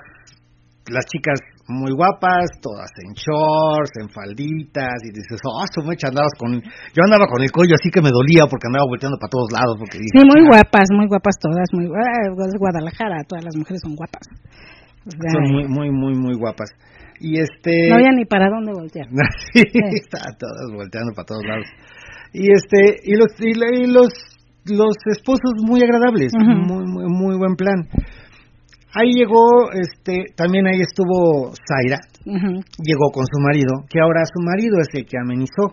las 0.86 1.06
chicas 1.06 1.40
muy 1.72 1.92
guapas, 1.96 2.52
todas 2.62 2.92
en 3.02 3.14
shorts, 3.16 3.92
en 4.00 4.10
falditas, 4.10 5.00
y 5.04 5.16
dices, 5.16 5.40
oh, 5.44 5.66
su 5.72 5.82
mecha 5.88 6.10
andabas 6.10 6.36
con... 6.38 6.60
Yo 6.60 7.02
andaba 7.04 7.26
con 7.28 7.42
el 7.42 7.52
cuello 7.52 7.76
así 7.80 7.90
que 7.90 8.02
me 8.02 8.12
dolía 8.12 8.46
porque 8.46 8.68
andaba 8.68 8.86
volteando 8.86 9.18
para 9.18 9.32
todos 9.32 9.50
lados. 9.52 9.76
Porque 9.80 9.98
sí, 9.98 10.22
muy 10.22 10.44
guapas, 10.48 10.88
muy 10.92 11.08
guapas 11.08 11.36
todas, 11.40 11.68
muy 11.74 11.86
eh, 11.88 12.58
Guadalajara, 12.60 13.24
todas 13.28 13.44
las 13.46 13.56
mujeres 13.56 13.82
son 13.82 13.96
guapas. 13.96 14.28
son 15.08 15.44
muy, 15.50 15.66
muy, 15.68 15.90
muy, 15.90 16.14
muy 16.14 16.36
guapas. 16.38 16.70
Y 17.20 17.40
este... 17.40 17.90
No 17.90 17.96
había 17.96 18.12
ni 18.12 18.26
para 18.26 18.50
dónde 18.50 18.74
voltear. 18.74 19.08
sí, 19.54 19.64
todas 20.12 20.68
volteando 20.74 21.14
para 21.14 21.26
todos 21.26 21.44
lados. 21.46 21.68
Y 22.34 22.52
este, 22.52 23.02
y 23.04 23.16
los, 23.16 23.30
y, 23.40 23.54
los, 23.88 24.10
los 24.66 24.96
esposos 25.12 25.54
muy 25.64 25.82
agradables, 25.84 26.32
muy, 26.38 26.86
muy, 26.86 27.06
muy 27.08 27.38
buen 27.38 27.56
plan. 27.56 27.88
Ahí 28.94 29.14
llegó, 29.16 29.72
este, 29.72 30.34
también 30.36 30.68
ahí 30.68 30.82
estuvo 30.82 31.54
Zaira, 31.56 32.00
llegó 32.26 33.08
con 33.14 33.26
su 33.26 33.40
marido, 33.40 33.86
que 33.90 34.02
ahora 34.02 34.26
su 34.26 34.44
marido 34.44 34.80
es 34.82 34.90
el 34.94 35.06
que 35.06 35.18
amenizó. 35.18 35.72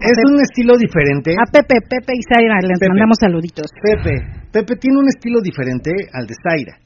es 0.00 0.18
un 0.30 0.40
estilo 0.40 0.76
diferente. 0.76 1.32
A 1.32 1.50
Pepe, 1.50 1.80
Pepe 1.88 2.12
y 2.16 2.22
Zaira, 2.22 2.60
les 2.62 2.78
mandamos 2.88 3.16
saluditos. 3.20 3.66
Pepe, 3.82 4.24
Pepe 4.52 4.76
tiene 4.76 4.98
un 4.98 5.08
estilo 5.08 5.40
diferente 5.42 5.90
al 6.12 6.26
de 6.26 6.34
Zaira. 6.42 6.78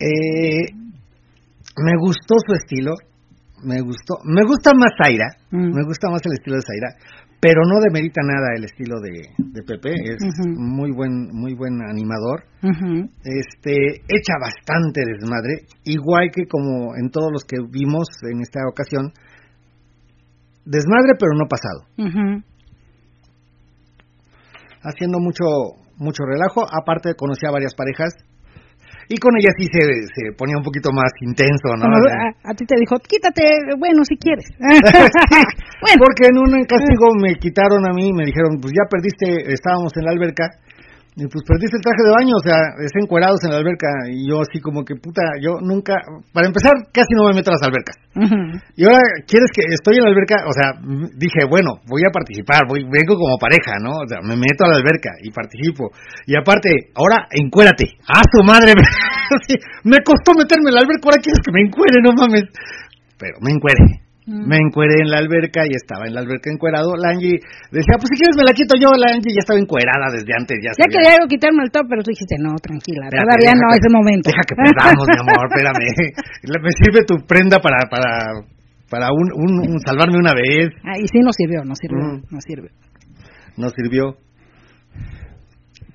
eh, 0.00 0.74
me 1.78 1.92
gustó 2.00 2.34
su 2.44 2.54
estilo, 2.54 2.94
me 3.62 3.80
gustó, 3.80 4.14
me 4.24 4.42
gusta 4.44 4.72
más 4.74 4.90
Zaira, 5.00 5.28
mm. 5.50 5.74
me 5.74 5.84
gusta 5.84 6.10
más 6.10 6.20
el 6.24 6.32
estilo 6.32 6.56
de 6.56 6.62
Zaira, 6.62 6.88
pero 7.40 7.62
no 7.64 7.80
demerita 7.80 8.20
nada 8.22 8.54
el 8.54 8.64
estilo 8.64 9.00
de, 9.00 9.32
de 9.38 9.62
Pepe, 9.62 9.90
es 9.90 10.18
muy 10.56 10.92
buen 10.92 11.28
muy 11.32 11.54
buen 11.54 11.80
animador. 11.82 12.44
Este 13.24 14.02
echa 14.08 14.34
bastante 14.40 15.00
desmadre, 15.06 15.66
igual 15.84 16.30
que 16.34 16.46
como 16.46 16.94
en 16.96 17.10
todos 17.10 17.30
los 17.32 17.44
que 17.44 17.56
vimos 17.70 18.08
en 18.30 18.40
esta 18.42 18.60
ocasión, 18.70 19.12
desmadre, 20.64 21.14
pero 21.18 21.32
no 21.34 21.46
pasado. 21.48 21.86
Haciendo 24.82 25.18
mucho, 25.18 25.44
mucho 25.96 26.24
relajo. 26.24 26.64
Aparte, 26.64 27.14
conocí 27.14 27.46
a 27.46 27.50
varias 27.50 27.74
parejas. 27.74 28.14
Y 29.10 29.18
con 29.18 29.34
ella 29.34 29.50
sí 29.58 29.66
se, 29.66 29.82
se 30.14 30.30
ponía 30.38 30.54
un 30.54 30.62
poquito 30.62 30.94
más 30.94 31.10
intenso, 31.18 31.74
¿no? 31.74 31.90
A, 32.46 32.54
ti 32.54 32.62
te 32.64 32.78
dijo, 32.78 32.94
quítate, 33.02 33.42
bueno, 33.74 34.06
si 34.06 34.14
quieres. 34.14 34.46
bueno. 35.82 35.98
Porque 35.98 36.30
en 36.30 36.38
un 36.38 36.62
castigo 36.62 37.10
me 37.18 37.34
quitaron 37.34 37.90
a 37.90 37.92
mí, 37.92 38.14
me 38.14 38.24
dijeron, 38.24 38.62
pues 38.62 38.70
ya 38.70 38.86
perdiste, 38.86 39.50
estábamos 39.50 39.90
en 39.98 40.04
la 40.06 40.12
alberca, 40.14 40.46
y 41.16 41.26
pues 41.26 41.42
perdiste 41.42 41.74
el 41.74 41.82
traje 41.82 42.02
de 42.06 42.14
baño, 42.14 42.34
o 42.38 42.44
sea, 42.44 42.58
es 42.78 42.94
encuerados 42.94 43.42
en 43.42 43.50
la 43.50 43.58
alberca. 43.58 43.90
Y 44.08 44.30
yo 44.30 44.40
así 44.40 44.62
como 44.62 44.84
que, 44.84 44.94
puta, 44.94 45.22
yo 45.42 45.58
nunca, 45.58 45.98
para 46.32 46.46
empezar, 46.46 46.72
casi 46.94 47.10
no 47.18 47.26
me 47.26 47.34
meto 47.34 47.50
a 47.50 47.58
las 47.58 47.66
albercas. 47.66 47.98
Y 48.78 48.86
ahora, 48.86 49.02
¿quieres 49.26 49.50
que 49.50 49.66
estoy 49.74 49.98
en 49.98 50.04
la 50.06 50.10
alberca? 50.14 50.46
O 50.46 50.54
sea, 50.54 50.78
dije, 51.18 51.50
bueno, 51.50 51.82
voy 51.90 52.02
a 52.06 52.14
participar, 52.14 52.62
voy, 52.68 52.86
vengo 52.86 53.18
como 53.18 53.42
pareja, 53.42 53.82
¿no? 53.82 54.00
O 54.00 54.06
sea, 54.06 54.22
me 54.22 54.38
meto 54.38 54.64
a 54.64 54.70
la 54.70 54.78
alberca 54.78 55.10
y 55.22 55.30
participo. 55.34 55.90
Y 56.26 56.38
aparte, 56.38 56.94
ahora, 56.94 57.26
encuérate. 57.30 57.98
¡Ah, 58.06 58.22
su 58.30 58.46
madre! 58.46 58.74
me 59.84 59.98
costó 60.06 60.32
meterme 60.38 60.70
en 60.70 60.74
la 60.78 60.82
alberca, 60.86 61.10
ahora 61.10 61.22
quieres 61.22 61.42
que 61.42 61.52
me 61.52 61.66
encuere, 61.66 61.98
no 62.02 62.14
mames. 62.14 62.46
Pero 63.18 63.34
me 63.42 63.50
encuere. 63.50 64.09
Me 64.30 64.62
encueré 64.62 65.02
en 65.02 65.10
la 65.10 65.18
alberca 65.18 65.66
y 65.66 65.74
estaba 65.74 66.06
en 66.06 66.14
la 66.14 66.22
alberca 66.22 66.54
encuerado. 66.54 66.94
La 66.94 67.10
Angie 67.10 67.42
decía, 67.74 67.98
pues 67.98 68.14
si 68.14 68.16
quieres 68.22 68.38
me 68.38 68.46
la 68.46 68.54
quito 68.54 68.78
yo. 68.78 68.94
La 68.94 69.10
Angie 69.10 69.34
ya 69.34 69.42
estaba 69.42 69.58
encuerada 69.58 70.06
desde 70.14 70.30
antes. 70.30 70.54
Ya, 70.62 70.70
ya 70.78 70.86
quería 70.86 71.18
yo 71.18 71.26
quitarme 71.26 71.66
el 71.66 71.70
top, 71.74 71.90
pero 71.90 72.06
tú 72.06 72.14
dijiste, 72.14 72.38
no, 72.38 72.54
tranquila, 72.62 73.10
todavía 73.10 73.58
no 73.58 73.74
es 73.74 73.82
el 73.82 73.90
momento. 73.90 74.30
Deja 74.30 74.46
que 74.46 74.54
perdamos, 74.54 75.02
mi 75.02 75.18
amor, 75.18 75.50
espérame. 75.50 75.82
Me 76.62 76.72
sirve 76.78 77.02
tu 77.02 77.26
prenda 77.26 77.58
para 77.58 77.90
para 77.90 78.46
para 78.90 79.06
un, 79.10 79.30
un, 79.34 79.78
salvarme 79.80 80.18
una 80.18 80.34
vez. 80.34 80.70
Ah, 80.82 80.98
y 80.98 81.06
sí 81.06 81.18
nos 81.22 81.34
sirvió, 81.34 81.64
nos 81.64 81.78
sirvió, 81.78 81.98
mm. 81.98 82.22
nos 82.30 82.44
sirvió. 82.44 82.70
Nos 83.56 83.72
sirvió 83.72 84.16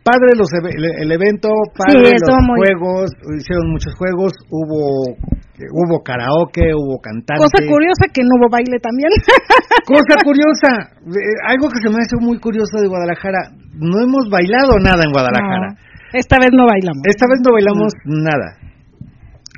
padre 0.05 0.37
los 0.37 0.45
el, 0.53 1.11
evento, 1.11 1.49
padre 1.73 2.13
los 2.13 2.37
juegos, 2.61 3.09
hicieron 3.41 3.73
muchos 3.73 3.97
juegos, 3.97 4.37
hubo 4.53 5.17
hubo 5.57 6.03
karaoke, 6.03 6.69
hubo 6.77 7.01
cantante. 7.01 7.41
Cosa 7.41 7.65
curiosa 7.65 8.05
que 8.13 8.21
no 8.21 8.37
hubo 8.37 8.47
baile 8.53 8.77
también. 8.77 9.09
Cosa 9.89 10.13
curiosa, 10.21 10.93
eh, 11.09 11.49
algo 11.49 11.69
que 11.73 11.81
se 11.81 11.89
me 11.89 11.97
hace 11.97 12.17
muy 12.21 12.37
curioso 12.39 12.77
de 12.77 12.87
Guadalajara, 12.87 13.49
no 13.73 13.97
hemos 14.01 14.29
bailado 14.29 14.77
nada 14.77 15.01
en 15.01 15.11
Guadalajara. 15.11 15.73
esta 16.13 16.37
vez 16.37 16.51
no 16.53 16.69
bailamos. 16.69 17.01
Esta 17.09 17.25
vez 17.25 17.39
no 17.41 17.53
bailamos 17.53 17.93
nada. 18.05 18.61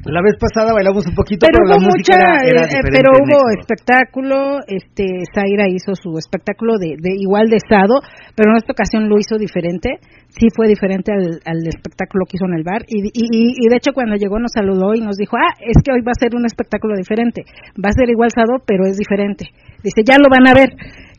La 0.07 0.23
vez 0.23 0.39
pasada 0.39 0.71
bailamos 0.71 1.03
un 1.05 1.15
poquito, 1.15 1.43
pero, 1.43 1.67
la 1.67 1.75
música 1.83 2.15
era, 2.15 2.39
eh, 2.39 2.55
diferente 2.63 2.95
Pero 2.95 3.11
hubo 3.19 3.51
espectáculo, 3.59 4.63
este, 4.67 5.27
Zaira 5.35 5.67
hizo 5.67 5.95
su 5.99 6.15
espectáculo 6.17 6.79
de, 6.79 6.95
de, 6.95 7.11
igual 7.19 7.51
de 7.51 7.59
estado, 7.59 7.99
pero 8.31 8.51
en 8.51 8.57
esta 8.57 8.71
ocasión 8.71 9.09
lo 9.09 9.19
hizo 9.19 9.35
diferente. 9.35 9.99
Sí 10.31 10.47
fue 10.55 10.67
diferente 10.67 11.11
al, 11.11 11.43
al 11.43 11.59
espectáculo 11.67 12.23
que 12.23 12.39
hizo 12.39 12.47
en 12.47 12.55
el 12.55 12.63
bar. 12.63 12.87
Y, 12.87 13.03
y, 13.11 13.27
y, 13.59 13.65
de 13.67 13.75
hecho 13.75 13.91
cuando 13.91 14.15
llegó 14.15 14.39
nos 14.39 14.55
saludó 14.55 14.95
y 14.95 15.03
nos 15.03 15.17
dijo, 15.17 15.35
ah, 15.35 15.51
es 15.59 15.75
que 15.83 15.91
hoy 15.91 15.99
va 16.01 16.15
a 16.15 16.19
ser 16.19 16.35
un 16.35 16.45
espectáculo 16.45 16.95
diferente. 16.95 17.43
Va 17.75 17.91
a 17.91 17.99
ser 17.99 18.07
igual 18.07 18.31
estado, 18.31 18.63
pero 18.63 18.87
es 18.87 18.95
diferente. 18.95 19.51
Dice, 19.83 20.07
ya 20.07 20.15
lo 20.15 20.31
van 20.31 20.47
a 20.47 20.55
ver. 20.55 20.71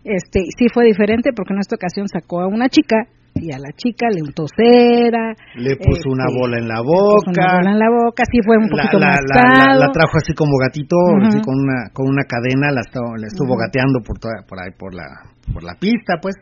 Este, 0.04 0.48
sí 0.56 0.72
fue 0.72 0.86
diferente 0.86 1.36
porque 1.36 1.52
en 1.52 1.60
esta 1.60 1.76
ocasión 1.76 2.08
sacó 2.08 2.40
a 2.40 2.48
una 2.48 2.68
chica 2.68 3.04
y 3.34 3.52
a 3.52 3.58
la 3.58 3.70
chica 3.76 4.06
le 4.10 4.22
untó 4.22 4.44
cera. 4.48 5.34
Le 5.56 5.76
puso 5.76 6.10
una 6.10 6.26
este, 6.26 6.38
bola 6.38 6.58
en 6.58 6.68
la 6.68 6.80
boca. 6.80 7.30
una 7.30 7.54
bola 7.54 7.70
en 7.72 7.78
la 7.78 7.90
boca, 7.90 8.22
sí 8.30 8.38
fue 8.44 8.56
un 8.58 8.68
poquito 8.68 8.98
la, 8.98 9.14
la, 9.22 9.74
la, 9.74 9.88
trajo 9.92 10.16
así 10.16 10.34
como 10.34 10.58
gatito, 10.58 10.96
así 11.22 11.40
con 11.40 11.54
una 11.54 11.90
con 11.92 12.08
una 12.08 12.24
cadena, 12.24 12.70
la, 12.72 12.80
estuvo, 12.80 13.16
la 13.16 13.26
estuvo 13.26 13.56
gateando 13.56 14.00
por 14.00 14.18
toda, 14.18 14.42
por 14.46 14.58
ahí 14.58 14.72
por 14.76 14.94
la 14.94 15.06
por 15.52 15.62
la 15.62 15.74
pista, 15.78 16.18
pues. 16.20 16.34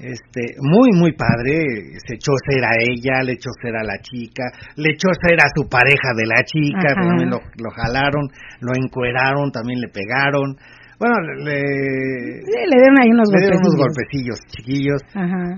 Este, 0.00 0.56
muy 0.62 0.88
muy 0.96 1.12
padre, 1.12 1.92
se 2.06 2.14
echó 2.14 2.32
cera 2.48 2.68
a 2.68 2.80
ella, 2.80 3.22
le 3.22 3.32
echó 3.32 3.50
cera 3.60 3.80
a 3.82 3.84
la 3.84 4.00
chica, 4.00 4.44
le 4.76 4.92
echó 4.92 5.08
cera 5.20 5.44
a 5.44 5.52
su 5.54 5.68
pareja 5.68 6.16
de 6.16 6.26
la 6.26 6.42
chica, 6.42 6.94
también 6.94 7.28
lo, 7.28 7.36
lo 7.36 7.70
jalaron, 7.70 8.28
lo 8.60 8.72
encueraron, 8.74 9.52
también 9.52 9.80
le 9.80 9.88
pegaron. 9.88 10.56
Bueno, 11.00 11.16
le, 11.40 11.56
le 11.56 12.76
dieron 12.76 13.00
ahí 13.00 13.08
unos, 13.08 13.32
le 13.32 13.56
unos 13.56 13.74
golpecillos 13.74 14.38
chiquillos. 14.52 15.00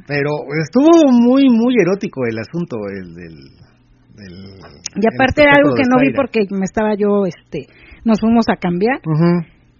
Pero 0.06 0.30
estuvo 0.62 1.10
muy, 1.10 1.50
muy 1.50 1.74
erótico 1.82 2.22
el 2.30 2.38
asunto, 2.38 2.76
el 2.86 3.12
del... 3.12 3.34
y 4.94 5.04
aparte 5.12 5.42
algo 5.42 5.74
que 5.74 5.82
no 5.90 5.98
vi 5.98 6.14
porque 6.14 6.46
me 6.50 6.62
estaba 6.64 6.94
yo, 6.94 7.26
este, 7.26 7.66
nos 8.04 8.20
fuimos 8.20 8.46
a 8.48 8.56
cambiar. 8.56 9.00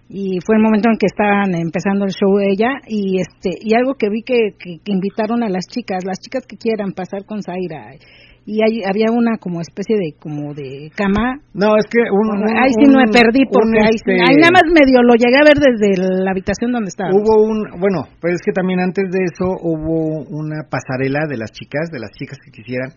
Y 0.09 0.39
fue 0.45 0.57
el 0.57 0.61
momento 0.61 0.89
en 0.91 0.97
que 0.97 1.07
estaban 1.07 1.55
empezando 1.55 2.03
el 2.03 2.11
show 2.11 2.37
ella 2.39 2.81
y 2.85 3.21
este 3.21 3.57
y 3.59 3.73
algo 3.73 3.95
que 3.95 4.09
vi 4.09 4.21
que, 4.21 4.51
que, 4.59 4.77
que 4.83 4.91
invitaron 4.91 5.43
a 5.43 5.49
las 5.49 5.65
chicas, 5.67 6.03
las 6.05 6.19
chicas 6.19 6.45
que 6.45 6.57
quieran 6.57 6.91
pasar 6.91 7.25
con 7.25 7.41
Zaira 7.41 7.95
y 8.45 8.59
hay, 8.59 8.83
había 8.83 9.07
una 9.11 9.37
como 9.39 9.61
especie 9.61 9.95
de 9.95 10.19
como 10.19 10.53
de 10.53 10.91
cama. 10.95 11.39
No, 11.53 11.77
es 11.79 11.87
que 11.87 12.03
un, 12.11 12.43
ahí 12.51 12.75
sí 12.75 12.91
no 12.91 12.99
me 12.99 13.07
perdí 13.07 13.47
porque 13.47 13.79
ahí, 13.79 13.95
este 13.95 14.19
ahí, 14.19 14.35
nada 14.35 14.51
más 14.51 14.67
medio 14.67 14.99
lo 15.01 15.15
llegué 15.15 15.39
a 15.39 15.47
ver 15.47 15.55
desde 15.55 15.95
la 15.95 16.31
habitación 16.31 16.71
donde 16.71 16.89
estaba. 16.89 17.11
Hubo 17.15 17.39
un, 17.39 17.79
bueno, 17.79 18.03
pues 18.19 18.35
es 18.35 18.41
que 18.43 18.51
también 18.51 18.79
antes 18.79 19.05
de 19.11 19.23
eso 19.23 19.47
hubo 19.63 20.27
una 20.27 20.67
pasarela 20.67 21.23
de 21.27 21.37
las 21.37 21.51
chicas, 21.51 21.89
de 21.91 21.99
las 21.99 22.11
chicas 22.11 22.37
que 22.43 22.51
quisieran. 22.51 22.91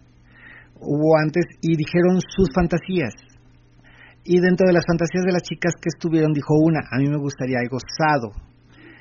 Hubo 0.81 1.17
antes 1.17 1.47
y 1.63 1.77
dijeron 1.77 2.19
sus 2.21 2.51
fantasías. 2.53 3.15
Y 4.25 4.41
dentro 4.41 4.67
de 4.67 4.75
las 4.75 4.85
fantasías 4.85 5.25
de 5.25 5.33
las 5.33 5.43
chicas 5.43 5.73
que 5.81 5.89
estuvieron 5.95 6.33
dijo 6.33 6.59
una, 6.59 6.81
a 6.91 6.99
mí 6.99 7.09
me 7.09 7.19
gustaría 7.19 7.63
algo 7.63 7.79
sado 7.79 8.35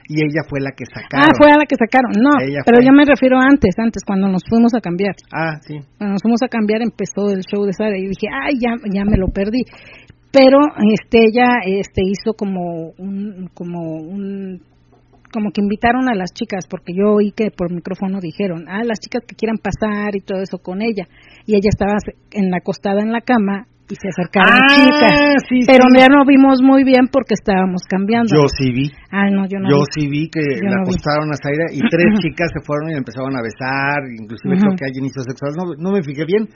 y 0.08 0.22
ella 0.22 0.46
fue 0.48 0.62
la 0.62 0.72
que 0.72 0.86
sacaron. 0.86 1.26
Ah, 1.26 1.34
fue 1.38 1.52
a 1.52 1.58
la 1.58 1.66
que 1.66 1.76
sacaron. 1.76 2.12
No, 2.18 2.32
pero 2.66 2.82
yo 2.82 2.92
me 2.94 3.06
refiero 3.06 3.38
antes, 3.40 3.74
antes, 3.78 4.04
cuando 4.06 4.28
nos 4.28 4.44
fuimos 4.48 4.74
a 4.74 4.82
cambiar. 4.82 5.16
Ah, 5.34 5.58
sí. 5.62 5.80
Cuando 5.98 6.14
nos 6.14 6.22
fuimos 6.22 6.42
a 6.44 6.48
cambiar 6.48 6.82
empezó 6.82 7.30
el 7.30 7.42
show 7.42 7.66
de 7.66 7.74
Sara 7.74 7.98
y 7.98 8.08
dije, 8.08 8.28
ay, 8.30 8.56
ya, 8.62 8.76
ya 8.92 9.04
me 9.06 9.18
lo 9.18 9.28
perdí. 9.30 9.64
Pero 10.32 10.60
este 10.94 11.20
ella 11.32 11.64
este 11.66 12.02
hizo 12.04 12.34
como 12.34 12.92
un 12.98 13.50
como 13.54 13.96
un 13.96 14.62
como 15.32 15.52
que 15.52 15.62
invitaron 15.62 16.10
a 16.10 16.16
las 16.16 16.32
chicas 16.34 16.66
porque 16.70 16.94
yo 16.94 17.14
oí 17.16 17.32
que 17.32 17.52
por 17.52 17.72
micrófono 17.72 18.20
dijeron, 18.22 18.68
"Ah, 18.68 18.84
las 18.84 19.00
chicas 19.00 19.24
que 19.28 19.36
quieran 19.36 19.58
pasar 19.58 20.16
y 20.16 20.22
todo 20.22 20.42
eso 20.42 20.60
con 20.60 20.82
ella." 20.82 21.08
Y 21.46 21.56
ella 21.56 21.70
estaba 21.70 21.94
en 22.32 22.52
la 22.52 22.58
acostada 22.58 23.02
en 23.02 23.12
la 23.12 23.22
cama 23.22 23.68
y 23.90 23.96
se 23.96 24.10
acercaron 24.10 24.58
ah, 24.58 24.74
chicas. 24.74 25.68
pero 25.68 25.86
ya 25.94 26.08
no 26.10 26.26
vimos 26.26 26.58
muy 26.62 26.84
bien 26.84 27.08
porque 27.12 27.36
estábamos 27.38 27.84
cambiando. 27.88 28.34
Yo 28.34 28.50
sí 28.50 28.72
vi. 28.72 28.92
Ah, 29.12 29.30
no, 29.30 29.46
yo 29.46 29.60
no 29.60 29.70
Yo 29.70 29.86
sí 29.94 30.08
vi 30.10 30.30
que 30.30 30.42
la 30.62 30.82
acostaron 30.82 31.30
a 31.30 31.38
Zaira 31.38 31.70
y 31.72 31.80
tres 31.86 32.18
chicas 32.20 32.50
se 32.50 32.66
fueron 32.66 32.90
y 32.90 32.98
empezaron 32.98 33.38
a 33.38 33.42
besar, 33.46 34.02
inclusive 34.10 34.58
creo 34.58 34.76
que 34.76 34.86
alguien 34.86 35.06
hizo 35.06 35.22
sexo 35.22 35.46
oral. 35.46 35.56
No, 35.58 35.66
no 35.78 35.92
me 35.94 36.02
fijé 36.02 36.26
bien 36.26 36.50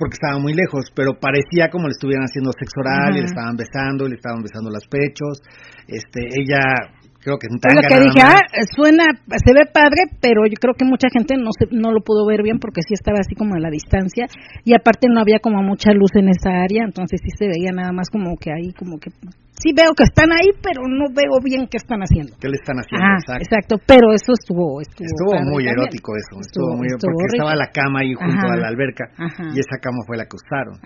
porque 0.00 0.16
estaba 0.16 0.40
muy 0.40 0.54
lejos, 0.54 0.88
pero 0.96 1.20
parecía 1.20 1.68
como 1.68 1.84
le 1.84 1.92
estuvieran 1.92 2.24
haciendo 2.24 2.52
sexo 2.56 2.80
oral, 2.80 3.12
y 3.16 3.20
le 3.20 3.28
estaban 3.28 3.54
besando, 3.54 4.06
y 4.06 4.10
le 4.10 4.16
estaban 4.16 4.40
besando 4.40 4.70
los 4.72 4.88
pechos. 4.88 5.44
Este, 5.86 6.24
ella 6.40 6.96
creo 7.20 7.36
que 7.38 7.46
en 7.52 7.60
lo 7.60 7.82
que 7.84 8.00
dije, 8.00 8.20
ah, 8.24 8.40
suena, 8.74 9.04
se 9.28 9.52
ve 9.52 9.68
padre, 9.72 10.08
pero 10.20 10.48
yo 10.48 10.56
creo 10.56 10.74
que 10.74 10.84
mucha 10.84 11.08
gente 11.12 11.36
no 11.36 11.52
se, 11.52 11.68
no 11.70 11.92
lo 11.92 12.00
pudo 12.00 12.26
ver 12.26 12.42
bien 12.42 12.58
porque 12.58 12.80
sí 12.80 12.94
estaba 12.94 13.20
así 13.20 13.36
como 13.36 13.54
a 13.54 13.60
la 13.60 13.68
distancia 13.68 14.26
y 14.64 14.74
aparte 14.74 15.06
no 15.08 15.20
había 15.20 15.38
como 15.38 15.62
mucha 15.62 15.92
luz 15.92 16.10
en 16.16 16.28
esa 16.28 16.64
área, 16.64 16.84
entonces 16.84 17.20
sí 17.22 17.30
se 17.36 17.46
veía 17.46 17.72
nada 17.72 17.92
más 17.92 18.08
como 18.08 18.36
que 18.40 18.50
ahí, 18.50 18.72
como 18.72 18.98
que 18.98 19.12
sí 19.60 19.76
veo 19.76 19.92
que 19.92 20.08
están 20.08 20.32
ahí, 20.32 20.48
pero 20.64 20.88
no 20.88 21.12
veo 21.12 21.36
bien 21.44 21.68
qué 21.68 21.76
están 21.76 22.00
haciendo. 22.00 22.32
¿Qué 22.40 22.48
le 22.48 22.56
están 22.56 22.80
haciendo? 22.80 23.04
exacto. 23.36 23.76
pero 23.84 24.16
eso 24.16 24.32
estuvo 24.32 24.80
estuvo, 24.80 25.36
muy 25.44 25.68
erótico 25.68 26.16
eso, 26.16 26.40
estuvo, 26.40 26.72
muy 26.72 26.88
porque 26.96 27.36
estaba 27.36 27.52
la 27.52 27.68
cama 27.68 28.00
ahí 28.00 28.16
junto 28.16 28.48
a 28.48 28.56
la 28.56 28.68
alberca 28.68 29.12
y 29.52 29.60
esa 29.60 29.76
cama 29.76 30.00
fue 30.08 30.16
la 30.16 30.24
que 30.24 30.40
usaron. 30.40 30.80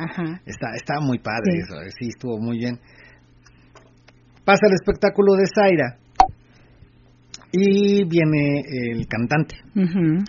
Está 0.45 0.75
estaba 0.75 0.99
muy 1.01 1.23
padre 1.23 1.63
eso, 1.63 1.79
sí 1.95 2.11
estuvo 2.11 2.43
muy 2.43 2.59
bien. 2.59 2.83
Pasa 4.45 4.67
el 4.69 4.75
espectáculo 4.75 5.37
de 5.41 5.47
Zaira 5.49 6.04
y 7.57 8.05
viene 8.05 8.63
el 8.67 9.07
cantante 9.07 9.55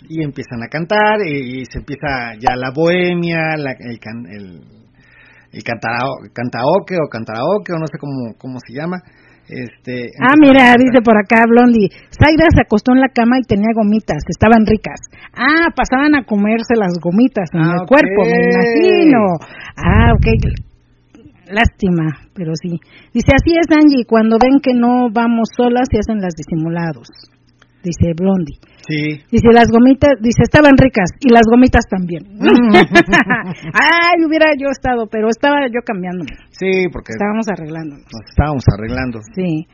y 0.08 0.24
empiezan 0.24 0.62
a 0.62 0.68
cantar 0.68 1.26
y, 1.26 1.66
se 1.66 1.80
empieza 1.80 2.36
ya 2.40 2.56
la 2.56 2.70
bohemia, 2.70 3.58
la, 3.58 3.72
el, 3.80 4.00
el, 4.30 4.62
el 5.52 5.64
cantaoke 5.64 6.96
o 7.02 7.10
cantaraoke 7.10 7.74
o 7.74 7.80
no 7.80 7.88
sé 7.88 7.98
cómo, 7.98 8.36
cómo 8.38 8.60
se 8.60 8.74
llama. 8.74 9.02
Este, 9.48 10.10
ah, 10.22 10.34
mira, 10.40 10.74
dice 10.78 11.02
por 11.04 11.18
acá 11.18 11.46
Blondie, 11.48 11.90
Zaira 12.10 12.46
se 12.54 12.62
acostó 12.62 12.94
en 12.94 13.02
la 13.02 13.10
cama 13.10 13.38
y 13.38 13.46
tenía 13.48 13.74
gomitas, 13.76 14.22
estaban 14.28 14.66
ricas. 14.66 15.02
Ah, 15.34 15.70
pasaban 15.76 16.16
a 16.16 16.26
comerse 16.26 16.76
las 16.76 16.94
gomitas 17.02 17.50
en 17.54 17.62
el 17.62 17.86
cuerpo, 17.88 18.22
me 18.26 18.54
imagino. 18.54 19.20
Ah, 19.78 20.14
ok. 20.14 20.65
Lástima, 21.48 22.30
pero 22.34 22.54
sí. 22.56 22.80
Dice, 23.14 23.32
así 23.36 23.54
es 23.54 23.68
Angie, 23.70 24.06
cuando 24.06 24.38
ven 24.42 24.60
que 24.62 24.74
no 24.74 25.10
vamos 25.12 25.50
solas 25.56 25.88
se 25.92 26.00
hacen 26.00 26.22
las 26.22 26.34
disimulados. 26.36 27.08
Dice 27.84 28.14
Blondie. 28.18 28.58
Sí. 28.88 29.22
Dice, 29.32 29.50
las 29.54 29.70
gomitas, 29.70 30.14
dice, 30.22 30.42
estaban 30.44 30.74
ricas 30.78 31.10
y 31.20 31.32
las 31.32 31.46
gomitas 31.50 31.86
también. 31.88 32.26
Ay, 32.42 34.26
hubiera 34.26 34.54
yo 34.58 34.70
estado, 34.70 35.06
pero 35.08 35.30
estaba 35.30 35.68
yo 35.68 35.82
cambiándome. 35.86 36.32
Sí, 36.50 36.90
porque... 36.92 37.14
Estábamos 37.14 37.48
arreglando. 37.48 37.96
Nos 37.96 38.26
estábamos 38.30 38.64
arreglando. 38.74 39.20
Sí. 39.36 39.68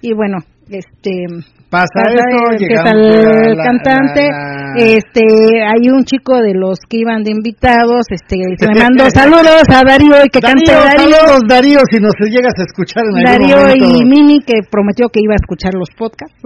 y 0.00 0.14
bueno, 0.14 0.38
este 0.70 1.26
pasa, 1.70 2.00
esto, 2.08 2.52
empieza 2.52 2.90
el 2.90 3.56
cantante, 3.56 4.28
este 4.76 5.22
hay 5.62 5.88
un 5.90 6.04
chico 6.04 6.38
de 6.40 6.54
los 6.54 6.78
que 6.88 6.98
iban 6.98 7.22
de 7.22 7.32
invitados, 7.32 8.06
este 8.10 8.36
le 8.36 8.80
mando 8.80 9.04
saludos 9.10 9.64
a 9.68 9.82
Darío 9.84 10.24
y 10.24 10.28
que 10.28 10.40
cante 10.40 10.72
Darío. 10.72 11.14
Saludos 11.14 11.42
Darío 11.48 11.78
si 11.90 12.00
nos 12.00 12.14
llegas 12.30 12.54
a 12.58 12.62
escuchar 12.62 13.04
en 13.04 13.24
Darío 13.24 13.74
y 13.74 14.04
Mini 14.04 14.40
que 14.40 14.60
prometió 14.70 15.08
que 15.08 15.20
iba 15.22 15.34
a 15.34 15.40
escuchar 15.40 15.74
los 15.74 15.88
podcasts. 15.96 16.36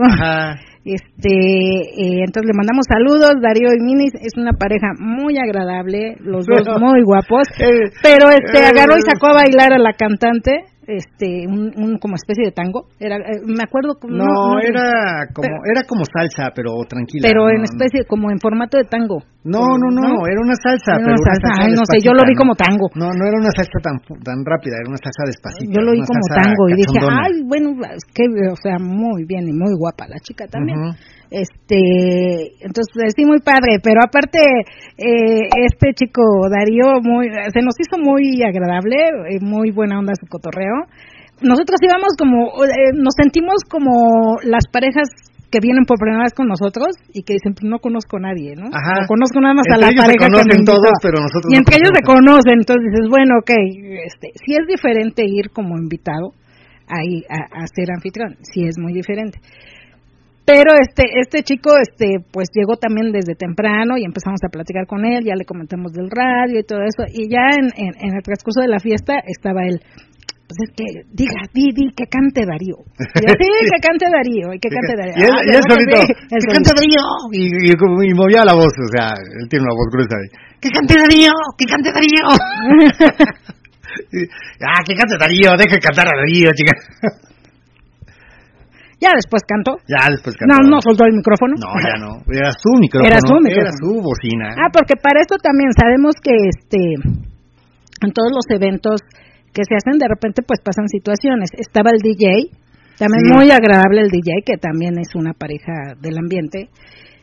Este, 0.84 1.30
eh, 1.30 2.26
entonces 2.26 2.50
le 2.50 2.58
mandamos 2.58 2.86
saludos, 2.90 3.34
Darío 3.40 3.70
y 3.70 3.80
Mini 3.80 4.06
es 4.06 4.34
una 4.36 4.52
pareja 4.52 4.88
muy 4.98 5.38
agradable, 5.38 6.16
los 6.18 6.44
dos 6.44 6.66
muy 6.80 7.02
guapos, 7.04 7.46
eh, 7.60 7.90
pero 8.02 8.30
este 8.30 8.66
agarró 8.66 8.98
y 8.98 9.02
sacó 9.02 9.28
a 9.28 9.44
bailar 9.44 9.72
a 9.72 9.78
la 9.78 9.92
cantante 9.92 10.71
este 10.96 11.46
un, 11.46 11.98
como 11.98 12.14
especie 12.14 12.46
de 12.46 12.52
tango. 12.52 12.88
Era 12.98 13.16
eh, 13.16 13.40
me 13.44 13.62
acuerdo 13.62 13.96
no, 14.08 14.58
era 14.60 15.28
como 15.32 15.62
era 15.64 15.82
como 15.88 16.04
salsa 16.04 16.52
pero 16.54 16.72
tranquila 16.88 17.28
pero 17.28 17.50
en 17.50 17.62
especie 17.62 18.04
como 18.06 18.30
en 18.30 18.38
formato 18.38 18.78
de 18.78 18.84
tango. 18.84 19.22
No 19.44 19.62
no 19.78 19.88
no, 19.90 20.26
era 20.26 20.40
una 20.40 20.54
salsa 20.54 20.98
pero 20.98 21.16
no 21.16 21.84
sé 21.84 21.98
yo 22.02 22.12
lo 22.12 22.22
vi 22.26 22.34
como 22.34 22.54
tango. 22.54 22.90
No 22.94 23.10
no 23.10 23.22
era 23.26 23.38
una 23.38 23.50
salsa 23.50 23.78
tan 23.82 23.98
tan 24.22 24.44
rápida 24.44 24.76
era 24.80 24.88
una 24.88 25.00
salsa 25.00 25.24
despacita 25.26 25.72
yo 25.72 25.80
lo 25.82 25.92
vi 25.92 26.02
como 26.02 26.24
tango 26.30 26.68
y 26.68 26.74
dije 26.76 26.98
ay 27.02 27.42
bueno 27.44 27.74
es 27.90 28.04
que 28.12 28.24
o 28.50 28.56
sea 28.56 28.78
muy 28.78 29.24
bien 29.24 29.48
y 29.48 29.52
muy 29.52 29.74
guapa 29.78 30.06
la 30.08 30.18
chica 30.20 30.46
también 30.46 30.94
este 31.32 32.52
entonces 32.60 33.16
sí 33.16 33.24
muy 33.24 33.40
padre 33.40 33.80
pero 33.82 34.00
aparte 34.04 34.38
eh, 34.98 35.48
este 35.64 35.94
chico 35.94 36.22
Darío 36.50 37.00
muy 37.02 37.28
se 37.32 37.62
nos 37.62 37.74
hizo 37.80 37.96
muy 37.98 38.42
agradable 38.44 38.96
eh, 39.30 39.40
muy 39.40 39.70
buena 39.70 39.98
onda 39.98 40.12
su 40.14 40.26
cotorreo 40.28 40.86
nosotros 41.40 41.80
íbamos 41.82 42.12
como 42.18 42.62
eh, 42.64 42.92
nos 42.94 43.14
sentimos 43.16 43.64
como 43.68 44.36
las 44.44 44.68
parejas 44.70 45.08
que 45.52 45.60
vienen 45.60 45.84
por 45.84 46.00
primera 46.00 46.24
vez 46.24 46.32
con 46.32 46.48
nosotros 46.48 46.96
y 47.12 47.28
que 47.28 47.36
dicen, 47.36 47.52
pues 47.52 47.68
no 47.68 47.76
conozco 47.78 48.16
a 48.16 48.32
nadie, 48.32 48.56
¿no? 48.56 48.72
Ajá. 48.72 49.04
No 49.04 49.06
conozco 49.06 49.36
nada 49.36 49.52
más 49.52 49.68
a 49.68 49.76
la 49.76 49.92
pareja 49.92 50.08
se 50.08 50.32
conocen 50.32 50.64
todos, 50.64 50.96
pero 51.04 51.20
nosotros 51.20 51.52
Y 51.52 51.60
entre 51.60 51.76
ellos 51.76 51.92
se 51.92 52.00
conocen, 52.08 52.64
entonces 52.64 52.88
dices, 52.88 53.06
bueno, 53.12 53.36
ok, 53.36 53.52
este, 54.08 54.32
si 54.40 54.56
es 54.56 54.64
diferente 54.64 55.28
ir 55.28 55.52
como 55.52 55.76
invitado 55.76 56.32
ahí 56.88 57.20
a, 57.28 57.52
a 57.52 57.68
ser 57.68 57.92
anfitrión, 57.92 58.40
sí 58.40 58.64
es 58.64 58.80
muy 58.80 58.96
diferente. 58.96 59.38
Pero 60.44 60.74
este 60.74 61.04
este 61.20 61.42
chico 61.42 61.70
este 61.78 62.18
pues 62.32 62.48
llegó 62.52 62.76
también 62.76 63.12
desde 63.12 63.34
temprano 63.34 63.96
y 63.96 64.04
empezamos 64.04 64.40
a 64.44 64.50
platicar 64.50 64.86
con 64.86 65.04
él, 65.04 65.24
ya 65.24 65.34
le 65.36 65.44
comentamos 65.44 65.92
del 65.92 66.10
radio 66.10 66.58
y 66.58 66.64
todo 66.64 66.80
eso 66.82 67.04
y 67.06 67.30
ya 67.30 67.54
en, 67.54 67.70
en, 67.76 68.14
el 68.16 68.22
transcurso 68.22 68.60
de 68.60 68.68
la 68.68 68.80
fiesta 68.80 69.22
estaba 69.24 69.62
él 69.62 69.80
pues 70.52 70.68
es 70.68 70.74
que 70.76 70.84
diga, 71.08 71.48
di, 71.54 71.72
di, 71.72 71.88
que 71.96 72.04
cante 72.12 72.44
Darío. 72.44 72.76
Y 72.76 73.24
sí, 73.40 73.48
que 73.72 73.80
cante 73.80 74.04
Darío, 74.04 74.52
y 74.52 74.58
que 74.60 74.68
cante 74.68 74.92
Darío. 75.00 75.16
Y 75.16 75.22
él, 75.24 75.32
ah, 75.32 75.40
y 75.46 75.48
él 75.48 75.62
solito, 75.64 75.96
que 76.04 76.52
cante 76.52 76.70
Darío. 76.76 77.00
Y, 77.32 77.72
y, 77.72 78.12
movía 78.12 78.44
la 78.44 78.52
voz, 78.52 78.68
o 78.68 78.88
sea, 78.92 79.16
él 79.16 79.48
tiene 79.48 79.64
una 79.64 79.72
voz 79.72 79.88
gruesa. 79.88 80.12
Que 80.60 80.68
cante 80.68 80.92
Darío, 80.92 81.32
que 81.56 81.64
cante 81.64 81.88
Darío. 81.88 82.26
ah, 84.68 84.82
que 84.84 84.94
cante 84.94 85.16
Darío, 85.18 85.56
deje 85.56 85.78
cantar 85.80 86.08
a 86.08 86.16
Darío, 86.16 86.50
chica. 86.54 86.74
Ya 89.02 89.10
después 89.18 89.42
cantó. 89.42 89.82
Ya 89.90 90.06
después 90.06 90.38
cantó. 90.38 90.54
No, 90.54 90.58
no 90.70 90.78
soltó 90.78 91.02
el 91.10 91.18
micrófono. 91.18 91.58
No, 91.58 91.74
ya 91.82 91.98
no. 91.98 92.22
Era 92.30 92.54
su 92.54 92.70
micrófono. 92.78 93.10
Era 93.10 93.18
su 93.18 93.34
micrófono. 93.34 93.66
Era 93.66 93.72
su 93.74 93.90
bocina. 93.98 94.46
Ah, 94.54 94.70
porque 94.70 94.94
para 94.94 95.18
esto 95.18 95.34
también 95.42 95.74
sabemos 95.74 96.14
que 96.22 96.30
este 96.30 97.02
en 97.02 98.10
todos 98.14 98.30
los 98.30 98.46
eventos 98.54 99.02
que 99.52 99.66
se 99.66 99.74
hacen 99.74 99.98
de 99.98 100.06
repente 100.06 100.46
pues 100.46 100.62
pasan 100.62 100.86
situaciones. 100.86 101.50
Estaba 101.58 101.90
el 101.90 101.98
DJ, 101.98 102.54
también 102.98 103.26
muy 103.34 103.50
agradable 103.50 104.06
el 104.06 104.10
DJ, 104.10 104.46
que 104.46 104.56
también 104.56 104.98
es 104.98 105.14
una 105.14 105.34
pareja 105.34 105.98
del 106.00 106.18
ambiente 106.18 106.70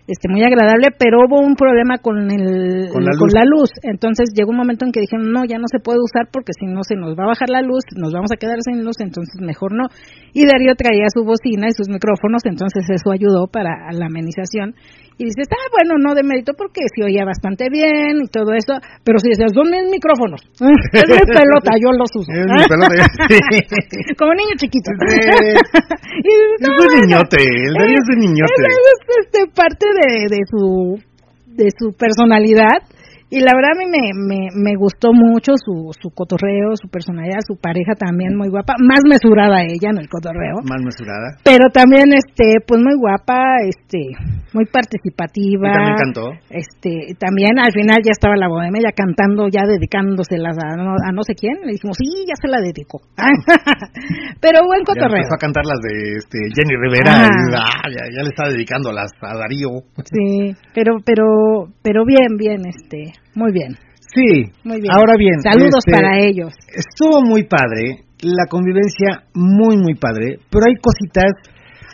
este 0.09 0.27
muy 0.27 0.41
agradable, 0.41 0.89
pero 0.97 1.21
hubo 1.21 1.39
un 1.39 1.53
problema 1.53 1.99
con 2.01 2.17
el 2.31 2.89
con 2.89 3.05
la, 3.05 3.45
luz. 3.45 3.69
Entonces 3.83 4.33
llegó 4.33 4.49
un 4.49 4.57
momento 4.57 4.85
en 4.85 4.91
que 4.91 5.01
dijeron, 5.01 5.31
"No, 5.31 5.45
ya 5.45 5.57
no 5.57 5.69
se 5.69 5.79
puede 5.79 5.99
usar 6.01 6.27
porque 6.33 6.51
si 6.57 6.65
no 6.65 6.81
se 6.83 6.95
nos 6.95 7.13
va 7.13 7.29
a 7.29 7.33
bajar 7.37 7.49
la 7.49 7.61
luz, 7.61 7.85
nos 7.95 8.11
vamos 8.11 8.31
a 8.33 8.37
quedar 8.37 8.57
sin 8.61 8.83
luz, 8.83 8.97
entonces 8.99 9.37
mejor 9.41 9.73
no." 9.73 9.85
Y 10.33 10.45
Darío 10.45 10.73
traía 10.73 11.05
su 11.13 11.23
bocina 11.23 11.67
y 11.69 11.77
sus 11.77 11.89
micrófonos, 11.89 12.41
entonces 12.45 12.89
eso 12.89 13.11
ayudó 13.11 13.47
para 13.47 13.91
la 13.93 14.05
amenización. 14.07 14.73
Y 15.19 15.25
dices, 15.25 15.47
"Ah, 15.51 15.67
bueno, 15.75 15.99
no 15.99 16.15
de 16.15 16.23
mérito 16.23 16.53
porque 16.57 16.81
se 16.95 17.03
oía 17.03 17.25
bastante 17.25 17.67
bien 17.69 18.23
y 18.23 18.27
todo 18.31 18.53
eso, 18.53 18.79
pero 19.03 19.19
si 19.19 19.29
dices, 19.29 19.51
"¿Dónde 19.53 19.83
mis 19.83 20.01
micrófonos?" 20.01 20.41
es 20.95 21.05
mi 21.05 21.25
pelota, 21.27 21.77
yo 21.77 21.91
los 21.93 22.09
uso. 22.15 22.31
Es 22.33 22.49
mi 22.49 22.65
pelota. 22.65 23.05
Como 24.17 24.33
niño 24.33 24.55
chiquito. 24.57 24.89
y 26.23 26.31
es 26.33 26.71
un 26.71 26.91
niñote, 27.01 27.37
el 27.37 27.73
Darío 27.77 27.99
es 27.99 28.09
un 28.09 28.19
niñote. 28.19 28.63
Es, 28.65 28.99
este, 29.21 29.39
parte 29.53 29.85
de 29.85 29.98
de, 30.29 30.39
su 30.49 30.99
de 31.47 31.69
su 31.77 31.93
personalidad 31.93 32.83
y 33.31 33.45
la 33.45 33.53
verdad 33.53 33.77
a 33.77 33.79
mí 33.79 33.85
me, 33.85 34.09
me, 34.17 34.41
me 34.57 34.73
gustó 34.73 35.13
mucho 35.13 35.53
su, 35.53 35.93
su 35.93 36.09
cotorreo, 36.09 36.73
su 36.73 36.89
personalidad, 36.89 37.45
su 37.45 37.61
pareja 37.61 37.93
también 37.93 38.33
muy 38.33 38.49
guapa, 38.49 38.73
más 38.81 39.05
mesurada 39.05 39.61
ella 39.61 39.93
en 39.93 40.01
el 40.01 40.09
cotorreo. 40.09 40.65
Más 40.65 40.81
mesurada. 40.81 41.37
Pero 41.45 41.69
también, 41.69 42.09
este, 42.09 42.57
pues 42.65 42.81
muy 42.81 42.97
guapa, 42.97 43.61
este, 43.69 44.17
muy 44.53 44.65
participativa. 44.65 45.69
¿Y 45.69 45.77
también 45.77 45.97
cantó. 46.01 46.25
Este, 46.49 47.13
también 47.21 47.61
al 47.61 47.69
final 47.69 48.01
ya 48.01 48.17
estaba 48.17 48.33
la 48.33 48.49
bohemia 48.49 48.89
ya 48.89 48.97
cantando, 48.97 49.45
ya 49.45 49.61
dedicándoselas 49.61 50.57
a 50.57 50.73
no, 50.73 50.97
a 50.97 51.11
no 51.13 51.21
sé 51.21 51.37
quién. 51.37 51.61
Le 51.61 51.77
dijimos, 51.77 52.01
sí, 52.01 52.25
ya 52.25 52.33
se 52.33 52.49
la 52.49 52.57
dedicó. 52.65 52.97
Pero 54.41 54.65
buen 54.65 54.81
cotorreo. 54.81 55.21
Ya 55.21 55.29
empezó 55.29 55.37
a 55.37 55.45
cantar 55.45 55.69
las 55.69 55.77
de 55.85 56.17
este, 56.17 56.37
Jenny 56.57 56.73
Rivera 56.81 57.13
ah, 57.13 57.85
ya, 57.93 58.09
ya, 58.09 58.21
le 58.25 58.29
está 58.33 58.49
dedicando 58.49 58.91
las 58.91 59.13
a 59.21 59.37
Darío. 59.37 59.85
Sí, 60.01 60.55
pero, 60.73 60.97
pero, 61.05 61.69
pero 61.83 62.05
bien, 62.05 62.37
bien, 62.37 62.65
este 62.65 63.18
muy 63.35 63.51
bien. 63.51 63.75
Sí, 64.13 64.51
muy 64.63 64.81
bien. 64.81 64.91
Ahora 64.91 65.13
bien, 65.17 65.39
saludos 65.41 65.83
este, 65.85 65.91
para 65.91 66.19
ellos. 66.19 66.53
Estuvo 66.67 67.21
muy 67.21 67.43
padre, 67.43 68.05
la 68.21 68.45
convivencia 68.49 69.23
muy 69.33 69.77
muy 69.77 69.95
padre, 69.95 70.39
pero 70.49 70.65
hay 70.67 70.75
cositas 70.81 71.31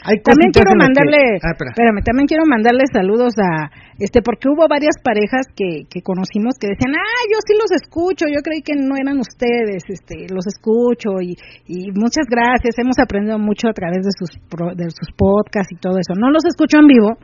hay 0.06 0.22
también 0.22 0.54
quiero 0.54 0.70
mandarle, 0.78 1.42
ah, 1.42 1.58
espérame, 1.58 2.06
también 2.06 2.30
quiero 2.30 2.46
mandarle 2.46 2.86
saludos 2.94 3.34
a, 3.42 3.74
este, 3.98 4.22
porque 4.22 4.46
hubo 4.54 4.70
varias 4.70 5.02
parejas 5.02 5.50
que, 5.58 5.90
que 5.90 6.06
conocimos 6.06 6.62
que 6.62 6.70
decían, 6.70 6.94
ah, 6.94 7.22
yo 7.26 7.42
sí 7.42 7.58
los 7.58 7.74
escucho, 7.74 8.30
yo 8.30 8.46
creí 8.46 8.62
que 8.62 8.78
no 8.78 8.94
eran 9.02 9.18
ustedes, 9.18 9.82
este, 9.90 10.30
los 10.30 10.46
escucho 10.46 11.26
y, 11.26 11.34
y 11.66 11.90
muchas 11.98 12.30
gracias, 12.30 12.78
hemos 12.78 13.02
aprendido 13.02 13.42
mucho 13.42 13.66
a 13.66 13.74
través 13.74 14.06
de 14.06 14.14
sus, 14.14 14.30
de 14.78 14.94
sus 14.94 15.10
podcasts 15.18 15.74
y 15.74 15.82
todo 15.82 15.98
eso. 15.98 16.14
No 16.14 16.30
los 16.30 16.46
escucho 16.46 16.78
en 16.78 16.86
vivo, 16.86 17.18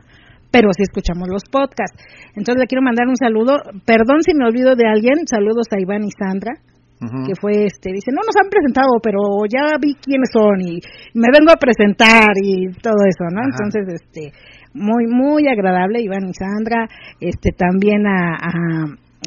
pero 0.52 0.68
sí 0.76 0.84
escuchamos 0.84 1.26
los 1.28 1.42
podcasts. 1.50 1.96
Entonces 2.36 2.60
le 2.60 2.66
quiero 2.68 2.82
mandar 2.82 3.08
un 3.08 3.16
saludo. 3.16 3.56
Perdón 3.84 4.22
si 4.22 4.36
me 4.36 4.44
olvido 4.44 4.76
de 4.76 4.86
alguien. 4.86 5.26
Saludos 5.26 5.66
a 5.72 5.80
Iván 5.80 6.04
y 6.04 6.12
Sandra, 6.12 6.52
que 7.00 7.34
fue 7.40 7.64
este. 7.64 7.90
Dice, 7.90 8.12
no 8.12 8.20
nos 8.20 8.36
han 8.36 8.52
presentado, 8.52 9.00
pero 9.02 9.18
ya 9.48 9.74
vi 9.80 9.96
quiénes 9.96 10.28
son 10.30 10.60
y 10.60 10.78
me 11.16 11.32
vengo 11.32 11.50
a 11.50 11.56
presentar 11.56 12.36
y 12.36 12.70
todo 12.78 13.00
eso, 13.08 13.24
¿no? 13.32 13.40
Entonces, 13.42 13.88
este, 13.96 14.30
muy, 14.74 15.08
muy 15.08 15.48
agradable 15.48 16.02
Iván 16.02 16.28
y 16.28 16.34
Sandra. 16.34 16.86
Este, 17.18 17.50
también 17.56 18.06
a, 18.06 18.36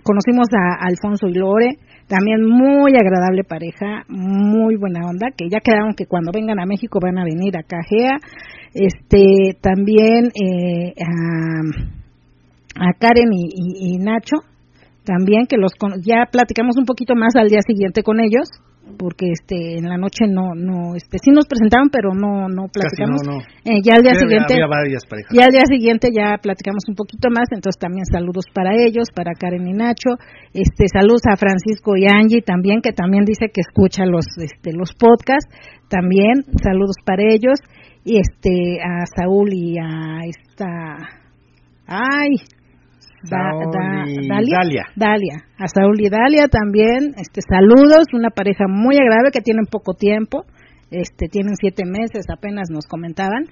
conocimos 0.05 0.47
a 0.53 0.85
Alfonso 0.85 1.27
y 1.27 1.33
Lore. 1.33 1.79
También 2.07 2.45
muy 2.45 2.93
agradable 2.93 3.43
pareja, 3.43 4.05
muy 4.09 4.75
buena 4.75 5.09
onda, 5.09 5.29
que 5.35 5.49
ya 5.49 5.57
quedaron 5.59 5.95
que 5.95 6.05
cuando 6.05 6.31
vengan 6.31 6.59
a 6.59 6.67
México 6.67 6.99
van 7.01 7.17
a 7.17 7.23
venir 7.23 7.57
a 7.57 7.63
Cajea 7.63 8.19
este 8.75 9.57
también 9.61 10.31
eh, 10.35 10.93
a, 12.75 12.91
Karen 12.99 13.29
y, 13.31 13.97
Nacho 13.99 14.43
también 15.05 15.45
que 15.47 15.55
los 15.55 15.71
ya 16.03 16.27
platicamos 16.29 16.75
un 16.77 16.85
poquito 16.85 17.15
más 17.15 17.35
al 17.37 17.47
día 17.47 17.61
siguiente 17.65 18.03
con 18.03 18.19
ellos 18.19 18.49
porque 18.97 19.31
este 19.31 19.77
en 19.77 19.85
la 19.85 19.97
noche 19.97 20.27
no 20.27 20.53
no 20.55 20.93
este 20.93 21.17
sí 21.23 21.31
nos 21.31 21.47
presentaron 21.47 21.89
pero 21.89 22.13
no 22.13 22.49
no 22.49 22.67
platicamos. 22.67 23.21
Eh, 23.63 23.79
ya 23.81 23.95
al 23.95 24.03
día 24.03 24.13
siguiente 24.13 24.55
ya 25.31 25.45
al 25.45 25.51
día 25.51 25.65
siguiente 25.65 26.09
ya 26.13 26.37
platicamos 26.37 26.83
un 26.89 26.95
poquito 26.95 27.29
más 27.29 27.47
entonces 27.51 27.79
también 27.79 28.05
saludos 28.05 28.45
para 28.53 28.75
ellos 28.75 29.07
para 29.15 29.33
Karen 29.33 29.67
y 29.67 29.73
Nacho. 29.73 30.19
Este 30.53 30.85
saludos 30.91 31.21
a 31.31 31.37
Francisco 31.37 31.95
y 31.95 32.05
Angie 32.07 32.41
también 32.41 32.81
que 32.81 32.91
también 32.91 33.23
dice 33.23 33.47
que 33.53 33.61
escucha 33.61 34.05
los 34.05 34.25
este 34.37 34.73
los 34.73 34.93
podcasts. 34.93 35.49
También 35.87 36.43
saludos 36.61 36.97
para 37.05 37.23
ellos 37.23 37.59
y 38.05 38.19
este 38.19 38.79
a 38.81 39.05
Saúl 39.17 39.49
y 39.51 39.77
a 39.77 40.19
esta 40.25 40.97
ay 41.87 42.35
Dalia, 43.27 44.83
Dalia. 44.95 45.35
A 45.57 45.67
Saúl 45.67 45.99
y 45.99 46.09
Dalia 46.09 46.47
también 46.47 47.15
este 47.17 47.41
saludos 47.41 48.05
una 48.13 48.29
pareja 48.29 48.65
muy 48.69 48.97
agradable 48.97 49.31
que 49.33 49.41
tienen 49.41 49.65
poco 49.65 49.95
tiempo. 49.95 50.45
Este 50.91 51.27
tienen 51.27 51.55
siete 51.55 51.83
meses 51.85 52.25
apenas 52.31 52.69
nos 52.69 52.85
comentaban 52.85 53.45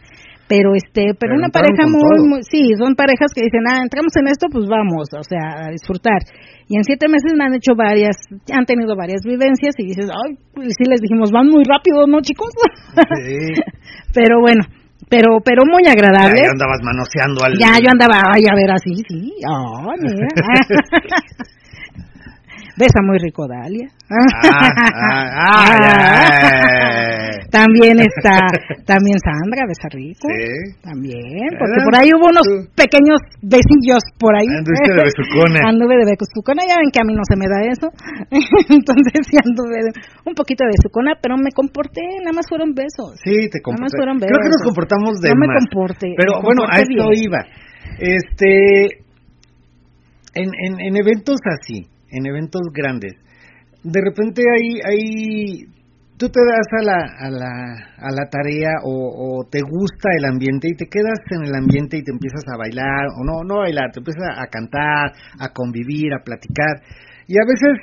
pero 0.47 0.75
este 0.75 1.13
pero, 1.19 1.35
una 1.35 1.49
pareja 1.49 1.87
muy, 1.87 2.27
muy 2.27 2.43
sí 2.43 2.71
son 2.77 2.95
parejas 2.95 3.31
que 3.33 3.43
dicen 3.43 3.63
ah 3.67 3.81
entramos 3.81 4.11
en 4.17 4.27
esto 4.27 4.47
pues 4.51 4.67
vamos 4.67 5.07
o 5.13 5.23
sea 5.23 5.67
a 5.67 5.71
disfrutar 5.71 6.19
y 6.67 6.77
en 6.77 6.83
siete 6.83 7.07
meses 7.07 7.33
me 7.37 7.45
han 7.45 7.55
hecho 7.55 7.75
varias 7.75 8.17
han 8.51 8.65
tenido 8.65 8.95
varias 8.95 9.21
vivencias 9.23 9.75
y 9.77 9.87
dices 9.87 10.09
ay 10.11 10.37
sí 10.69 10.83
les 10.89 11.01
dijimos 11.01 11.31
van 11.31 11.47
muy 11.47 11.63
rápido 11.63 12.07
no 12.07 12.21
chicos 12.21 12.51
sí. 13.23 13.61
pero 14.13 14.41
bueno 14.41 14.63
pero 15.09 15.37
pero 15.43 15.61
muy 15.69 15.83
agradable. 15.85 16.41
Ya, 16.41 16.49
andabas 16.49 16.81
manoseando 16.81 17.43
al... 17.43 17.53
Ya, 17.59 17.77
yo 17.77 17.91
andaba, 17.91 18.17
ay, 18.33 18.43
a 18.49 18.55
ver, 18.55 18.71
así, 18.71 18.95
sí. 19.07 19.33
Oh, 19.45 19.91
mira. 19.99 20.25
Besa 22.75 23.05
muy 23.05 23.19
rico 23.19 23.45
Dalia. 23.47 23.85
Ah, 24.09 24.17
ah, 24.49 25.29
ah, 25.45 25.77
también 27.53 28.01
está, 28.01 28.49
también 28.81 29.21
Sandra 29.21 29.69
besa 29.69 29.93
rico. 29.93 30.25
Sí. 30.25 30.81
También, 30.81 31.53
porque 31.53 31.79
por 31.85 31.93
ahí 31.93 32.09
hubo 32.17 32.33
unos 32.33 32.73
pequeños 32.73 33.21
besillos 33.45 34.01
por 34.17 34.33
ahí. 34.33 34.49
Anduviste 34.49 34.89
de 34.89 35.05
besucona. 35.05 35.59
Anduve 35.69 36.01
de 36.01 36.17
besucona, 36.17 36.65
ya 36.65 36.81
ven 36.81 36.89
que 36.89 36.97
a 36.97 37.05
mí 37.05 37.13
no 37.13 37.21
se 37.29 37.37
me 37.37 37.45
da 37.45 37.61
eso. 37.61 37.93
Entonces 38.73 39.21
sí 39.29 39.37
anduve 39.37 39.93
un 40.25 40.33
poquito 40.33 40.65
de 40.65 40.73
besucona, 40.73 41.13
pero 41.21 41.37
me 41.37 41.53
comporté, 41.53 42.01
nada 42.25 42.33
más 42.33 42.49
fueron 42.49 42.73
besos. 42.73 43.21
Sí, 43.21 43.53
te 43.53 43.61
comporté. 43.61 43.85
Nada 43.85 43.85
más 43.85 43.93
fueron 43.93 44.17
besos. 44.17 44.33
Creo 44.33 44.41
que 44.41 44.53
nos 44.57 44.63
comportamos 44.65 45.21
de 45.21 45.29
No 45.29 45.37
me 45.37 45.49
comporté. 45.61 46.09
Pero 46.17 46.41
bueno, 46.41 46.65
a 46.65 46.81
esto 46.81 47.05
iba. 47.13 47.45
Este, 48.01 49.05
en, 50.33 50.49
en, 50.57 50.73
en 50.81 50.93
eventos 50.97 51.37
así, 51.45 51.92
en 52.13 52.25
eventos 52.25 52.61
grandes, 52.73 53.13
de 53.83 53.99
repente 54.01 54.41
hay, 54.41 54.79
hay 54.85 55.65
tú 56.17 56.29
te 56.29 56.39
das 56.39 56.67
a 56.79 56.83
la, 56.83 56.99
a 57.19 57.29
la, 57.29 57.51
a 57.97 58.11
la 58.11 58.29
tarea 58.29 58.71
o, 58.85 59.45
te 59.49 59.59
gusta 59.59 60.09
el 60.17 60.25
ambiente 60.25 60.69
y 60.69 60.75
te 60.75 60.85
quedas 60.85 61.19
en 61.31 61.43
el 61.47 61.55
ambiente 61.55 61.97
y 61.97 62.03
te 62.03 62.11
empiezas 62.11 62.43
a 62.47 62.57
bailar, 62.57 63.07
o 63.19 63.25
no, 63.25 63.43
no 63.43 63.59
bailar, 63.59 63.91
te 63.91 63.99
empiezas 63.99 64.23
a 64.37 64.47
cantar, 64.47 65.11
a 65.39 65.49
convivir, 65.49 66.13
a 66.13 66.23
platicar, 66.23 66.81
y 67.27 67.35
a 67.35 67.45
veces 67.45 67.75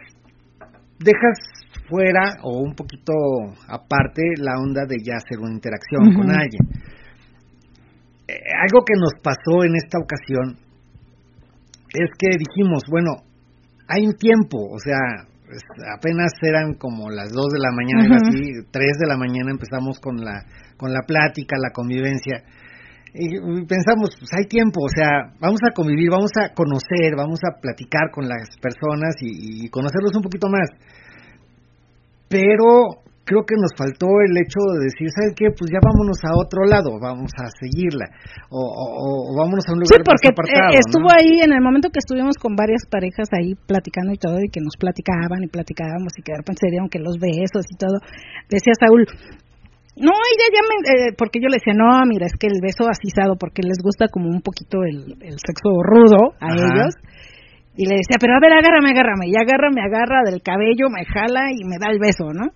dejas 0.98 1.38
fuera 1.88 2.36
o 2.42 2.60
un 2.60 2.74
poquito 2.74 3.12
aparte 3.68 4.22
la 4.38 4.58
onda 4.58 4.86
de 4.86 4.96
ya 5.04 5.16
hacer 5.16 5.38
una 5.38 5.52
interacción 5.52 6.14
con 6.14 6.30
alguien. 6.30 6.62
Eh, 8.28 8.34
algo 8.62 8.84
que 8.84 8.94
nos 8.94 9.14
pasó 9.22 9.64
en 9.64 9.74
esta 9.76 9.98
ocasión 9.98 10.56
es 11.92 12.10
que 12.16 12.38
dijimos, 12.38 12.84
bueno, 12.88 13.29
hay 13.90 14.06
un 14.06 14.14
tiempo, 14.14 14.58
o 14.70 14.78
sea, 14.78 15.26
apenas 15.98 16.32
eran 16.42 16.74
como 16.74 17.10
las 17.10 17.32
2 17.32 17.46
de 17.50 17.58
la 17.58 17.72
mañana, 17.72 18.16
así, 18.22 18.52
3 18.70 18.86
de 19.00 19.06
la 19.06 19.16
mañana 19.16 19.50
empezamos 19.50 19.98
con 19.98 20.16
la, 20.16 20.44
con 20.76 20.92
la 20.92 21.02
plática, 21.06 21.56
la 21.58 21.72
convivencia. 21.72 22.44
Y 23.12 23.66
pensamos, 23.66 24.14
pues 24.16 24.30
hay 24.38 24.46
tiempo, 24.46 24.78
o 24.84 24.88
sea, 24.88 25.34
vamos 25.40 25.58
a 25.68 25.74
convivir, 25.74 26.10
vamos 26.10 26.30
a 26.40 26.54
conocer, 26.54 27.16
vamos 27.16 27.40
a 27.42 27.60
platicar 27.60 28.12
con 28.12 28.28
las 28.28 28.48
personas 28.62 29.16
y, 29.20 29.64
y 29.64 29.68
conocerlos 29.68 30.14
un 30.14 30.22
poquito 30.22 30.48
más. 30.48 30.70
Pero 32.28 33.02
creo 33.24 33.44
que 33.46 33.54
nos 33.54 33.70
faltó 33.76 34.08
el 34.26 34.34
hecho 34.36 34.58
de 34.74 34.90
decir, 34.90 35.06
¿sabes 35.12 35.32
qué? 35.36 35.52
Pues 35.52 35.70
ya 35.70 35.78
vámonos 35.78 36.18
a 36.24 36.34
otro 36.34 36.64
lado, 36.64 36.98
vamos 36.98 37.30
a 37.38 37.46
seguirla, 37.60 38.08
o, 38.50 38.58
o, 38.58 39.36
vámonos 39.36 39.64
a 39.68 39.72
un 39.72 39.80
lugar 39.84 40.00
sí, 40.00 40.04
porque 40.04 40.32
eh, 40.32 40.80
estuvo 40.80 41.08
ahí 41.12 41.44
en 41.44 41.52
el 41.52 41.62
momento 41.62 41.90
que 41.92 42.00
estuvimos 42.00 42.36
con 42.40 42.56
varias 42.56 42.86
parejas 42.88 43.28
ahí 43.36 43.54
platicando 43.54 44.12
y 44.12 44.18
todo, 44.18 44.40
y 44.40 44.48
que 44.48 44.60
nos 44.60 44.74
platicaban 44.76 45.44
y 45.44 45.48
platicábamos, 45.48 46.16
y 46.18 46.22
que 46.22 46.32
de 46.32 46.38
repente 46.42 46.66
se 46.66 46.70
dieron 46.70 46.88
que 46.88 46.98
los 46.98 47.18
besos 47.20 47.68
y 47.70 47.76
todo, 47.76 48.00
decía 48.48 48.74
Saúl, 48.74 49.06
no, 50.00 50.16
ella 50.16 50.46
ya 50.48 50.62
me, 50.64 50.76
eh, 50.80 51.12
porque 51.12 51.38
yo 51.42 51.48
le 51.52 51.60
decía, 51.60 51.76
no, 51.76 51.86
mira, 52.08 52.24
es 52.26 52.34
que 52.34 52.48
el 52.48 52.58
beso 52.62 52.88
asisado, 52.88 53.36
porque 53.36 53.60
les 53.60 53.78
gusta 53.82 54.08
como 54.08 54.30
un 54.32 54.40
poquito 54.40 54.82
el, 54.82 55.20
el 55.20 55.36
sexo 55.38 55.70
rudo 55.84 56.32
a 56.40 56.56
ellos, 56.56 56.96
y 57.76 57.86
le 57.86 58.02
decía, 58.02 58.18
pero 58.18 58.34
a 58.34 58.40
ver, 58.40 58.52
agárrame, 58.52 58.90
agárrame, 58.90 59.28
y 59.28 59.36
agarra, 59.36 59.70
me 59.70 59.82
agarra 59.82 60.24
del 60.24 60.42
cabello, 60.42 60.90
me 60.90 61.04
jala 61.04 61.52
y 61.52 61.62
me 61.64 61.78
da 61.78 61.92
el 61.92 62.00
beso, 62.00 62.32
¿no? 62.32 62.50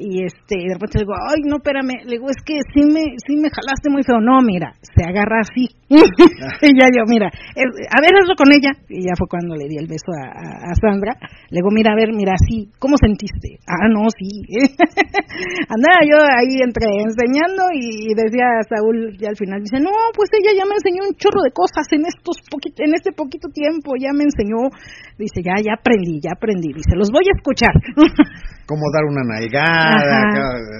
Y 0.00 0.24
este 0.24 0.56
de 0.56 0.72
repente 0.72 0.98
le 0.98 1.04
digo 1.04 1.14
ay 1.20 1.44
no 1.44 1.60
espérame 1.60 2.08
le 2.08 2.16
digo 2.16 2.32
es 2.32 2.40
que 2.40 2.56
sí 2.72 2.80
me 2.88 3.04
sí 3.20 3.36
me 3.36 3.52
jalaste 3.52 3.92
muy 3.92 4.02
feo 4.02 4.20
no 4.20 4.40
mira 4.40 4.72
se 4.80 5.04
agarra 5.04 5.44
así. 5.44 5.68
Y 6.62 6.70
ya 6.78 6.86
yo 6.86 7.02
mira 7.08 7.26
a 7.26 7.98
ver 8.00 8.12
hazlo 8.14 8.34
con 8.38 8.52
ella 8.52 8.70
y 8.88 9.02
ya 9.04 9.14
fue 9.18 9.26
cuando 9.26 9.56
le 9.56 9.66
di 9.66 9.76
el 9.76 9.88
beso 9.88 10.14
a, 10.14 10.72
Sandra. 10.78 11.12
Le 11.50 11.58
digo 11.60 11.70
mira 11.72 11.92
a 11.92 11.96
ver 11.96 12.14
mira 12.14 12.32
así 12.32 12.70
cómo 12.78 12.96
sentiste 12.96 13.58
ah 13.66 13.88
no 13.90 14.06
sí 14.14 14.46
andaba 15.74 16.00
yo 16.06 16.16
ahí 16.20 16.62
entre 16.62 16.86
enseñando 17.02 17.68
y 17.74 18.14
decía 18.14 18.62
Saúl 18.70 19.18
ya 19.18 19.28
al 19.28 19.36
final 19.36 19.60
dice 19.60 19.82
no 19.82 19.90
pues 20.14 20.30
ella 20.32 20.54
ya 20.56 20.64
me 20.64 20.78
enseñó 20.78 21.04
un 21.08 21.14
chorro 21.16 21.42
de 21.42 21.50
cosas 21.50 21.84
en 21.92 22.06
estos 22.06 22.38
en 22.78 22.94
este 22.94 23.12
poquito 23.12 23.48
tiempo 23.50 23.98
ya 23.98 24.12
me 24.14 24.24
enseñó 24.24 24.70
dice 25.18 25.42
ya 25.42 25.58
ya 25.58 25.74
aprendí 25.74 26.20
ya 26.22 26.32
aprendí 26.36 26.72
dice 26.72 26.94
los 26.94 27.10
voy 27.10 27.26
a 27.26 27.34
escuchar 27.36 27.74
cómo 28.70 28.86
dar 28.94 29.04
una 29.10 29.26
nalgada, 29.26 29.89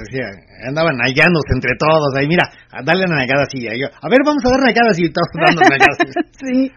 decía, 0.07 0.27
andaban 0.69 0.97
nalgándose 0.97 1.53
entre 1.55 1.73
todos, 1.79 2.11
ahí 2.17 2.27
mira, 2.27 2.45
dale 2.85 3.05
una 3.07 3.17
nalgada 3.17 3.45
así, 3.45 3.63
yo, 3.63 3.87
a 3.91 4.09
ver, 4.09 4.21
vamos 4.25 4.43
a 4.45 4.51
dar 4.51 4.61
nalgadas 4.61 4.99
y 4.99 5.11
todos 5.11 5.29
dando 5.35 5.61
nalgadas. 5.71 5.99
sí. 6.39 6.73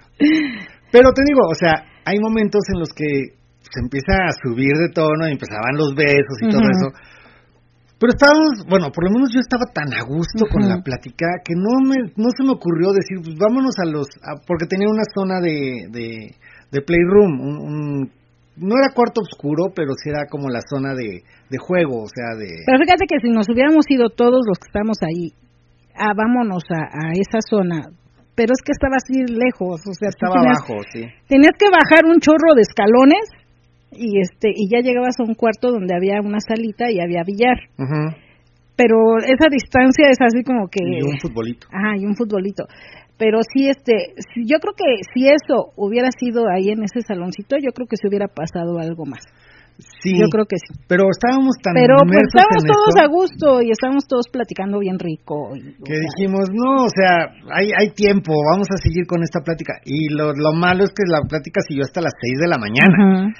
Pero 0.91 1.09
te 1.11 1.23
digo, 1.25 1.41
o 1.49 1.55
sea, 1.55 1.83
hay 2.05 2.19
momentos 2.19 2.61
en 2.73 2.79
los 2.79 2.89
que 2.93 3.41
se 3.73 3.79
empieza 3.81 4.29
a 4.29 4.35
subir 4.43 4.73
de 4.77 4.89
tono 4.93 5.27
y 5.27 5.31
empezaban 5.31 5.75
los 5.75 5.95
besos 5.95 6.37
y 6.41 6.49
todo 6.49 6.61
eso. 6.61 6.93
Pero 7.99 8.11
estábamos, 8.13 8.65
bueno, 8.67 8.91
por 8.91 9.05
lo 9.05 9.11
menos 9.11 9.31
yo 9.33 9.39
estaba 9.39 9.63
tan 9.73 9.93
a 9.93 10.03
gusto 10.03 10.45
con 10.51 10.67
la 10.67 10.83
plática 10.83 11.25
que 11.43 11.55
no 11.55 11.79
me 11.87 12.11
no 12.17 12.29
se 12.35 12.43
me 12.43 12.51
ocurrió 12.51 12.91
decir, 12.91 13.23
pues 13.23 13.37
vámonos 13.37 13.75
a 13.79 13.85
los, 13.85 14.07
porque 14.45 14.67
tenía 14.67 14.89
una 14.89 15.07
zona 15.15 15.39
de, 15.39 15.87
de, 15.89 16.35
de 16.69 16.81
playroom, 16.81 17.39
un, 17.39 17.57
un 17.57 18.11
no 18.57 18.75
era 18.77 18.93
cuarto 18.93 19.21
oscuro, 19.21 19.73
pero 19.75 19.93
sí 19.97 20.09
era 20.09 20.25
como 20.29 20.49
la 20.49 20.61
zona 20.61 20.93
de, 20.93 21.23
de 21.49 21.57
juego, 21.57 22.03
o 22.03 22.09
sea, 22.09 22.37
de... 22.37 22.47
Pero 22.65 22.77
fíjate 22.79 23.05
que 23.09 23.19
si 23.21 23.29
nos 23.29 23.49
hubiéramos 23.49 23.85
ido 23.89 24.09
todos 24.09 24.45
los 24.45 24.57
que 24.59 24.67
estamos 24.67 24.97
ahí, 25.01 25.33
ah, 25.95 26.13
vámonos 26.15 26.63
a, 26.69 26.85
a 26.85 27.11
esa 27.13 27.41
zona, 27.41 27.89
pero 28.35 28.53
es 28.53 28.61
que 28.65 28.73
estaba 28.73 28.97
así 28.97 29.25
lejos, 29.25 29.81
o 29.85 29.93
sea, 29.93 30.09
estaba 30.09 30.41
abajo, 30.41 30.81
sí. 30.91 31.05
Tenías 31.27 31.53
que 31.57 31.69
bajar 31.69 32.05
un 32.05 32.19
chorro 32.19 32.53
de 32.55 32.61
escalones 32.61 33.25
y 33.91 34.19
este 34.19 34.49
y 34.49 34.69
ya 34.69 34.81
llegabas 34.81 35.19
a 35.19 35.23
un 35.23 35.35
cuarto 35.35 35.71
donde 35.71 35.93
había 35.95 36.19
una 36.21 36.39
salita 36.39 36.89
y 36.89 36.99
había 36.99 37.21
billar. 37.23 37.57
Pero 38.75 39.17
esa 39.19 39.45
distancia 39.51 40.09
es 40.09 40.17
así 40.19 40.43
como 40.43 40.67
que 40.67 40.81
y 40.81 41.03
un 41.03 41.19
futbolito. 41.19 41.67
Ajá, 41.69 41.95
y 41.95 42.05
un 42.05 42.15
futbolito 42.15 42.65
pero 43.23 43.39
sí 43.41 43.69
este 43.69 44.19
yo 44.35 44.59
creo 44.59 44.75
que 44.75 44.99
si 45.15 45.31
eso 45.31 45.71
hubiera 45.77 46.09
sido 46.11 46.43
ahí 46.51 46.75
en 46.75 46.83
ese 46.83 46.99
saloncito 47.07 47.55
yo 47.55 47.71
creo 47.71 47.87
que 47.87 47.95
se 47.95 48.09
hubiera 48.09 48.27
pasado 48.27 48.77
algo 48.79 49.05
más. 49.05 49.23
Sí 50.03 50.11
yo 50.19 50.27
creo 50.29 50.45
que 50.45 50.57
sí. 50.59 50.75
pero 50.87 51.07
estábamos 51.09 51.55
tan 51.63 51.73
pero 51.73 51.95
pues 52.03 52.27
estábamos 52.27 52.61
todos 52.67 52.93
a 52.99 53.07
gusto 53.07 53.61
y 53.63 53.71
estábamos 53.71 54.05
todos 54.05 54.27
platicando 54.27 54.77
bien 54.77 54.99
rico 54.99 55.49
que 55.55 55.97
dijimos 55.97 56.51
no 56.53 56.85
o 56.85 56.91
sea 56.93 57.33
hay 57.49 57.71
hay 57.73 57.89
tiempo 57.95 58.33
vamos 58.51 58.67
a 58.69 58.77
seguir 58.77 59.07
con 59.07 59.23
esta 59.23 59.39
plática. 59.39 59.79
Y 59.85 60.13
lo, 60.13 60.33
lo 60.35 60.51
malo 60.51 60.83
es 60.83 60.91
que 60.91 61.07
la 61.07 61.23
plática 61.23 61.61
siguió 61.65 61.83
hasta 61.85 62.01
las 62.01 62.13
seis 62.19 62.37
de 62.43 62.47
la 62.51 62.59
mañana 62.59 63.31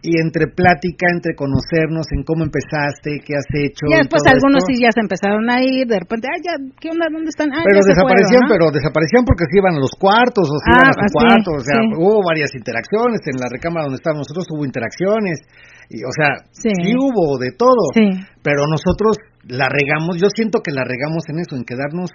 y 0.00 0.16
entre 0.16 0.48
plática, 0.48 1.12
entre 1.12 1.36
conocernos 1.36 2.08
en 2.16 2.24
cómo 2.24 2.40
empezaste, 2.40 3.20
qué 3.20 3.36
has 3.36 3.48
hecho. 3.52 3.84
Ya 3.84 4.00
después 4.00 4.24
algunos 4.24 4.64
sí 4.64 4.80
ya 4.80 4.88
se 4.88 5.04
empezaron 5.04 5.44
a 5.52 5.60
ir, 5.60 5.84
de 5.84 6.00
repente, 6.00 6.24
ah, 6.24 6.40
ya, 6.40 6.56
¿qué 6.80 6.88
onda? 6.88 7.04
¿Dónde 7.12 7.28
están? 7.28 7.52
Ah, 7.52 7.60
pero 7.60 7.84
desaparecían, 7.84 8.48
pero 8.48 8.72
desaparecían 8.72 9.28
porque 9.28 9.44
se 9.44 9.60
iban 9.60 9.76
a 9.76 9.80
los 9.80 9.92
cuartos 10.00 10.48
o 10.48 10.56
se 10.56 10.68
iban 10.72 10.88
a 10.88 10.96
sus 10.96 11.04
ah, 11.04 11.16
cuartos, 11.20 11.56
o 11.60 11.64
sea, 11.68 11.80
hubo 12.00 12.24
varias 12.24 12.48
interacciones, 12.56 13.20
en 13.28 13.36
la 13.36 13.52
recámara 13.52 13.92
donde 13.92 14.00
estábamos 14.00 14.24
nosotros 14.24 14.48
hubo 14.56 14.64
interacciones, 14.64 15.44
y 15.92 16.00
o 16.00 16.12
sea, 16.16 16.48
sí, 16.48 16.72
hubo 16.96 17.36
de 17.36 17.52
todo, 17.52 17.92
pero 18.40 18.64
nosotros 18.72 19.20
la 19.52 19.68
regamos, 19.68 20.16
yo 20.16 20.32
siento 20.32 20.64
que 20.64 20.72
la 20.72 20.84
regamos 20.84 21.28
en 21.28 21.44
eso, 21.44 21.60
en 21.60 21.64
quedarnos 21.68 22.08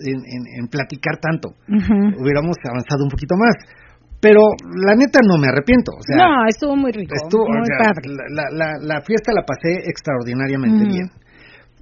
en, 0.00 0.20
en, 0.60 0.68
platicar 0.68 1.20
tanto, 1.20 1.56
hubiéramos 1.68 2.56
avanzado 2.64 3.04
un 3.04 3.12
poquito 3.12 3.36
más 3.36 3.52
pero 4.26 4.42
la 4.82 4.98
neta 4.98 5.22
no 5.22 5.38
me 5.38 5.46
arrepiento. 5.46 5.94
O 5.94 6.02
sea, 6.02 6.18
no, 6.18 6.50
estuvo 6.50 6.74
muy 6.74 6.90
rico. 6.90 7.14
Estuvo, 7.14 7.46
muy 7.46 7.70
padre. 7.78 8.10
La, 8.34 8.50
la, 8.50 8.68
la, 8.82 8.98
fiesta 9.06 9.30
la 9.30 9.46
pasé 9.46 9.86
extraordinariamente 9.86 10.82
bien. 10.82 11.06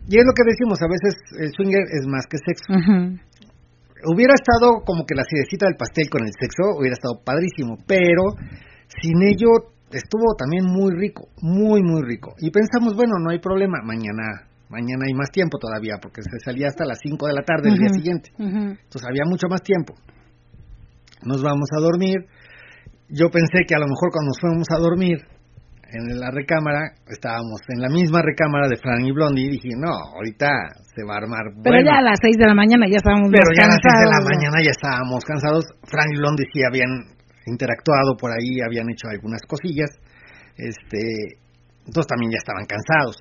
Y 0.05 0.21
es 0.21 0.25
lo 0.29 0.37
que 0.37 0.45
decimos, 0.45 0.77
a 0.85 0.89
veces 0.93 1.16
el 1.41 1.49
swinger 1.57 1.89
es 1.89 2.05
más 2.05 2.29
que 2.29 2.37
sexo. 2.37 2.69
Hubiera 4.12 4.35
estado 4.37 4.85
como 4.85 5.09
que 5.09 5.16
la 5.16 5.25
cidecita 5.25 5.65
del 5.65 5.81
pastel 5.81 6.11
con 6.12 6.21
el 6.21 6.33
sexo, 6.37 6.77
hubiera 6.77 6.93
estado 6.93 7.25
padrísimo, 7.25 7.81
pero 7.89 8.37
sin 9.01 9.25
ello 9.25 9.73
estuvo 9.89 10.37
también 10.37 10.69
muy 10.69 10.93
rico, 10.93 11.33
muy, 11.41 11.81
muy 11.81 12.03
rico. 12.05 12.35
Y 12.45 12.51
pensamos, 12.51 12.93
bueno, 12.95 13.16
no 13.25 13.31
hay 13.31 13.41
problema, 13.41 13.81
mañana 13.83 14.53
mañana 14.69 15.05
hay 15.07 15.15
más 15.15 15.31
tiempo 15.31 15.57
todavía, 15.57 15.97
porque 16.03 16.21
se 16.21 16.45
salía 16.45 16.66
hasta 16.66 16.85
las 16.85 16.99
5 17.01 17.27
de 17.29 17.33
la 17.33 17.43
tarde 17.43 17.71
el 17.71 17.79
día 17.79 17.89
siguiente. 17.89 18.33
Entonces 18.37 19.05
había 19.09 19.25
mucho 19.25 19.47
más 19.49 19.62
tiempo 19.62 19.95
nos 21.25 21.43
vamos 21.43 21.69
a 21.77 21.81
dormir. 21.81 22.27
Yo 23.09 23.31
pensé 23.31 23.64
que 23.66 23.74
a 23.74 23.78
lo 23.78 23.86
mejor 23.86 24.10
cuando 24.10 24.31
nos 24.32 24.40
fuéramos 24.40 24.68
a 24.70 24.78
dormir, 24.78 25.18
en 25.94 26.18
la 26.18 26.31
recámara, 26.31 26.90
estábamos 27.06 27.62
en 27.68 27.81
la 27.81 27.89
misma 27.89 28.22
recámara 28.22 28.66
de 28.68 28.76
Fran 28.76 29.05
y 29.05 29.12
Blondie, 29.12 29.47
y 29.47 29.51
dije, 29.51 29.70
no, 29.78 29.94
ahorita 29.94 30.51
se 30.90 31.05
va 31.06 31.14
a 31.14 31.18
armar. 31.22 31.55
Pero 31.62 31.78
ya 31.85 31.98
a 31.98 32.02
las 32.02 32.18
6 32.20 32.36
de 32.36 32.47
la 32.47 32.55
mañana 32.55 32.86
ya 32.90 32.98
estábamos 32.98 33.31
Pero 33.31 33.51
ya 33.55 33.64
a 33.64 33.70
las 33.70 33.82
6 33.82 33.94
de 34.02 34.10
la 34.10 34.22
mañana 34.26 34.56
ya 34.59 34.72
estábamos 34.74 35.24
cansados. 35.24 35.64
Fran 35.86 36.10
y 36.10 36.18
Blondie 36.18 36.51
sí 36.52 36.60
habían 36.66 36.90
interactuado 37.47 38.16
por 38.18 38.32
ahí, 38.32 38.59
habían 38.64 38.90
hecho 38.90 39.06
algunas 39.09 39.43
cosillas, 39.47 39.90
este, 40.56 41.39
entonces 41.86 42.09
también 42.09 42.32
ya 42.32 42.40
estaban 42.40 42.66
cansados. 42.66 43.20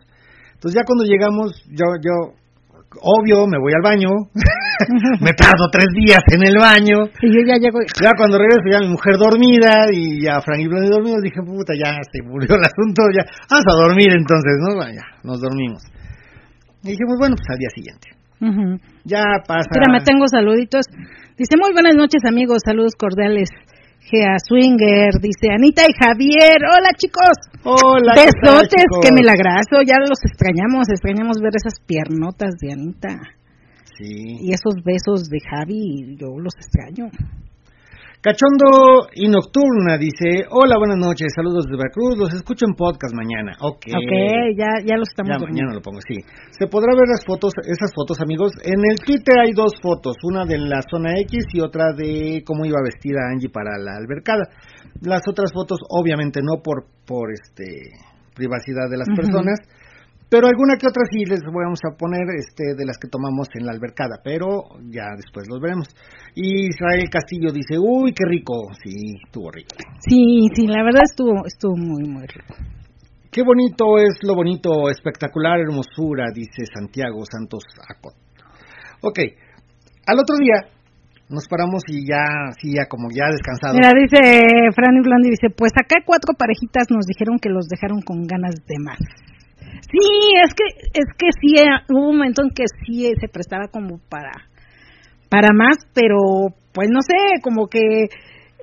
Entonces 0.54 0.80
ya 0.80 0.86
cuando 0.88 1.04
llegamos, 1.04 1.62
yo, 1.70 1.86
yo, 2.02 2.40
obvio, 3.02 3.48
me 3.48 3.58
voy 3.58 3.74
al 3.74 3.82
baño, 3.82 4.10
me 5.22 5.34
tardo 5.34 5.70
tres 5.72 5.88
días 5.96 6.22
en 6.32 6.44
el 6.44 6.56
baño. 6.60 7.10
Y 7.22 7.34
yo 7.34 7.42
ya 7.46 7.58
llego. 7.58 7.80
Ya 8.02 8.12
cuando 8.18 8.38
regreso, 8.38 8.64
ya 8.70 8.80
mi 8.80 8.90
mujer 8.90 9.18
dormida 9.18 9.90
y 9.92 10.22
ya 10.24 10.42
Frank 10.42 10.62
y 10.62 10.68
Blondie 10.68 10.90
dormidos, 10.90 11.22
dije, 11.22 11.42
puta, 11.42 11.74
ya 11.74 11.98
se 12.12 12.22
murió 12.22 12.56
el 12.56 12.66
asunto, 12.66 13.02
ya, 13.16 13.24
vamos 13.50 13.66
a 13.68 13.76
dormir 13.88 14.10
entonces, 14.12 14.54
¿no? 14.62 14.82
Ya, 14.88 15.06
nos 15.24 15.42
dormimos. 15.42 15.84
Y 16.84 16.92
dijimos, 16.92 17.16
bueno, 17.18 17.36
pues 17.36 17.50
al 17.50 17.58
día 17.58 17.70
siguiente. 17.74 18.08
Ya 19.06 19.24
pasa. 19.48 19.70
Mira, 19.72 19.88
me 19.88 20.04
tengo 20.04 20.28
saluditos. 20.28 20.86
Dice, 21.38 21.56
muy 21.56 21.72
buenas 21.72 21.96
noches, 21.96 22.26
amigos, 22.28 22.60
saludos 22.66 22.94
cordiales. 23.00 23.50
Gea 24.10 24.36
Swinger, 24.38 25.16
dice 25.22 25.48
Anita 25.52 25.84
y 25.88 25.94
Javier. 25.94 26.60
Hola, 26.68 26.92
chicos. 26.98 27.38
Hola. 27.64 28.14
Besotes, 28.16 28.86
qué 29.02 29.12
milagroso. 29.12 29.80
Ya 29.86 29.96
los 30.00 30.20
extrañamos, 30.24 30.90
extrañamos 30.90 31.38
ver 31.42 31.54
esas 31.56 31.80
piernotas 31.86 32.56
de 32.60 32.74
Anita. 32.74 33.20
Sí. 33.98 34.38
Y 34.42 34.52
esos 34.52 34.84
besos 34.84 35.30
de 35.30 35.40
Javi, 35.40 36.18
yo 36.20 36.38
los 36.38 36.54
extraño. 36.56 37.10
Cachondo 38.24 39.12
y 39.16 39.28
Nocturna 39.28 39.98
dice, 40.00 40.48
hola, 40.50 40.78
buenas 40.80 40.96
noches, 40.96 41.28
saludos 41.36 41.66
de 41.68 41.76
Veracruz, 41.76 42.16
los 42.16 42.34
escucho 42.34 42.64
en 42.64 42.74
podcast 42.74 43.12
mañana. 43.14 43.52
Ok. 43.60 43.84
Ok, 43.92 44.14
ya, 44.56 44.80
ya 44.80 44.96
los 44.96 45.10
estamos 45.12 45.36
Ya 45.36 45.44
mañana 45.44 45.76
lo 45.76 45.82
pongo, 45.82 46.00
sí. 46.00 46.24
Se 46.56 46.68
podrá 46.68 46.96
ver 46.96 47.04
las 47.12 47.26
fotos, 47.28 47.52
esas 47.68 47.92
fotos, 47.94 48.22
amigos. 48.22 48.54
En 48.64 48.80
el 48.80 48.96
Twitter 49.04 49.44
hay 49.44 49.52
dos 49.52 49.74
fotos, 49.84 50.16
una 50.24 50.46
de 50.46 50.58
la 50.58 50.80
zona 50.90 51.20
X 51.20 51.52
y 51.52 51.60
otra 51.60 51.92
de 51.92 52.42
cómo 52.48 52.64
iba 52.64 52.80
vestida 52.82 53.28
Angie 53.28 53.50
para 53.50 53.76
la 53.78 54.00
albercada. 54.00 54.48
Las 55.02 55.28
otras 55.28 55.52
fotos, 55.52 55.80
obviamente, 55.90 56.40
no 56.42 56.64
por, 56.64 56.88
por 57.06 57.28
este 57.34 57.92
privacidad 58.36 58.88
de 58.90 59.04
las 59.04 59.10
personas, 59.12 59.60
pero 60.34 60.50
alguna 60.50 60.82
que 60.82 60.90
otra 60.90 61.06
sí 61.14 61.30
les 61.30 61.46
vamos 61.46 61.78
a 61.86 61.94
poner 61.94 62.26
este 62.34 62.74
de 62.74 62.90
las 62.90 62.98
que 62.98 63.06
tomamos 63.06 63.46
en 63.54 63.70
la 63.70 63.72
albercada, 63.78 64.18
pero 64.24 64.66
ya 64.90 65.14
después 65.14 65.46
los 65.46 65.62
veremos. 65.62 65.86
Y 66.34 66.74
Israel 66.74 67.06
Castillo 67.06 67.54
dice, 67.54 67.78
uy, 67.78 68.18
qué 68.18 68.26
rico. 68.26 68.74
Sí, 68.82 69.14
estuvo 69.24 69.52
rico. 69.52 69.78
Sí, 70.10 70.50
sí, 70.58 70.66
la 70.66 70.82
verdad 70.82 71.06
estuvo, 71.06 71.46
estuvo 71.46 71.78
muy, 71.78 72.10
muy 72.10 72.26
rico. 72.26 72.58
Qué 73.30 73.44
bonito 73.46 74.02
es 74.02 74.18
lo 74.26 74.34
bonito, 74.34 74.90
espectacular 74.90 75.60
hermosura, 75.60 76.34
dice 76.34 76.66
Santiago 76.66 77.22
Santos 77.30 77.62
Acot. 77.86 78.18
Ok, 79.06 79.20
al 80.10 80.18
otro 80.18 80.34
día 80.42 80.66
nos 81.30 81.48
paramos 81.48 81.84
y 81.86 82.10
ya, 82.10 82.26
sí, 82.58 82.74
ya 82.74 82.90
como 82.90 83.14
ya 83.14 83.30
descansado. 83.30 83.78
Mira, 83.78 83.94
dice 83.94 84.18
Franny 84.74 85.02
Blondie, 85.06 85.30
dice, 85.30 85.54
pues 85.54 85.74
acá 85.78 86.02
cuatro 86.04 86.34
parejitas 86.34 86.90
nos 86.90 87.06
dijeron 87.06 87.38
que 87.38 87.50
los 87.50 87.70
dejaron 87.70 88.02
con 88.02 88.26
ganas 88.26 88.56
de 88.66 88.82
más. 88.82 88.98
Sí, 89.92 90.34
es 90.44 90.54
que, 90.54 90.64
es 90.94 91.06
que 91.18 91.28
sí, 91.42 91.56
eh, 91.60 91.66
hubo 91.90 92.10
un 92.10 92.18
momento 92.18 92.42
en 92.44 92.50
que 92.50 92.64
sí 92.86 93.08
eh, 93.08 93.14
se 93.20 93.28
prestaba 93.28 93.68
como 93.68 94.00
para, 94.10 94.32
para 95.30 95.54
más, 95.54 95.78
pero 95.94 96.18
pues 96.74 96.90
no 96.92 97.02
sé, 97.02 97.42
como 97.42 97.68
que 97.68 98.08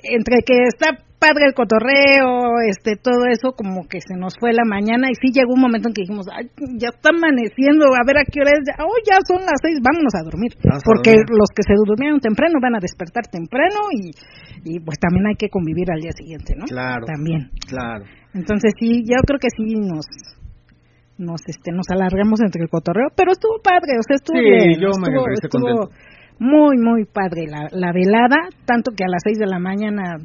entre 0.02 0.42
que 0.44 0.64
está 0.66 0.97
padre 1.20 1.52
el 1.52 1.55
cotorreo, 1.55 2.64
este, 2.64 2.97
todo 2.97 3.28
eso, 3.28 3.52
como 3.52 3.84
que 3.84 4.01
se 4.01 4.16
nos 4.16 4.32
fue 4.40 4.56
la 4.56 4.64
mañana 4.64 5.12
y 5.12 5.14
sí 5.20 5.28
llegó 5.36 5.52
un 5.52 5.60
momento 5.60 5.88
en 5.88 5.94
que 5.94 6.02
dijimos, 6.09 6.26
ay, 6.32 6.48
ya 6.80 6.88
está 6.88 7.12
amaneciendo, 7.12 7.92
a 7.92 8.02
ver 8.09 8.16
a 8.16 8.24
qué 8.24 8.40
hora 8.40 8.56
es, 8.56 8.64
ya, 8.64 8.80
oh, 8.80 8.97
ya 9.05 9.20
son 9.28 9.44
las 9.44 9.60
seis, 9.60 9.78
vámonos 9.84 10.16
a 10.16 10.24
dormir, 10.24 10.56
Vamos 10.64 10.80
a 10.80 10.88
porque 10.88 11.12
dormir. 11.12 11.36
los 11.36 11.52
que 11.52 11.62
se 11.62 11.76
durmieron 11.76 12.24
temprano 12.24 12.56
van 12.59 12.74
a 12.74 12.80
despertar 12.80 13.28
temprano 13.28 13.92
y, 13.92 14.16
y 14.64 14.80
pues 14.80 14.97
también 14.98 15.28
hay 15.28 15.36
que 15.36 15.52
convivir 15.52 15.92
al 15.92 16.01
día 16.01 16.16
siguiente, 16.16 16.56
¿no? 16.56 16.64
Claro. 16.64 17.05
También. 17.05 17.52
Claro. 17.68 18.09
Entonces 18.32 18.72
sí, 18.80 19.05
yo 19.05 19.20
creo 19.28 19.38
que 19.38 19.52
sí 19.52 19.76
nos 19.76 20.09
nos 21.20 21.40
este 21.47 21.70
nos 21.72 21.86
alargamos 21.90 22.40
entre 22.40 22.62
el 22.64 22.68
cotorreo, 22.68 23.09
pero 23.14 23.32
estuvo 23.32 23.60
padre, 23.62 23.92
o 24.01 24.02
sea, 24.02 24.16
estuvo 24.16 24.38
Sí, 24.38 24.44
bien, 24.44 24.80
yo 24.80 24.88
me 24.98 25.06
estuvo, 25.12 25.24
regresé 25.28 25.47
estuvo 25.47 25.68
contento. 25.86 25.94
muy 26.40 26.74
muy 26.78 27.05
padre 27.05 27.44
la, 27.47 27.68
la 27.70 27.92
velada, 27.92 28.48
tanto 28.64 28.92
que 28.97 29.05
a 29.05 29.09
las 29.12 29.22
seis 29.22 29.38
de 29.38 29.47
la 29.47 29.59
mañana 29.60 30.16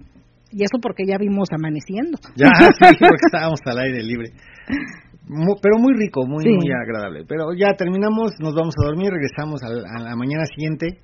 y 0.51 0.63
eso 0.63 0.79
porque 0.81 1.03
ya 1.05 1.17
vimos 1.17 1.49
amaneciendo. 1.51 2.17
Ya, 2.35 2.47
sí, 2.49 2.95
porque 2.99 3.25
estábamos 3.27 3.59
al 3.65 3.77
aire 3.79 4.01
libre. 4.03 4.31
Pero 5.27 5.79
muy 5.79 5.93
rico, 5.97 6.25
muy, 6.27 6.43
Sí. 6.43 6.49
muy 6.49 6.69
agradable. 6.71 7.25
Pero 7.27 7.53
ya 7.57 7.73
terminamos, 7.73 8.33
nos 8.39 8.53
vamos 8.53 8.75
a 8.79 8.85
dormir, 8.85 9.09
regresamos 9.11 9.61
al- 9.63 9.83
a, 9.85 10.03
la 10.09 10.15
mañana 10.15 10.45
siguiente, 10.45 10.99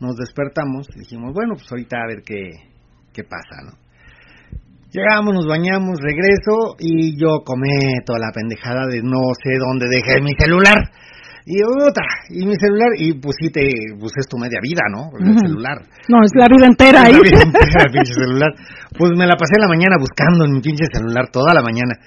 nos 0.00 0.16
despertamos 0.16 0.86
dijimos, 0.96 1.32
bueno, 1.34 1.54
pues 1.54 1.66
ahorita 1.70 1.96
a 1.98 2.06
ver 2.06 2.22
qué, 2.24 2.50
qué 3.12 3.24
pasa, 3.24 3.62
¿no? 3.66 3.83
Llegamos, 4.94 5.34
nos 5.34 5.46
bañamos, 5.48 5.98
regreso 5.98 6.78
y 6.78 7.18
yo 7.18 7.42
cometo 7.44 8.14
la 8.14 8.30
pendejada 8.30 8.86
de 8.86 9.02
no 9.02 9.34
sé 9.42 9.58
dónde 9.58 9.88
dejé 9.90 10.22
mi 10.22 10.30
celular. 10.38 10.78
Y 11.44 11.58
otra, 11.66 12.06
y 12.30 12.46
mi 12.46 12.54
celular, 12.54 12.90
y 12.96 13.18
pues 13.18 13.34
sí 13.42 13.50
te, 13.50 13.68
pues 13.98 14.12
es 14.16 14.28
tu 14.28 14.38
media 14.38 14.60
vida, 14.62 14.82
¿no? 14.94 15.10
El 15.18 15.36
celular. 15.36 15.82
No, 16.08 16.22
es 16.22 16.30
la 16.38 16.46
vida 16.46 16.66
entera 16.68 17.02
ahí. 17.02 17.12
La 17.12 17.20
vida 17.26 17.42
entera, 17.42 17.82
el 17.84 17.92
pinche 17.98 18.14
celular. 18.14 18.54
Pues 18.96 19.10
me 19.18 19.26
la 19.26 19.34
pasé 19.34 19.58
la 19.58 19.66
mañana 19.66 19.96
buscando 19.98 20.46
en 20.46 20.52
mi 20.52 20.60
pinche 20.60 20.86
celular 20.86 21.26
toda 21.28 21.52
la 21.52 21.62
mañana. 21.62 21.98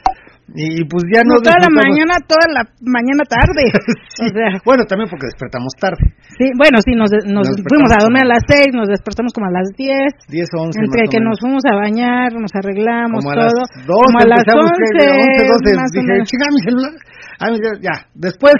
Y 0.55 0.85
pues 0.87 1.03
ya 1.11 1.21
no, 1.27 1.35
No, 1.35 1.41
toda 1.43 1.59
la 1.59 1.67
mañana, 1.67 2.15
toda 2.23 2.47
la 2.47 2.63
mañana 2.81 3.23
tarde. 3.27 3.63
Sí. 4.17 4.25
O 4.25 4.29
sea, 4.33 4.49
Bueno, 4.65 4.85
también 4.89 5.09
porque 5.11 5.27
despertamos 5.29 5.69
tarde. 5.77 6.01
sí, 6.39 6.49
bueno, 6.57 6.79
sí, 6.81 6.95
nos, 6.97 7.11
nos, 7.27 7.45
Nos 7.45 7.61
fuimos 7.69 7.91
a 7.93 8.01
dormir 8.01 8.23
a 8.25 8.33
las 8.33 8.43
seis, 8.49 8.73
nos 8.73 8.87
despertamos 8.89 9.29
como 9.33 9.45
a 9.45 9.53
las 9.53 9.69
diez. 9.77 10.09
10 10.29 10.47
o 10.57 10.63
11 10.71 10.79
Entre 10.79 11.03
que 11.11 11.19
nos 11.21 11.37
fuimos 11.39 11.61
a 11.69 11.75
bañar, 11.75 12.33
nos 12.33 12.49
arreglamos, 12.55 13.21
como 13.21 13.29
a 13.31 13.45
todo. 13.45 13.45
las 13.45 13.85
12, 13.85 13.85
como 13.85 14.17
a 14.17 14.25
las 14.25 14.39
empecé 14.41 14.57
a 14.57 14.61
buscar, 14.63 14.81
11, 14.97 15.43
12, 15.45 15.53
11, 15.53 15.75
más 15.77 15.91
o 15.91 15.95
dije, 16.01 16.11
menos. 16.17 16.27
chica, 16.31 16.45
mi 16.49 16.61
celular. 16.65 16.93
Ah, 17.37 17.49
ya, 17.83 17.95
después 18.15 18.55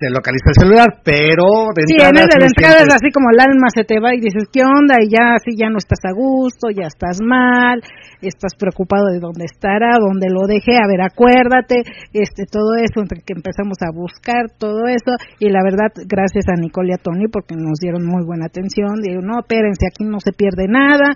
se 0.00 0.08
localiza 0.08 0.48
el 0.48 0.58
celular, 0.64 0.88
pero 1.04 1.44
de 1.76 1.84
Sí, 1.84 2.00
en 2.00 2.08
entrada 2.16 2.32
el 2.32 2.40
de 2.40 2.48
entrada 2.56 2.78
es 2.88 2.94
así 2.96 3.08
como 3.12 3.28
el 3.28 3.40
alma 3.44 3.68
se 3.68 3.84
te 3.84 4.00
va 4.00 4.16
y 4.16 4.20
dices, 4.24 4.48
¿qué 4.48 4.64
onda? 4.64 4.96
Y 5.04 5.12
ya 5.12 5.36
así 5.36 5.52
ya 5.60 5.68
no 5.68 5.76
estás 5.76 6.00
a 6.08 6.16
gusto, 6.16 6.72
ya 6.72 6.88
estás 6.88 7.20
mal, 7.20 7.84
estás 8.24 8.56
preocupado 8.56 9.12
de 9.12 9.20
dónde 9.20 9.44
estará, 9.44 10.00
dónde 10.00 10.32
lo 10.32 10.48
dejé, 10.48 10.80
a 10.80 10.88
ver, 10.88 11.04
acuérdate, 11.04 11.84
este, 12.16 12.48
todo 12.48 12.80
eso, 12.80 13.04
entre 13.04 13.20
que 13.20 13.36
empezamos 13.36 13.76
a 13.84 13.92
buscar 13.92 14.48
todo 14.56 14.88
eso, 14.88 15.12
y 15.38 15.52
la 15.52 15.60
verdad, 15.62 15.92
gracias 16.08 16.48
a 16.48 16.56
Nicole 16.56 16.90
y 16.90 16.96
a 16.96 17.02
Tony 17.04 17.28
porque 17.28 17.52
nos 17.54 17.76
dieron 17.78 18.08
muy 18.08 18.24
buena 18.24 18.46
atención, 18.48 19.04
digo, 19.04 19.20
no, 19.20 19.44
espérense, 19.44 19.84
aquí 19.84 20.08
no 20.08 20.16
se 20.18 20.32
pierde 20.32 20.64
nada, 20.64 21.12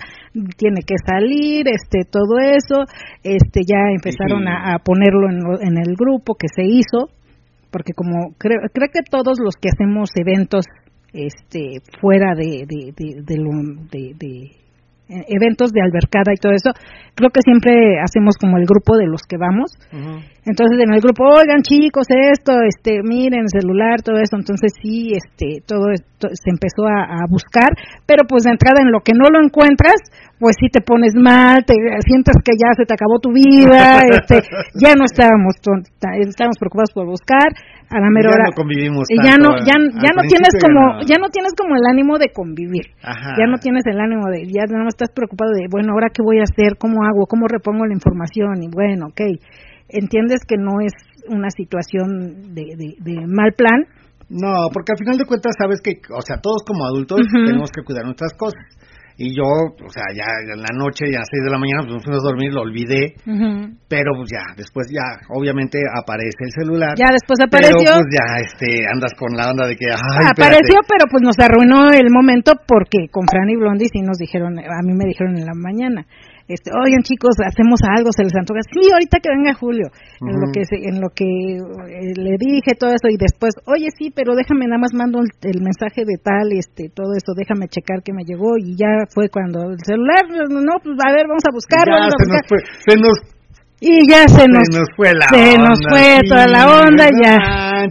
tiene 0.61 0.85
que 0.85 1.01
salir, 1.01 1.65
este, 1.73 2.05
todo 2.05 2.37
eso, 2.39 2.85
este, 3.25 3.65
ya 3.65 3.89
empezaron 3.89 4.45
Sí. 4.45 4.49
a, 4.53 4.75
a 4.75 4.79
ponerlo 4.79 5.31
en, 5.31 5.39
lo- 5.41 5.61
en 5.61 5.79
el 5.79 5.97
grupo 5.97 6.35
que 6.35 6.49
se 6.53 6.65
hizo, 6.65 7.09
porque 7.75 7.93
como 7.93 8.35
creo, 8.39 8.61
creo 8.73 8.89
que 8.93 9.03
todos 9.11 9.41
los 9.43 9.57
que 9.61 9.69
hacemos 9.69 10.09
eventos 10.15 10.65
este 11.13 11.83
fuera 12.01 12.37
de 12.37 12.67
de 12.69 12.93
de, 12.95 14.51
eventos 15.09 15.71
de 15.73 15.83
albercada 15.83 16.33
y 16.33 16.41
todo 16.41 16.53
eso 16.53 16.71
creo 17.15 17.31
que 17.31 17.43
siempre 17.43 18.01
hacemos 18.01 18.37
como 18.41 18.57
el 18.57 18.65
grupo 18.65 18.97
de 18.97 19.07
los 19.07 19.23
que 19.29 19.37
vamos. 19.37 19.71
Entonces 20.45 20.79
en 20.81 20.93
el 20.93 21.01
grupo 21.01 21.25
oigan 21.25 21.63
chicos 21.63 22.07
esto 22.09 22.53
este 22.67 23.01
miren 23.03 23.49
celular 23.49 24.03
todo 24.03 24.17
eso 24.17 24.37
entonces 24.37 24.73
sí 24.81 25.13
este 25.13 25.65
todo 25.65 25.91
esto 25.93 26.29
se 26.33 26.51
empezó 26.51 26.85
a, 26.87 27.23
a 27.23 27.27
buscar 27.29 27.69
pero 28.07 28.25
pues 28.29 28.45
de 28.45 28.51
entrada 28.51 28.81
en 28.83 28.93
lo 28.93 29.01
que 29.01 29.13
no 29.13 29.29
lo 29.31 29.45
encuentras 29.45 29.97
pues 30.39 30.57
sí 30.61 30.69
te 30.69 30.81
pones 30.81 31.15
mal 31.15 31.65
te 31.65 31.75
sientes 32.05 32.37
que 32.45 32.53
ya 32.53 32.73
se 32.77 32.85
te 32.85 32.95
acabó 32.95 33.21
tu 33.21 33.33
vida 33.33 34.03
este 34.11 34.43
ya 34.75 34.95
no 34.95 35.05
estábamos 35.05 35.57
estábamos 36.21 36.59
preocupados 36.59 36.93
por 36.93 37.07
buscar 37.07 37.49
a 37.91 38.01
la 38.01 38.09
mera 38.11 38.31
Ya 38.31 38.35
hora. 38.35 38.45
no 38.51 38.57
convivimos 38.57 39.05
ya 39.25 39.37
no 39.37 39.51
ya, 39.65 39.75
al 39.77 39.85
ya 40.01 40.11
no 40.17 40.23
tienes 40.29 40.53
como 40.61 40.81
ya 40.81 40.97
no. 40.97 41.07
ya 41.07 41.17
no 41.21 41.29
tienes 41.29 41.53
como 41.57 41.77
el 41.77 41.85
ánimo 41.91 42.19
de 42.19 42.29
convivir. 42.33 42.87
Ajá. 43.03 43.35
ya 43.39 43.47
no 43.47 43.59
tienes 43.59 43.85
el 43.87 44.01
ánimo 44.01 44.29
de, 44.31 44.47
ya 44.47 44.65
no 44.69 44.89
estás 44.89 45.11
preocupado 45.15 45.53
de, 45.53 45.69
bueno, 45.71 45.93
ahora 45.93 46.09
qué 46.13 46.23
voy 46.23 46.41
a 46.41 46.45
hacer, 46.49 46.77
cómo 46.79 47.05
hago, 47.05 47.27
cómo 47.27 47.47
repongo 47.49 47.87
la 47.87 47.95
información 47.95 48.63
y 48.63 48.69
bueno, 48.73 49.07
ok, 49.13 49.21
entiendes 49.89 50.41
que 50.47 50.57
no 50.57 50.81
es 50.81 50.93
una 51.29 51.51
situación 51.51 52.55
de, 52.55 52.77
de, 52.77 52.97
de 53.01 53.27
mal 53.27 53.53
plan, 53.57 53.85
No, 54.29 54.69
porque 54.73 54.93
al 54.93 54.99
final 54.99 55.17
de 55.19 55.27
cuentas 55.27 55.53
sabes 55.59 55.81
que, 55.81 56.01
o 56.13 56.21
sea, 56.23 56.41
todos 56.41 56.65
como 56.67 56.85
adultos 56.87 57.21
tenemos 57.33 57.71
que 57.71 57.83
cuidar 57.85 58.05
nuestras 58.05 58.33
cosas. 58.35 58.61
Y 59.17 59.31
yo, 59.31 59.47
o 59.47 59.91
sea, 59.95 60.11
ya 60.11 60.27
en 60.43 60.59
la 60.59 60.75
noche, 60.75 61.07
ya 61.07 61.23
a 61.23 61.25
las 61.25 61.31
6 61.31 61.47
de 61.47 61.53
la 61.55 61.59
mañana, 61.59 61.87
pues 61.87 61.95
nos 61.95 62.03
fuimos 62.03 62.23
a 62.23 62.29
dormir, 62.35 62.51
lo 62.51 62.63
olvidé. 62.63 63.15
Pero 63.87 64.11
pues 64.19 64.29
ya, 64.31 64.43
después 64.59 64.91
ya, 64.91 65.23
obviamente 65.31 65.79
aparece 65.87 66.43
el 66.43 66.53
celular. 66.53 66.99
ya 66.99 67.15
después 67.15 67.39
Pero 67.39 67.47
apareció, 67.47 67.91
pues 67.95 68.11
ya, 68.11 68.27
este, 68.43 68.87
andas 68.91 69.15
con 69.15 69.31
la 69.39 69.55
onda 69.55 69.71
de 69.71 69.77
que, 69.79 69.87
ay, 69.87 70.27
apareció, 70.27 70.83
pero 70.91 71.07
pues 71.07 71.23
nos 71.23 71.39
arruinó 71.39 71.95
el 71.95 72.11
momento 72.11 72.59
porque 72.67 73.07
con 73.11 73.27
Fran 73.31 73.51
y 73.51 73.57
Blondie 73.57 73.87
sí 73.93 74.03
nos 74.03 74.19
dijeron, 74.19 74.59
a 74.59 74.83
mí 74.83 74.93
me 74.99 75.07
dijeron 75.07 75.39
en 75.39 75.47
la 75.47 75.55
mañana, 75.55 76.07
este, 76.47 76.71
oigan 76.77 77.01
chicos, 77.03 77.41
hacemos 77.41 77.81
algo, 77.89 78.13
se 78.13 78.23
les 78.23 78.37
antoja, 78.37 78.61
sí, 78.69 78.85
ahorita 78.93 79.17
que 79.17 79.33
venga 79.33 79.55
Julio, 79.55 79.89
en 80.21 80.37
lo 80.37 80.53
que 80.53 80.61
en 80.69 81.01
lo 81.01 81.09
que 81.09 81.25
eh, 81.25 82.13
le 82.21 82.37
dije 82.37 82.77
todo 82.77 82.93
eso 82.93 83.09
y 83.09 83.17
después, 83.17 83.57
oye 83.65 83.89
sí, 83.97 84.13
pero 84.13 84.37
déjame 84.37 84.69
nada 84.69 84.77
más 84.77 84.93
mando 84.93 85.21
el, 85.21 85.61
mensaje 85.65 86.05
de 86.05 86.21
tal, 86.21 86.53
este, 86.53 86.93
todo 86.93 87.17
eso, 87.17 87.33
déjame 87.33 87.69
checar 87.69 88.05
que 88.05 88.13
me 88.13 88.29
llegó 88.29 88.61
y 88.61 88.77
ya 88.77 89.09
fue 89.09 89.33
cuando 89.33 89.73
el 89.73 89.81
celular, 89.81 90.29
no, 90.29 90.77
pues 90.85 91.01
a 91.01 91.13
ver, 91.17 91.25
vamos 91.25 91.45
a 91.49 91.53
buscarlo. 91.53 91.97
Ya, 91.97 92.13
se, 92.13 92.29
Nos 92.29 92.45
fue, 92.45 92.59
se 92.61 92.95
nos 93.01 93.17
y 93.81 94.09
ya 94.09 94.29
se 94.29 94.45
nos, 94.49 94.65
se 94.69 94.79
nos 94.79 94.89
fue 94.97 95.13
la 95.13 95.29
se 95.29 95.57
onda, 95.57 95.69
nos 95.69 95.79
fue 95.89 96.21
toda 96.29 96.47
la 96.47 96.63
onda 96.69 97.05
ya 97.09 97.37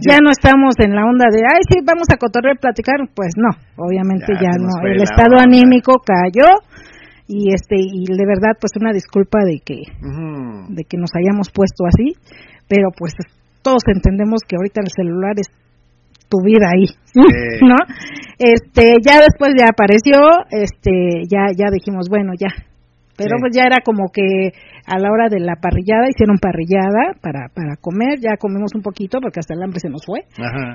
ya 0.00 0.18
no 0.18 0.30
estamos 0.30 0.74
en 0.78 0.94
la 0.94 1.04
onda 1.04 1.26
de 1.30 1.42
ay 1.46 1.62
sí 1.68 1.84
vamos 1.84 2.08
a 2.10 2.16
cotorrear 2.16 2.58
platicar 2.58 2.96
pues 3.14 3.34
no 3.36 3.50
obviamente 3.76 4.32
ya, 4.34 4.50
ya 4.50 4.58
no 4.58 4.88
el 4.90 5.02
estado 5.02 5.38
anímico 5.38 6.00
cayó 6.02 6.50
y 7.26 7.52
este 7.54 7.76
y 7.76 8.04
de 8.04 8.26
verdad 8.26 8.56
pues 8.60 8.72
una 8.78 8.92
disculpa 8.92 9.38
de 9.44 9.60
que 9.64 9.82
de 10.68 10.84
que 10.84 10.98
nos 10.98 11.10
hayamos 11.14 11.48
puesto 11.50 11.84
así 11.86 12.12
pero 12.68 12.88
pues 12.96 13.12
todos 13.62 13.82
entendemos 13.86 14.40
que 14.46 14.56
ahorita 14.56 14.80
el 14.82 14.90
celular 14.94 15.34
es 15.36 15.48
tu 16.28 16.38
vida 16.44 16.68
ahí 16.68 16.86
no 17.62 17.76
este 18.38 19.00
ya 19.04 19.20
después 19.20 19.54
ya 19.58 19.68
apareció 19.68 20.20
este 20.50 21.24
ya 21.28 21.48
ya 21.56 21.70
dijimos 21.72 22.08
bueno 22.10 22.32
ya 22.38 22.48
pero 23.16 23.36
pues 23.40 23.54
ya 23.54 23.64
era 23.64 23.78
como 23.84 24.10
que 24.12 24.52
a 24.86 24.98
la 24.98 25.10
hora 25.10 25.28
de 25.28 25.38
la 25.40 25.54
parrillada 25.56 26.10
hicieron 26.10 26.38
parrillada 26.38 27.14
para 27.22 27.48
para 27.54 27.76
comer 27.80 28.18
ya 28.20 28.36
comimos 28.36 28.74
un 28.74 28.82
poquito 28.82 29.18
porque 29.20 29.40
hasta 29.40 29.54
el 29.54 29.62
hambre 29.62 29.80
se 29.80 29.88
nos 29.88 30.04
fue. 30.04 30.26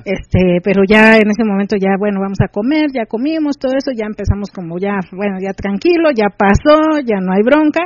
Este 0.05 0.63
pero 0.63 0.83
ya 0.87 1.17
en 1.17 1.29
ese 1.29 1.43
momento 1.43 1.75
ya 1.75 1.99
bueno 1.99 2.19
vamos 2.21 2.39
a 2.41 2.47
comer 2.47 2.87
ya 2.93 3.05
comimos 3.05 3.57
todo 3.59 3.73
eso 3.75 3.91
ya 3.95 4.05
empezamos 4.05 4.49
como 4.51 4.79
ya 4.79 4.97
bueno 5.11 5.37
ya 5.41 5.53
tranquilo 5.53 6.09
ya 6.15 6.31
pasó 6.31 7.03
ya 7.05 7.19
no 7.19 7.33
hay 7.33 7.43
bronca. 7.43 7.83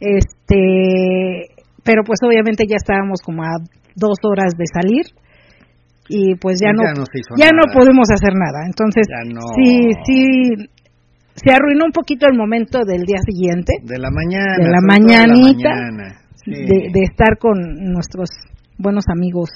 Este 0.00 1.52
pero 1.84 2.02
pues 2.04 2.20
obviamente 2.24 2.64
ya 2.66 2.76
estábamos 2.76 3.20
como 3.22 3.42
a 3.42 3.60
dos 3.94 4.18
horas 4.24 4.54
de 4.56 4.64
salir 4.66 5.06
y 6.08 6.34
pues 6.34 6.58
ya, 6.60 6.72
no 6.72 6.82
ya 7.38 7.50
no 7.54 7.70
pudimos 7.72 8.10
hacer 8.10 8.34
nada. 8.34 8.66
Entonces 8.66 9.06
sí 9.54 9.90
sí 10.04 10.70
se 11.42 11.52
arruinó 11.52 11.86
un 11.86 11.92
poquito 11.92 12.26
el 12.30 12.36
momento 12.36 12.80
del 12.86 13.02
día 13.02 13.20
siguiente. 13.24 13.72
De 13.82 13.98
la 13.98 14.10
mañana. 14.10 14.56
De 14.58 14.68
la 14.68 14.82
mañanita. 14.84 15.70
de, 16.46 17.02
estar 17.02 17.38
con 17.38 17.58
nuestros 17.92 18.28
buenos 18.78 19.04
amigos 19.08 19.50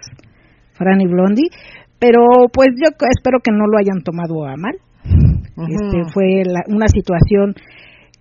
Fran 0.72 1.00
y 1.00 1.06
Blondie. 1.06 1.50
Pero 1.98 2.20
pues 2.52 2.68
yo 2.76 2.90
espero 3.10 3.38
que 3.42 3.52
no 3.52 3.66
lo 3.66 3.78
hayan 3.78 4.02
tomado 4.02 4.46
a 4.46 4.56
mal. 4.56 4.76
este 5.04 6.12
Fue 6.12 6.42
una 6.68 6.88
situación 6.88 7.54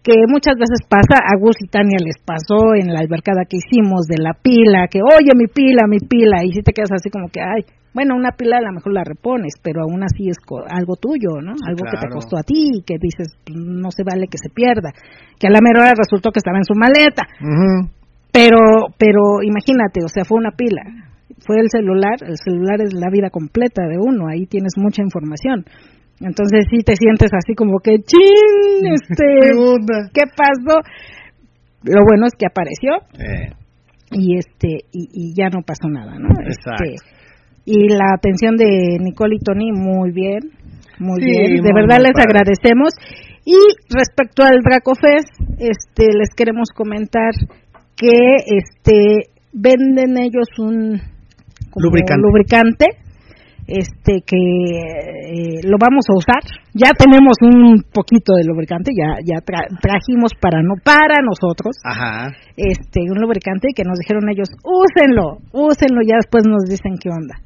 que 0.04 0.14
muchas 0.28 0.56
veces 0.60 0.84
pasa, 0.88 1.24
a 1.24 1.40
Gus 1.40 1.56
y 1.64 1.68
Tania 1.68 1.98
les 2.04 2.20
pasó 2.20 2.76
en 2.76 2.94
la 2.94 3.00
albercada 3.00 3.48
que 3.48 3.58
hicimos 3.58 4.06
de 4.06 4.22
la 4.22 4.34
pila, 4.34 4.88
que 4.92 5.00
oye 5.00 5.32
mi 5.36 5.48
pila, 5.48 5.88
mi 5.88 6.00
pila, 6.00 6.44
y 6.44 6.52
si 6.52 6.62
te 6.62 6.74
quedas 6.74 6.92
así 6.92 7.10
como 7.10 7.30
que, 7.30 7.40
ay, 7.40 7.64
bueno, 7.94 8.16
una 8.16 8.32
pila 8.32 8.58
a 8.58 8.62
lo 8.62 8.74
mejor 8.74 8.92
la 8.92 9.04
repones, 9.06 9.54
pero 9.64 9.84
aún 9.84 10.04
así 10.04 10.28
es 10.28 10.38
algo 10.68 10.96
tuyo, 10.96 11.40
¿no? 11.42 11.54
algo 11.54 11.86
que 11.86 11.98
te 12.02 12.10
costó 12.12 12.38
a 12.38 12.44
ti 12.44 12.82
y 12.82 12.82
que 12.82 12.98
dices, 13.00 13.38
no 13.54 13.92
se 13.92 14.04
vale 14.04 14.28
que 14.28 14.40
se 14.42 14.50
pierda. 14.50 14.92
Que 15.40 15.48
a 15.48 15.52
la 15.52 15.62
mera 15.62 15.86
hora 15.86 15.94
resultó 15.96 16.32
que 16.32 16.40
estaba 16.40 16.58
en 16.58 16.66
su 16.66 16.74
maleta. 16.74 17.22
Pero, 18.32 18.90
pero 18.98 19.44
imagínate, 19.44 20.02
o 20.04 20.10
sea, 20.10 20.26
fue 20.26 20.40
una 20.40 20.52
pila. 20.58 20.82
Fue 21.46 21.60
el 21.60 21.70
celular, 21.70 22.18
el 22.26 22.38
celular 22.38 22.82
es 22.82 22.94
la 22.94 23.12
vida 23.12 23.30
completa 23.30 23.84
de 23.86 23.98
uno, 24.00 24.28
ahí 24.28 24.48
tienes 24.48 24.74
mucha 24.76 25.04
información. 25.04 25.66
Entonces 26.24 26.66
sí 26.72 26.80
te 26.84 26.96
sientes 26.96 27.32
así 27.34 27.54
como 27.54 27.80
que, 27.80 27.98
¡chin! 28.00 28.84
Este, 28.94 29.24
¿Qué 30.14 30.24
pasó? 30.36 30.80
Lo 31.84 32.02
bueno 32.08 32.26
es 32.28 32.34
que 32.38 32.48
apareció. 32.48 32.96
Eh. 33.20 33.52
Y 34.12 34.38
este 34.38 34.86
y, 34.92 35.10
y, 35.12 35.34
ya 35.36 35.50
no 35.50 35.62
pasó 35.66 35.90
nada, 35.90 36.18
¿no? 36.20 36.30
Exacto. 36.46 36.84
Este, 36.86 37.14
y 37.66 37.88
la 37.90 38.14
atención 38.16 38.56
de 38.58 38.98
Nicole 39.00 39.36
y 39.36 39.44
Tony 39.44 39.72
muy 39.72 40.12
bien, 40.12 40.52
muy 41.00 41.24
bien. 41.24 41.64
De 41.64 41.72
verdad 41.74 42.00
les 42.00 42.16
agradecemos. 42.16 42.94
Y 43.46 43.56
respecto 43.90 44.44
al 44.44 44.62
Dracofest, 44.64 45.34
este, 45.60 46.14
les 46.18 46.30
queremos 46.36 46.70
comentar 46.74 47.32
que 47.98 48.36
este 48.46 49.30
venden 49.52 50.18
ellos 50.18 50.48
un 50.60 51.02
lubricante 51.76 53.03
este 53.68 54.22
que 54.26 54.38
eh, 54.38 55.62
lo 55.64 55.78
vamos 55.80 56.06
a 56.10 56.18
usar. 56.18 56.44
Ya 56.74 56.90
tenemos 56.98 57.38
un 57.42 57.86
poquito 57.94 58.34
de 58.34 58.50
lubricante, 58.50 58.92
ya 58.98 59.22
ya 59.22 59.40
trajimos 59.46 60.34
para 60.42 60.62
no 60.64 60.74
para 60.84 61.22
nosotros. 61.22 61.78
Ajá. 61.86 62.34
Este, 62.58 63.02
un 63.10 63.22
lubricante 63.22 63.70
que 63.76 63.84
nos 63.84 64.00
dijeron 64.00 64.26
ellos, 64.30 64.50
"Úsenlo, 64.66 65.38
úsenlo", 65.54 66.02
ya 66.02 66.18
después 66.18 66.44
nos 66.50 66.66
dicen 66.66 66.98
qué 66.98 67.10
onda. 67.10 67.38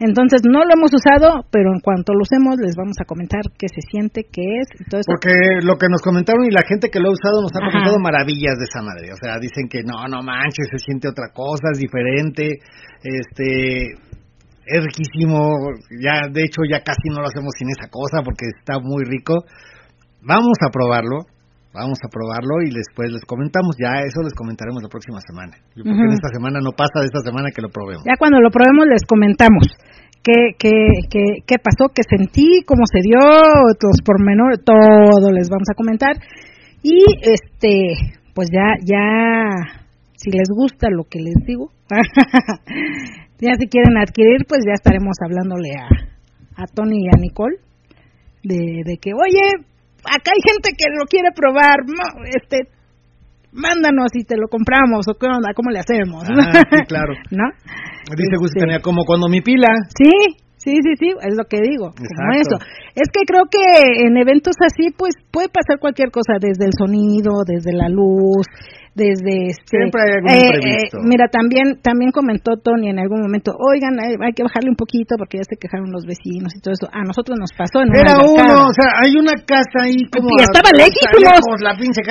Entonces, 0.00 0.40
no 0.48 0.64
lo 0.64 0.72
hemos 0.72 0.90
usado, 0.92 1.44
pero 1.52 1.72
en 1.72 1.80
cuanto 1.80 2.12
lo 2.14 2.24
usemos 2.24 2.56
les 2.56 2.74
vamos 2.74 2.96
a 3.00 3.04
comentar 3.04 3.42
qué 3.58 3.68
se 3.68 3.84
siente, 3.84 4.24
qué 4.24 4.64
es 4.64 4.68
eso. 4.88 5.04
Porque 5.06 5.32
lo 5.62 5.76
que 5.76 5.88
nos 5.92 6.00
comentaron 6.00 6.44
y 6.46 6.50
la 6.50 6.64
gente 6.64 6.88
que 6.88 7.00
lo 7.00 7.10
ha 7.10 7.12
usado 7.12 7.42
nos 7.42 7.52
ha 7.52 7.60
comentado 7.60 7.98
maravillas 8.00 8.56
de 8.56 8.64
esa 8.64 8.80
madre. 8.80 9.12
O 9.12 9.16
sea, 9.20 9.36
dicen 9.38 9.68
que 9.68 9.82
no, 9.84 10.08
no 10.08 10.22
manches, 10.22 10.68
se 10.72 10.78
siente 10.78 11.08
otra 11.08 11.28
cosa, 11.32 11.72
es 11.72 11.78
diferente. 11.78 12.64
Este, 13.04 13.96
es 14.70 14.80
riquísimo, 14.86 15.74
ya 15.98 16.30
de 16.30 16.42
hecho 16.46 16.62
ya 16.70 16.80
casi 16.86 17.10
no 17.10 17.18
lo 17.18 17.26
hacemos 17.26 17.50
sin 17.58 17.68
esa 17.74 17.90
cosa 17.90 18.22
porque 18.22 18.46
está 18.46 18.78
muy 18.78 19.02
rico. 19.04 19.34
Vamos 20.22 20.54
a 20.62 20.70
probarlo, 20.70 21.26
vamos 21.74 21.98
a 22.06 22.08
probarlo 22.08 22.62
y 22.62 22.70
después 22.70 23.10
les 23.10 23.24
comentamos, 23.26 23.74
ya 23.82 24.06
eso 24.06 24.22
les 24.22 24.34
comentaremos 24.34 24.82
la 24.82 24.88
próxima 24.88 25.18
semana. 25.26 25.58
Porque 25.74 25.90
en 25.90 26.14
esta 26.14 26.30
semana 26.30 26.60
no 26.62 26.70
pasa 26.70 27.02
de 27.02 27.10
esta 27.10 27.20
semana 27.26 27.50
que 27.50 27.62
lo 27.62 27.70
probemos. 27.70 28.04
Ya 28.06 28.14
cuando 28.14 28.38
lo 28.38 28.50
probemos 28.50 28.86
les 28.86 29.02
comentamos 29.02 29.66
qué, 30.22 30.54
qué, 30.58 31.08
qué, 31.10 31.42
qué 31.46 31.56
pasó, 31.58 31.90
qué 31.90 32.02
sentí, 32.06 32.62
cómo 32.62 32.86
se 32.86 33.00
dio, 33.02 33.18
los 33.18 34.00
pormenores, 34.04 34.62
todo 34.62 35.32
les 35.32 35.48
vamos 35.50 35.66
a 35.66 35.74
comentar. 35.74 36.14
Y 36.82 37.04
este, 37.22 38.14
pues 38.34 38.48
ya, 38.52 38.78
ya, 38.84 39.79
si 40.20 40.30
les 40.30 40.48
gusta 40.52 40.88
lo 40.90 41.04
que 41.04 41.20
les 41.20 41.34
digo, 41.46 41.70
Ya 43.40 43.56
si 43.56 43.66
quieren 43.68 43.96
adquirir, 43.96 44.44
pues 44.46 44.60
ya 44.68 44.76
estaremos 44.76 45.16
hablándole 45.24 45.72
a, 45.72 45.88
a 46.60 46.66
Tony 46.66 47.04
y 47.04 47.08
a 47.08 47.16
Nicole 47.18 47.56
de, 48.44 48.84
de 48.84 48.96
que, 49.00 49.16
oye, 49.16 49.64
acá 50.04 50.32
hay 50.36 50.42
gente 50.44 50.76
que 50.76 50.92
lo 50.92 51.08
quiere 51.08 51.32
probar, 51.34 51.80
este, 52.36 52.68
mándanos 53.52 54.12
y 54.12 54.24
te 54.24 54.36
lo 54.36 54.48
compramos, 54.48 55.08
o 55.08 55.16
qué 55.16 55.26
onda, 55.26 55.56
cómo 55.56 55.70
le 55.70 55.80
hacemos. 55.80 56.24
Ah, 56.28 56.52
sí, 56.52 56.84
claro. 56.88 57.14
¿No? 57.30 57.48
Dice 58.12 58.36
este, 58.44 58.60
tenía 58.60 58.80
como 58.80 59.04
cuando 59.04 59.28
mi 59.28 59.40
pila. 59.40 59.72
Sí, 59.96 60.12
sí, 60.56 60.76
sí, 60.84 60.92
sí, 61.00 61.08
es 61.16 61.34
lo 61.34 61.44
que 61.44 61.64
digo, 61.64 61.96
como 61.96 62.32
eso. 62.36 62.60
Es 62.92 63.08
que 63.08 63.24
creo 63.24 63.44
que 63.48 64.04
en 64.04 64.18
eventos 64.18 64.56
así, 64.60 64.92
pues 64.92 65.14
puede 65.32 65.48
pasar 65.48 65.80
cualquier 65.80 66.10
cosa, 66.10 66.36
desde 66.38 66.66
el 66.66 66.76
sonido, 66.76 67.40
desde 67.46 67.72
la 67.72 67.88
luz, 67.88 68.44
desde 68.94 69.54
este 69.54 69.78
siempre 69.78 70.02
hay 70.02 70.12
algún 70.18 70.30
eh, 70.34 70.50
eh, 70.50 70.98
mira 71.06 71.30
también 71.30 71.78
también 71.78 72.10
comentó 72.10 72.58
Tony 72.58 72.90
en 72.90 72.98
algún 72.98 73.22
momento 73.22 73.54
oigan 73.54 73.94
hay, 74.02 74.34
que 74.34 74.42
bajarle 74.42 74.70
un 74.70 74.76
poquito 74.76 75.14
porque 75.16 75.38
ya 75.38 75.46
se 75.46 75.54
quejaron 75.54 75.94
los 75.94 76.04
vecinos 76.04 76.50
y 76.56 76.60
todo 76.60 76.74
eso 76.74 76.90
a 76.90 77.06
nosotros 77.06 77.38
nos 77.38 77.54
pasó 77.54 77.86
en 77.86 77.94
era 77.94 78.18
uno 78.18 78.66
o 78.66 78.74
sea 78.74 78.98
hay 78.98 79.14
una 79.14 79.38
casa 79.46 79.86
ahí 79.86 80.02
como 80.10 80.34
y 80.34 80.42
estaba 80.42 80.74
lejísimos 80.74 81.38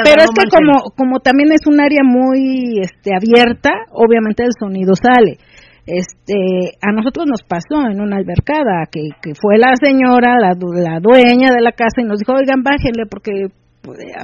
pero 0.03 0.23
es 0.23 0.31
que 0.31 0.47
como 0.47 0.87
como 0.95 1.19
también 1.19 1.51
es 1.51 1.67
un 1.67 1.81
área 1.81 2.01
muy 2.03 2.79
este 2.79 3.11
abierta 3.11 3.69
obviamente 3.91 4.43
el 4.43 4.53
sonido 4.57 4.93
sale. 4.95 5.37
Este 5.85 6.77
a 6.81 6.91
nosotros 6.91 7.25
nos 7.25 7.41
pasó 7.41 7.89
en 7.89 7.99
una 7.99 8.17
albercada 8.17 8.85
que, 8.91 9.09
que 9.21 9.33
fue 9.33 9.57
la 9.57 9.73
señora 9.81 10.37
la, 10.39 10.53
la 10.53 10.99
dueña 10.99 11.51
de 11.51 11.61
la 11.61 11.71
casa 11.71 12.01
y 12.01 12.03
nos 12.03 12.19
dijo 12.19 12.33
oigan 12.33 12.61
bájenle 12.61 13.05
porque 13.09 13.47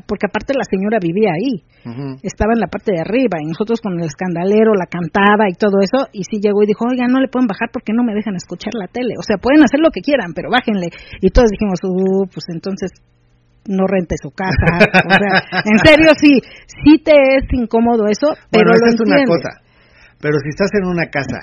porque 0.08 0.28
aparte 0.28 0.54
la 0.54 0.66
señora 0.66 1.00
vivía 1.02 1.32
ahí, 1.34 1.64
estaba 2.24 2.54
en 2.54 2.60
la 2.60 2.68
parte 2.68 2.92
de 2.94 3.02
arriba 3.02 3.38
y 3.42 3.46
nosotros 3.46 3.82
con 3.82 4.00
el 4.00 4.06
escandalero 4.06 4.74
la 4.74 4.88
cantaba 4.88 5.50
y 5.50 5.54
todo 5.54 5.82
eso 5.82 6.10
y 6.12 6.24
sí 6.24 6.40
llegó 6.42 6.64
y 6.64 6.68
dijo, 6.68 6.86
oiga, 6.86 7.08
no 7.08 7.20
le 7.20 7.28
pueden 7.28 7.48
bajar 7.48 7.70
porque 7.72 7.94
no 7.94 8.04
me 8.04 8.14
dejan 8.14 8.36
escuchar 8.36 8.74
la 8.74 8.88
tele, 8.88 9.16
o 9.18 9.24
sea, 9.24 9.38
pueden 9.38 9.64
hacer 9.64 9.80
lo 9.80 9.92
que 9.92 10.02
quieran, 10.02 10.34
pero 10.34 10.50
bájenle. 10.50 10.90
Y 11.22 11.30
todos 11.30 11.50
dijimos, 11.52 11.80
uh, 11.84 12.26
pues 12.28 12.46
entonces 12.50 12.92
no 13.68 13.88
rente 13.88 14.16
su 14.22 14.30
casa, 14.30 14.78
o 14.82 15.14
sea, 15.14 15.62
en 15.66 15.78
serio 15.82 16.14
sí, 16.18 16.42
sí 16.86 17.02
te 17.02 17.14
es 17.14 17.46
incómodo 17.52 18.06
eso, 18.08 18.34
pero 18.52 18.72
bueno, 18.72 18.94
es 18.94 19.00
una 19.02 19.26
cosa, 19.26 19.62
pero 20.22 20.38
si 20.40 20.50
estás 20.50 20.70
en 20.78 20.88
una 20.88 21.10
casa 21.10 21.42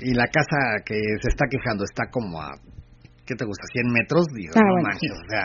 y 0.00 0.14
la 0.14 0.26
casa 0.26 0.82
que 0.84 0.96
se 1.20 1.28
está 1.28 1.46
quejando 1.48 1.84
está 1.84 2.10
como 2.10 2.40
a 2.40 2.52
¿qué 3.26 3.34
te 3.34 3.44
gusta? 3.44 3.64
100 3.72 3.92
metros, 3.92 4.26
digo, 4.34 4.52
ah, 4.56 4.60
no 4.60 4.82
manches, 4.82 5.12
o 5.12 5.28
sea, 5.28 5.44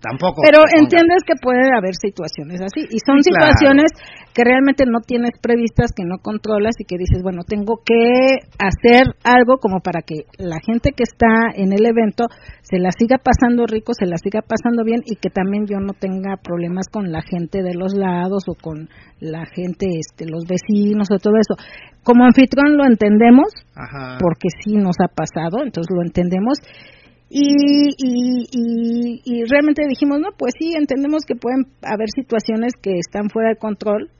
tampoco. 0.00 0.42
Pero 0.44 0.64
entiendes 0.72 1.22
que 1.26 1.34
puede 1.40 1.70
haber 1.76 1.94
situaciones 1.94 2.60
así 2.60 2.88
y 2.88 2.98
son 3.04 3.22
situaciones 3.22 3.92
que 4.32 4.44
realmente 4.44 4.84
no 4.86 5.00
tienes 5.00 5.32
previstas, 5.40 5.92
que 5.94 6.04
no 6.04 6.18
controlas 6.18 6.74
y 6.78 6.84
que 6.84 6.96
dices, 6.96 7.22
bueno, 7.22 7.42
tengo 7.46 7.82
que 7.84 8.46
hacer 8.58 9.14
algo 9.24 9.58
como 9.58 9.80
para 9.80 10.02
que 10.02 10.24
la 10.38 10.58
gente 10.64 10.92
que 10.96 11.02
está 11.02 11.52
en 11.54 11.72
el 11.72 11.84
evento 11.84 12.24
se 12.62 12.78
la 12.78 12.90
siga 12.96 13.18
pasando 13.18 13.66
rico, 13.66 13.92
se 13.92 14.06
la 14.06 14.16
siga 14.16 14.40
pasando 14.42 14.84
bien 14.84 15.02
y 15.04 15.16
que 15.16 15.30
también 15.30 15.66
yo 15.66 15.78
no 15.80 15.92
tenga 15.92 16.36
problemas 16.42 16.86
con 16.90 17.10
la 17.10 17.22
gente 17.22 17.62
de 17.62 17.74
los 17.74 17.94
lados 17.94 18.44
o 18.48 18.54
con 18.54 18.88
la 19.18 19.44
gente, 19.46 19.86
este, 19.98 20.26
los 20.30 20.44
vecinos 20.46 21.08
o 21.10 21.18
todo 21.18 21.34
eso. 21.36 21.60
Como 22.02 22.24
anfitrión 22.24 22.76
lo 22.76 22.86
entendemos, 22.86 23.52
porque 24.20 24.48
sí 24.64 24.74
nos 24.76 24.96
ha 25.02 25.08
pasado, 25.12 25.62
entonces 25.62 25.94
lo 25.94 26.02
entendemos 26.02 26.58
y, 27.32 27.94
y, 27.96 29.22
y, 29.24 29.44
realmente 29.48 29.82
dijimos, 29.88 30.18
no, 30.18 30.30
pues 30.36 30.52
sí, 30.58 30.74
entendemos 30.74 31.22
que 31.24 31.36
pueden 31.36 31.62
haber 31.82 32.08
situaciones 32.12 32.72
que 32.82 32.98
están 32.98 33.30
fuera 33.30 33.50
de 33.50 33.56
control, 33.56 34.10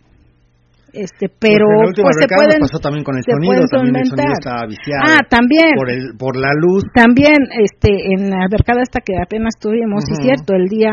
este 0.92 1.30
pero 1.38 1.66
pues 1.94 2.16
se 2.18 2.26
pueden 2.26 2.60
pasó 2.60 2.78
también 2.82 3.04
con 3.04 3.14
el 3.14 3.22
sonido 3.22 3.62
también 3.70 4.02
el 4.02 4.10
sonido 4.10 4.34
estaba 4.34 4.66
viciado 4.66 5.02
ah 5.06 5.22
también. 5.30 5.74
por 5.78 5.90
el 5.90 6.18
por 6.18 6.34
la 6.36 6.50
luz. 6.58 6.82
También 6.94 7.38
este 7.62 7.90
en 8.10 8.30
la 8.30 8.50
mercada 8.50 8.82
esta 8.82 9.00
que 9.00 9.14
apenas 9.14 9.54
tuvimos 9.60 10.02
es 10.10 10.18
cierto 10.18 10.54
el 10.54 10.66
día 10.66 10.90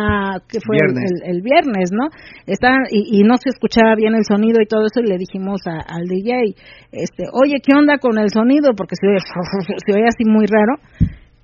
que 0.48 0.60
fue 0.62 0.78
El, 0.78 1.42
viernes. 1.42 1.90
no 1.92 2.10
está 2.46 2.86
y, 2.92 3.24
no 3.24 3.38
se 3.38 3.50
escuchaba 3.50 3.96
bien 3.96 4.14
el 4.14 4.26
sonido 4.26 4.62
y 4.62 4.68
todo 4.68 4.86
eso 4.86 5.02
y 5.02 5.10
le 5.10 5.18
dijimos 5.18 5.62
al 5.66 6.06
DJ 6.06 6.54
este 6.92 7.24
oye 7.34 7.58
qué 7.64 7.74
onda 7.74 7.98
con 7.98 8.18
el 8.18 8.30
sonido 8.30 8.74
porque 8.78 8.96
se 8.96 9.08
se 9.86 9.94
oye 9.94 10.08
así 10.08 10.26
muy 10.26 10.46
raro 10.46 10.78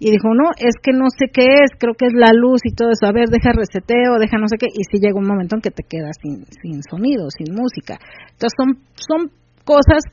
y 0.03 0.11
dijo, 0.11 0.35
no, 0.35 0.51
es 0.59 0.75
que 0.83 0.91
no 0.91 1.07
sé 1.07 1.31
qué 1.31 1.63
es, 1.63 1.71
creo 1.79 1.95
que 1.95 2.07
es 2.07 2.13
la 2.13 2.35
luz 2.35 2.59
y 2.65 2.75
todo 2.75 2.91
eso, 2.91 3.07
a 3.07 3.15
ver, 3.15 3.29
deja 3.29 3.55
reseteo, 3.55 4.19
deja 4.19 4.35
no 4.37 4.49
sé 4.49 4.57
qué, 4.59 4.67
y 4.67 4.83
si 4.83 4.99
llega 4.99 5.15
un 5.15 5.25
momento 5.25 5.55
en 5.55 5.61
que 5.61 5.71
te 5.71 5.83
quedas 5.87 6.19
sin, 6.21 6.43
sin 6.59 6.83
sonido, 6.83 7.31
sin 7.31 7.55
música. 7.55 7.95
Entonces 8.35 8.51
son, 8.51 8.83
son 8.99 9.31
cosas 9.63 10.03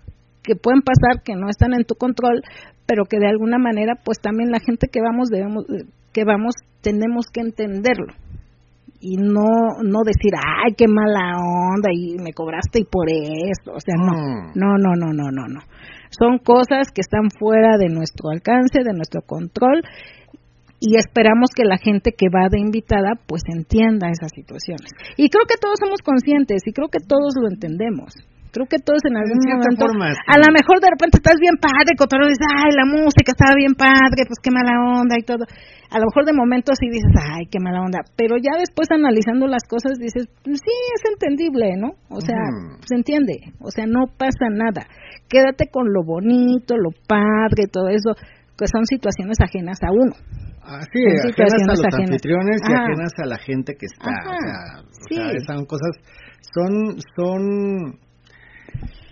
que 0.45 0.55
pueden 0.55 0.83
pasar 0.83 1.25
que 1.25 1.35
no 1.35 1.51
están 1.51 1.75
en 1.75 1.83
tu 1.83 1.97
control, 1.97 2.43
pero 2.87 3.03
que 3.05 3.19
de 3.19 3.27
alguna 3.27 3.59
manera, 3.59 3.99
pues 4.05 4.19
también 4.23 4.53
la 4.53 4.61
gente 4.61 4.87
que 4.87 5.01
vamos, 5.03 5.29
debemos, 5.29 5.67
que 6.12 6.23
vamos, 6.23 6.55
tenemos 6.83 7.27
que 7.33 7.41
entenderlo 7.41 8.15
y 9.01 9.16
no 9.16 9.81
no 9.82 10.01
decir 10.05 10.32
ay 10.36 10.74
qué 10.77 10.86
mala 10.86 11.36
onda 11.39 11.89
y 11.93 12.16
me 12.22 12.32
cobraste 12.32 12.81
y 12.81 12.85
por 12.85 13.09
esto 13.09 13.72
o 13.72 13.81
sea 13.81 13.97
no 13.97 14.12
mm. 14.12 14.52
no 14.55 14.77
no 14.78 14.94
no 14.94 15.12
no 15.12 15.31
no 15.31 15.48
no 15.48 15.60
son 16.10 16.39
cosas 16.39 16.89
que 16.93 17.01
están 17.01 17.31
fuera 17.31 17.78
de 17.78 17.89
nuestro 17.89 18.31
alcance, 18.31 18.82
de 18.85 18.93
nuestro 18.93 19.22
control 19.22 19.82
y 20.81 20.97
esperamos 20.97 21.51
que 21.55 21.64
la 21.64 21.77
gente 21.77 22.12
que 22.12 22.27
va 22.35 22.48
de 22.51 22.59
invitada 22.59 23.12
pues 23.27 23.43
entienda 23.47 24.09
esas 24.09 24.32
situaciones. 24.35 24.90
Y 25.16 25.28
creo 25.28 25.44
que 25.47 25.60
todos 25.60 25.78
somos 25.78 26.01
conscientes 26.01 26.62
y 26.66 26.72
creo 26.72 26.89
que 26.89 27.05
todos 27.06 27.35
lo 27.40 27.48
entendemos. 27.48 28.14
Creo 28.51 28.66
que 28.66 28.78
todos 28.82 29.02
en 29.06 29.16
algún 29.16 29.39
momento, 29.39 29.86
a 29.86 30.36
lo 30.39 30.48
mejor 30.51 30.82
de 30.82 30.90
repente 30.90 31.22
estás 31.22 31.39
bien 31.39 31.56
padre, 31.56 31.94
cotorro 31.97 32.27
dices, 32.27 32.44
ay, 32.51 32.74
la 32.74 32.86
música 32.86 33.31
estaba 33.31 33.55
bien 33.55 33.74
padre, 33.78 34.27
pues 34.27 34.39
qué 34.43 34.51
mala 34.51 35.01
onda 35.01 35.14
y 35.18 35.22
todo. 35.22 35.47
A 35.90 35.98
lo 35.98 36.06
mejor 36.06 36.27
de 36.27 36.35
momento 36.35 36.72
sí 36.74 36.86
dices, 36.86 37.14
ay, 37.18 37.47
qué 37.51 37.59
mala 37.59 37.82
onda, 37.82 38.02
pero 38.16 38.36
ya 38.39 38.59
después 38.59 38.90
analizando 38.90 39.47
las 39.47 39.62
cosas 39.66 39.98
dices, 39.98 40.27
sí, 40.44 40.77
es 40.94 41.02
entendible, 41.06 41.78
¿no? 41.78 41.94
O 42.10 42.20
sea, 42.20 42.39
se 42.86 42.94
entiende, 42.94 43.55
o 43.59 43.70
sea, 43.70 43.86
no 43.86 44.06
pasa 44.06 44.51
nada 44.51 44.86
quédate 45.31 45.70
con 45.70 45.86
lo 45.93 46.02
bonito, 46.05 46.74
lo 46.77 46.90
padre, 47.06 47.70
todo 47.72 47.89
eso, 47.89 48.10
que 48.59 48.66
son 48.66 48.85
situaciones 48.85 49.39
ajenas 49.40 49.78
a 49.82 49.93
uno. 49.93 50.12
Sí, 50.93 51.02
ajenas 51.06 51.55
a 51.55 51.72
los 51.72 51.94
anfitriones 51.94 52.60
y 52.68 52.72
ajenas 52.72 53.12
a 53.22 53.27
la 53.27 53.39
gente 53.39 53.74
que 53.74 53.86
está. 53.86 54.10
o 54.10 54.93
sea, 55.09 55.55
son 55.55 55.64
cosas, 55.64 55.97
son, 56.52 56.98
son 57.16 57.98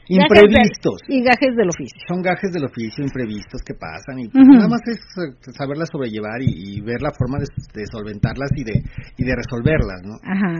imprevistos. 0.08 1.00
y 1.08 1.22
gajes 1.22 1.54
del 1.56 1.68
oficio. 1.68 2.00
Son 2.08 2.22
gajes 2.22 2.52
del 2.52 2.64
oficio 2.64 3.04
imprevistos 3.04 3.60
que 3.62 3.74
pasan 3.74 4.18
y 4.18 4.28
nada 4.32 4.68
más 4.68 4.80
es 4.88 5.00
eh, 5.20 5.52
saberlas 5.52 5.88
sobrellevar 5.92 6.40
y, 6.40 6.80
ver 6.80 7.02
la 7.02 7.10
forma 7.12 7.38
de, 7.38 7.84
solventarlas 7.86 8.50
y 8.56 8.64
de 8.64 8.82
y 9.16 9.24
de 9.24 9.34
resolverlas, 9.36 10.00
¿no? 10.04 10.16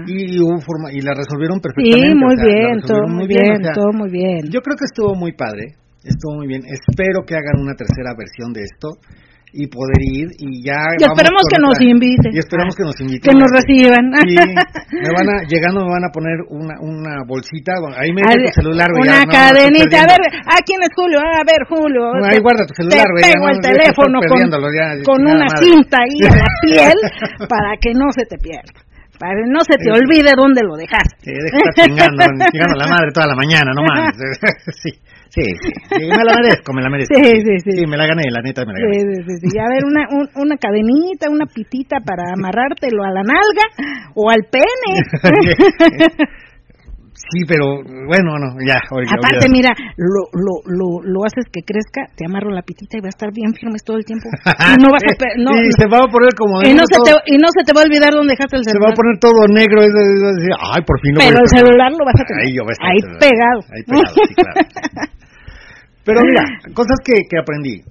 Y, 0.06 0.38
hubo 0.40 0.60
forma 0.60 0.92
y 0.92 1.00
la 1.00 1.14
resolvieron 1.14 1.60
perfectamente. 1.60 2.08
Sí, 2.08 2.14
muy 2.14 2.36
bien, 2.36 2.80
todo 2.80 3.08
muy 3.08 3.26
bien, 3.26 3.62
todo 3.74 3.92
muy 3.92 4.10
bien. 4.10 4.40
Yo 4.50 4.60
creo 4.60 4.76
que 4.76 4.84
estuvo 4.84 5.14
muy 5.14 5.32
padre, 5.32 5.76
estuvo 6.04 6.36
muy 6.36 6.46
bien. 6.46 6.62
Espero 6.66 7.24
que 7.26 7.34
hagan 7.34 7.60
una 7.60 7.74
tercera 7.74 8.12
versión 8.16 8.52
de 8.52 8.62
esto 8.62 9.00
y 9.52 9.66
poder 9.66 10.00
ir 10.02 10.28
y 10.38 10.60
ya 10.60 10.76
y 10.98 11.04
esperemos 11.04 11.42
que 11.48 11.58
nos 11.60 11.80
inviten. 11.80 12.30
y 12.34 12.38
esperamos 12.38 12.76
que 12.76 12.84
nos 12.84 13.00
inviten. 13.00 13.24
que 13.24 13.36
nos 13.38 13.50
reciban. 13.50 14.04
Y 14.28 14.36
me 14.36 15.10
van 15.12 15.28
a 15.28 15.36
llegando 15.48 15.84
me 15.84 15.92
van 15.92 16.04
a 16.04 16.12
poner 16.12 16.36
una 16.48 16.76
una 16.80 17.24
bolsita 17.26 17.80
ahí 17.96 18.12
me 18.12 18.22
tu 18.22 18.62
celular 18.62 18.88
una 18.92 19.24
cadenita. 19.24 20.04
A 20.04 20.06
ver 20.06 20.22
a 20.44 20.58
quién 20.64 20.80
es 20.82 20.92
Julio 20.94 21.18
a 21.20 21.42
ver 21.44 21.64
Julio. 21.68 22.12
Ahí 22.24 22.40
guarda 22.40 22.66
tu 22.66 22.74
celular 22.74 23.04
te 23.16 23.32
pego 23.32 23.48
el 23.48 23.60
teléfono 23.60 24.20
con, 25.04 25.20
una 25.26 25.48
cinta 25.60 25.98
ahí 26.00 26.18
a 26.26 26.36
la 26.36 26.48
piel 26.62 26.98
para 27.48 27.76
que 27.80 27.92
no 27.94 28.10
se 28.12 28.24
te 28.26 28.38
pierda. 28.38 28.84
Para 29.18 29.34
que 29.34 29.50
no 29.50 29.60
se 29.66 29.76
te 29.76 29.90
olvide 29.90 30.30
dónde 30.36 30.62
lo 30.62 30.76
dejaste. 30.76 31.18
Sí, 31.18 31.32
deja 31.32 31.58
chingando, 31.74 32.22
chingando 32.52 32.74
a 32.78 32.86
la 32.86 32.88
madre 32.88 33.10
toda 33.12 33.26
la 33.26 33.34
mañana, 33.34 33.72
no 33.74 33.82
mames. 33.88 34.14
sí. 34.78 34.90
Sí, 35.30 35.42
sí, 35.62 35.72
me 36.00 36.24
la 36.24 36.34
merezco, 36.40 36.72
me 36.72 36.82
la 36.82 36.90
merezco. 36.90 37.14
Sí, 37.14 37.22
sí, 37.22 37.58
sí. 37.64 37.70
Sí, 37.78 37.86
me 37.86 37.96
la 37.96 38.06
gané, 38.06 38.24
la 38.30 38.40
neta 38.40 38.64
me 38.64 38.72
la 38.72 38.80
gané. 38.80 38.94
Sí, 38.94 39.22
sí, 39.26 39.50
sí. 39.50 39.58
A 39.58 39.68
ver, 39.68 39.84
una, 39.84 40.08
una 40.36 40.56
cadenita, 40.56 41.30
una 41.30 41.46
pitita 41.46 41.98
para 42.00 42.32
amarrártelo 42.32 43.04
a 43.04 43.10
la 43.10 43.22
nalga 43.22 43.66
o 44.14 44.30
al 44.30 44.46
pene. 44.50 44.92
Sí, 47.18 47.42
pero 47.50 47.82
bueno, 47.82 48.38
no, 48.38 48.54
ya. 48.62 48.78
Aparte, 48.78 49.50
mira, 49.50 49.74
lo, 49.98 50.30
lo, 50.38 50.62
lo, 50.70 51.02
lo 51.02 51.18
haces 51.26 51.50
que 51.50 51.66
crezca, 51.66 52.06
te 52.14 52.24
amarro 52.24 52.54
la 52.54 52.62
pitita 52.62 52.96
y 52.96 53.02
va 53.02 53.10
a 53.10 53.16
estar 53.16 53.34
bien 53.34 53.52
firme 53.52 53.76
todo 53.84 53.98
el 53.98 54.06
tiempo. 54.06 54.30
Y 54.78 54.78
no 54.78 54.88
vas 54.94 55.02
a. 55.02 55.12
No, 55.36 55.50
y 55.58 55.66
se 55.74 55.90
va 55.90 55.98
a 55.98 56.08
poner 56.08 56.32
como. 56.38 56.62
Y 56.62 56.72
no, 56.72 56.86
se 56.86 56.96
te, 57.02 57.10
y 57.26 57.36
no 57.36 57.50
se 57.50 57.66
te 57.66 57.74
va 57.74 57.82
a 57.82 57.86
olvidar 57.90 58.14
dónde 58.14 58.38
dejaste 58.38 58.56
el 58.56 58.64
celular. 58.64 58.78
Se 58.78 58.86
va 58.86 58.90
a 58.94 58.96
poner 58.96 59.14
todo 59.18 59.40
negro. 59.50 59.82
Y, 59.82 59.90
ay, 60.56 60.82
por 60.86 60.96
fin 61.02 61.14
lo 61.14 61.20
Pero 61.20 61.38
el 61.42 61.50
celular 61.50 61.90
lo 61.90 62.04
vas 62.06 62.16
a 62.16 62.24
tener. 62.24 62.46
Ahí, 62.46 62.54
yo 62.54 62.62
ahí 62.62 63.00
pegado. 63.18 63.60
Ahí 63.66 63.82
pegado, 63.82 64.14
sí, 64.14 64.34
claro. 64.38 65.08
pero 66.08 66.24
mira, 66.24 66.40
cosas 66.72 66.96
que, 67.04 67.12
que 67.28 67.36
aprendí 67.36 67.84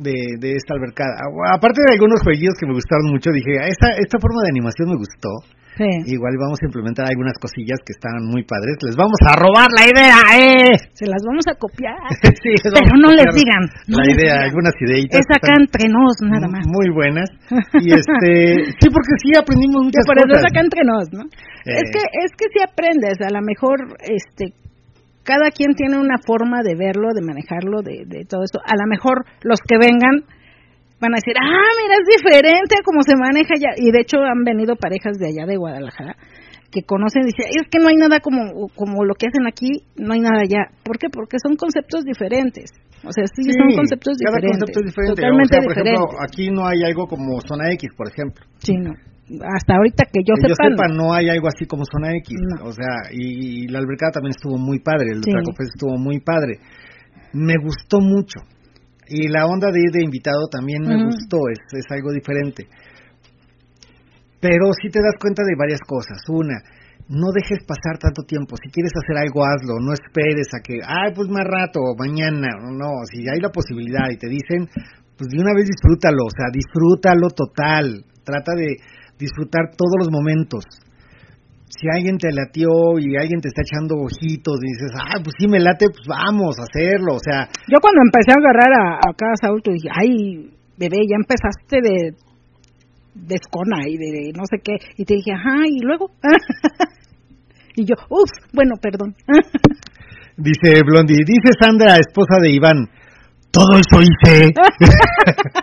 de, 0.00 0.16
de 0.40 0.56
esta 0.56 0.72
albercada. 0.72 1.12
Aparte 1.52 1.84
de 1.84 1.92
algunos 1.92 2.24
jueguillos 2.24 2.56
que 2.56 2.64
me 2.64 2.72
gustaron 2.72 3.12
mucho, 3.12 3.28
dije, 3.36 3.52
esta, 3.68 3.92
esta 4.00 4.16
forma 4.16 4.40
de 4.48 4.56
animación 4.56 4.88
me 4.88 4.96
gustó. 4.96 5.44
Igual 5.80 6.36
vamos 6.36 6.60
a 6.60 6.66
implementar 6.68 7.08
algunas 7.08 7.32
cosillas 7.40 7.80
que 7.80 7.96
están 7.96 8.20
muy 8.28 8.44
padres. 8.44 8.76
Les 8.84 8.96
vamos 8.96 9.16
a 9.24 9.32
robar 9.32 9.72
la 9.72 9.88
idea, 9.88 10.18
¿eh? 10.36 10.76
Se 10.92 11.08
las 11.08 11.24
vamos 11.24 11.44
a 11.48 11.56
copiar. 11.56 11.96
pero 12.20 12.92
no 13.00 13.08
les 13.16 13.32
digan. 13.32 13.64
la 13.88 14.04
idea, 14.04 14.44
algunas 14.44 14.76
ideitas. 14.76 15.24
Es 15.24 15.28
acá 15.32 15.56
entre 15.56 15.88
nos, 15.88 16.20
nada 16.20 16.48
más. 16.48 16.64
Muy 16.68 16.88
buenas. 16.92 17.28
Y 17.80 17.96
este, 17.96 18.76
sí, 18.76 18.86
porque 18.92 19.14
sí 19.24 19.32
aprendimos 19.32 19.88
muchas 19.88 20.04
cosas. 20.04 20.24
Pero 20.28 20.36
es 20.36 20.44
acá 20.44 20.60
entre 20.60 20.82
nos, 20.84 21.06
¿no? 21.12 21.24
Es 21.64 21.88
eh. 21.88 21.92
que 21.92 22.02
es 22.24 22.30
que 22.36 22.46
sí 22.52 22.60
aprendes. 22.60 23.16
A 23.24 23.32
lo 23.32 23.40
mejor, 23.40 23.96
este, 24.04 24.52
cada 25.30 25.54
quien 25.54 25.78
tiene 25.78 25.94
una 25.94 26.18
forma 26.18 26.58
de 26.66 26.74
verlo, 26.74 27.14
de 27.14 27.22
manejarlo, 27.22 27.82
de, 27.86 28.02
de 28.02 28.26
todo 28.26 28.42
eso. 28.42 28.58
A 28.66 28.74
lo 28.74 28.86
mejor 28.90 29.22
los 29.46 29.62
que 29.62 29.78
vengan 29.78 30.26
van 30.98 31.14
a 31.14 31.22
decir, 31.22 31.38
ah, 31.38 31.70
mira, 31.78 31.94
es 32.02 32.06
diferente 32.18 32.74
a 32.74 32.82
cómo 32.82 33.06
se 33.06 33.14
maneja 33.14 33.54
allá. 33.54 33.78
Y 33.78 33.94
de 33.94 34.02
hecho 34.02 34.18
han 34.18 34.42
venido 34.42 34.74
parejas 34.74 35.22
de 35.22 35.30
allá 35.30 35.46
de 35.46 35.56
Guadalajara 35.56 36.18
que 36.70 36.82
conocen 36.82 37.22
y 37.22 37.34
dicen, 37.34 37.46
es 37.50 37.66
que 37.70 37.78
no 37.78 37.88
hay 37.88 37.96
nada 37.96 38.20
como, 38.20 38.68
como 38.74 39.04
lo 39.04 39.14
que 39.14 39.26
hacen 39.26 39.46
aquí, 39.46 39.86
no 39.96 40.14
hay 40.14 40.20
nada 40.20 40.42
allá. 40.42 40.70
¿Por 40.82 40.98
qué? 40.98 41.08
Porque 41.10 41.38
son 41.42 41.56
conceptos 41.56 42.04
diferentes. 42.04 42.70
O 43.02 43.10
sea, 43.10 43.24
sí, 43.26 43.42
son 43.50 43.74
conceptos 43.74 44.18
diferentes. 44.18 44.60
Concepto 44.60 44.80
es 44.82 44.86
diferente. 44.86 45.14
Totalmente 45.14 45.56
o 45.56 45.62
sea, 45.62 45.66
por 45.66 45.72
ejemplo, 45.72 46.04
aquí 46.20 46.50
no 46.50 46.66
hay 46.66 46.82
algo 46.84 47.06
como 47.06 47.40
zona 47.40 47.72
X, 47.72 47.90
por 47.96 48.06
ejemplo. 48.08 48.44
Sí, 48.58 48.76
no. 48.76 48.92
Hasta 49.38 49.76
ahorita 49.76 50.04
que 50.12 50.20
yo, 50.26 50.34
que 50.34 50.48
sepa, 50.48 50.64
yo 50.64 50.70
sepa, 50.70 50.88
no. 50.88 51.12
hay 51.12 51.28
algo 51.28 51.46
así 51.48 51.66
como 51.66 51.84
zona 51.84 52.16
X. 52.16 52.36
O 52.64 52.72
sea, 52.72 53.12
y, 53.12 53.68
la 53.68 53.78
albercada 53.78 54.12
también 54.12 54.34
estuvo 54.36 54.58
muy 54.58 54.80
padre, 54.80 55.12
el 55.12 55.22
sí. 55.22 55.30
estuvo 55.30 55.96
muy 55.96 56.20
padre. 56.20 56.58
Me 57.32 57.54
gustó 57.62 58.00
mucho. 58.00 58.40
Y 59.08 59.28
la 59.28 59.46
onda 59.46 59.70
de 59.70 59.80
ir 59.80 59.90
de 59.92 60.04
invitado 60.04 60.48
también 60.50 60.82
me 60.82 61.04
gustó, 61.04 61.38
es, 61.50 61.58
es 61.72 61.86
algo 61.90 62.12
diferente. 62.12 62.66
Pero 64.40 64.72
sí 64.80 64.88
te 64.88 65.00
das 65.02 65.14
cuenta 65.20 65.42
de 65.44 65.54
varias 65.58 65.80
cosas. 65.80 66.18
Una, 66.28 66.62
no 67.10 67.34
dejes 67.34 67.66
pasar 67.66 67.98
tanto 67.98 68.22
tiempo. 68.22 68.54
Si 68.56 68.70
quieres 68.70 68.92
hacer 68.94 69.18
algo, 69.18 69.44
hazlo. 69.44 69.82
No 69.82 69.92
esperes 69.92 70.46
a 70.54 70.62
que, 70.62 70.78
ay, 70.78 71.12
pues 71.14 71.28
más 71.28 71.44
rato, 71.44 71.80
mañana. 71.98 72.48
No, 72.70 73.02
si 73.10 73.26
hay 73.28 73.40
la 73.40 73.50
posibilidad 73.50 74.08
y 74.10 74.16
te 74.16 74.28
dicen, 74.28 74.70
pues 75.18 75.28
de 75.28 75.42
una 75.42 75.52
vez 75.54 75.66
disfrútalo. 75.66 76.24
O 76.24 76.30
sea, 76.30 76.46
disfrútalo 76.54 77.28
total. 77.30 78.06
Trata 78.24 78.54
de 78.54 78.78
disfrutar 79.20 79.76
todos 79.76 79.96
los 80.00 80.10
momentos 80.10 80.64
si 81.70 81.86
alguien 81.86 82.18
te 82.18 82.32
latió 82.32 82.98
y 82.98 83.16
alguien 83.16 83.40
te 83.40 83.46
está 83.46 83.62
echando 83.62 83.94
ojitos 83.94 84.58
y 84.58 84.66
dices, 84.74 84.90
ah, 84.98 85.22
pues 85.22 85.32
sí 85.38 85.46
me 85.46 85.60
late, 85.60 85.86
pues 85.86 86.02
vamos 86.04 86.58
a 86.58 86.66
hacerlo, 86.66 87.14
o 87.14 87.22
sea... 87.22 87.46
Yo 87.70 87.78
cuando 87.80 88.02
empecé 88.02 88.34
a 88.34 88.42
agarrar 88.42 88.72
a, 88.74 88.84
a 88.98 89.14
cada 89.14 89.38
Saúl, 89.40 89.62
dije, 89.64 89.88
ay, 89.88 90.50
bebé, 90.76 90.98
ya 91.06 91.14
empezaste 91.14 91.78
de 91.80 92.10
descona 93.14 93.86
y 93.86 93.96
de 93.96 94.32
no 94.36 94.44
sé 94.48 94.58
qué. 94.62 94.76
Y 94.96 95.04
te 95.04 95.14
dije, 95.14 95.32
ajá, 95.32 95.66
y 95.66 95.80
luego. 95.80 96.10
y 97.76 97.84
yo, 97.84 97.94
uff, 98.08 98.30
bueno, 98.52 98.74
perdón. 98.80 99.14
dice 100.36 100.82
Blondie, 100.84 101.24
dice 101.24 101.52
Sandra, 101.60 101.96
esposa 101.96 102.40
de 102.40 102.50
Iván, 102.50 102.88
todo 103.50 103.78
eso 103.78 104.00
hice. 104.02 104.52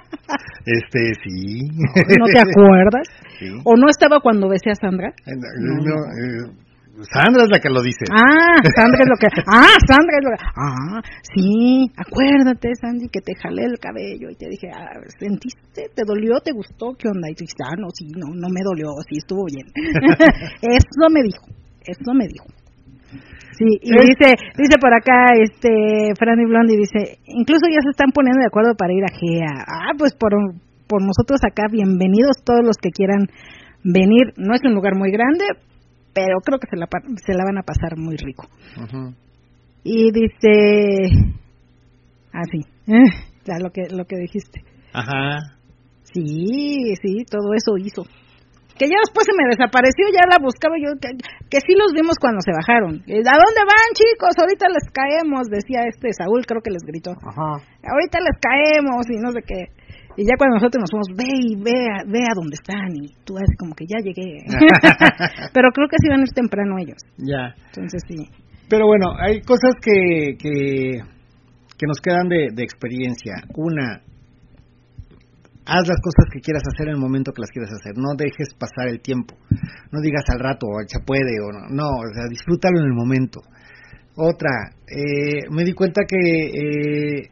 este, 0.68 1.14
sí. 1.24 1.70
¿No 1.72 2.26
te 2.28 2.40
acuerdas? 2.44 3.08
¿O 3.64 3.76
no 3.78 3.88
estaba 3.90 4.20
cuando 4.20 4.50
besé 4.50 4.72
a 4.72 4.76
Sandra? 4.76 5.10
Eh, 5.26 5.32
no, 5.32 5.96
eh, 5.96 6.52
Sandra 7.14 7.44
es 7.44 7.50
la 7.50 7.60
que 7.60 7.70
lo 7.70 7.82
dice. 7.82 8.04
Ah, 8.12 8.60
Sandra 8.76 9.00
es 9.00 9.08
lo 9.08 9.16
que. 9.16 9.28
Ah, 9.48 9.78
Sandra 9.88 10.18
es 10.18 10.24
lo 10.26 10.32
que. 10.32 10.44
Ah, 10.58 11.02
sí, 11.34 11.92
acuérdate, 11.96 12.76
Sandy, 12.82 13.08
que 13.08 13.22
te 13.22 13.36
jalé 13.36 13.64
el 13.64 13.80
cabello 13.80 14.30
y 14.30 14.36
te 14.36 14.50
dije, 14.50 14.68
ah, 14.74 15.00
¿sentiste? 15.20 15.90
¿Te 15.96 16.04
dolió? 16.06 16.42
¿Te 16.42 16.52
gustó? 16.52 16.96
¿Qué 16.98 17.08
onda? 17.08 17.30
Y 17.30 17.36
tú 17.36 17.46
dijiste, 17.48 17.64
ah, 17.64 17.76
no, 17.78 17.88
sí, 17.94 18.08
no, 18.12 18.34
no 18.36 18.50
me 18.50 18.62
dolió, 18.62 18.90
sí, 19.08 19.18
estuvo 19.18 19.46
bien. 19.46 19.68
eso 20.62 21.08
me 21.14 21.22
dijo, 21.24 21.46
eso 21.86 22.14
me 22.14 22.28
dijo. 22.28 22.46
Sí, 23.58 23.66
y 23.82 23.90
dice, 23.90 24.36
dice 24.56 24.78
por 24.80 24.94
acá, 24.94 25.34
este, 25.42 26.14
Franny 26.16 26.46
Blondie 26.46 26.78
dice, 26.78 27.18
incluso 27.26 27.66
ya 27.68 27.82
se 27.82 27.90
están 27.90 28.12
poniendo 28.12 28.40
de 28.40 28.46
acuerdo 28.46 28.76
para 28.78 28.94
ir 28.94 29.04
a 29.04 29.10
GEA. 29.10 29.66
Ah, 29.66 29.94
pues 29.98 30.14
por, 30.14 30.32
por 30.88 31.02
nosotros 31.02 31.40
acá, 31.44 31.64
bienvenidos 31.72 32.38
todos 32.46 32.64
los 32.64 32.78
que 32.78 32.92
quieran 32.92 33.26
venir. 33.84 34.34
No 34.38 34.54
es 34.54 34.62
un 34.64 34.76
lugar 34.76 34.94
muy 34.96 35.10
grande, 35.10 35.46
pero 36.14 36.38
creo 36.46 36.60
que 36.60 36.68
se 36.70 36.78
la, 36.78 36.88
se 37.26 37.34
la 37.34 37.46
van 37.46 37.58
a 37.58 37.64
pasar 37.64 37.98
muy 37.98 38.16
rico. 38.18 38.48
Y 39.84 40.12
dice, 40.12 41.34
así, 42.32 42.62
ah, 43.50 43.60
lo 43.60 43.72
que 43.72 43.88
lo 43.90 44.06
que 44.06 44.18
dijiste. 44.18 44.62
Ajá. 44.94 45.58
Sí, 46.04 46.94
sí, 47.02 47.26
todo 47.28 47.54
eso 47.56 47.76
hizo. 47.78 48.04
Que 48.78 48.86
ya 48.86 49.02
después 49.02 49.26
se 49.26 49.34
me 49.34 49.50
desapareció, 49.50 50.06
ya 50.14 50.30
la 50.30 50.38
buscaba 50.38 50.78
yo, 50.78 50.94
que, 51.02 51.18
que 51.50 51.60
sí 51.66 51.74
los 51.74 51.92
vimos 51.98 52.16
cuando 52.22 52.40
se 52.46 52.54
bajaron. 52.54 53.02
¿A 53.02 53.36
dónde 53.42 53.62
van, 53.66 53.90
chicos? 53.98 54.38
Ahorita 54.38 54.70
les 54.70 54.86
caemos, 54.94 55.50
decía 55.50 55.90
este 55.90 56.14
Saúl, 56.14 56.46
creo 56.46 56.62
que 56.62 56.72
les 56.72 56.86
gritó. 56.86 57.12
Ajá. 57.18 57.58
Ahorita 57.82 58.22
les 58.22 58.38
caemos 58.38 59.04
y 59.10 59.18
no 59.18 59.34
sé 59.34 59.42
qué. 59.42 59.62
Y 60.18 60.26
ya 60.26 60.34
cuando 60.38 60.58
nosotros 60.58 60.82
nos 60.82 60.90
fuimos, 60.90 61.10
ve 61.14 61.30
y 61.30 61.56
ve 61.62 61.78
a, 61.94 62.02
ve 62.06 62.22
a 62.26 62.34
dónde 62.34 62.58
están. 62.58 62.90
Y 62.94 63.14
tú 63.24 63.36
ves 63.36 63.50
como 63.58 63.76
que 63.76 63.86
ya 63.86 64.02
llegué. 64.02 64.42
Pero 65.54 65.70
creo 65.72 65.88
que 65.88 65.98
sí 66.02 66.10
van 66.10 66.22
a 66.22 66.24
ir 66.24 66.34
temprano 66.34 66.78
ellos. 66.78 67.02
Ya. 67.18 67.54
Entonces 67.70 68.02
sí. 68.08 68.26
Pero 68.68 68.88
bueno, 68.88 69.14
hay 69.22 69.42
cosas 69.42 69.78
que, 69.82 70.36
que, 70.38 71.02
que 71.78 71.86
nos 71.88 72.02
quedan 72.02 72.28
de, 72.28 72.50
de 72.52 72.64
experiencia. 72.64 73.34
Una, 73.56 74.02
haz 75.68 75.88
las 75.88 76.00
cosas 76.00 76.26
que 76.32 76.40
quieras 76.40 76.64
hacer 76.64 76.88
en 76.88 76.96
el 76.96 77.02
momento 77.02 77.34
que 77.34 77.42
las 77.42 77.52
quieras 77.52 77.72
hacer. 77.74 77.98
No 77.98 78.16
dejes 78.16 78.56
pasar 78.58 78.88
el 78.88 79.02
tiempo. 79.02 79.36
No 79.92 80.00
digas 80.00 80.24
al 80.32 80.40
rato, 80.40 80.68
ya 80.88 81.04
puede 81.06 81.36
o 81.44 81.52
no. 81.52 81.68
No, 81.70 81.90
o 81.90 82.14
sea, 82.14 82.26
disfrútalo 82.30 82.80
en 82.80 82.88
el 82.88 82.94
momento. 82.94 83.42
Otra, 84.16 84.72
eh, 84.88 85.46
me 85.52 85.64
di 85.64 85.74
cuenta 85.74 86.02
que 86.08 86.18
eh, 86.18 87.30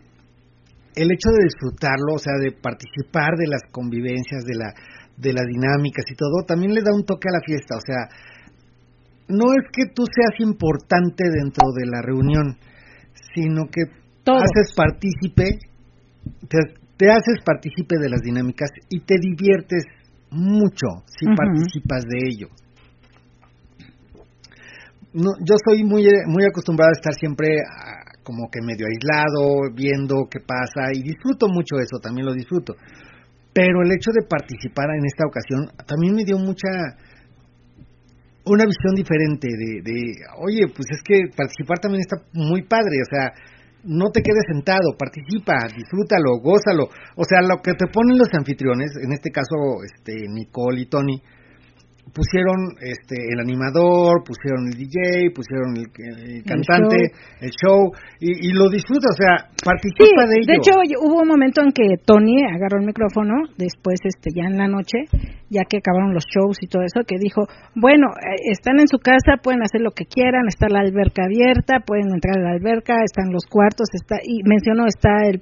el 0.95 1.11
hecho 1.11 1.29
de 1.31 1.47
disfrutarlo, 1.47 2.15
o 2.15 2.19
sea, 2.19 2.35
de 2.39 2.51
participar 2.51 3.35
de 3.37 3.47
las 3.47 3.63
convivencias, 3.71 4.43
de, 4.45 4.55
la, 4.55 4.73
de 5.17 5.33
las 5.33 5.45
dinámicas 5.47 6.05
y 6.11 6.15
todo, 6.15 6.45
también 6.45 6.73
le 6.73 6.81
da 6.81 6.93
un 6.93 7.05
toque 7.05 7.29
a 7.29 7.39
la 7.39 7.43
fiesta. 7.43 7.77
O 7.77 7.81
sea, 7.81 8.09
no 9.29 9.53
es 9.53 9.65
que 9.71 9.91
tú 9.95 10.03
seas 10.05 10.39
importante 10.39 11.23
dentro 11.31 11.71
de 11.73 11.85
la 11.87 12.01
reunión, 12.03 12.57
sino 13.33 13.65
que 13.71 13.81
haces 14.25 14.73
partícipe, 14.75 15.57
te, 16.49 16.84
haces 17.03 17.43
partícipe 17.45 17.97
de 17.99 18.09
las 18.09 18.21
dinámicas 18.21 18.69
y 18.89 19.01
te 19.01 19.15
diviertes 19.19 19.83
mucho 20.31 21.03
si 21.05 21.25
participas 21.35 22.03
de 22.03 22.19
ello. 22.29 22.47
No, 25.13 25.31
yo 25.39 25.55
soy 25.63 25.83
muy, 25.83 26.03
muy 26.27 26.43
acostumbrado 26.43 26.89
a 26.89 26.99
estar 26.99 27.13
siempre 27.13 27.47
como 28.23 28.49
que 28.51 28.59
medio 28.59 28.87
aislado, 28.87 29.71
viendo 29.73 30.27
qué 30.29 30.39
pasa, 30.41 30.91
y 30.91 31.03
disfruto 31.03 31.47
mucho 31.47 31.77
eso, 31.79 31.99
también 32.01 32.25
lo 32.25 32.33
disfruto. 32.33 32.75
Pero 33.53 33.83
el 33.83 33.91
hecho 33.93 34.11
de 34.11 34.27
participar 34.27 34.89
en 34.91 35.05
esta 35.05 35.23
ocasión 35.23 35.71
también 35.87 36.15
me 36.15 36.25
dio 36.25 36.37
mucha, 36.37 36.67
una 38.43 38.65
visión 38.65 38.95
diferente 38.95 39.47
de, 39.47 39.79
de, 39.79 39.95
oye, 40.43 40.67
pues 40.67 40.91
es 40.91 41.01
que 41.01 41.31
participar 41.37 41.79
también 41.79 42.01
está 42.01 42.17
muy 42.33 42.63
padre, 42.63 42.99
o 42.99 43.09
sea, 43.09 43.31
no 43.85 44.09
te 44.11 44.21
quedes 44.21 44.43
sentado, 44.47 44.97
participa, 44.97 45.67
disfrútalo, 45.75 46.41
gózalo. 46.41 46.89
O 47.15 47.23
sea, 47.23 47.41
lo 47.41 47.61
que 47.61 47.73
te 47.73 47.87
ponen 47.87 48.17
los 48.17 48.29
anfitriones, 48.33 48.91
en 49.01 49.13
este 49.13 49.31
caso 49.31 49.83
este 49.83 50.27
Nicole 50.27 50.81
y 50.81 50.85
Tony, 50.87 51.21
pusieron 52.13 52.77
este 52.81 53.15
el 53.33 53.39
animador, 53.39 54.23
pusieron 54.23 54.67
el 54.67 54.75
DJ, 54.77 55.31
pusieron 55.33 55.75
el, 55.77 56.43
cantante, 56.43 57.11
el 57.41 57.51
show, 57.51 57.91
y, 58.19 58.53
lo 58.53 58.69
disfruta, 58.69 59.09
o 59.09 59.17
sea, 59.17 59.49
participa 59.63 60.25
de 60.27 60.39
ello. 60.39 60.47
De 60.47 60.57
hecho, 60.57 60.73
hubo 61.01 61.21
un 61.21 61.27
momento 61.27 61.61
en 61.61 61.71
que 61.71 61.97
Tony 62.05 62.43
agarró 62.43 62.79
el 62.79 62.85
micrófono, 62.85 63.49
después 63.57 63.99
este 64.03 64.29
ya 64.35 64.47
en 64.47 64.57
la 64.57 64.67
noche, 64.67 65.09
ya 65.49 65.63
que 65.67 65.77
acabaron 65.77 66.13
los 66.13 66.25
shows 66.25 66.57
y 66.61 66.67
todo 66.67 66.83
eso, 66.83 67.05
que 67.07 67.17
dijo, 67.19 67.47
bueno, 67.75 68.07
eh, 68.17 68.51
están 68.51 68.79
en 68.79 68.87
su 68.87 68.99
casa, 68.99 69.41
pueden 69.41 69.61
hacer 69.61 69.81
lo 69.81 69.91
que 69.91 70.05
quieran, 70.05 70.47
está 70.47 70.67
la 70.69 70.79
alberca 70.79 71.25
abierta, 71.25 71.81
pueden 71.85 72.13
entrar 72.13 72.37
a 72.37 72.43
la 72.43 72.51
alberca, 72.51 73.03
están 73.03 73.31
los 73.31 73.45
cuartos, 73.45 73.87
está 73.93 74.17
y 74.23 74.43
mencionó 74.43 74.85
está 74.85 75.25
el 75.27 75.41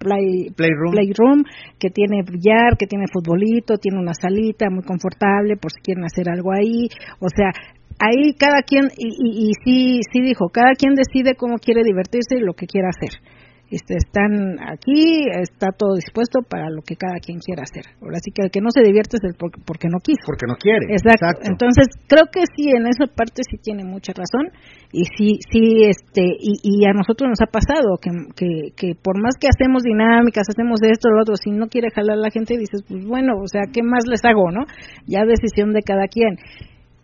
play, 0.00 0.50
playroom. 0.56 1.44
que 1.78 1.90
tiene 1.90 2.22
billar, 2.22 2.76
que 2.78 2.86
tiene 2.86 3.04
futbolito, 3.12 3.76
tiene 3.76 4.00
una 4.00 4.14
salita 4.14 4.70
muy 4.70 4.82
confortable 4.82 5.56
por 5.56 5.70
si 5.70 5.80
quieren 5.82 6.04
hacer 6.04 6.28
algo 6.28 6.52
ahí. 6.52 6.88
O 7.20 7.28
sea, 7.28 7.52
ahí 8.00 8.34
cada 8.34 8.62
quien, 8.62 8.88
y, 8.96 9.08
y, 9.08 9.50
y 9.50 9.52
sí, 9.62 10.00
sí 10.10 10.22
dijo, 10.22 10.48
cada 10.48 10.72
quien 10.72 10.94
decide 10.94 11.36
cómo 11.36 11.58
quiere 11.58 11.82
divertirse 11.84 12.36
y 12.38 12.40
lo 12.40 12.54
que 12.54 12.66
quiera 12.66 12.88
hacer. 12.88 13.20
Este, 13.70 13.94
están 13.94 14.58
aquí, 14.58 15.30
está 15.30 15.70
todo 15.70 15.94
dispuesto 15.94 16.42
para 16.42 16.70
lo 16.70 16.82
que 16.82 16.96
cada 16.96 17.20
quien 17.22 17.38
quiera 17.38 17.62
hacer. 17.62 17.86
Ahora 18.02 18.18
sí 18.18 18.32
que 18.34 18.42
el 18.42 18.50
que 18.50 18.60
no 18.60 18.70
se 18.74 18.82
divierte 18.82 19.16
es 19.16 19.24
el 19.30 19.38
porque 19.38 19.86
no 19.86 19.98
quiso. 20.02 20.26
Porque 20.26 20.46
no 20.50 20.56
quiere. 20.58 20.90
Exacto. 20.90 21.46
Entonces, 21.46 21.86
creo 22.08 22.26
que 22.32 22.42
sí, 22.56 22.70
en 22.74 22.88
esa 22.90 23.06
parte 23.06 23.42
sí 23.48 23.58
tiene 23.62 23.84
mucha 23.84 24.12
razón 24.12 24.50
y 24.90 25.04
sí, 25.14 25.38
sí, 25.52 25.86
este, 25.86 26.34
y, 26.40 26.84
a 26.84 26.92
nosotros 26.92 27.30
nos 27.30 27.40
ha 27.40 27.46
pasado 27.46 27.94
que, 28.02 28.10
que, 28.34 28.74
que, 28.74 28.94
por 29.00 29.22
más 29.22 29.38
que 29.38 29.46
hacemos 29.46 29.84
dinámicas, 29.84 30.50
hacemos 30.50 30.80
esto, 30.82 31.10
lo 31.10 31.22
otro, 31.22 31.36
si 31.36 31.52
no 31.52 31.68
quiere 31.68 31.94
jalar 31.94 32.18
la 32.18 32.30
gente, 32.30 32.58
dices, 32.58 32.82
pues 32.88 33.06
bueno, 33.06 33.34
o 33.38 33.46
sea, 33.46 33.70
¿qué 33.72 33.84
más 33.84 34.02
les 34.10 34.24
hago, 34.24 34.50
no? 34.50 34.66
Ya 35.06 35.22
decisión 35.22 35.72
de 35.72 35.82
cada 35.82 36.08
quien. 36.08 36.38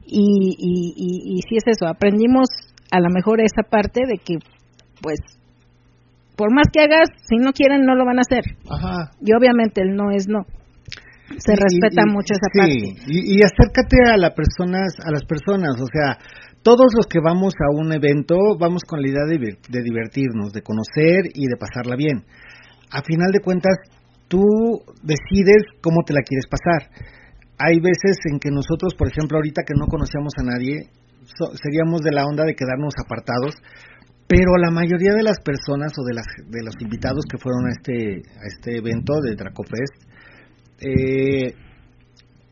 Y, 0.04 0.58
y, 0.58 0.94
y, 0.98 1.38
y 1.38 1.42
sí 1.48 1.56
es 1.58 1.78
eso, 1.78 1.86
aprendimos 1.86 2.48
a 2.90 2.98
lo 2.98 3.08
mejor 3.10 3.40
esa 3.40 3.62
parte 3.62 4.02
de 4.06 4.18
que, 4.18 4.38
pues, 5.00 5.20
por 6.36 6.52
más 6.54 6.66
que 6.72 6.82
hagas, 6.82 7.08
si 7.28 7.36
no 7.36 7.52
quieren, 7.52 7.84
no 7.84 7.94
lo 7.94 8.04
van 8.04 8.18
a 8.18 8.22
hacer. 8.22 8.44
Ajá. 8.68 9.10
Y 9.20 9.32
obviamente 9.32 9.80
el 9.82 9.96
no 9.96 10.10
es 10.10 10.28
no. 10.28 10.44
Se 11.38 11.56
respeta 11.56 12.06
mucho 12.06 12.34
esa 12.34 12.46
parte. 12.54 12.94
Y, 13.08 13.38
y 13.38 13.42
acércate 13.42 13.96
a, 14.06 14.16
las 14.16 14.32
personas, 14.32 14.94
a 15.02 15.10
las 15.10 15.24
personas, 15.24 15.74
o 15.80 15.88
sea, 15.90 16.18
todos 16.62 16.94
los 16.94 17.06
que 17.06 17.18
vamos 17.20 17.54
a 17.58 17.74
un 17.74 17.92
evento 17.92 18.36
vamos 18.58 18.82
con 18.84 19.00
la 19.00 19.08
idea 19.08 19.24
de, 19.26 19.38
de 19.38 19.82
divertirnos, 19.82 20.52
de 20.52 20.62
conocer 20.62 21.26
y 21.34 21.46
de 21.46 21.56
pasarla 21.58 21.96
bien. 21.96 22.24
A 22.90 23.02
final 23.02 23.32
de 23.32 23.40
cuentas, 23.40 23.74
tú 24.28 24.42
decides 25.02 25.62
cómo 25.80 26.02
te 26.06 26.14
la 26.14 26.22
quieres 26.22 26.46
pasar. 26.46 26.90
Hay 27.58 27.80
veces 27.80 28.18
en 28.30 28.38
que 28.38 28.50
nosotros, 28.50 28.94
por 28.94 29.08
ejemplo, 29.08 29.38
ahorita 29.38 29.62
que 29.66 29.74
no 29.74 29.86
conocemos 29.86 30.32
a 30.38 30.44
nadie, 30.44 30.90
seríamos 31.62 32.02
de 32.02 32.12
la 32.12 32.24
onda 32.24 32.44
de 32.44 32.54
quedarnos 32.54 32.94
apartados 33.02 33.54
pero 34.26 34.56
la 34.58 34.70
mayoría 34.70 35.12
de 35.14 35.22
las 35.22 35.38
personas 35.40 35.92
o 35.98 36.02
de, 36.04 36.14
las, 36.14 36.26
de 36.50 36.62
los 36.64 36.74
invitados 36.80 37.24
que 37.30 37.38
fueron 37.38 37.66
a 37.66 37.70
este, 37.70 38.22
a 38.26 38.46
este 38.46 38.78
evento 38.78 39.20
de 39.22 39.36
Dracofest, 39.36 39.94
eh, 40.80 41.54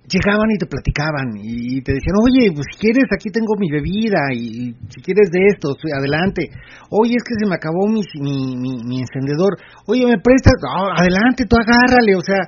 llegaban 0.06 0.48
y 0.52 0.58
te 0.58 0.66
platicaban 0.66 1.34
y 1.40 1.80
te 1.82 1.92
decían, 1.98 2.14
oye, 2.22 2.52
pues 2.54 2.66
si 2.72 2.78
quieres, 2.78 3.08
aquí 3.10 3.30
tengo 3.30 3.56
mi 3.58 3.70
bebida 3.70 4.30
y, 4.32 4.76
si 4.88 5.00
quieres 5.02 5.30
de 5.32 5.40
esto, 5.50 5.74
adelante. 5.96 6.48
Oye, 6.90 7.14
es 7.16 7.24
que 7.24 7.34
se 7.40 7.48
me 7.48 7.56
acabó 7.56 7.88
mi, 7.88 8.02
mi, 8.20 8.54
mi, 8.84 9.00
encendedor. 9.00 9.56
Oye, 9.86 10.06
¿me 10.06 10.20
prestas? 10.20 10.54
adelante, 10.96 11.46
tú 11.48 11.56
agárrale. 11.56 12.14
O 12.14 12.22
sea, 12.22 12.46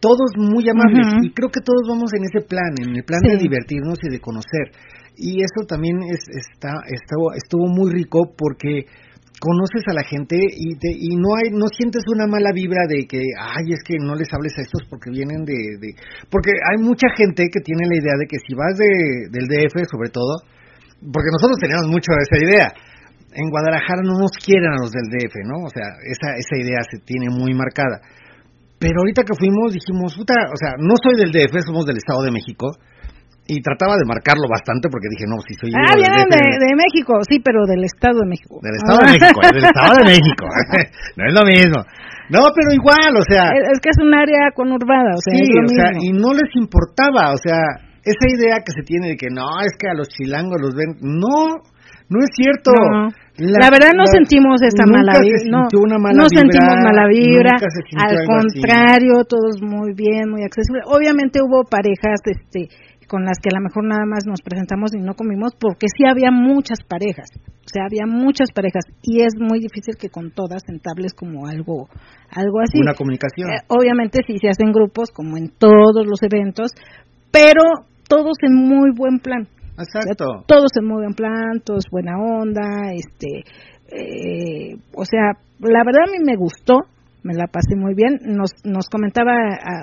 todos 0.00 0.36
muy 0.36 0.68
amables. 0.68 1.24
Y 1.24 1.32
creo 1.32 1.48
que 1.48 1.64
todos 1.64 1.88
vamos 1.88 2.12
en 2.12 2.24
ese 2.24 2.46
plan, 2.46 2.70
en 2.76 2.94
el 2.94 3.04
plan 3.04 3.20
de 3.24 3.36
divertirnos 3.36 3.98
y 4.02 4.12
de 4.12 4.20
conocer 4.20 4.70
y 5.16 5.42
eso 5.42 5.66
también 5.66 6.02
es, 6.02 6.26
está, 6.28 6.72
estuvo, 6.86 7.32
estuvo 7.34 7.66
muy 7.68 7.92
rico 7.92 8.34
porque 8.36 8.86
conoces 9.40 9.82
a 9.90 9.94
la 9.94 10.04
gente 10.04 10.36
y, 10.36 10.78
y 10.78 11.16
no 11.16 11.34
hay 11.34 11.50
no 11.50 11.66
sientes 11.68 12.02
una 12.06 12.26
mala 12.26 12.52
vibra 12.54 12.86
de 12.88 13.04
que 13.06 13.18
ay 13.36 13.66
es 13.74 13.82
que 13.84 13.98
no 13.98 14.14
les 14.14 14.32
hables 14.32 14.54
a 14.58 14.62
estos 14.62 14.86
porque 14.88 15.10
vienen 15.10 15.44
de, 15.44 15.58
de 15.82 15.94
porque 16.30 16.52
hay 16.54 16.78
mucha 16.78 17.08
gente 17.16 17.50
que 17.50 17.60
tiene 17.60 17.86
la 17.90 17.98
idea 17.98 18.14
de 18.14 18.26
que 18.26 18.38
si 18.38 18.54
vas 18.54 18.78
de, 18.78 19.28
del 19.34 19.46
DF 19.50 19.74
sobre 19.90 20.10
todo 20.10 20.46
porque 21.02 21.34
nosotros 21.34 21.58
teníamos 21.58 21.90
mucho 21.90 22.14
esa 22.14 22.38
idea 22.40 22.72
en 23.34 23.50
Guadalajara 23.50 24.06
no 24.06 24.16
nos 24.22 24.32
quieren 24.38 24.70
a 24.70 24.80
los 24.80 24.92
del 24.94 25.10
DF 25.10 25.34
no 25.50 25.66
o 25.66 25.70
sea 25.70 25.98
esa 26.06 26.38
esa 26.38 26.56
idea 26.56 26.80
se 26.88 27.02
tiene 27.04 27.28
muy 27.28 27.52
marcada. 27.54 28.00
Pero 28.84 29.00
ahorita 29.00 29.22
que 29.22 29.32
fuimos 29.38 29.72
dijimos, 29.72 30.14
puta, 30.14 30.34
o 30.52 30.58
sea, 30.60 30.76
no 30.76 30.92
soy 31.00 31.16
del 31.16 31.32
DF, 31.32 31.56
somos 31.64 31.86
del 31.86 31.96
Estado 31.96 32.22
de 32.22 32.32
México. 32.32 32.68
Y 33.46 33.60
trataba 33.60 34.00
de 34.00 34.08
marcarlo 34.08 34.48
bastante 34.48 34.88
porque 34.88 35.12
dije, 35.12 35.28
no, 35.28 35.36
si 35.44 35.52
soy 35.52 35.68
Ah, 35.76 35.92
vienen 35.92 36.32
de, 36.32 36.40
de, 36.64 36.72
México, 36.72 37.20
sí, 37.28 37.44
pero 37.44 37.68
del 37.68 37.84
Estado 37.84 38.24
de 38.24 38.28
México. 38.32 38.56
Del 38.64 38.80
Estado 38.80 39.04
de 39.04 39.08
México, 39.12 39.40
del 39.52 39.64
Estado 39.68 39.92
de 40.00 40.04
México. 40.16 40.44
no 41.16 41.22
es 41.28 41.34
lo 41.36 41.44
mismo. 41.44 41.78
No, 42.32 42.40
pero 42.56 42.72
igual, 42.72 43.12
o 43.20 43.24
sea. 43.28 43.52
Es, 43.52 43.80
que 43.84 43.92
es 43.92 44.00
un 44.00 44.16
área 44.16 44.48
conurbada, 44.56 45.12
o 45.12 45.20
sea, 45.20 45.36
sí, 45.36 45.44
es 45.44 45.52
lo 45.52 45.60
o 45.60 45.68
mismo. 45.68 45.76
sea, 45.76 45.90
y 45.92 46.08
no 46.16 46.32
les 46.32 46.48
importaba, 46.56 47.36
o 47.36 47.40
sea, 47.40 47.84
esa 48.00 48.26
idea 48.32 48.64
que 48.64 48.72
se 48.72 48.80
tiene 48.80 49.12
de 49.12 49.16
que 49.16 49.28
no, 49.28 49.60
es 49.60 49.76
que 49.76 49.88
a 49.88 49.94
los 49.94 50.08
chilangos 50.08 50.56
los 50.60 50.72
ven. 50.72 50.96
No, 51.04 51.60
no 52.08 52.18
es 52.20 52.30
cierto. 52.32 52.72
No. 52.72 53.08
La, 53.36 53.66
la, 53.66 53.70
verdad 53.70 53.92
no 53.96 54.06
la, 54.06 54.12
sentimos 54.12 54.62
esta 54.62 54.86
mala 54.86 55.18
vibra, 55.18 55.42
no, 55.50 55.98
mala 55.98 56.14
no 56.14 56.28
vibra, 56.30 56.38
sentimos 56.38 56.76
mala 56.80 57.08
vibra, 57.08 57.50
al 57.98 58.16
contrario, 58.24 59.14
así. 59.18 59.28
todos 59.28 59.60
muy 59.60 59.92
bien, 59.92 60.30
muy 60.30 60.44
accesible. 60.44 60.82
Obviamente 60.86 61.40
hubo 61.42 61.64
parejas 61.64 62.22
este 62.24 62.68
con 63.08 63.24
las 63.24 63.38
que 63.42 63.50
a 63.52 63.58
lo 63.58 63.62
mejor 63.62 63.84
nada 63.84 64.04
más 64.06 64.24
nos 64.26 64.40
presentamos 64.42 64.94
y 64.94 65.00
no 65.00 65.14
comimos 65.14 65.54
porque 65.58 65.86
sí 65.88 66.04
había 66.08 66.30
muchas 66.30 66.78
parejas, 66.86 67.30
o 67.36 67.68
sea, 67.68 67.84
había 67.86 68.06
muchas 68.06 68.52
parejas 68.52 68.84
y 69.02 69.20
es 69.20 69.34
muy 69.38 69.60
difícil 69.60 69.96
que 69.98 70.10
con 70.10 70.30
todas 70.32 70.62
entables 70.68 71.14
como 71.14 71.46
algo 71.46 71.88
algo 72.30 72.60
así. 72.60 72.78
Una 72.80 72.94
comunicación. 72.94 73.50
Eh, 73.50 73.62
obviamente 73.68 74.20
sí 74.26 74.38
se 74.38 74.48
hacen 74.48 74.72
grupos 74.72 75.10
como 75.10 75.36
en 75.36 75.50
todos 75.56 76.06
los 76.06 76.22
eventos, 76.22 76.72
pero 77.30 77.62
todos 78.08 78.36
en 78.42 78.54
muy 78.54 78.90
buen 78.94 79.18
plan. 79.18 79.48
Exacto. 79.78 80.24
O 80.24 80.38
sea, 80.38 80.46
todos 80.46 80.70
en 80.76 80.86
muy 80.86 81.02
buen 81.02 81.14
plan, 81.14 81.60
todos 81.64 81.84
buena 81.90 82.12
onda, 82.18 82.92
este, 82.94 83.42
eh, 83.90 84.76
o 84.94 85.04
sea, 85.04 85.32
la 85.60 85.82
verdad 85.84 86.08
a 86.08 86.12
mí 86.12 86.18
me 86.24 86.36
gustó, 86.36 86.80
me 87.24 87.34
la 87.34 87.46
pasé 87.48 87.74
muy 87.74 87.94
bien. 87.94 88.20
Nos, 88.36 88.52
nos 88.64 88.86
comentaba 88.88 89.32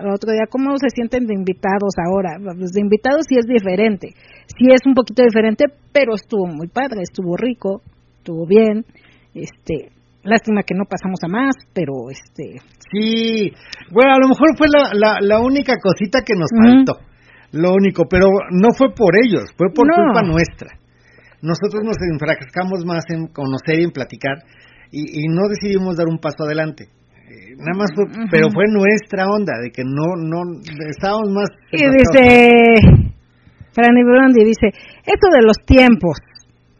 el 0.02 0.14
otro 0.14 0.32
día 0.32 0.46
cómo 0.50 0.78
se 0.78 0.90
sienten 0.94 1.26
de 1.26 1.34
invitados 1.34 1.98
ahora. 1.98 2.38
Pues 2.40 2.72
de 2.72 2.82
invitados 2.82 3.26
sí 3.28 3.36
es 3.36 3.46
diferente, 3.46 4.14
sí 4.46 4.70
es 4.70 4.82
un 4.86 4.94
poquito 4.94 5.24
diferente, 5.24 5.66
pero 5.92 6.14
estuvo 6.14 6.46
muy 6.46 6.68
padre, 6.68 7.02
estuvo 7.02 7.36
rico, 7.36 7.82
estuvo 8.18 8.46
bien. 8.46 8.86
Este, 9.34 9.90
lástima 10.24 10.62
que 10.62 10.76
no 10.76 10.86
pasamos 10.86 11.20
a 11.26 11.28
más, 11.28 11.56
pero 11.74 12.10
este. 12.12 12.62
Sí, 12.94 13.52
bueno, 13.92 14.14
a 14.14 14.22
lo 14.22 14.30
mejor 14.30 14.56
fue 14.56 14.68
la, 14.70 14.94
la, 14.94 15.18
la 15.20 15.40
única 15.40 15.74
cosita 15.82 16.22
que 16.22 16.36
nos 16.38 16.50
faltó. 16.54 17.02
Lo 17.54 17.74
único, 17.74 18.06
pero 18.08 18.28
no 18.52 18.70
fue 18.78 18.94
por 18.94 19.16
ellos, 19.18 19.52
fue 19.58 19.68
por 19.74 19.88
no. 19.88 19.96
culpa 19.96 20.22
nuestra. 20.22 20.78
Nosotros 21.42 21.82
nos 21.84 21.98
enfrascamos 22.14 22.86
más 22.86 23.04
en 23.10 23.28
conocer 23.28 23.80
y 23.80 23.84
en 23.84 23.92
platicar 23.92 24.38
y, 24.92 25.26
y 25.26 25.28
no 25.28 25.50
decidimos 25.50 25.98
dar 25.98 26.08
un 26.08 26.20
paso 26.20 26.44
adelante. 26.46 26.86
Eh, 27.32 27.56
nada 27.56 27.78
más 27.78 27.90
fue, 27.96 28.04
uh 28.04 28.08
-huh. 28.10 28.28
pero 28.30 28.52
fue 28.52 28.66
nuestra 28.68 29.26
onda 29.28 29.54
de 29.64 29.72
que 29.72 29.84
no, 29.86 30.16
no, 30.18 30.60
estábamos 30.90 31.30
más. 31.32 31.48
Y 31.72 31.78
dice, 31.78 32.76
Franny 33.72 34.04
Brondi 34.04 34.44
dice, 34.44 34.68
esto 35.06 35.28
de 35.32 35.42
los 35.42 35.58
tiempos, 35.66 36.20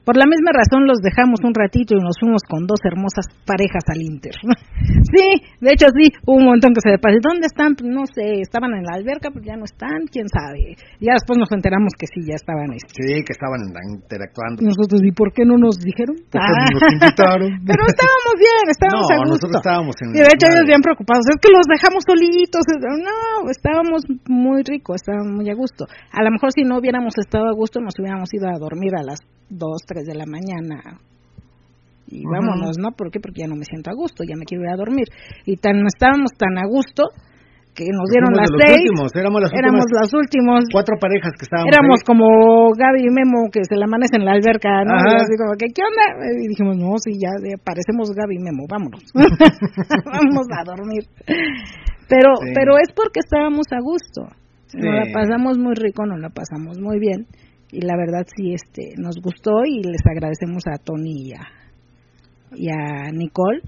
por 0.06 0.18
la 0.18 0.26
misma 0.26 0.52
razón 0.52 0.88
los 0.88 1.00
dejamos 1.00 1.40
un 1.44 1.54
ratito 1.54 1.94
y 1.94 2.02
nos 2.02 2.18
fuimos 2.20 2.42
con 2.48 2.66
dos 2.66 2.82
hermosas 2.84 3.30
parejas 3.46 3.86
al 3.88 4.02
Inter. 4.02 4.34
sí, 5.14 5.28
de 5.62 5.70
hecho 5.74 5.88
sí, 5.94 6.10
hubo 6.26 6.38
un 6.38 6.50
montón 6.50 6.74
que 6.74 6.82
se 6.82 6.98
pasó. 6.98 7.18
¿Dónde 7.22 7.46
están? 7.46 7.78
No 7.86 8.06
sé, 8.10 8.42
estaban 8.42 8.74
en 8.74 8.84
la 8.84 8.98
alberca, 8.98 9.30
pues 9.30 9.46
ya 9.46 9.56
no 9.56 9.66
están, 9.66 10.10
quién 10.10 10.26
sabe. 10.28 10.74
Ya 11.00 11.14
después 11.14 11.38
nos 11.38 11.52
enteramos 11.52 11.94
que 11.94 12.08
sí, 12.10 12.26
ya 12.26 12.36
estaban. 12.36 12.74
Este. 12.74 12.92
Sí, 12.98 13.22
que 13.22 13.34
estaban 13.34 13.62
interactuando. 13.68 14.64
Nosotros, 14.64 15.02
¿y 15.04 15.12
por 15.12 15.34
qué 15.34 15.46
no 15.46 15.58
nos 15.58 15.78
dijeron? 15.78 16.18
Porque 16.30 16.50
ah. 16.50 16.72
nos 16.72 16.86
invitaron. 16.92 17.50
Pero 17.70 17.82
estábamos 17.86 18.34
bien, 18.42 18.64
estábamos 18.70 19.06
no, 19.06 19.14
a 19.14 19.18
gusto. 19.22 19.34
nosotros 19.38 19.58
estábamos 19.62 19.96
en... 20.02 20.08
Y 20.18 20.20
de 20.24 20.32
hecho 20.34 20.46
ellos 20.50 20.66
bien 20.66 20.82
preocupados, 20.82 21.26
es 21.30 21.38
que 21.38 21.52
los 21.54 21.66
dejamos 21.70 22.02
solitos. 22.08 22.64
No, 22.82 23.50
estábamos 23.50 24.02
muy 24.26 24.64
ricos, 24.64 25.02
estábamos 25.02 25.30
muy 25.30 25.48
a 25.50 25.56
gusto. 25.56 25.86
A 26.12 26.24
lo 26.24 26.32
mejor 26.32 26.52
si 26.52 26.64
no 26.64 26.80
hubiéramos 26.80 27.14
estado 27.18 27.48
a 27.48 27.54
gusto 27.54 27.80
nos 27.80 27.98
hubiéramos 28.00 28.34
ido 28.34 28.48
a 28.48 28.58
dormir 28.58 28.96
a 28.96 29.04
las 29.04 29.20
2, 29.52 29.82
3 29.86 30.06
de 30.06 30.16
la 30.16 30.26
mañana 30.26 31.00
y 32.12 32.20
uh 32.20 32.28
-huh. 32.28 32.32
vámonos, 32.32 32.76
¿no? 32.78 32.92
¿Por 32.92 33.10
qué? 33.12 33.20
Porque 33.20 33.42
ya 33.42 33.48
no 33.48 33.56
me 33.56 33.66
siento 33.66 33.90
a 33.90 33.96
gusto, 33.96 34.24
ya 34.28 34.36
me 34.36 34.44
quiero 34.46 34.64
ir 34.64 34.72
a 34.72 34.76
dormir. 34.76 35.08
Y 35.46 35.56
tan 35.56 35.80
estábamos 35.88 36.32
tan 36.36 36.60
a 36.60 36.68
gusto 36.68 37.08
que 37.72 37.88
nos 37.88 38.12
dieron 38.12 38.36
las 38.36 38.52
seis. 38.52 38.84
Últimos, 38.84 39.16
éramos 39.16 39.40
las 39.48 39.54
éramos 39.56 39.88
últimas, 39.88 40.04
los 40.04 40.12
últimos. 40.12 40.60
Cuatro 40.76 41.00
parejas 41.00 41.32
que 41.40 41.48
estábamos. 41.48 41.72
Éramos 41.72 42.00
ahí. 42.04 42.08
como 42.08 42.26
Gaby 42.76 43.00
y 43.08 43.12
Memo 43.16 43.48
que 43.48 43.64
se 43.64 43.80
la 43.80 43.88
amanece 43.88 44.20
en 44.20 44.28
la 44.28 44.36
alberca, 44.36 44.84
¿no? 44.84 44.92
Y 45.00 45.16
así 45.16 45.36
como 45.40 45.56
que, 45.56 45.72
¿qué 45.72 45.82
onda? 45.88 46.04
Y 46.36 46.52
dijimos, 46.52 46.76
no, 46.76 46.92
sí, 47.00 47.16
ya, 47.16 47.32
ya 47.40 47.56
parecemos 47.64 48.12
Gaby 48.12 48.36
y 48.36 48.44
Memo, 48.44 48.68
vámonos. 48.68 49.08
Vamos 49.16 50.48
a 50.52 50.68
dormir. 50.68 51.08
Pero, 52.12 52.30
sí. 52.44 52.52
pero 52.52 52.76
es 52.76 52.92
porque 52.92 53.24
estábamos 53.24 53.72
a 53.72 53.80
gusto. 53.80 54.28
Sí. 54.68 54.84
Nos 54.84 54.92
la 54.92 55.08
pasamos 55.16 55.56
muy 55.58 55.76
rico, 55.76 56.04
nos 56.04 56.20
la 56.20 56.30
pasamos 56.30 56.76
muy 56.80 57.00
bien 57.00 57.24
y 57.72 57.82
la 57.82 57.96
verdad 57.96 58.26
sí 58.36 58.54
este 58.54 58.94
nos 58.98 59.16
gustó 59.22 59.64
y 59.66 59.84
les 59.84 60.02
agradecemos 60.06 60.64
a 60.68 60.78
Tony 60.78 61.30
y 61.30 61.34
a, 61.34 61.48
y 62.56 62.70
a 62.70 63.12
Nicole 63.12 63.62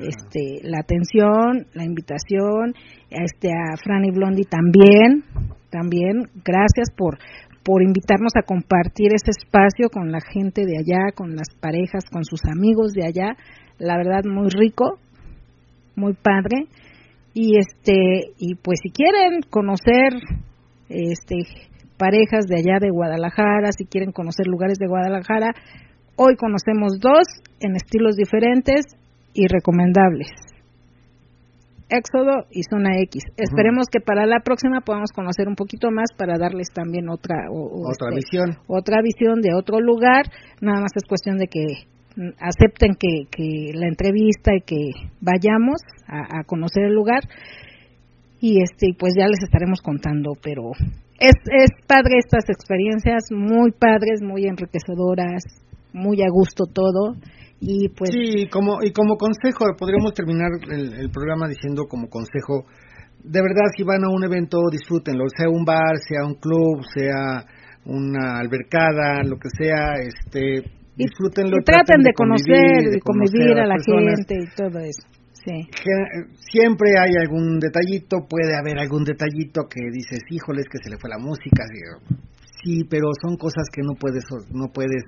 este 0.00 0.60
la 0.62 0.78
atención 0.80 1.66
la 1.74 1.84
invitación 1.84 2.74
a 3.12 3.24
este 3.24 3.48
a 3.52 3.76
Franny 3.82 4.10
Blondie 4.10 4.44
también 4.44 5.24
también 5.70 6.30
gracias 6.44 6.90
por 6.96 7.18
por 7.62 7.82
invitarnos 7.82 8.32
a 8.36 8.42
compartir 8.42 9.12
este 9.14 9.32
espacio 9.32 9.90
con 9.90 10.10
la 10.10 10.20
gente 10.32 10.62
de 10.64 10.78
allá 10.78 11.12
con 11.14 11.36
las 11.36 11.48
parejas 11.60 12.04
con 12.10 12.24
sus 12.24 12.40
amigos 12.46 12.92
de 12.92 13.04
allá. 13.04 13.36
La 13.78 13.98
verdad 13.98 14.24
muy 14.24 14.48
rico 14.48 14.98
muy 16.00 16.14
padre. 16.14 16.66
Y 17.32 17.58
este 17.58 18.32
y 18.38 18.56
pues 18.56 18.80
si 18.82 18.90
quieren 18.90 19.42
conocer 19.48 20.14
este 20.88 21.36
parejas 22.00 22.46
de 22.48 22.56
allá 22.56 22.80
de 22.80 22.88
Guadalajara, 22.88 23.72
si 23.76 23.84
quieren 23.84 24.10
conocer 24.10 24.46
lugares 24.46 24.78
de 24.78 24.88
Guadalajara. 24.88 25.52
Hoy 26.16 26.34
conocemos 26.36 26.98
dos 26.98 27.28
en 27.60 27.76
estilos 27.76 28.16
diferentes 28.16 28.86
y 29.34 29.46
recomendables. 29.46 30.28
Éxodo 31.90 32.46
y 32.50 32.62
Zona 32.62 32.96
X. 33.02 33.24
Uh 33.24 33.28
-huh. 33.28 33.44
Esperemos 33.44 33.86
que 33.92 34.00
para 34.00 34.24
la 34.24 34.40
próxima 34.40 34.80
podamos 34.80 35.10
conocer 35.12 35.46
un 35.48 35.56
poquito 35.56 35.90
más 35.90 36.08
para 36.16 36.38
darles 36.38 36.68
también 36.72 37.10
otra 37.10 37.50
o, 37.50 37.58
o 37.58 37.90
otra 37.92 38.08
este, 38.08 38.20
visión, 38.20 38.48
otra 38.66 39.02
visión 39.02 39.42
de 39.42 39.54
otro 39.54 39.80
lugar. 39.80 40.24
Nada 40.62 40.80
más 40.80 40.92
es 40.96 41.04
cuestión 41.04 41.36
de 41.36 41.48
que 41.48 41.66
acepten 42.38 42.94
que, 42.98 43.26
que 43.30 43.72
la 43.74 43.88
entrevista 43.88 44.54
y 44.54 44.62
que 44.62 44.80
vayamos 45.20 45.80
a, 46.06 46.40
a 46.40 46.44
conocer 46.44 46.84
el 46.84 46.94
lugar 46.94 47.22
y 48.40 48.62
este 48.62 48.94
pues 48.98 49.12
ya 49.18 49.26
les 49.26 49.42
estaremos 49.42 49.80
contando, 49.82 50.32
pero 50.42 50.72
es, 51.20 51.36
es 51.44 51.70
padre 51.86 52.18
estas 52.18 52.48
experiencias, 52.48 53.24
muy 53.30 53.72
padres, 53.72 54.22
muy 54.22 54.46
enriquecedoras, 54.46 55.44
muy 55.92 56.22
a 56.22 56.30
gusto 56.30 56.64
todo. 56.64 57.14
Y 57.60 57.90
pues. 57.90 58.10
Sí, 58.10 58.48
como, 58.48 58.82
y 58.82 58.92
como 58.92 59.16
consejo, 59.16 59.66
podríamos 59.78 60.14
terminar 60.14 60.48
el, 60.70 60.94
el 60.94 61.10
programa 61.10 61.46
diciendo 61.46 61.84
como 61.88 62.08
consejo: 62.08 62.64
de 63.22 63.40
verdad, 63.42 63.68
si 63.76 63.82
van 63.84 64.04
a 64.04 64.08
un 64.08 64.24
evento, 64.24 64.58
disfrútenlo, 64.72 65.24
sea 65.36 65.48
un 65.50 65.64
bar, 65.64 65.98
sea 65.98 66.24
un 66.26 66.34
club, 66.34 66.80
sea 66.94 67.44
una 67.84 68.38
albercada, 68.38 69.22
lo 69.24 69.36
que 69.36 69.50
sea, 69.50 70.00
este. 70.00 70.64
Disfrútenlo. 70.96 71.56
Y, 71.56 71.60
y 71.60 71.64
traten, 71.64 71.84
traten 71.84 72.02
de, 72.02 72.12
conocer, 72.12 72.90
de 72.90 73.00
convivir 73.00 73.58
a 73.58 73.66
la 73.66 73.76
personas. 73.76 74.14
gente 74.16 74.34
y 74.40 74.56
todo 74.56 74.78
eso. 74.80 75.19
Sí. 75.50 75.68
Siempre 76.52 76.98
hay 76.98 77.16
algún 77.20 77.58
detallito, 77.58 78.26
puede 78.28 78.56
haber 78.56 78.78
algún 78.78 79.04
detallito 79.04 79.68
que 79.68 79.80
dices, 79.92 80.20
híjoles, 80.30 80.66
que 80.70 80.78
se 80.82 80.90
le 80.90 80.98
fue 80.98 81.10
la 81.10 81.18
música. 81.18 81.64
Sí, 82.62 82.84
pero 82.88 83.08
son 83.20 83.36
cosas 83.36 83.64
que 83.72 83.82
no 83.82 83.94
puedes, 83.98 84.24
no 84.52 84.68
puedes 84.72 85.04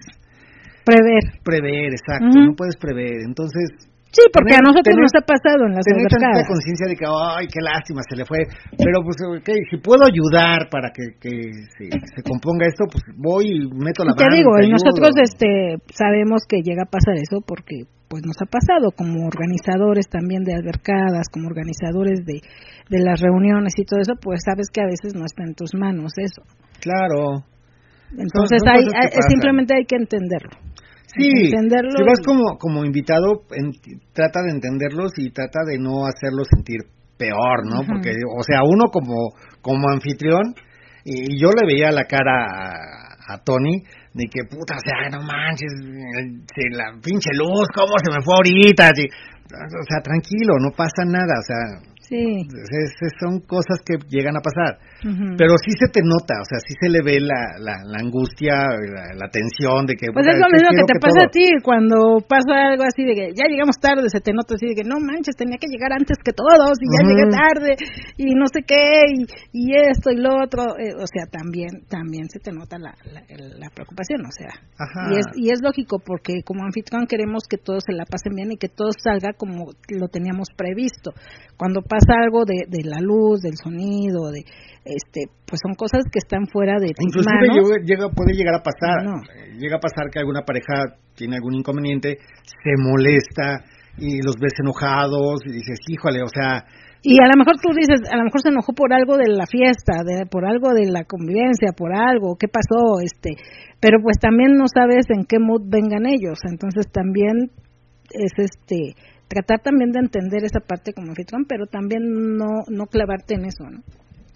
prever. 0.85 1.41
Prever, 1.45 1.93
exacto, 1.93 2.27
uh 2.27 2.43
-huh. 2.43 2.47
no 2.51 2.55
puedes 2.55 2.77
prever. 2.77 3.23
Entonces, 3.27 3.89
Sí, 4.13 4.29
porque 4.29 4.53
tener, 4.53 4.61
a 4.61 4.69
nosotros 4.69 4.93
tener, 4.93 5.09
nos 5.09 5.17
ha 5.17 5.25
pasado 5.25 5.61
en 5.65 5.73
las 5.73 5.85
tener 5.89 6.05
tanta 6.05 6.45
conciencia 6.45 6.85
de 6.85 6.97
que, 7.01 7.09
ay, 7.09 7.49
qué 7.49 7.65
lástima, 7.65 8.05
se 8.05 8.13
le 8.13 8.29
fue. 8.29 8.45
Pero, 8.77 9.01
pues, 9.01 9.17
okay, 9.25 9.57
si 9.73 9.81
puedo 9.81 10.05
ayudar 10.05 10.69
para 10.69 10.93
que, 10.93 11.17
que 11.17 11.33
se, 11.81 11.89
se, 11.89 12.21
componga 12.21 12.69
esto, 12.69 12.85
pues 12.93 13.01
voy 13.17 13.49
y 13.49 13.73
meto 13.73 14.05
la 14.05 14.13
mano. 14.13 14.21
Te 14.21 14.37
digo, 14.37 14.53
y 14.61 14.69
nosotros 14.69 15.17
este, 15.17 15.81
sabemos 15.97 16.45
que 16.45 16.61
llega 16.61 16.85
a 16.85 16.93
pasar 16.93 17.17
eso 17.17 17.41
porque 17.41 17.89
pues 18.13 18.21
nos 18.29 18.37
ha 18.45 18.45
pasado 18.45 18.93
como 18.93 19.25
organizadores 19.25 20.05
también 20.13 20.45
de 20.45 20.53
albercadas, 20.53 21.33
como 21.33 21.49
organizadores 21.49 22.21
de, 22.29 22.45
de 22.93 23.01
las 23.01 23.19
reuniones 23.23 23.73
y 23.79 23.89
todo 23.89 24.01
eso, 24.05 24.21
pues 24.21 24.45
sabes 24.45 24.69
que 24.69 24.83
a 24.83 24.85
veces 24.85 25.17
no 25.17 25.25
está 25.25 25.45
en 25.49 25.55
tus 25.55 25.73
manos 25.73 26.13
eso. 26.21 26.43
Claro. 26.85 27.41
Entonces 28.13 28.61
hay, 28.69 28.85
hay 28.85 29.09
simplemente 29.33 29.73
hay 29.73 29.87
que 29.87 29.97
entenderlo. 29.97 30.53
Sí, 31.17 31.49
entenderlo 31.49 31.97
si 31.97 32.05
vas 32.05 32.21
y... 32.21 32.25
como, 32.25 32.59
como 32.59 32.85
invitado, 32.85 33.49
en, 33.57 33.73
trata 34.13 34.43
de 34.45 34.61
entenderlos 34.61 35.13
y 35.17 35.31
trata 35.31 35.61
de 35.65 35.79
no 35.79 36.05
hacerlos 36.05 36.49
sentir 36.53 36.85
peor, 37.17 37.65
¿no? 37.65 37.81
Uh 37.81 37.83
-huh. 37.83 37.93
Porque, 37.97 38.13
o 38.13 38.43
sea, 38.43 38.61
uno 38.69 38.93
como, 38.93 39.33
como 39.63 39.89
anfitrión, 39.89 40.53
y 41.03 41.41
yo 41.41 41.49
le 41.49 41.65
veía 41.65 41.91
la 41.91 42.05
cara 42.05 42.45
a, 42.45 43.35
a 43.35 43.39
Tony, 43.43 43.83
de 44.15 44.25
que 44.27 44.45
puta, 44.45 44.75
o 44.77 44.81
sea, 44.85 45.09
no 45.11 45.23
manches, 45.25 45.73
la 46.73 46.93
pinche 47.03 47.31
luz, 47.35 47.67
¿cómo 47.75 47.95
se 48.03 48.11
me 48.13 48.23
fue 48.23 48.35
ahorita? 48.37 48.91
o 48.91 49.85
sea, 49.89 50.01
tranquilo, 50.03 50.55
no 50.61 50.71
pasa 50.77 51.05
nada, 51.05 51.35
o 51.39 51.45
sea, 51.45 51.93
Sí. 52.01 52.47
son 53.21 53.41
cosas 53.41 53.81
que 53.87 53.95
llegan 54.09 54.37
a 54.37 54.41
pasar. 54.41 54.79
Pero 55.03 55.59
sí 55.59 55.75
se 55.75 55.91
te 55.91 56.01
nota, 56.03 56.39
o 56.39 56.47
sea, 56.47 56.63
sí 56.63 56.75
se 56.79 56.89
le 56.89 57.03
ve 57.03 57.19
la, 57.19 57.59
la, 57.59 57.99
angustia, 57.99 58.71
la, 59.19 59.29
tensión 59.29 59.87
de 59.87 59.95
que... 59.99 60.07
Pues 60.15 60.27
es 60.31 60.39
lo 60.39 60.47
mismo 60.47 60.71
que 60.71 60.87
te 60.87 60.99
pasa 61.03 61.27
a 61.27 61.31
ti 61.31 61.51
cuando 61.63 62.23
pasa 62.23 62.71
algo 62.71 62.85
así 62.87 63.03
de 63.03 63.15
que 63.15 63.27
ya 63.35 63.51
llegamos 63.51 63.83
tarde, 63.83 64.07
se 64.07 64.21
te 64.21 64.33
nota 64.33 64.55
así 64.55 64.71
de 64.71 64.75
que 64.75 64.87
no 64.87 65.03
manches, 65.03 65.35
tenía 65.35 65.59
que 65.59 65.67
llegar 65.67 65.93
antes 65.93 66.19
que 66.23 66.33
todos 66.33 66.79
y 66.79 66.87
ya 66.87 67.03
llegué 67.03 67.27
tarde 67.35 67.71
y 68.17 68.35
no 68.35 68.47
sé 68.47 68.63
qué 68.63 69.03
y, 69.53 69.75
esto 69.75 70.11
y 70.11 70.17
lo 70.17 70.39
otro. 70.43 70.79
Eh, 70.79 70.95
o 70.95 71.07
sea, 71.07 71.27
también 71.27 71.83
también 71.89 72.29
se 72.29 72.39
te 72.39 72.53
nota 72.53 72.79
la, 72.79 72.95
la, 73.03 73.71
preocupación, 73.71 74.23
o 74.27 74.31
sea. 74.31 74.55
Y 75.11 75.19
es, 75.19 75.27
y 75.35 75.51
es 75.51 75.61
lógico 75.63 75.99
porque 75.99 76.43
como 76.45 76.65
anfitrión 76.65 77.07
queremos 77.07 77.45
que 77.49 77.57
todos 77.57 77.83
se 77.87 77.93
la 77.93 78.05
pasen 78.05 78.35
bien 78.35 78.53
y 78.53 78.57
que 78.57 78.69
todo 78.69 78.91
salga 78.93 79.33
como 79.33 79.73
lo 79.89 80.09
teníamos 80.09 80.49
previsto. 80.57 81.13
Cuando 81.57 81.83
pasa 81.83 82.15
algo 82.23 82.45
de, 82.45 82.67
de 82.69 82.85
la 82.85 83.01
luz, 83.01 83.41
del 83.41 83.57
sonido, 83.57 84.31
de 84.31 84.45
este 84.85 85.31
pues 85.47 85.61
son 85.63 85.75
cosas 85.75 86.03
que 86.11 86.19
están 86.19 86.47
fuera 86.51 86.75
de 86.81 86.91
tus 86.91 87.07
Inclusive 87.07 87.85
llega, 87.85 88.09
puede 88.11 88.35
llegar 88.35 88.55
a 88.57 88.63
pasar, 88.63 89.05
eh, 89.05 89.55
llega 89.59 89.77
a 89.77 89.81
pasar 89.81 90.11
que 90.11 90.19
alguna 90.19 90.43
pareja 90.43 90.97
tiene 91.15 91.37
algún 91.37 91.55
inconveniente, 91.55 92.19
se 92.19 92.73
molesta 92.83 93.63
y 93.99 94.23
los 94.23 94.37
ves 94.41 94.55
enojados 94.59 95.41
y 95.45 95.53
dices, 95.53 95.79
híjole, 95.89 96.23
o 96.23 96.29
sea... 96.29 96.65
Y 97.05 97.21
a 97.21 97.27
lo 97.27 97.37
mejor 97.37 97.61
tú 97.61 97.75
dices, 97.75 98.01
a 98.11 98.17
lo 98.17 98.25
mejor 98.25 98.41
se 98.41 98.49
enojó 98.49 98.73
por 98.73 98.95
algo 98.95 99.17
de 99.19 99.27
la 99.27 99.47
fiesta, 99.47 100.03
de, 100.07 100.25
por 100.25 100.47
algo 100.47 100.73
de 100.73 100.87
la 100.87 101.05
convivencia, 101.05 101.75
por 101.77 101.93
algo, 101.95 102.37
¿qué 102.39 102.47
pasó? 102.49 103.03
este 103.03 103.37
Pero 103.81 103.99
pues 104.03 104.19
también 104.19 104.55
no 104.55 104.65
sabes 104.73 105.07
en 105.11 105.25
qué 105.27 105.39
mood 105.39 105.63
vengan 105.67 106.07
ellos, 106.07 106.39
entonces 106.49 106.87
también 106.91 107.51
es 108.11 108.33
este 108.39 108.95
tratar 109.29 109.61
también 109.61 109.91
de 109.91 110.01
entender 110.01 110.45
esa 110.45 110.61
parte 110.61 110.93
como 110.93 111.09
anfitrión, 111.09 111.45
pero 111.49 111.67
también 111.67 112.03
no 112.37 112.63
no 112.69 112.87
clavarte 112.87 113.35
en 113.35 113.47
eso, 113.47 113.65
¿no? 113.69 113.81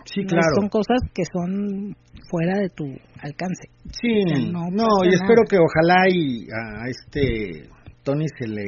Sí, 0.06 0.24
claro. 0.24 0.54
Son 0.54 0.68
cosas 0.68 0.98
que 1.12 1.24
son 1.24 1.94
fuera 2.30 2.58
de 2.58 2.70
tu 2.70 2.84
alcance. 3.20 3.68
Sí, 3.90 4.24
no, 4.50 4.86
y 5.04 5.14
espero 5.14 5.42
que 5.48 5.58
ojalá 5.58 6.08
y 6.08 6.46
a 6.50 6.88
este 6.88 7.68
Tony 8.02 8.26
se 8.38 8.48
le 8.48 8.64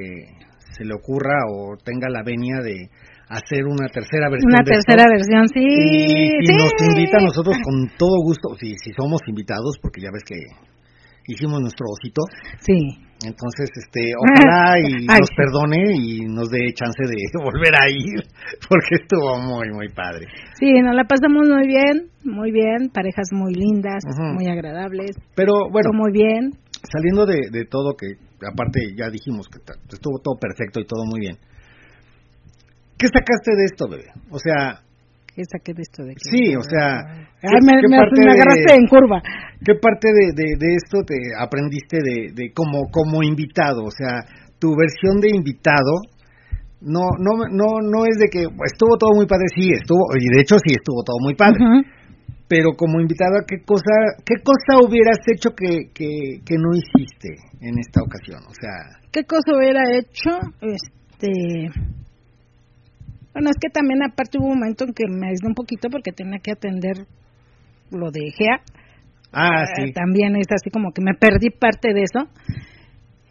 se 0.77 0.85
le 0.85 0.95
ocurra 0.95 1.35
o 1.51 1.77
tenga 1.83 2.09
la 2.09 2.23
venia 2.23 2.59
de 2.63 2.91
hacer 3.29 3.65
una 3.65 3.89
tercera 3.89 4.31
versión. 4.31 4.53
Una 4.53 4.65
tercera 4.65 5.05
versión, 5.11 5.49
sí. 5.49 5.65
Y 5.65 6.47
si 6.47 6.53
nos 6.55 6.73
invita 6.91 7.19
a 7.19 7.25
nosotros 7.25 7.57
con 7.63 7.89
todo 7.99 8.23
gusto, 8.23 8.55
si, 8.59 8.75
si 8.79 8.93
somos 8.93 9.21
invitados, 9.27 9.79
porque 9.83 10.01
ya 10.01 10.11
ves 10.13 10.25
que 10.25 10.37
hicimos 11.27 11.61
nuestro 11.61 11.87
osito. 11.91 12.23
Sí. 12.61 13.08
Entonces, 13.25 13.71
este, 13.75 14.13
ojalá 14.15 14.79
y 14.89 15.07
nos 15.07 15.31
perdone 15.37 15.97
y 15.97 16.21
nos 16.27 16.49
dé 16.51 16.73
chance 16.75 17.03
de 17.03 17.17
volver 17.43 17.75
a 17.75 17.91
ir, 17.91 18.23
porque 18.69 19.03
estuvo 19.03 19.39
muy, 19.41 19.71
muy 19.75 19.89
padre. 19.89 20.27
Sí, 20.59 20.73
nos 20.81 20.95
la 20.95 21.05
pasamos 21.05 21.49
muy 21.49 21.67
bien, 21.67 22.11
muy 22.25 22.53
bien, 22.53 22.91
parejas 22.93 23.29
muy 23.33 23.55
lindas, 23.55 24.05
muy 24.35 24.47
agradables. 24.47 25.17
Pero 25.35 25.53
bueno, 25.71 25.91
muy 25.93 26.13
bien. 26.13 26.53
Saliendo 26.93 27.27
de, 27.27 27.51
de 27.51 27.65
todo, 27.65 27.97
que 27.97 28.07
aparte 28.47 28.95
ya 28.97 29.11
dijimos 29.11 29.49
que 29.49 29.59
estuvo 29.93 30.21
todo 30.23 30.37
perfecto 30.39 30.81
y 30.81 30.87
todo 30.87 31.05
muy 31.05 31.21
bien. 31.21 31.37
¿Qué 32.97 33.07
sacaste 33.07 33.55
de 33.57 33.65
esto, 33.65 33.89
bebé? 33.89 34.11
O 34.31 34.39
sea, 34.39 34.83
¿Qué 35.39 35.45
saqué 35.45 35.73
de 35.73 35.83
esto? 35.83 36.03
De 36.03 36.15
sí, 36.19 36.57
o 36.59 36.63
sea... 36.67 36.99
me, 37.63 37.79
agarraste 37.79 38.75
en 38.75 38.89
curva. 38.91 39.23
¿Qué 39.65 39.79
parte 39.81 40.09
de, 40.11 40.35
de, 40.35 40.75
esto 40.75 41.07
te 41.07 41.15
aprendiste 41.39 41.99
de, 42.03 42.33
de 42.35 42.53
como, 42.53 42.91
como 42.91 43.23
invitado? 43.23 43.85
O 43.85 43.93
sea, 43.93 44.27
tu 44.59 44.75
versión 44.75 45.21
de 45.21 45.31
invitado 45.31 46.03
no 46.81 47.07
no 47.23 47.47
no 47.55 47.79
no 47.87 48.03
es 48.11 48.19
de 48.19 48.27
que 48.27 48.51
estuvo 48.67 48.99
todo 48.99 49.15
muy 49.15 49.27
padre 49.27 49.47
sí 49.55 49.71
estuvo 49.71 50.11
y 50.19 50.27
de 50.35 50.43
hecho 50.43 50.59
sí 50.59 50.75
estuvo 50.75 51.03
todo 51.03 51.19
muy 51.21 51.35
padre 51.35 51.59
pero 52.47 52.71
como 52.77 53.01
invitado 53.01 53.43
qué 53.49 53.65
cosa 53.67 54.15
qué 54.25 54.37
cosa 54.43 54.79
hubieras 54.79 55.19
hecho 55.27 55.51
que, 55.57 55.91
que, 55.93 56.39
que 56.47 56.55
no 56.55 56.71
hiciste 56.71 57.35
en 57.61 57.81
esta 57.81 58.01
ocasión 58.01 58.39
o 58.47 58.55
sea 58.55 59.03
qué 59.11 59.25
cosa 59.25 59.57
hubiera 59.57 59.83
hecho 59.91 60.39
este 60.63 61.67
bueno, 63.39 63.51
es 63.51 63.57
que 63.61 63.71
también 63.71 64.03
aparte 64.03 64.37
hubo 64.39 64.49
un 64.49 64.59
momento 64.59 64.85
en 64.85 64.93
que 64.93 65.05
me 65.07 65.29
aislé 65.29 65.47
un 65.47 65.55
poquito 65.55 65.89
porque 65.91 66.11
tenía 66.11 66.41
que 66.41 66.51
atender 66.51 67.07
lo 67.93 68.11
de 68.11 68.33
GEA. 68.33 68.63
Ah, 69.33 69.65
sí. 69.77 69.91
Eh, 69.91 69.93
también 69.93 70.35
es 70.35 70.49
así 70.51 70.71
como 70.71 70.91
que 70.91 71.03
me 71.03 71.15
perdí 71.15 71.51
parte 71.51 71.95
de 71.95 72.03
eso. 72.03 72.29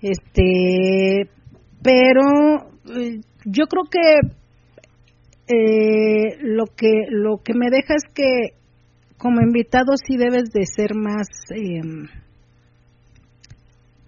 Este, 0.02 1.30
pero 1.84 2.70
eh, 2.98 3.20
yo 3.44 3.66
creo 3.66 3.84
que 3.92 4.20
eh, 5.54 6.38
lo 6.40 6.68
que 6.68 7.08
lo 7.10 7.40
que 7.44 7.54
me 7.54 7.70
deja 7.70 7.96
es 7.96 8.06
que 8.14 8.56
como 9.18 9.42
invitado 9.42 9.98
sí 9.98 10.16
debes 10.16 10.52
de 10.54 10.66
ser 10.68 10.96
más 10.96 11.28
em, 11.50 12.08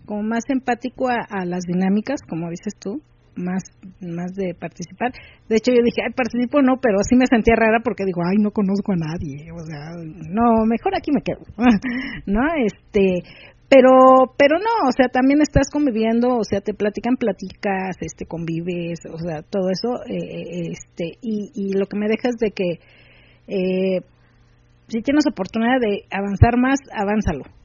como 0.05 0.23
más 0.23 0.45
empático 0.47 1.09
a, 1.09 1.43
las 1.43 1.65
dinámicas, 1.65 2.21
como 2.21 2.49
dices 2.49 2.73
tú, 2.79 3.01
más, 3.35 3.63
más 4.01 4.33
de 4.35 4.53
participar. 4.53 5.11
De 5.47 5.55
hecho, 5.57 5.71
yo 5.71 5.81
dije, 5.83 6.01
ay, 6.05 6.13
participo 6.13 6.61
no, 6.61 6.77
pero 6.81 6.97
sí 7.07 7.15
me 7.15 7.27
sentía 7.27 7.55
rara 7.55 7.79
porque 7.83 8.05
digo, 8.05 8.21
ay, 8.23 8.37
no 8.37 8.51
conozco 8.51 8.93
a 8.93 8.95
nadie, 8.95 9.51
o 9.51 9.59
sea, 9.65 9.95
no, 10.29 10.65
mejor 10.65 10.95
aquí 10.95 11.11
me 11.11 11.21
quedo, 11.21 11.41
¿no? 12.25 12.41
Este, 12.63 13.23
pero, 13.69 14.33
pero 14.37 14.57
no, 14.57 14.89
o 14.89 14.91
sea, 14.91 15.07
también 15.09 15.41
estás 15.41 15.69
conviviendo, 15.71 16.37
o 16.37 16.43
sea, 16.43 16.61
te 16.61 16.73
platican 16.73 17.17
platicas, 17.17 17.97
este, 18.01 18.25
convives, 18.25 18.99
o 19.05 19.17
sea, 19.17 19.43
todo 19.43 19.69
eso, 19.69 20.01
eh, 20.09 20.71
este, 20.71 21.17
y, 21.21 21.73
lo 21.77 21.85
que 21.85 21.97
me 21.97 22.07
deja 22.07 22.29
es 22.29 22.37
de 22.37 22.51
que, 22.51 22.79
eh, 23.47 24.01
si 24.87 25.01
tienes 25.01 25.25
oportunidad 25.29 25.79
de 25.79 26.05
avanzar 26.09 26.57
más, 26.57 26.79
avánzalo 26.91 27.58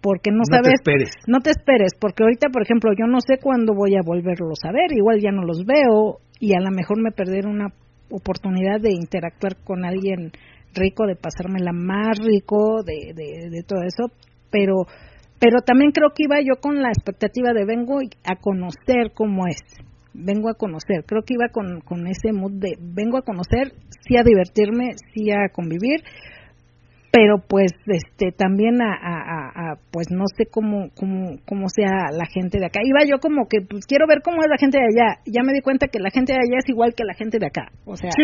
porque 0.00 0.30
no, 0.30 0.44
sabes, 0.48 0.68
te 0.68 0.74
esperes. 0.74 1.10
no 1.26 1.40
te 1.40 1.50
esperes, 1.50 1.92
porque 2.00 2.22
ahorita, 2.22 2.48
por 2.48 2.62
ejemplo, 2.62 2.92
yo 2.98 3.06
no 3.06 3.20
sé 3.20 3.38
cuándo 3.40 3.74
voy 3.74 3.96
a 3.96 4.04
volverlos 4.04 4.58
a 4.64 4.72
ver, 4.72 4.92
igual 4.96 5.20
ya 5.20 5.30
no 5.30 5.42
los 5.42 5.64
veo 5.64 6.18
y 6.38 6.54
a 6.54 6.60
lo 6.60 6.70
mejor 6.70 7.02
me 7.02 7.12
perder 7.12 7.46
una 7.46 7.68
oportunidad 8.10 8.80
de 8.80 8.92
interactuar 8.92 9.56
con 9.62 9.84
alguien 9.84 10.32
rico, 10.74 11.06
de 11.06 11.16
pasármela 11.16 11.72
más 11.72 12.18
rico, 12.18 12.82
de, 12.82 13.12
de, 13.14 13.50
de 13.50 13.62
todo 13.62 13.82
eso, 13.82 14.12
pero 14.50 14.86
pero 15.40 15.62
también 15.64 15.90
creo 15.90 16.10
que 16.10 16.24
iba 16.24 16.38
yo 16.40 16.60
con 16.60 16.82
la 16.82 16.90
expectativa 16.90 17.54
de 17.54 17.64
vengo 17.64 17.98
a 18.24 18.36
conocer 18.36 19.12
cómo 19.14 19.46
es, 19.46 19.56
vengo 20.12 20.50
a 20.50 20.54
conocer, 20.54 21.04
creo 21.06 21.22
que 21.22 21.34
iba 21.34 21.48
con, 21.48 21.80
con 21.80 22.06
ese 22.06 22.32
mood 22.32 22.52
de 22.60 22.76
vengo 22.78 23.16
a 23.16 23.22
conocer, 23.22 23.72
sí 24.06 24.18
a 24.18 24.22
divertirme, 24.22 24.92
sí 25.14 25.30
a 25.30 25.48
convivir, 25.50 26.04
pero 27.12 27.42
pues 27.46 27.72
este 27.86 28.30
también 28.30 28.80
a, 28.80 28.94
a, 28.94 29.72
a, 29.72 29.74
pues 29.90 30.08
no 30.10 30.24
sé 30.36 30.46
cómo, 30.46 30.90
cómo 30.94 31.38
cómo 31.44 31.66
sea 31.68 32.10
la 32.12 32.26
gente 32.26 32.58
de 32.58 32.66
acá. 32.66 32.80
Iba 32.84 33.04
yo 33.04 33.18
como 33.18 33.48
que 33.48 33.58
pues 33.68 33.84
quiero 33.86 34.06
ver 34.06 34.22
cómo 34.22 34.42
es 34.42 34.48
la 34.48 34.58
gente 34.58 34.78
de 34.78 34.86
allá. 34.86 35.18
Ya 35.26 35.42
me 35.42 35.52
di 35.52 35.60
cuenta 35.60 35.88
que 35.88 35.98
la 35.98 36.10
gente 36.10 36.32
de 36.32 36.38
allá 36.38 36.58
es 36.58 36.68
igual 36.68 36.94
que 36.94 37.04
la 37.04 37.14
gente 37.14 37.38
de 37.38 37.46
acá. 37.46 37.66
O 37.84 37.96
sea 37.96 38.10
sí, 38.12 38.22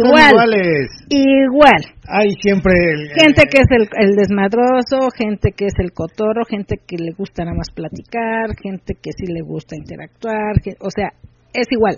igual 0.00 0.32
iguales. 0.32 0.88
igual. 1.10 1.82
Hay 2.08 2.30
siempre 2.40 2.72
gente 3.20 3.42
que 3.50 3.60
es 3.60 3.70
el, 3.70 3.88
el, 4.00 4.16
desmadroso 4.16 5.10
gente 5.14 5.52
que 5.52 5.66
es 5.66 5.74
el 5.78 5.92
cotorro 5.92 6.44
gente 6.48 6.76
que 6.86 6.96
le 6.96 7.12
gusta 7.12 7.44
nada 7.44 7.56
más 7.56 7.70
platicar 7.70 8.56
gente 8.62 8.94
que 8.94 9.12
sí 9.12 9.26
le 9.26 9.42
gusta 9.42 9.76
interactuar 9.76 10.56
o 10.80 10.90
sea 10.90 11.12
es 11.52 11.66
igual 11.70 11.96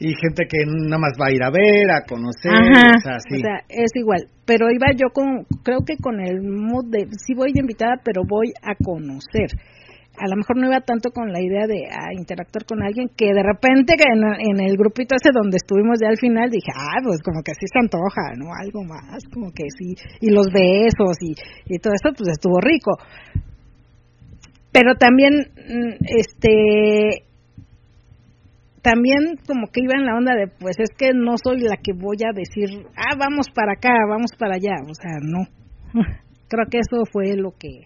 y 0.00 0.14
gente 0.16 0.48
que 0.48 0.64
nada 0.64 0.96
más 0.96 1.12
va 1.20 1.28
a 1.28 1.32
ir 1.32 1.42
a 1.44 1.50
ver, 1.50 1.90
a 1.92 2.08
conocer, 2.08 2.50
o, 2.50 3.00
sea, 3.04 3.20
o 3.20 3.20
sea, 3.20 3.56
es 3.68 3.92
igual. 3.94 4.24
Pero 4.46 4.72
iba 4.72 4.88
yo 4.96 5.12
con, 5.12 5.44
creo 5.62 5.84
que 5.84 5.98
con 6.00 6.20
el 6.20 6.40
mood 6.40 6.88
de, 6.88 7.04
sí 7.20 7.34
voy 7.36 7.52
de 7.52 7.60
invitada, 7.60 8.00
pero 8.02 8.22
voy 8.26 8.48
a 8.64 8.72
conocer. 8.82 9.52
A 10.16 10.26
lo 10.28 10.36
mejor 10.36 10.56
no 10.56 10.68
iba 10.68 10.80
tanto 10.80 11.12
con 11.12 11.30
la 11.32 11.40
idea 11.40 11.66
de 11.68 11.84
interactuar 12.16 12.64
con 12.64 12.82
alguien 12.82 13.08
que 13.14 13.26
de 13.26 13.42
repente 13.44 13.94
en, 14.00 14.24
en, 14.24 14.60
el 14.64 14.76
grupito 14.76 15.16
ese 15.16 15.32
donde 15.32 15.56
estuvimos 15.56 15.98
ya 16.00 16.08
al 16.08 16.18
final 16.18 16.50
dije, 16.50 16.72
ah, 16.74 17.00
pues 17.04 17.20
como 17.22 17.42
que 17.44 17.52
así 17.52 17.68
se 17.68 17.78
antoja, 17.78 18.32
¿no? 18.36 18.48
Algo 18.56 18.82
más, 18.84 19.22
como 19.32 19.52
que 19.52 19.68
sí. 19.68 19.94
Y 20.20 20.30
los 20.30 20.48
besos 20.48 21.20
y, 21.20 21.36
y 21.72 21.78
todo 21.78 21.92
eso, 21.92 22.16
pues 22.16 22.32
estuvo 22.32 22.58
rico. 22.60 22.96
Pero 24.72 24.94
también, 24.94 25.34
mm, 25.36 25.92
este, 26.08 27.29
también 28.82 29.36
como 29.46 29.66
que 29.72 29.80
iba 29.82 29.94
en 29.94 30.06
la 30.06 30.16
onda 30.16 30.34
de, 30.34 30.48
pues 30.48 30.76
es 30.78 30.90
que 30.96 31.12
no 31.12 31.34
soy 31.42 31.60
la 31.60 31.76
que 31.82 31.92
voy 31.92 32.16
a 32.24 32.32
decir, 32.32 32.86
ah, 32.96 33.16
vamos 33.18 33.48
para 33.54 33.72
acá, 33.72 33.92
vamos 34.08 34.32
para 34.38 34.54
allá, 34.54 34.76
o 34.88 34.94
sea, 34.94 35.18
no. 35.20 35.44
Creo 36.48 36.66
que 36.70 36.78
eso 36.78 37.02
fue 37.12 37.36
lo 37.36 37.52
que... 37.52 37.82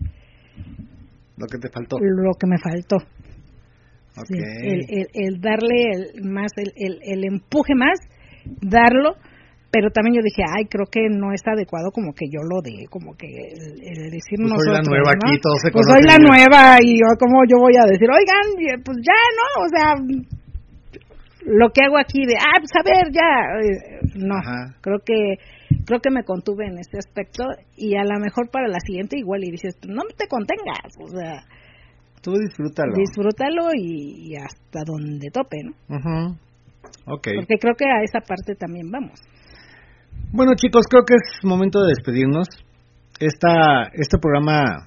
Lo 1.37 1.47
que 1.47 1.59
te 1.59 1.69
faltó. 1.69 1.99
Lo 2.01 2.33
que 2.39 2.47
me 2.47 2.59
faltó. 2.59 2.97
el, 4.31 4.81
el, 4.89 5.07
el, 5.12 5.41
darle 5.41 5.91
el, 6.15 6.31
más, 6.31 6.53
el, 6.57 6.73
el, 6.77 6.99
el 7.03 7.25
empuje 7.25 7.75
más, 7.75 7.99
darlo, 8.62 9.16
pero 9.75 9.91
también 9.91 10.15
yo 10.15 10.23
dije, 10.23 10.47
ay, 10.47 10.71
creo 10.71 10.87
que 10.87 11.11
no 11.11 11.35
está 11.35 11.51
adecuado 11.59 11.91
como 11.91 12.15
que 12.15 12.31
yo 12.31 12.39
lo 12.47 12.62
de, 12.62 12.87
como 12.87 13.19
que 13.19 13.27
el, 13.27 14.07
decir 14.15 14.39
pues 14.39 14.55
soy 14.55 14.71
la 14.71 14.87
nueva 14.87 15.11
aquí, 15.11 15.35
todos 15.43 15.59
se 15.59 15.75
Pues 15.75 15.87
soy 15.91 16.07
la 16.07 16.19
nueva 16.23 16.79
y 16.79 16.95
yo, 16.95 17.11
como 17.19 17.43
yo 17.51 17.59
voy 17.59 17.75
a 17.75 17.91
decir, 17.91 18.07
oigan, 18.07 18.47
pues 18.87 18.99
ya, 19.03 19.21
¿no? 19.35 19.49
O 19.59 19.69
sea, 19.75 19.89
lo 21.47 21.69
que 21.71 21.85
hago 21.85 21.99
aquí 21.99 22.25
de, 22.27 22.35
ah, 22.39 22.59
pues 22.59 22.71
a 22.75 22.83
ver, 22.83 23.12
ya, 23.12 23.29
eh, 23.61 24.01
no, 24.16 24.37
creo 24.81 24.99
que 25.05 25.37
creo 25.85 26.01
que 26.01 26.11
me 26.11 26.25
contuve 26.25 26.66
en 26.66 26.79
este 26.79 26.99
aspecto 26.99 27.45
y 27.77 27.97
a 27.97 28.05
lo 28.05 28.19
mejor 28.21 28.51
para 28.51 28.69
la 28.69 28.81
siguiente 28.81 29.19
igual 29.19 29.45
y 29.45 29.51
dices, 29.51 29.77
no 29.87 30.03
te 30.16 30.27
contengas, 30.29 30.97
o 31.01 31.09
sea, 31.09 31.45
tú 32.23 32.33
disfrútalo. 32.33 32.95
Disfrútalo 32.97 33.71
y, 33.77 34.35
hasta 34.37 34.81
donde 34.85 35.29
tope, 35.31 35.62
¿no? 35.62 36.39
Okay. 37.07 37.37
Porque 37.37 37.57
creo 37.61 37.75
que 37.77 37.85
a 37.85 38.03
esa 38.03 38.21
parte 38.21 38.55
también 38.55 38.91
vamos. 38.91 39.21
Bueno, 40.33 40.53
chicos, 40.57 40.87
creo 40.89 41.05
que 41.05 41.15
es 41.15 41.45
momento 41.45 41.83
de 41.83 41.91
despedirnos. 41.91 42.49
Esta, 43.21 43.91
este 43.93 44.19
programa 44.19 44.87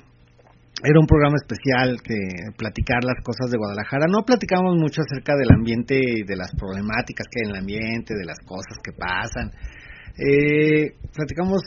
era 0.84 1.00
un 1.00 1.08
programa 1.08 1.36
especial 1.42 1.98
que 2.04 2.54
platicar 2.56 3.04
las 3.04 3.18
cosas 3.24 3.50
de 3.50 3.58
Guadalajara. 3.58 4.06
No 4.06 4.24
platicamos 4.24 4.78
mucho 4.78 5.02
acerca 5.02 5.34
del 5.34 5.50
ambiente 5.50 5.98
y 5.98 6.22
de 6.22 6.36
las 6.36 6.54
problemáticas 6.54 7.26
que 7.26 7.42
hay 7.42 7.50
en 7.50 7.56
el 7.56 7.62
ambiente, 7.62 8.14
de 8.14 8.26
las 8.26 8.38
cosas 8.46 8.78
que 8.84 8.94
pasan. 8.94 9.50
Eh, 10.18 10.94
platicamos 11.14 11.62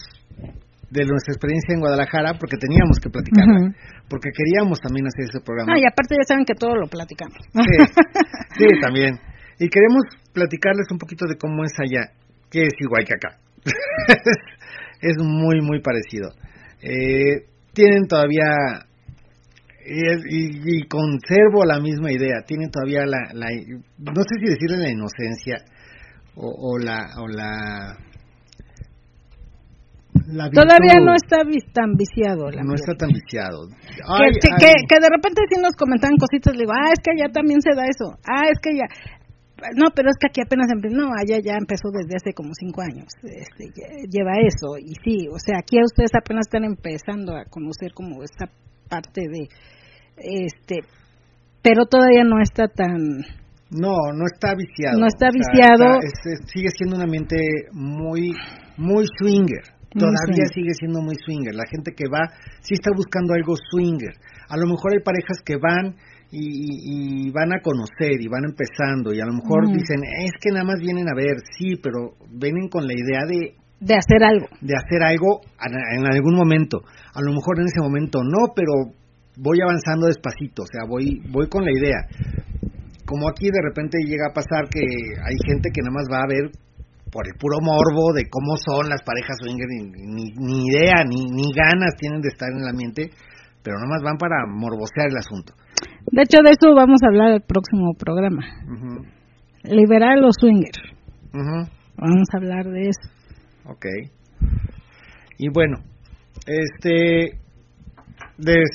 de 0.91 1.07
nuestra 1.07 1.35
experiencia 1.35 1.75
en 1.75 1.81
Guadalajara 1.81 2.35
porque 2.39 2.57
teníamos 2.57 2.99
que 2.99 3.11
platicarla, 3.11 3.75
porque 4.09 4.31
queríamos 4.31 4.81
también 4.81 5.07
hacer 5.07 5.27
ese 5.27 5.41
programa. 5.43 5.75
Ah, 5.75 5.79
y 5.79 5.87
aparte 5.87 6.15
ya 6.15 6.27
saben 6.27 6.45
que 6.45 6.55
todo 6.55 6.75
lo 6.77 6.87
platicamos. 6.87 7.39
Sí, 7.51 8.67
también. 8.83 9.19
Y 9.59 9.69
queremos 9.69 10.03
platicarles 10.33 10.87
un 10.91 10.99
poquito 10.99 11.27
de 11.27 11.37
cómo 11.37 11.65
es 11.65 11.73
allá, 11.79 12.15
que 12.51 12.63
es 12.63 12.75
igual 12.79 13.05
que 13.05 13.15
acá. 13.15 13.39
es 15.01 15.17
muy, 15.19 15.61
muy 15.63 15.81
parecido. 15.81 16.31
Eh, 16.83 17.47
tienen 17.73 18.07
todavía 18.07 18.87
y, 19.85 20.87
conservo 20.89 21.65
la 21.65 21.81
misma 21.81 22.13
idea. 22.13 22.43
Tienen 22.47 22.71
todavía 22.71 23.07
la, 23.07 23.19
no 23.99 24.23
sé 24.23 24.35
si 24.39 24.47
decirle 24.47 24.79
la 24.79 24.91
inocencia 24.91 25.57
o, 26.35 26.79
la 26.79 27.07
o 27.19 27.29
la, 27.29 27.97
Todavía 30.53 31.01
no 31.03 31.15
está 31.15 31.39
tan 31.73 31.95
viciado. 31.97 32.51
no 32.51 32.75
está 32.75 32.95
tan 32.95 33.11
viciado. 33.11 33.67
que, 33.69 34.97
de 35.01 35.11
repente 35.11 35.43
si 35.51 35.61
nos 35.61 35.75
comentan 35.75 36.17
cositas, 36.19 36.55
digo, 36.57 36.73
ah, 36.73 36.91
es 36.93 37.01
que 37.03 37.11
allá 37.11 37.33
también 37.33 37.61
se 37.61 37.75
da 37.75 37.85
eso. 37.87 38.19
Ah, 38.27 38.49
es 38.51 38.59
que 38.61 38.77
ya. 38.77 38.87
No, 39.77 39.91
pero 39.95 40.09
es 40.09 40.17
que 40.19 40.29
aquí 40.29 40.41
apenas 40.41 40.71
empezó. 40.73 40.97
No, 40.97 41.11
allá 41.13 41.39
ya 41.43 41.55
empezó 41.59 41.91
desde 41.93 42.17
hace 42.17 42.33
como 42.33 42.55
cinco 42.55 42.81
años. 42.81 43.13
Este, 43.23 43.71
lleva 44.09 44.41
eso. 44.41 44.79
Y 44.79 44.95
sí, 45.05 45.29
o 45.29 45.39
sea, 45.39 45.59
aquí 45.59 45.77
ustedes 45.83 46.11
apenas 46.15 46.47
están 46.47 46.65
empezando 46.65 47.37
a 47.37 47.45
conocer 47.45 47.93
como 47.93 48.23
esta 48.23 48.47
parte 48.91 49.23
de 49.23 49.49
este 50.17 50.81
pero 51.63 51.85
todavía 51.87 52.25
no 52.25 52.41
está 52.43 52.67
tan 52.69 53.23
no 53.71 53.95
no 54.13 54.25
está 54.27 54.55
viciado. 54.57 54.99
No 54.99 55.07
está 55.07 55.31
viciado. 55.31 56.01
sigue 56.47 56.71
siendo 56.77 56.97
un 56.97 57.03
ambiente 57.03 57.37
muy 57.73 58.33
muy 58.77 59.05
swinger. 59.19 59.63
Todavía 59.93 60.47
sigue 60.53 60.75
siendo 60.75 61.01
muy 61.01 61.17
swinger. 61.25 61.55
La 61.55 61.67
gente 61.71 61.93
que 61.95 62.05
va 62.13 62.35
sí 62.63 62.75
está 62.75 62.91
buscando 62.95 63.35
algo 63.35 63.55
swinger. 63.71 64.15
A 64.49 64.57
lo 64.57 64.67
mejor 64.67 64.93
hay 64.93 65.03
parejas 65.05 65.39
que 65.45 65.57
van 65.57 65.95
y, 66.33 67.31
van 67.31 67.53
a 67.53 67.61
conocer 67.61 68.21
y 68.21 68.29
van 68.29 68.45
empezando 68.45 69.13
y 69.13 69.21
a 69.21 69.27
lo 69.27 69.33
mejor 69.35 69.67
dicen 69.67 69.99
es 70.05 70.33
que 70.41 70.51
nada 70.51 70.65
más 70.65 70.79
vienen 70.79 71.09
a 71.09 71.17
ver 71.17 71.43
sí 71.59 71.75
pero 71.83 72.15
vienen 72.31 72.69
con 72.69 72.87
la 72.87 72.93
idea 72.93 73.27
de 73.27 73.55
de 73.81 73.95
hacer 73.95 74.23
algo 74.23 74.47
de 74.61 74.75
hacer 74.77 75.03
algo 75.03 75.41
en 75.67 76.07
algún 76.07 76.37
momento 76.37 76.83
a 77.15 77.21
lo 77.23 77.33
mejor 77.33 77.59
en 77.61 77.67
ese 77.67 77.81
momento 77.81 78.21
no 78.23 78.53
pero 78.55 78.93
voy 79.41 79.59
avanzando 79.61 80.07
despacito, 80.07 80.63
o 80.63 80.67
sea, 80.67 80.85
voy, 80.89 81.21
voy 81.31 81.49
con 81.49 81.65
la 81.65 81.73
idea. 81.73 82.07
Como 83.07 83.29
aquí 83.29 83.47
de 83.51 83.63
repente 83.63 83.99
llega 84.05 84.31
a 84.31 84.35
pasar 84.35 84.69
que 84.69 84.81
hay 84.81 85.37
gente 85.47 85.71
que 85.73 85.83
nada 85.83 85.95
más 85.95 86.07
va 86.13 86.23
a 86.23 86.29
ver 86.29 86.53
por 87.11 87.27
el 87.27 87.35
puro 87.35 87.59
morbo 87.59 88.13
de 88.15 88.29
cómo 88.31 88.55
son 88.57 88.89
las 88.89 89.03
parejas 89.03 89.35
swinger, 89.43 89.67
ni, 89.67 90.31
ni, 90.31 90.69
idea, 90.69 91.03
ni, 91.09 91.27
ni 91.27 91.51
ganas 91.51 91.97
tienen 91.99 92.21
de 92.21 92.29
estar 92.29 92.49
en 92.53 92.63
el 92.63 92.69
ambiente, 92.69 93.11
pero 93.65 93.77
nada 93.79 93.89
más 93.89 94.03
van 94.03 94.17
para 94.17 94.47
morbosear 94.47 95.11
el 95.11 95.17
asunto. 95.17 95.55
De 96.13 96.23
hecho, 96.23 96.39
de 96.45 96.51
eso 96.51 96.75
vamos 96.75 97.01
a 97.03 97.09
hablar 97.09 97.33
el 97.33 97.43
próximo 97.43 97.95
programa. 97.99 98.43
Liberar 99.65 100.19
a 100.19 100.21
los 100.21 100.37
swingers. 100.39 100.79
Vamos 101.33 102.29
a 102.33 102.37
hablar 102.37 102.67
de 102.67 102.89
eso. 102.89 103.20
Ok. 103.71 103.87
Y 105.39 105.49
bueno, 105.49 105.79
este, 106.47 107.39
des, 108.37 108.71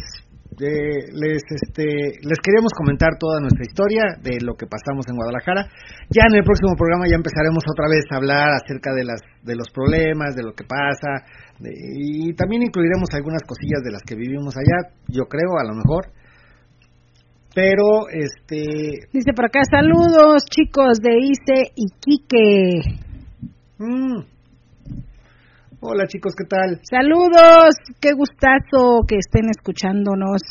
les 0.57 1.43
este 1.49 2.17
les 2.23 2.39
queríamos 2.39 2.71
comentar 2.77 3.17
toda 3.19 3.41
nuestra 3.41 3.63
historia 3.63 4.03
de 4.21 4.39
lo 4.41 4.55
que 4.55 4.65
pasamos 4.65 5.05
en 5.09 5.15
Guadalajara. 5.15 5.67
Ya 6.09 6.23
en 6.29 6.35
el 6.35 6.43
próximo 6.43 6.75
programa 6.77 7.05
ya 7.09 7.17
empezaremos 7.17 7.63
otra 7.69 7.87
vez 7.89 8.05
a 8.09 8.17
hablar 8.17 8.49
acerca 8.55 8.93
de 8.93 9.03
las 9.03 9.21
de 9.43 9.55
los 9.55 9.69
problemas, 9.69 10.35
de 10.35 10.43
lo 10.43 10.53
que 10.53 10.63
pasa 10.63 11.25
y 11.59 12.33
también 12.33 12.63
incluiremos 12.63 13.09
algunas 13.13 13.43
cosillas 13.43 13.81
de 13.83 13.91
las 13.91 14.01
que 14.03 14.15
vivimos 14.15 14.55
allá, 14.57 14.91
yo 15.07 15.25
creo, 15.25 15.57
a 15.59 15.63
lo 15.63 15.75
mejor. 15.75 16.11
Pero 17.53 18.09
este 18.11 19.07
dice 19.13 19.31
por 19.33 19.45
acá 19.45 19.61
saludos 19.69 20.43
chicos 20.49 20.99
de 20.99 21.17
Ice 21.19 21.71
y 21.75 21.85
Quique. 21.99 22.99
Mm. 23.77 24.34
Hola 25.87 26.07
chicos, 26.07 26.33
¿qué 26.35 26.45
tal? 26.49 26.81
Saludos, 26.81 27.77
qué 28.01 28.13
gustazo 28.17 29.05
que 29.07 29.17
estén 29.21 29.51
escuchándonos. 29.53 30.41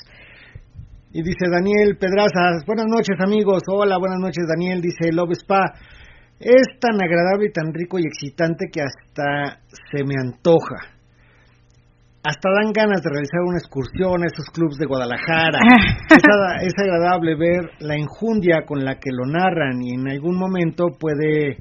Y 1.10 1.24
dice 1.24 1.50
Daniel 1.50 1.98
Pedrazas, 1.98 2.62
buenas 2.64 2.86
noches 2.86 3.18
amigos, 3.18 3.64
hola, 3.66 3.98
buenas 3.98 4.20
noches 4.20 4.46
Daniel, 4.46 4.80
dice 4.80 5.10
Love 5.10 5.32
Spa. 5.32 5.74
Es 6.38 6.78
tan 6.78 7.02
agradable 7.02 7.48
y 7.48 7.52
tan 7.52 7.74
rico 7.74 7.98
y 7.98 8.06
excitante 8.06 8.66
que 8.70 8.82
hasta 8.82 9.58
se 9.66 10.04
me 10.04 10.14
antoja. 10.22 10.94
Hasta 12.22 12.48
dan 12.54 12.70
ganas 12.70 13.02
de 13.02 13.10
realizar 13.10 13.42
una 13.42 13.58
excursión 13.58 14.22
a 14.22 14.30
esos 14.30 14.46
clubes 14.54 14.78
de 14.78 14.86
Guadalajara. 14.86 15.58
es, 16.14 16.22
es 16.62 16.74
agradable 16.78 17.34
ver 17.34 17.70
la 17.80 17.96
enjundia 17.96 18.62
con 18.64 18.84
la 18.84 19.00
que 19.00 19.10
lo 19.10 19.26
narran 19.26 19.82
y 19.82 19.94
en 19.94 20.08
algún 20.08 20.38
momento 20.38 20.94
puede 20.94 21.58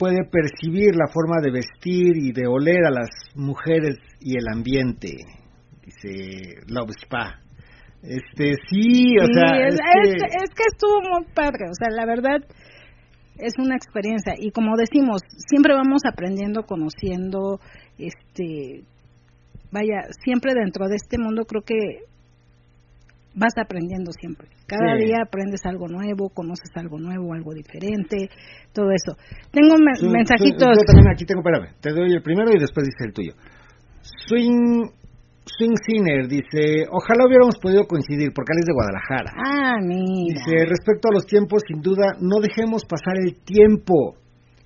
puede 0.00 0.24
percibir 0.24 0.96
la 0.96 1.12
forma 1.12 1.42
de 1.42 1.52
vestir 1.52 2.16
y 2.16 2.32
de 2.32 2.46
oler 2.48 2.86
a 2.86 2.90
las 2.90 3.10
mujeres 3.34 3.98
y 4.18 4.38
el 4.38 4.48
ambiente, 4.50 5.14
dice 5.84 6.56
Love 6.68 6.96
Spa. 7.02 7.38
Este, 8.02 8.54
sí, 8.70 9.14
o 9.18 9.26
sea, 9.26 9.68
es, 9.68 9.76
que... 9.76 10.64
estuvo 10.72 11.02
muy 11.02 11.26
padre, 11.34 11.66
o 11.68 11.74
sea, 11.74 11.90
la 11.90 12.06
verdad 12.06 12.38
es 13.36 13.52
una 13.58 13.76
experiencia 13.76 14.32
y 14.38 14.50
como 14.52 14.74
decimos, 14.74 15.20
siempre 15.46 15.74
vamos 15.74 16.00
aprendiendo, 16.10 16.62
conociendo, 16.62 17.60
este, 17.98 18.84
vaya, 19.70 20.08
siempre 20.24 20.54
dentro 20.54 20.88
de 20.88 20.96
este 20.96 21.18
mundo 21.18 21.44
creo 21.44 21.60
que 21.60 22.04
vas 23.34 23.54
aprendiendo 23.56 24.12
siempre. 24.12 24.48
Cada 24.66 24.96
día 24.96 25.22
aprendes 25.22 25.60
algo 25.64 25.86
nuevo, 25.88 26.30
conoces 26.30 26.70
algo 26.74 26.98
nuevo, 26.98 27.34
algo 27.34 27.52
diferente, 27.54 28.28
todo 28.72 28.90
eso. 28.90 29.16
Tengo 29.50 29.76
mensajitos. 29.78 30.76
yo 30.78 30.84
también 30.86 31.12
aquí 31.12 31.24
tengo, 31.24 31.40
espérame, 31.40 31.74
te 31.80 31.90
doy 31.90 32.12
el 32.12 32.22
primero 32.22 32.50
y 32.50 32.58
después 32.58 32.86
dice 32.86 33.06
el 33.06 33.12
tuyo. 33.12 33.32
Swing 34.26 34.90
Swing 35.56 35.76
Sinner 35.86 36.28
dice, 36.28 36.86
ojalá 36.90 37.26
hubiéramos 37.26 37.56
podido 37.60 37.86
coincidir 37.86 38.30
porque 38.34 38.52
él 38.52 38.60
es 38.60 38.66
de 38.66 38.72
Guadalajara. 38.72 39.30
Ah, 39.36 39.76
mira. 39.82 40.38
Dice, 40.38 40.64
respecto 40.66 41.08
a 41.08 41.14
los 41.14 41.26
tiempos, 41.26 41.62
sin 41.66 41.80
duda, 41.80 42.16
no 42.20 42.40
dejemos 42.40 42.84
pasar 42.84 43.18
el 43.18 43.36
tiempo. 43.42 44.16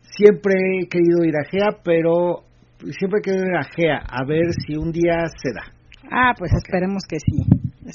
Siempre 0.02 0.54
he 0.54 0.88
querido 0.88 1.24
ir 1.24 1.34
a 1.36 1.48
GEA, 1.48 1.80
pero 1.82 2.44
siempre 2.90 3.20
he 3.20 3.22
querido 3.22 3.46
ir 3.46 3.56
a 3.56 3.64
GEA, 3.64 3.96
a 4.06 4.24
ver 4.26 4.52
si 4.66 4.76
un 4.76 4.92
día 4.92 5.24
se 5.42 5.50
da. 5.54 5.72
Ah, 6.10 6.32
pues 6.38 6.52
esperemos 6.52 7.04
que 7.08 7.16
sí. 7.18 7.42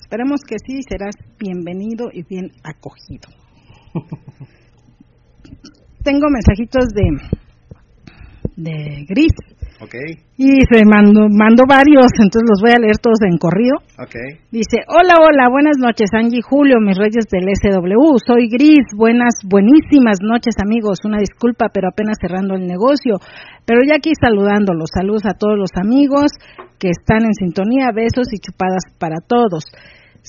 Esperemos 0.02 0.42
que 0.48 0.56
sí, 0.66 0.80
serás 0.88 1.16
bienvenido 1.38 2.10
y 2.12 2.24
bien 2.24 2.52
acogido. 2.64 3.30
Tengo 6.04 6.28
mensajitos 6.30 6.88
de 6.94 7.04
de 8.60 9.06
Gris. 9.08 9.34
Okay. 9.80 10.20
Y 10.36 10.60
se 10.68 10.84
mandó, 10.84 11.32
mandó 11.32 11.64
varios, 11.64 12.12
entonces 12.20 12.44
los 12.52 12.60
voy 12.60 12.76
a 12.76 12.84
leer 12.84 13.00
todos 13.00 13.24
en 13.24 13.40
corrido. 13.40 13.80
Okay. 13.96 14.44
Dice, 14.52 14.84
hola, 14.92 15.16
hola, 15.24 15.48
buenas 15.50 15.80
noches, 15.80 16.12
Angie 16.12 16.44
Julio, 16.44 16.84
mis 16.84 16.98
reyes 16.98 17.24
del 17.32 17.48
SW, 17.48 18.20
soy 18.20 18.52
Gris, 18.52 18.92
buenas, 18.92 19.40
buenísimas 19.48 20.20
noches, 20.20 20.60
amigos, 20.60 21.00
una 21.06 21.20
disculpa, 21.20 21.72
pero 21.72 21.88
apenas 21.88 22.20
cerrando 22.20 22.56
el 22.56 22.68
negocio, 22.68 23.24
pero 23.66 23.80
ya 23.88 23.96
aquí 23.96 24.12
saludándolos, 24.20 24.92
saludos 24.92 25.24
a 25.26 25.40
todos 25.40 25.56
los 25.56 25.72
amigos 25.80 26.36
que 26.80 26.90
están 26.90 27.26
en 27.26 27.34
sintonía, 27.34 27.92
besos 27.94 28.32
y 28.32 28.40
chupadas 28.40 28.84
para 28.98 29.18
todos. 29.26 29.66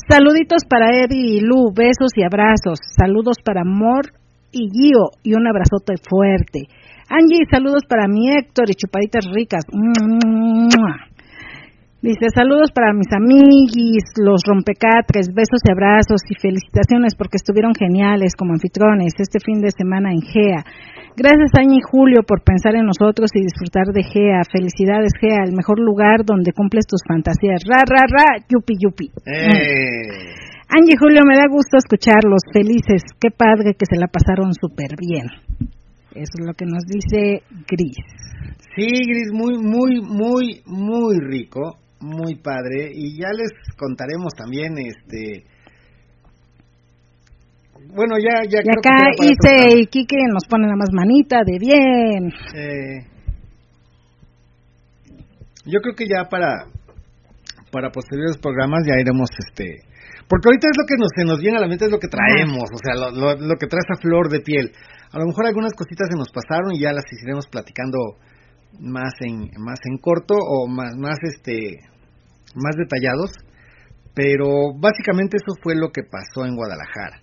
Saluditos 0.09 0.63
para 0.69 0.97
Eddie 0.97 1.37
y 1.37 1.41
Lu, 1.41 1.73
besos 1.75 2.13
y 2.17 2.23
abrazos, 2.23 2.79
saludos 2.97 3.37
para 3.45 3.63
Mor 3.65 4.13
y 4.53 4.69
Gio 4.71 5.11
y 5.23 5.35
un 5.35 5.47
abrazote 5.47 5.95
fuerte. 6.09 6.67
Angie, 7.09 7.45
saludos 7.51 7.83
para 7.89 8.07
mi 8.07 8.31
Héctor 8.31 8.71
y 8.71 8.75
chupaditas 8.75 9.25
ricas. 9.33 9.65
Dice, 12.01 12.33
saludos 12.33 12.73
para 12.73 12.97
mis 12.97 13.13
amiguis, 13.13 14.09
los 14.17 14.41
rompecatres, 14.49 15.29
besos 15.37 15.61
y 15.61 15.71
abrazos 15.71 16.25
y 16.33 16.35
felicitaciones 16.41 17.13
porque 17.13 17.37
estuvieron 17.37 17.77
geniales 17.77 18.33
como 18.33 18.57
anfitriones 18.57 19.13
este 19.21 19.37
fin 19.37 19.61
de 19.61 19.69
semana 19.69 20.09
en 20.09 20.25
GEA. 20.25 20.65
Gracias 21.13 21.53
Aña 21.61 21.77
y 21.77 21.85
Julio 21.85 22.25
por 22.25 22.41
pensar 22.41 22.73
en 22.75 22.89
nosotros 22.89 23.29
y 23.37 23.45
disfrutar 23.45 23.93
de 23.93 24.01
GEA. 24.01 24.49
Felicidades 24.49 25.13
GEA, 25.21 25.45
el 25.45 25.53
mejor 25.53 25.77
lugar 25.79 26.25
donde 26.25 26.57
cumples 26.57 26.87
tus 26.89 27.05
fantasías. 27.05 27.61
Ra, 27.69 27.85
ra, 27.85 28.09
ra, 28.09 28.41
yupi, 28.49 28.81
yupi. 28.81 29.13
Eh. 29.29 30.33
Angie 30.73 30.97
y 30.97 30.97
Julio, 30.97 31.21
me 31.29 31.37
da 31.37 31.53
gusto 31.53 31.77
escucharlos, 31.77 32.49
felices. 32.51 33.05
Qué 33.21 33.29
padre 33.29 33.77
que 33.77 33.85
se 33.85 34.01
la 34.01 34.09
pasaron 34.09 34.55
súper 34.57 34.97
bien. 34.97 35.29
Eso 36.17 36.33
es 36.41 36.47
lo 36.47 36.55
que 36.55 36.65
nos 36.65 36.89
dice 36.89 37.45
Gris. 37.69 38.01
Sí, 38.75 38.89
Gris, 38.89 39.37
muy, 39.37 39.61
muy, 39.61 40.01
muy, 40.01 40.63
muy 40.65 41.19
rico 41.21 41.77
muy 42.01 42.37
padre. 42.37 42.91
Y 42.93 43.21
ya 43.21 43.29
les 43.33 43.51
contaremos 43.77 44.35
también 44.35 44.75
este 44.79 45.45
bueno 47.95 48.17
ya 48.19 48.45
ya 48.49 48.61
y 48.63 48.71
acá 48.71 49.11
Ise 49.19 49.81
y 49.81 49.87
Kike 49.87 50.29
nos 50.33 50.45
ponen 50.47 50.69
la 50.69 50.77
más 50.77 50.91
manita 50.93 51.39
de 51.45 51.59
bien. 51.59 52.33
Eh, 52.55 53.07
yo 55.65 55.81
creo 55.81 55.95
que 55.95 56.07
ya 56.07 56.29
para 56.29 56.67
para 57.73 57.91
posteriores 57.91 58.37
programas 58.39 58.83
ya 58.87 59.01
iremos 59.01 59.31
este 59.49 59.83
porque 60.29 60.49
ahorita 60.49 60.69
es 60.71 60.77
lo 60.79 60.87
que 60.87 60.97
nos 60.99 61.11
se 61.15 61.25
nos 61.25 61.41
viene 61.41 61.59
a 61.59 61.61
la 61.61 61.69
mente 61.69 61.87
es 61.87 61.91
lo 61.91 61.99
que 61.99 62.09
traemos 62.09 62.69
o 62.73 62.79
sea 62.79 62.95
lo, 62.95 63.11
lo, 63.11 63.35
lo 63.35 63.57
que 63.57 63.67
trae 63.67 63.81
esa 63.81 64.01
flor 64.01 64.29
de 64.29 64.41
piel. 64.41 64.73
A 65.13 65.19
lo 65.19 65.27
mejor 65.27 65.47
algunas 65.47 65.73
cositas 65.75 66.09
se 66.09 66.17
nos 66.17 66.31
pasaron 66.31 66.73
y 66.73 66.81
ya 66.81 66.93
las 66.93 67.05
iremos 67.23 67.49
platicando 67.49 67.99
más 68.79 69.13
en 69.21 69.51
más 69.59 69.79
en 69.85 69.99
corto 69.99 70.35
o 70.35 70.69
más 70.69 70.95
más 70.97 71.19
este 71.23 71.79
más 72.55 72.77
detallados, 72.77 73.31
pero 74.15 74.75
básicamente 74.79 75.37
eso 75.37 75.55
fue 75.63 75.75
lo 75.75 75.91
que 75.91 76.03
pasó 76.03 76.47
en 76.47 76.57
Guadalajara. 76.57 77.23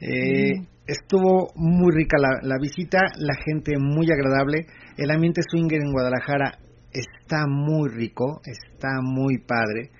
Eh, 0.00 0.58
mm. 0.58 0.66
Estuvo 0.86 1.52
muy 1.54 1.94
rica 1.94 2.16
la, 2.16 2.56
visita, 2.58 2.98
la 3.18 3.34
gente 3.44 3.74
muy 3.78 4.06
agradable, 4.10 4.66
el 4.96 5.10
ambiente 5.10 5.42
swinger 5.46 5.82
en 5.82 5.92
Guadalajara 5.92 6.58
está 6.90 7.46
muy 7.46 7.90
rico, 7.90 8.40
está 8.46 9.02
muy 9.02 9.36
padre. 9.36 9.90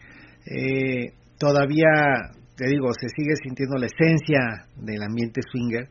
Eh, 0.47 1.13
todavía, 1.39 2.33
te 2.57 2.69
digo, 2.69 2.89
se 2.99 3.09
sigue 3.11 3.35
sintiendo 3.43 3.77
la 3.77 3.85
esencia 3.85 4.67
del 4.77 5.03
ambiente 5.03 5.43
swinger. 5.53 5.91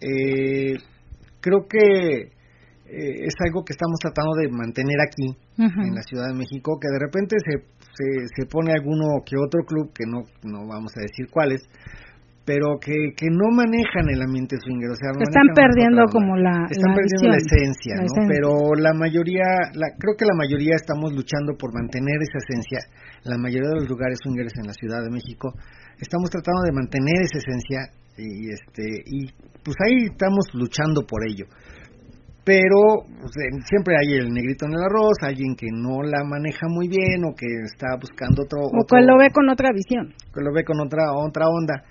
Eh, 0.00 0.78
creo 1.40 1.68
que 1.68 2.32
eh, 2.88 3.26
es 3.26 3.34
algo 3.42 3.64
que 3.64 3.72
estamos 3.74 3.98
tratando 3.98 4.34
de 4.38 4.48
mantener 4.48 4.98
aquí 5.02 5.34
en 5.58 5.94
la 5.94 6.02
Ciudad 6.02 6.28
de 6.30 6.38
México, 6.38 6.78
que 6.78 6.86
de 6.86 7.00
repente 7.02 7.34
se, 7.42 7.66
se, 8.30 8.46
pone 8.46 8.72
alguno 8.72 9.22
que 9.26 9.34
otro 9.34 9.64
club, 9.66 9.90
que 9.92 10.06
no, 10.06 10.22
no 10.46 10.68
vamos 10.68 10.92
a 10.96 11.02
decir 11.02 11.26
cuáles, 11.30 11.66
pero 12.46 12.78
que, 12.78 12.94
que 13.18 13.26
no 13.26 13.50
manejan 13.50 14.06
el 14.06 14.22
ambiente 14.22 14.54
swinger, 14.62 14.94
o 14.94 14.94
sea, 14.94 15.10
están 15.18 15.50
perdiendo 15.50 16.06
como 16.14 16.38
la 16.38 16.62
están 16.70 16.94
perdiendo 16.94 17.34
la 17.34 17.42
esencia, 17.42 17.98
¿no? 17.98 18.22
Pero 18.30 18.50
la 18.78 18.94
mayoría, 18.94 19.74
la, 19.74 19.90
creo 19.98 20.14
que 20.14 20.24
la 20.24 20.38
mayoría 20.38 20.78
estamos 20.78 21.10
luchando 21.10 21.58
por 21.58 21.74
mantener 21.74 22.22
esa 22.22 22.38
esencia. 22.38 22.86
La 23.26 23.36
mayoría 23.36 23.66
de 23.74 23.82
los 23.82 23.90
lugares 23.90 24.22
swingers 24.22 24.54
en 24.62 24.70
la 24.70 24.74
Ciudad 24.78 25.02
de 25.02 25.10
México 25.10 25.58
estamos 25.98 26.30
tratando 26.30 26.62
de 26.62 26.72
mantener 26.72 27.18
esa 27.26 27.42
esencia 27.42 27.90
y 28.14 28.48
este 28.48 28.84
y 29.10 29.26
pues 29.66 29.76
ahí 29.82 30.06
estamos 30.06 30.46
luchando 30.54 31.02
por 31.02 31.26
ello 31.26 31.50
pero 32.46 33.02
siempre 33.66 33.96
hay 33.98 34.22
el 34.22 34.30
negrito 34.30 34.66
en 34.66 34.78
el 34.78 34.86
arroz, 34.86 35.18
alguien 35.20 35.56
que 35.58 35.66
no 35.66 35.98
la 36.06 36.22
maneja 36.22 36.70
muy 36.70 36.86
bien 36.86 37.26
o 37.26 37.34
que 37.34 37.50
está 37.66 37.98
buscando 37.98 38.46
otro... 38.46 38.70
O 38.70 38.86
que 38.86 39.02
lo 39.02 39.18
ve 39.18 39.34
con 39.34 39.50
otra 39.50 39.74
visión. 39.74 40.14
Que 40.32 40.46
lo 40.46 40.54
ve 40.54 40.62
con 40.62 40.78
otra, 40.78 41.10
otra 41.10 41.50
onda. 41.50 41.82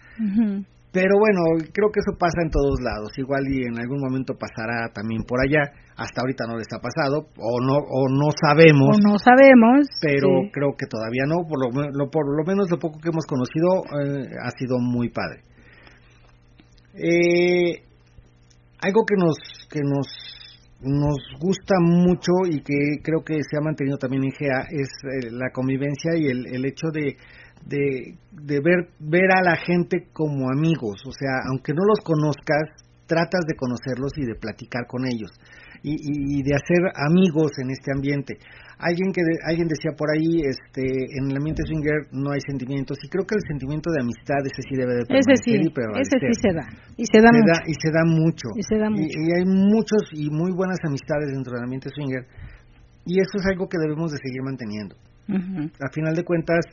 Pero 0.95 1.19
bueno, 1.19 1.59
creo 1.59 1.91
que 1.91 1.99
eso 1.99 2.15
pasa 2.17 2.39
en 2.39 2.51
todos 2.51 2.79
lados. 2.79 3.11
Igual 3.19 3.43
y 3.51 3.67
en 3.67 3.75
algún 3.83 3.99
momento 3.99 4.31
pasará 4.39 4.87
también 4.95 5.27
por 5.27 5.43
allá. 5.43 5.75
Hasta 5.99 6.23
ahorita 6.23 6.47
no 6.47 6.55
les 6.55 6.71
ha 6.71 6.79
pasado 6.79 7.27
o 7.35 7.59
no 7.59 7.75
o 7.75 8.07
no 8.07 8.31
sabemos. 8.31 8.95
O 8.95 9.11
no 9.11 9.19
sabemos. 9.19 9.91
Pero 9.99 10.47
creo 10.55 10.71
que 10.79 10.87
todavía 10.87 11.27
no. 11.27 11.43
Por 11.43 11.59
lo, 11.59 12.07
por 12.07 12.23
lo 12.31 12.43
menos 12.47 12.71
lo 12.71 12.79
poco 12.79 13.03
que 13.03 13.11
hemos 13.11 13.27
conocido 13.27 13.83
eh, 13.91 14.39
ha 14.39 14.51
sido 14.55 14.79
muy 14.79 15.09
padre. 15.11 15.43
Eh, 16.95 17.83
algo 18.79 19.03
que 19.03 19.15
nos 19.19 19.35
que 19.69 19.81
nos 19.83 20.34
nos 20.81 21.17
gusta 21.39 21.75
mucho 21.79 22.31
y 22.49 22.61
que 22.61 23.01
creo 23.01 23.23
que 23.23 23.35
se 23.49 23.57
ha 23.57 23.61
mantenido 23.61 23.97
también 23.97 24.23
en 24.25 24.31
GEA 24.31 24.67
es 24.69 24.89
eh, 25.03 25.31
la 25.31 25.49
convivencia 25.51 26.11
y 26.15 26.27
el, 26.27 26.45
el 26.47 26.65
hecho 26.65 26.87
de, 26.91 27.17
de, 27.65 28.17
de, 28.31 28.59
ver, 28.61 28.89
ver 28.99 29.31
a 29.35 29.41
la 29.41 29.55
gente 29.55 30.07
como 30.13 30.49
amigos. 30.51 31.01
O 31.07 31.11
sea, 31.11 31.47
aunque 31.49 31.73
no 31.73 31.83
los 31.85 31.99
conozcas, 32.03 32.75
tratas 33.07 33.41
de 33.47 33.55
conocerlos 33.55 34.11
y 34.17 34.25
de 34.25 34.35
platicar 34.35 34.85
con 34.87 35.05
ellos 35.05 35.31
y, 35.83 36.39
y 36.39 36.43
de 36.43 36.55
hacer 36.55 36.81
amigos 36.95 37.51
en 37.61 37.69
este 37.71 37.91
ambiente. 37.93 38.37
Alguien 38.77 39.11
que 39.15 39.21
alguien 39.47 39.67
decía 39.67 39.95
por 39.95 40.11
ahí, 40.11 40.43
este, 40.43 40.83
en 40.83 41.31
el 41.31 41.37
ambiente 41.37 41.63
swinger 41.63 42.11
no 42.11 42.31
hay 42.31 42.41
sentimientos 42.43 42.97
y 43.03 43.07
creo 43.07 43.23
que 43.23 43.35
el 43.35 43.45
sentimiento 43.47 43.89
de 43.91 44.03
amistad 44.03 44.43
ese 44.43 44.61
sí 44.67 44.75
debe 44.75 44.99
de 44.99 45.03
ese 45.07 45.35
sí, 45.39 45.55
ese 45.55 46.17
sí 46.19 46.33
se 46.35 46.51
da 46.51 46.67
y 46.97 47.05
se 47.07 47.19
da 47.21 47.31
mucho. 47.31 47.55
y 47.65 47.73
se 47.79 47.89
da 47.91 48.03
mucho. 48.03 48.47
Y 48.55 48.63
se 48.63 48.77
da 48.77 48.89
mucho. 48.89 49.15
y, 49.15 49.31
hay 49.31 49.45
muchos 49.45 50.01
y 50.11 50.29
muy 50.29 50.51
buenas 50.51 50.79
amistades 50.83 51.31
dentro 51.31 51.55
del 51.55 51.63
ambiente 51.63 51.89
swinger 51.89 52.27
y 53.05 53.19
eso 53.21 53.37
es 53.37 53.45
algo 53.45 53.69
que 53.69 53.77
debemos 53.77 54.11
de 54.11 54.17
seguir 54.17 54.41
manteniendo. 54.43 54.95
A 55.25 55.89
final 55.89 56.13
de 56.13 56.23
cuentas, 56.23 56.65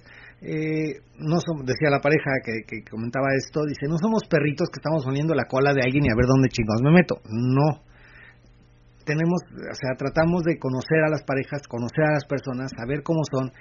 eh, 0.43 1.01
no 1.16 1.41
somos, 1.41 1.65
decía 1.65 1.89
la 1.89 2.01
pareja 2.01 2.37
que, 2.45 2.66
que 2.66 2.85
comentaba 2.91 3.29
esto, 3.37 3.65
dice, 3.65 3.89
no 3.89 3.97
somos 3.97 4.29
perritos 4.29 4.69
que 4.69 4.77
estamos 4.77 5.05
poniendo 5.05 5.35
la 5.35 5.45
cola 5.45 5.73
de 5.73 5.81
alguien 5.81 6.05
y 6.05 6.11
a 6.11 6.16
ver 6.16 6.27
dónde 6.27 6.49
chingados 6.49 6.83
me 6.83 6.93
meto. 6.93 7.16
No, 7.31 7.81
tenemos, 9.05 9.43
o 9.51 9.74
sea, 9.74 9.95
tratamos 9.97 10.43
de 10.45 10.59
conocer 10.59 11.05
a 11.05 11.11
las 11.11 11.23
parejas, 11.23 11.66
conocer 11.69 12.05
a 12.05 12.12
las 12.12 12.24
personas, 12.24 12.73
saber 12.77 13.03
cómo 13.03 13.23
son 13.31 13.53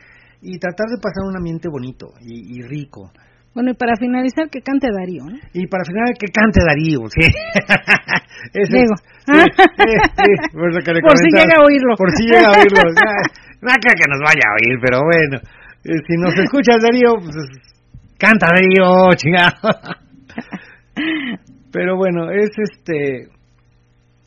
y 0.41 0.57
tratar 0.57 0.88
de 0.89 0.97
pasar 0.97 1.23
un 1.27 1.38
ambiente 1.38 1.69
bonito 1.69 2.13
y, 2.22 2.61
rico. 2.63 3.11
Bueno, 3.53 3.72
y 3.72 3.76
para 3.76 3.95
finalizar, 3.95 4.49
que 4.49 4.61
cante 4.61 4.88
Darío, 4.89 5.26
¿no? 5.26 5.38
Y 5.53 5.68
para 5.68 5.84
finalizar, 5.84 6.18
que 6.18 6.31
cante 6.31 6.61
Darío, 6.65 7.05
sí. 7.11 7.22
Digo. 8.72 8.95
por, 10.51 11.18
si 11.18 11.30
llega 11.30 11.55
a 11.59 11.63
oírlo. 11.63 11.95
Por 11.95 12.11
si 12.15 12.26
llega 12.26 12.47
a 12.47 12.57
oírlo. 12.57 12.81
no, 13.61 13.69
creo 13.77 13.95
que 13.95 14.09
nos 14.09 14.19
vaya 14.23 14.45
a 14.47 14.55
oír, 14.57 14.80
pero 14.81 15.01
bueno. 15.03 15.38
Eh, 15.84 15.99
si 16.07 16.18
nos 16.18 16.34
escuchas, 16.39 16.81
Darío, 16.81 17.15
pues 17.19 17.35
canta 18.18 18.47
Darío, 18.47 19.13
chingado. 19.15 19.53
pero 21.72 21.97
bueno, 21.97 22.31
es 22.31 22.49
este 22.57 23.30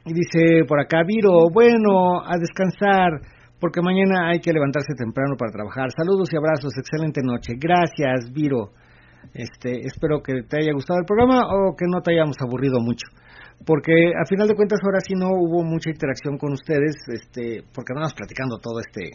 y 0.04 0.12
dice 0.12 0.64
por 0.68 0.80
acá, 0.80 1.02
Viro, 1.06 1.48
bueno, 1.52 2.20
a 2.20 2.36
descansar, 2.38 3.20
porque 3.58 3.80
mañana 3.80 4.28
hay 4.28 4.40
que 4.40 4.52
levantarse 4.52 4.92
temprano 4.96 5.36
para 5.38 5.52
trabajar. 5.52 5.88
Saludos 5.96 6.28
y 6.32 6.36
abrazos, 6.36 6.76
excelente 6.76 7.22
noche. 7.24 7.54
Gracias, 7.56 8.30
Viro. 8.32 8.72
Este, 9.32 9.80
espero 9.86 10.22
que 10.22 10.42
te 10.42 10.58
haya 10.58 10.72
gustado 10.74 11.00
el 11.00 11.06
programa 11.06 11.48
o 11.48 11.74
que 11.74 11.86
no 11.88 12.02
te 12.02 12.12
hayamos 12.12 12.36
aburrido 12.40 12.80
mucho. 12.80 13.06
Porque 13.64 14.12
a 14.12 14.26
final 14.28 14.46
de 14.46 14.54
cuentas 14.54 14.80
ahora 14.84 15.00
sí 15.00 15.14
no 15.14 15.28
hubo 15.32 15.64
mucha 15.64 15.88
interacción 15.88 16.36
con 16.36 16.52
ustedes, 16.52 16.96
este, 17.08 17.64
porque 17.72 17.94
andamos 17.94 18.12
platicando 18.12 18.58
todo 18.58 18.80
este, 18.80 19.08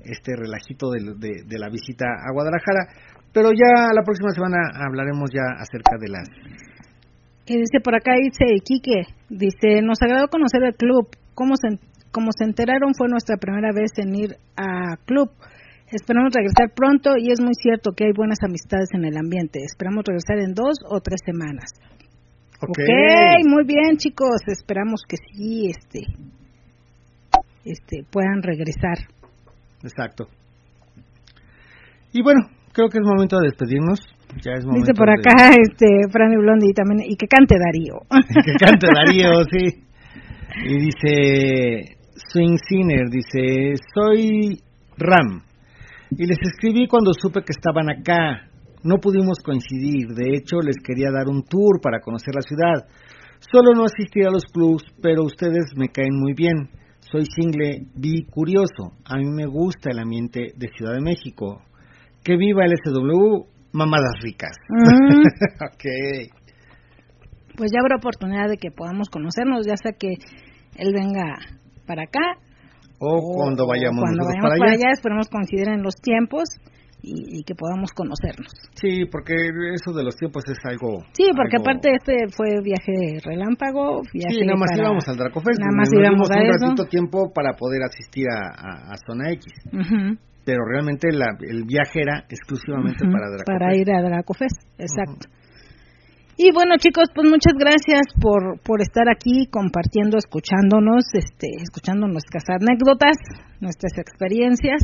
este 0.00 0.32
relajito 0.36 0.88
de, 0.90 1.44
de 1.44 1.58
la 1.58 1.68
visita 1.68 2.06
a 2.06 2.32
Guadalajara. 2.32 2.88
Pero 3.34 3.52
ya 3.52 3.92
la 3.92 4.02
próxima 4.02 4.30
semana 4.30 4.56
hablaremos 4.72 5.28
ya 5.28 5.44
acerca 5.60 6.00
de 6.00 6.08
las 6.08 6.24
y 7.48 7.58
dice 7.58 7.80
por 7.82 7.94
acá, 7.94 8.12
dice 8.16 8.44
Quique, 8.64 9.06
dice, 9.28 9.82
nos 9.82 9.98
agradó 10.02 10.28
conocer 10.28 10.62
el 10.64 10.74
club. 10.74 11.08
Como 11.34 11.54
se, 11.56 11.78
como 12.10 12.30
se 12.36 12.44
enteraron, 12.44 12.94
fue 12.96 13.08
nuestra 13.08 13.36
primera 13.36 13.72
vez 13.72 13.92
en 13.96 14.14
ir 14.14 14.36
a 14.56 14.96
club. 15.06 15.30
Esperamos 15.90 16.32
regresar 16.34 16.74
pronto 16.74 17.16
y 17.16 17.32
es 17.32 17.40
muy 17.40 17.54
cierto 17.54 17.92
que 17.92 18.04
hay 18.04 18.12
buenas 18.12 18.38
amistades 18.44 18.88
en 18.92 19.04
el 19.04 19.16
ambiente. 19.16 19.60
Esperamos 19.64 20.04
regresar 20.04 20.38
en 20.38 20.52
dos 20.52 20.78
o 20.84 21.00
tres 21.00 21.20
semanas. 21.24 21.72
Okay. 22.60 22.84
ok, 22.84 23.48
muy 23.48 23.64
bien 23.64 23.96
chicos, 23.96 24.42
esperamos 24.48 25.02
que 25.08 25.16
sí, 25.16 25.70
este, 25.70 26.00
este, 27.64 28.04
puedan 28.10 28.42
regresar. 28.42 28.98
Exacto. 29.82 30.28
Y 32.12 32.22
bueno, 32.22 32.40
creo 32.72 32.88
que 32.88 32.98
es 32.98 33.04
momento 33.04 33.38
de 33.38 33.48
despedirnos. 33.48 34.00
Dice 34.34 34.92
por 34.94 35.10
acá 35.10 35.50
este 35.60 35.86
Franny 36.10 36.36
Blondi 36.36 36.72
también 36.72 37.10
y 37.10 37.16
que 37.16 37.26
cante 37.26 37.56
Darío. 37.58 38.00
que 38.44 38.52
cante 38.54 38.86
Darío, 38.86 39.44
sí. 39.50 39.84
Y 40.64 40.78
dice 40.78 41.96
Swing 42.14 42.58
Sinner, 42.68 43.08
dice, 43.10 43.74
soy 43.94 44.60
Ram. 44.96 45.42
Y 46.10 46.26
les 46.26 46.38
escribí 46.40 46.86
cuando 46.86 47.12
supe 47.12 47.40
que 47.40 47.52
estaban 47.52 47.90
acá. 47.90 48.48
No 48.82 48.98
pudimos 48.98 49.38
coincidir, 49.44 50.08
de 50.14 50.36
hecho 50.36 50.60
les 50.60 50.76
quería 50.84 51.10
dar 51.10 51.28
un 51.28 51.42
tour 51.42 51.80
para 51.82 52.00
conocer 52.00 52.34
la 52.34 52.42
ciudad. 52.42 52.86
Solo 53.40 53.74
no 53.74 53.84
asistí 53.84 54.22
a 54.22 54.30
los 54.30 54.44
clubs, 54.46 54.84
pero 55.02 55.24
ustedes 55.24 55.72
me 55.76 55.88
caen 55.88 56.18
muy 56.18 56.32
bien. 56.34 56.70
soy 57.00 57.24
single 57.24 57.86
curioso. 58.30 58.92
A 59.04 59.16
mí 59.16 59.24
me 59.30 59.46
gusta 59.46 59.90
el 59.90 59.98
ambiente 59.98 60.52
de 60.56 60.68
Ciudad 60.76 60.94
de 60.94 61.00
México. 61.00 61.62
Que 62.22 62.36
viva 62.36 62.64
el 62.64 62.74
SW, 62.76 63.57
mamadas 63.72 64.14
ricas. 64.22 64.56
Mm. 64.68 65.20
ok. 65.66 65.84
Pues 67.56 67.70
ya 67.72 67.80
habrá 67.80 67.96
oportunidad 67.96 68.48
de 68.48 68.56
que 68.56 68.70
podamos 68.70 69.08
conocernos, 69.08 69.66
ya 69.66 69.76
sea 69.76 69.92
que 69.92 70.14
él 70.76 70.92
venga 70.94 71.34
para 71.86 72.04
acá. 72.04 72.38
O, 73.00 73.34
cuando 73.36 73.66
vayamos, 73.66 74.02
cuando 74.02 74.24
vayamos 74.24 74.58
para, 74.58 74.72
allá. 74.72 74.90
esperemos 74.92 75.28
coincidir 75.28 75.68
en 75.68 75.82
los 75.82 75.94
tiempos 75.96 76.48
y, 77.00 77.44
que 77.44 77.54
podamos 77.54 77.92
conocernos. 77.92 78.50
Sí, 78.74 79.04
porque 79.10 79.34
eso 79.74 79.92
de 79.92 80.02
los 80.02 80.16
tiempos 80.16 80.42
es 80.48 80.58
algo... 80.64 81.04
Sí, 81.12 81.30
porque 81.34 81.56
aparte 81.58 81.94
este 81.94 82.28
fue 82.34 82.60
viaje 82.62 83.20
relámpago, 83.24 84.02
viaje 84.12 84.34
Sí, 84.34 84.46
nada 84.46 84.58
más 84.58 84.76
íbamos 84.76 85.08
al 85.08 85.16
Dracofest. 85.16 85.60
Nada 85.60 85.76
más 85.76 85.88
íbamos 85.92 86.30
a 86.30 86.34
un 86.34 86.48
ratito 86.48 86.84
tiempo 86.88 87.32
para 87.32 87.54
poder 87.54 87.82
asistir 87.84 88.26
a, 88.30 88.96
Zona 89.06 89.30
X. 89.32 89.46
Pero 90.48 90.64
realmente 90.64 91.08
el 91.12 91.64
viaje 91.68 92.00
era 92.00 92.24
exclusivamente 92.24 93.04
para 93.04 93.28
Dracofest. 93.28 93.52
Para 93.52 93.76
ir 93.76 93.92
a 93.92 94.00
Dracofest, 94.00 94.56
exacto. 94.80 95.28
Y 96.40 96.52
bueno, 96.56 96.80
chicos, 96.80 97.12
pues 97.14 97.28
muchas 97.28 97.52
gracias 97.52 98.00
por, 98.16 98.56
por 98.64 98.80
estar 98.80 99.04
aquí 99.12 99.44
compartiendo, 99.52 100.16
escuchándonos, 100.16 101.04
este, 101.12 101.48
escuchando 101.60 102.08
nuestras 102.08 102.48
anécdotas, 102.48 103.20
nuestras 103.60 103.92
experiencias. 103.98 104.80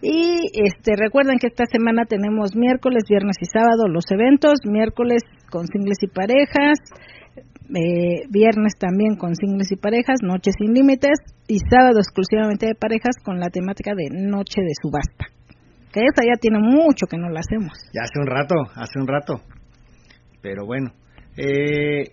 Y 0.00 0.48
este, 0.56 0.96
recuerden 0.96 1.36
que 1.36 1.48
esta 1.48 1.66
semana 1.66 2.06
tenemos 2.08 2.56
miércoles, 2.56 3.04
viernes 3.10 3.36
y 3.42 3.44
sábado 3.44 3.92
los 3.92 4.08
eventos, 4.08 4.64
miércoles 4.64 5.20
con 5.50 5.66
singles 5.66 6.00
y 6.00 6.08
parejas, 6.08 6.80
eh, 7.74 8.26
viernes 8.28 8.74
también 8.78 9.16
con 9.16 9.34
singles 9.34 9.70
y 9.72 9.76
parejas, 9.76 10.18
noche 10.22 10.50
sin 10.56 10.74
límites 10.74 11.18
y 11.46 11.58
sábado 11.70 11.98
exclusivamente 11.98 12.66
de 12.66 12.74
parejas 12.74 13.16
con 13.24 13.38
la 13.38 13.50
temática 13.50 13.92
de 13.94 14.08
noche 14.10 14.60
de 14.60 14.72
subasta. 14.80 15.26
Que 15.92 16.00
esa 16.00 16.22
ya 16.24 16.38
tiene 16.40 16.58
mucho 16.60 17.06
que 17.06 17.18
no 17.18 17.28
la 17.28 17.40
hacemos. 17.40 17.72
Ya 17.92 18.02
hace 18.02 18.20
un 18.20 18.26
rato, 18.26 18.54
hace 18.74 18.98
un 19.00 19.06
rato. 19.06 19.40
Pero 20.40 20.64
bueno, 20.64 20.92
eh, 21.36 22.12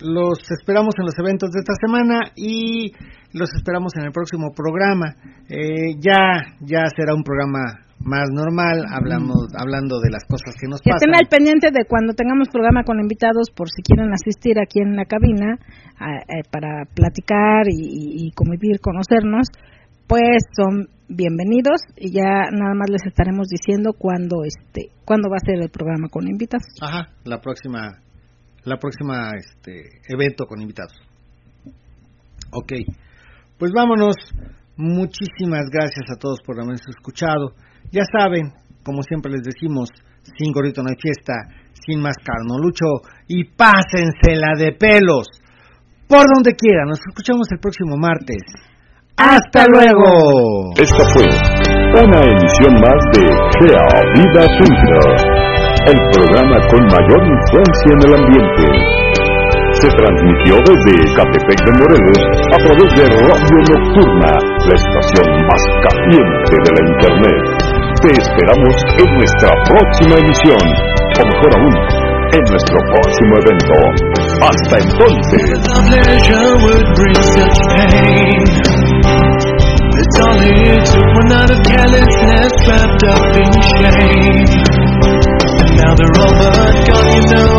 los 0.00 0.38
esperamos 0.50 0.94
en 0.98 1.04
los 1.04 1.18
eventos 1.18 1.50
de 1.50 1.60
esta 1.60 1.74
semana 1.74 2.32
y 2.36 2.92
los 3.32 3.50
esperamos 3.54 3.92
en 3.96 4.04
el 4.04 4.12
próximo 4.12 4.52
programa. 4.54 5.14
Eh, 5.48 5.96
ya, 6.00 6.56
ya 6.60 6.86
será 6.96 7.14
un 7.14 7.22
programa 7.22 7.87
más 8.00 8.28
normal, 8.32 8.84
hablamos, 8.90 9.48
hablando 9.58 10.00
de 10.00 10.10
las 10.10 10.24
cosas 10.24 10.54
que 10.60 10.68
nos 10.68 10.80
que 10.80 10.90
pasan. 10.90 11.10
Estén 11.10 11.14
al 11.14 11.28
pendiente 11.28 11.70
de 11.70 11.84
cuando 11.86 12.14
tengamos 12.14 12.48
programa 12.48 12.84
con 12.84 13.00
invitados, 13.00 13.50
por 13.54 13.68
si 13.68 13.82
quieren 13.82 14.12
asistir 14.12 14.58
aquí 14.58 14.80
en 14.80 14.96
la 14.96 15.04
cabina 15.04 15.58
eh, 16.00 16.42
para 16.50 16.84
platicar 16.94 17.66
y, 17.68 18.26
y 18.26 18.30
convivir, 18.32 18.80
conocernos, 18.80 19.48
pues 20.06 20.42
son 20.56 20.88
bienvenidos 21.08 21.80
y 21.96 22.12
ya 22.12 22.50
nada 22.52 22.74
más 22.74 22.90
les 22.90 23.04
estaremos 23.06 23.48
diciendo 23.48 23.92
cuándo 23.96 24.44
este 24.44 24.90
cuándo 25.06 25.30
va 25.30 25.36
a 25.36 25.46
ser 25.46 25.60
el 25.60 25.70
programa 25.70 26.08
con 26.08 26.28
invitados. 26.28 26.66
Ajá, 26.80 27.08
la 27.24 27.40
próxima 27.40 27.98
la 28.64 28.76
próxima 28.78 29.30
este 29.36 30.00
evento 30.08 30.46
con 30.46 30.60
invitados. 30.60 30.94
Ok, 32.52 32.72
pues 33.58 33.72
vámonos. 33.74 34.16
Muchísimas 34.76 35.64
gracias 35.72 36.06
a 36.14 36.18
todos 36.18 36.40
por 36.46 36.56
habernos 36.56 36.82
escuchado. 36.88 37.52
Ya 37.90 38.02
saben, 38.12 38.52
como 38.84 39.02
siempre 39.02 39.32
les 39.32 39.42
decimos, 39.42 39.88
sin 40.36 40.52
gorrito 40.52 40.82
no 40.82 40.90
hay 40.90 40.96
fiesta, 41.00 41.32
sin 41.72 42.00
máscara 42.00 42.44
no 42.46 42.58
lucho 42.58 42.84
y 43.28 43.44
pásensela 43.44 44.52
de 44.58 44.72
pelos. 44.72 45.28
Por 46.06 46.24
donde 46.34 46.54
quiera, 46.54 46.84
nos 46.86 47.00
escuchamos 47.00 47.48
el 47.50 47.60
próximo 47.60 47.96
martes. 47.96 48.44
¡Hasta 49.16 49.64
luego! 49.72 50.70
Esta 50.76 51.04
fue 51.12 51.26
una 51.96 52.20
emisión 52.20 52.74
más 52.80 53.00
de 53.12 53.24
Gea 53.56 53.88
Vida 54.14 54.44
Suiza, 54.56 55.38
el 55.86 55.98
programa 56.12 56.60
con 56.68 56.84
mayor 56.86 57.22
influencia 57.24 57.90
en 57.92 58.00
el 58.06 58.14
ambiente 58.14 59.08
se 59.80 59.88
transmitió 59.90 60.56
desde 60.66 61.14
Catepec 61.14 61.60
de 61.66 61.72
Morelos 61.78 62.20
a 62.52 62.58
través 62.58 62.88
de 62.96 63.04
Radio 63.06 63.58
Nocturna, 63.70 64.32
la 64.66 64.74
estación 64.74 65.46
más 65.46 65.62
caliente 65.86 66.54
de 66.64 66.70
la 66.74 66.82
Internet. 66.92 67.67
Te 68.00 68.06
esperamos 68.16 68.74
en 68.96 69.08
nuestra 69.16 69.50
próxima 69.64 70.14
emisión, 70.18 70.62
o 71.18 71.22
mejor 71.26 71.50
aún, 71.58 71.74
en 72.32 72.42
nuestro 72.48 72.78
próximo 72.94 73.32
evento. 73.42 73.74
Hasta 74.40 74.78
entonces. 74.78 75.46
Now 85.76 85.94
they're 85.94 86.18
all 86.18 86.34
but 86.34 86.74
gone, 86.88 87.08
you 87.14 87.22
know, 87.30 87.58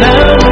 now 0.00 0.43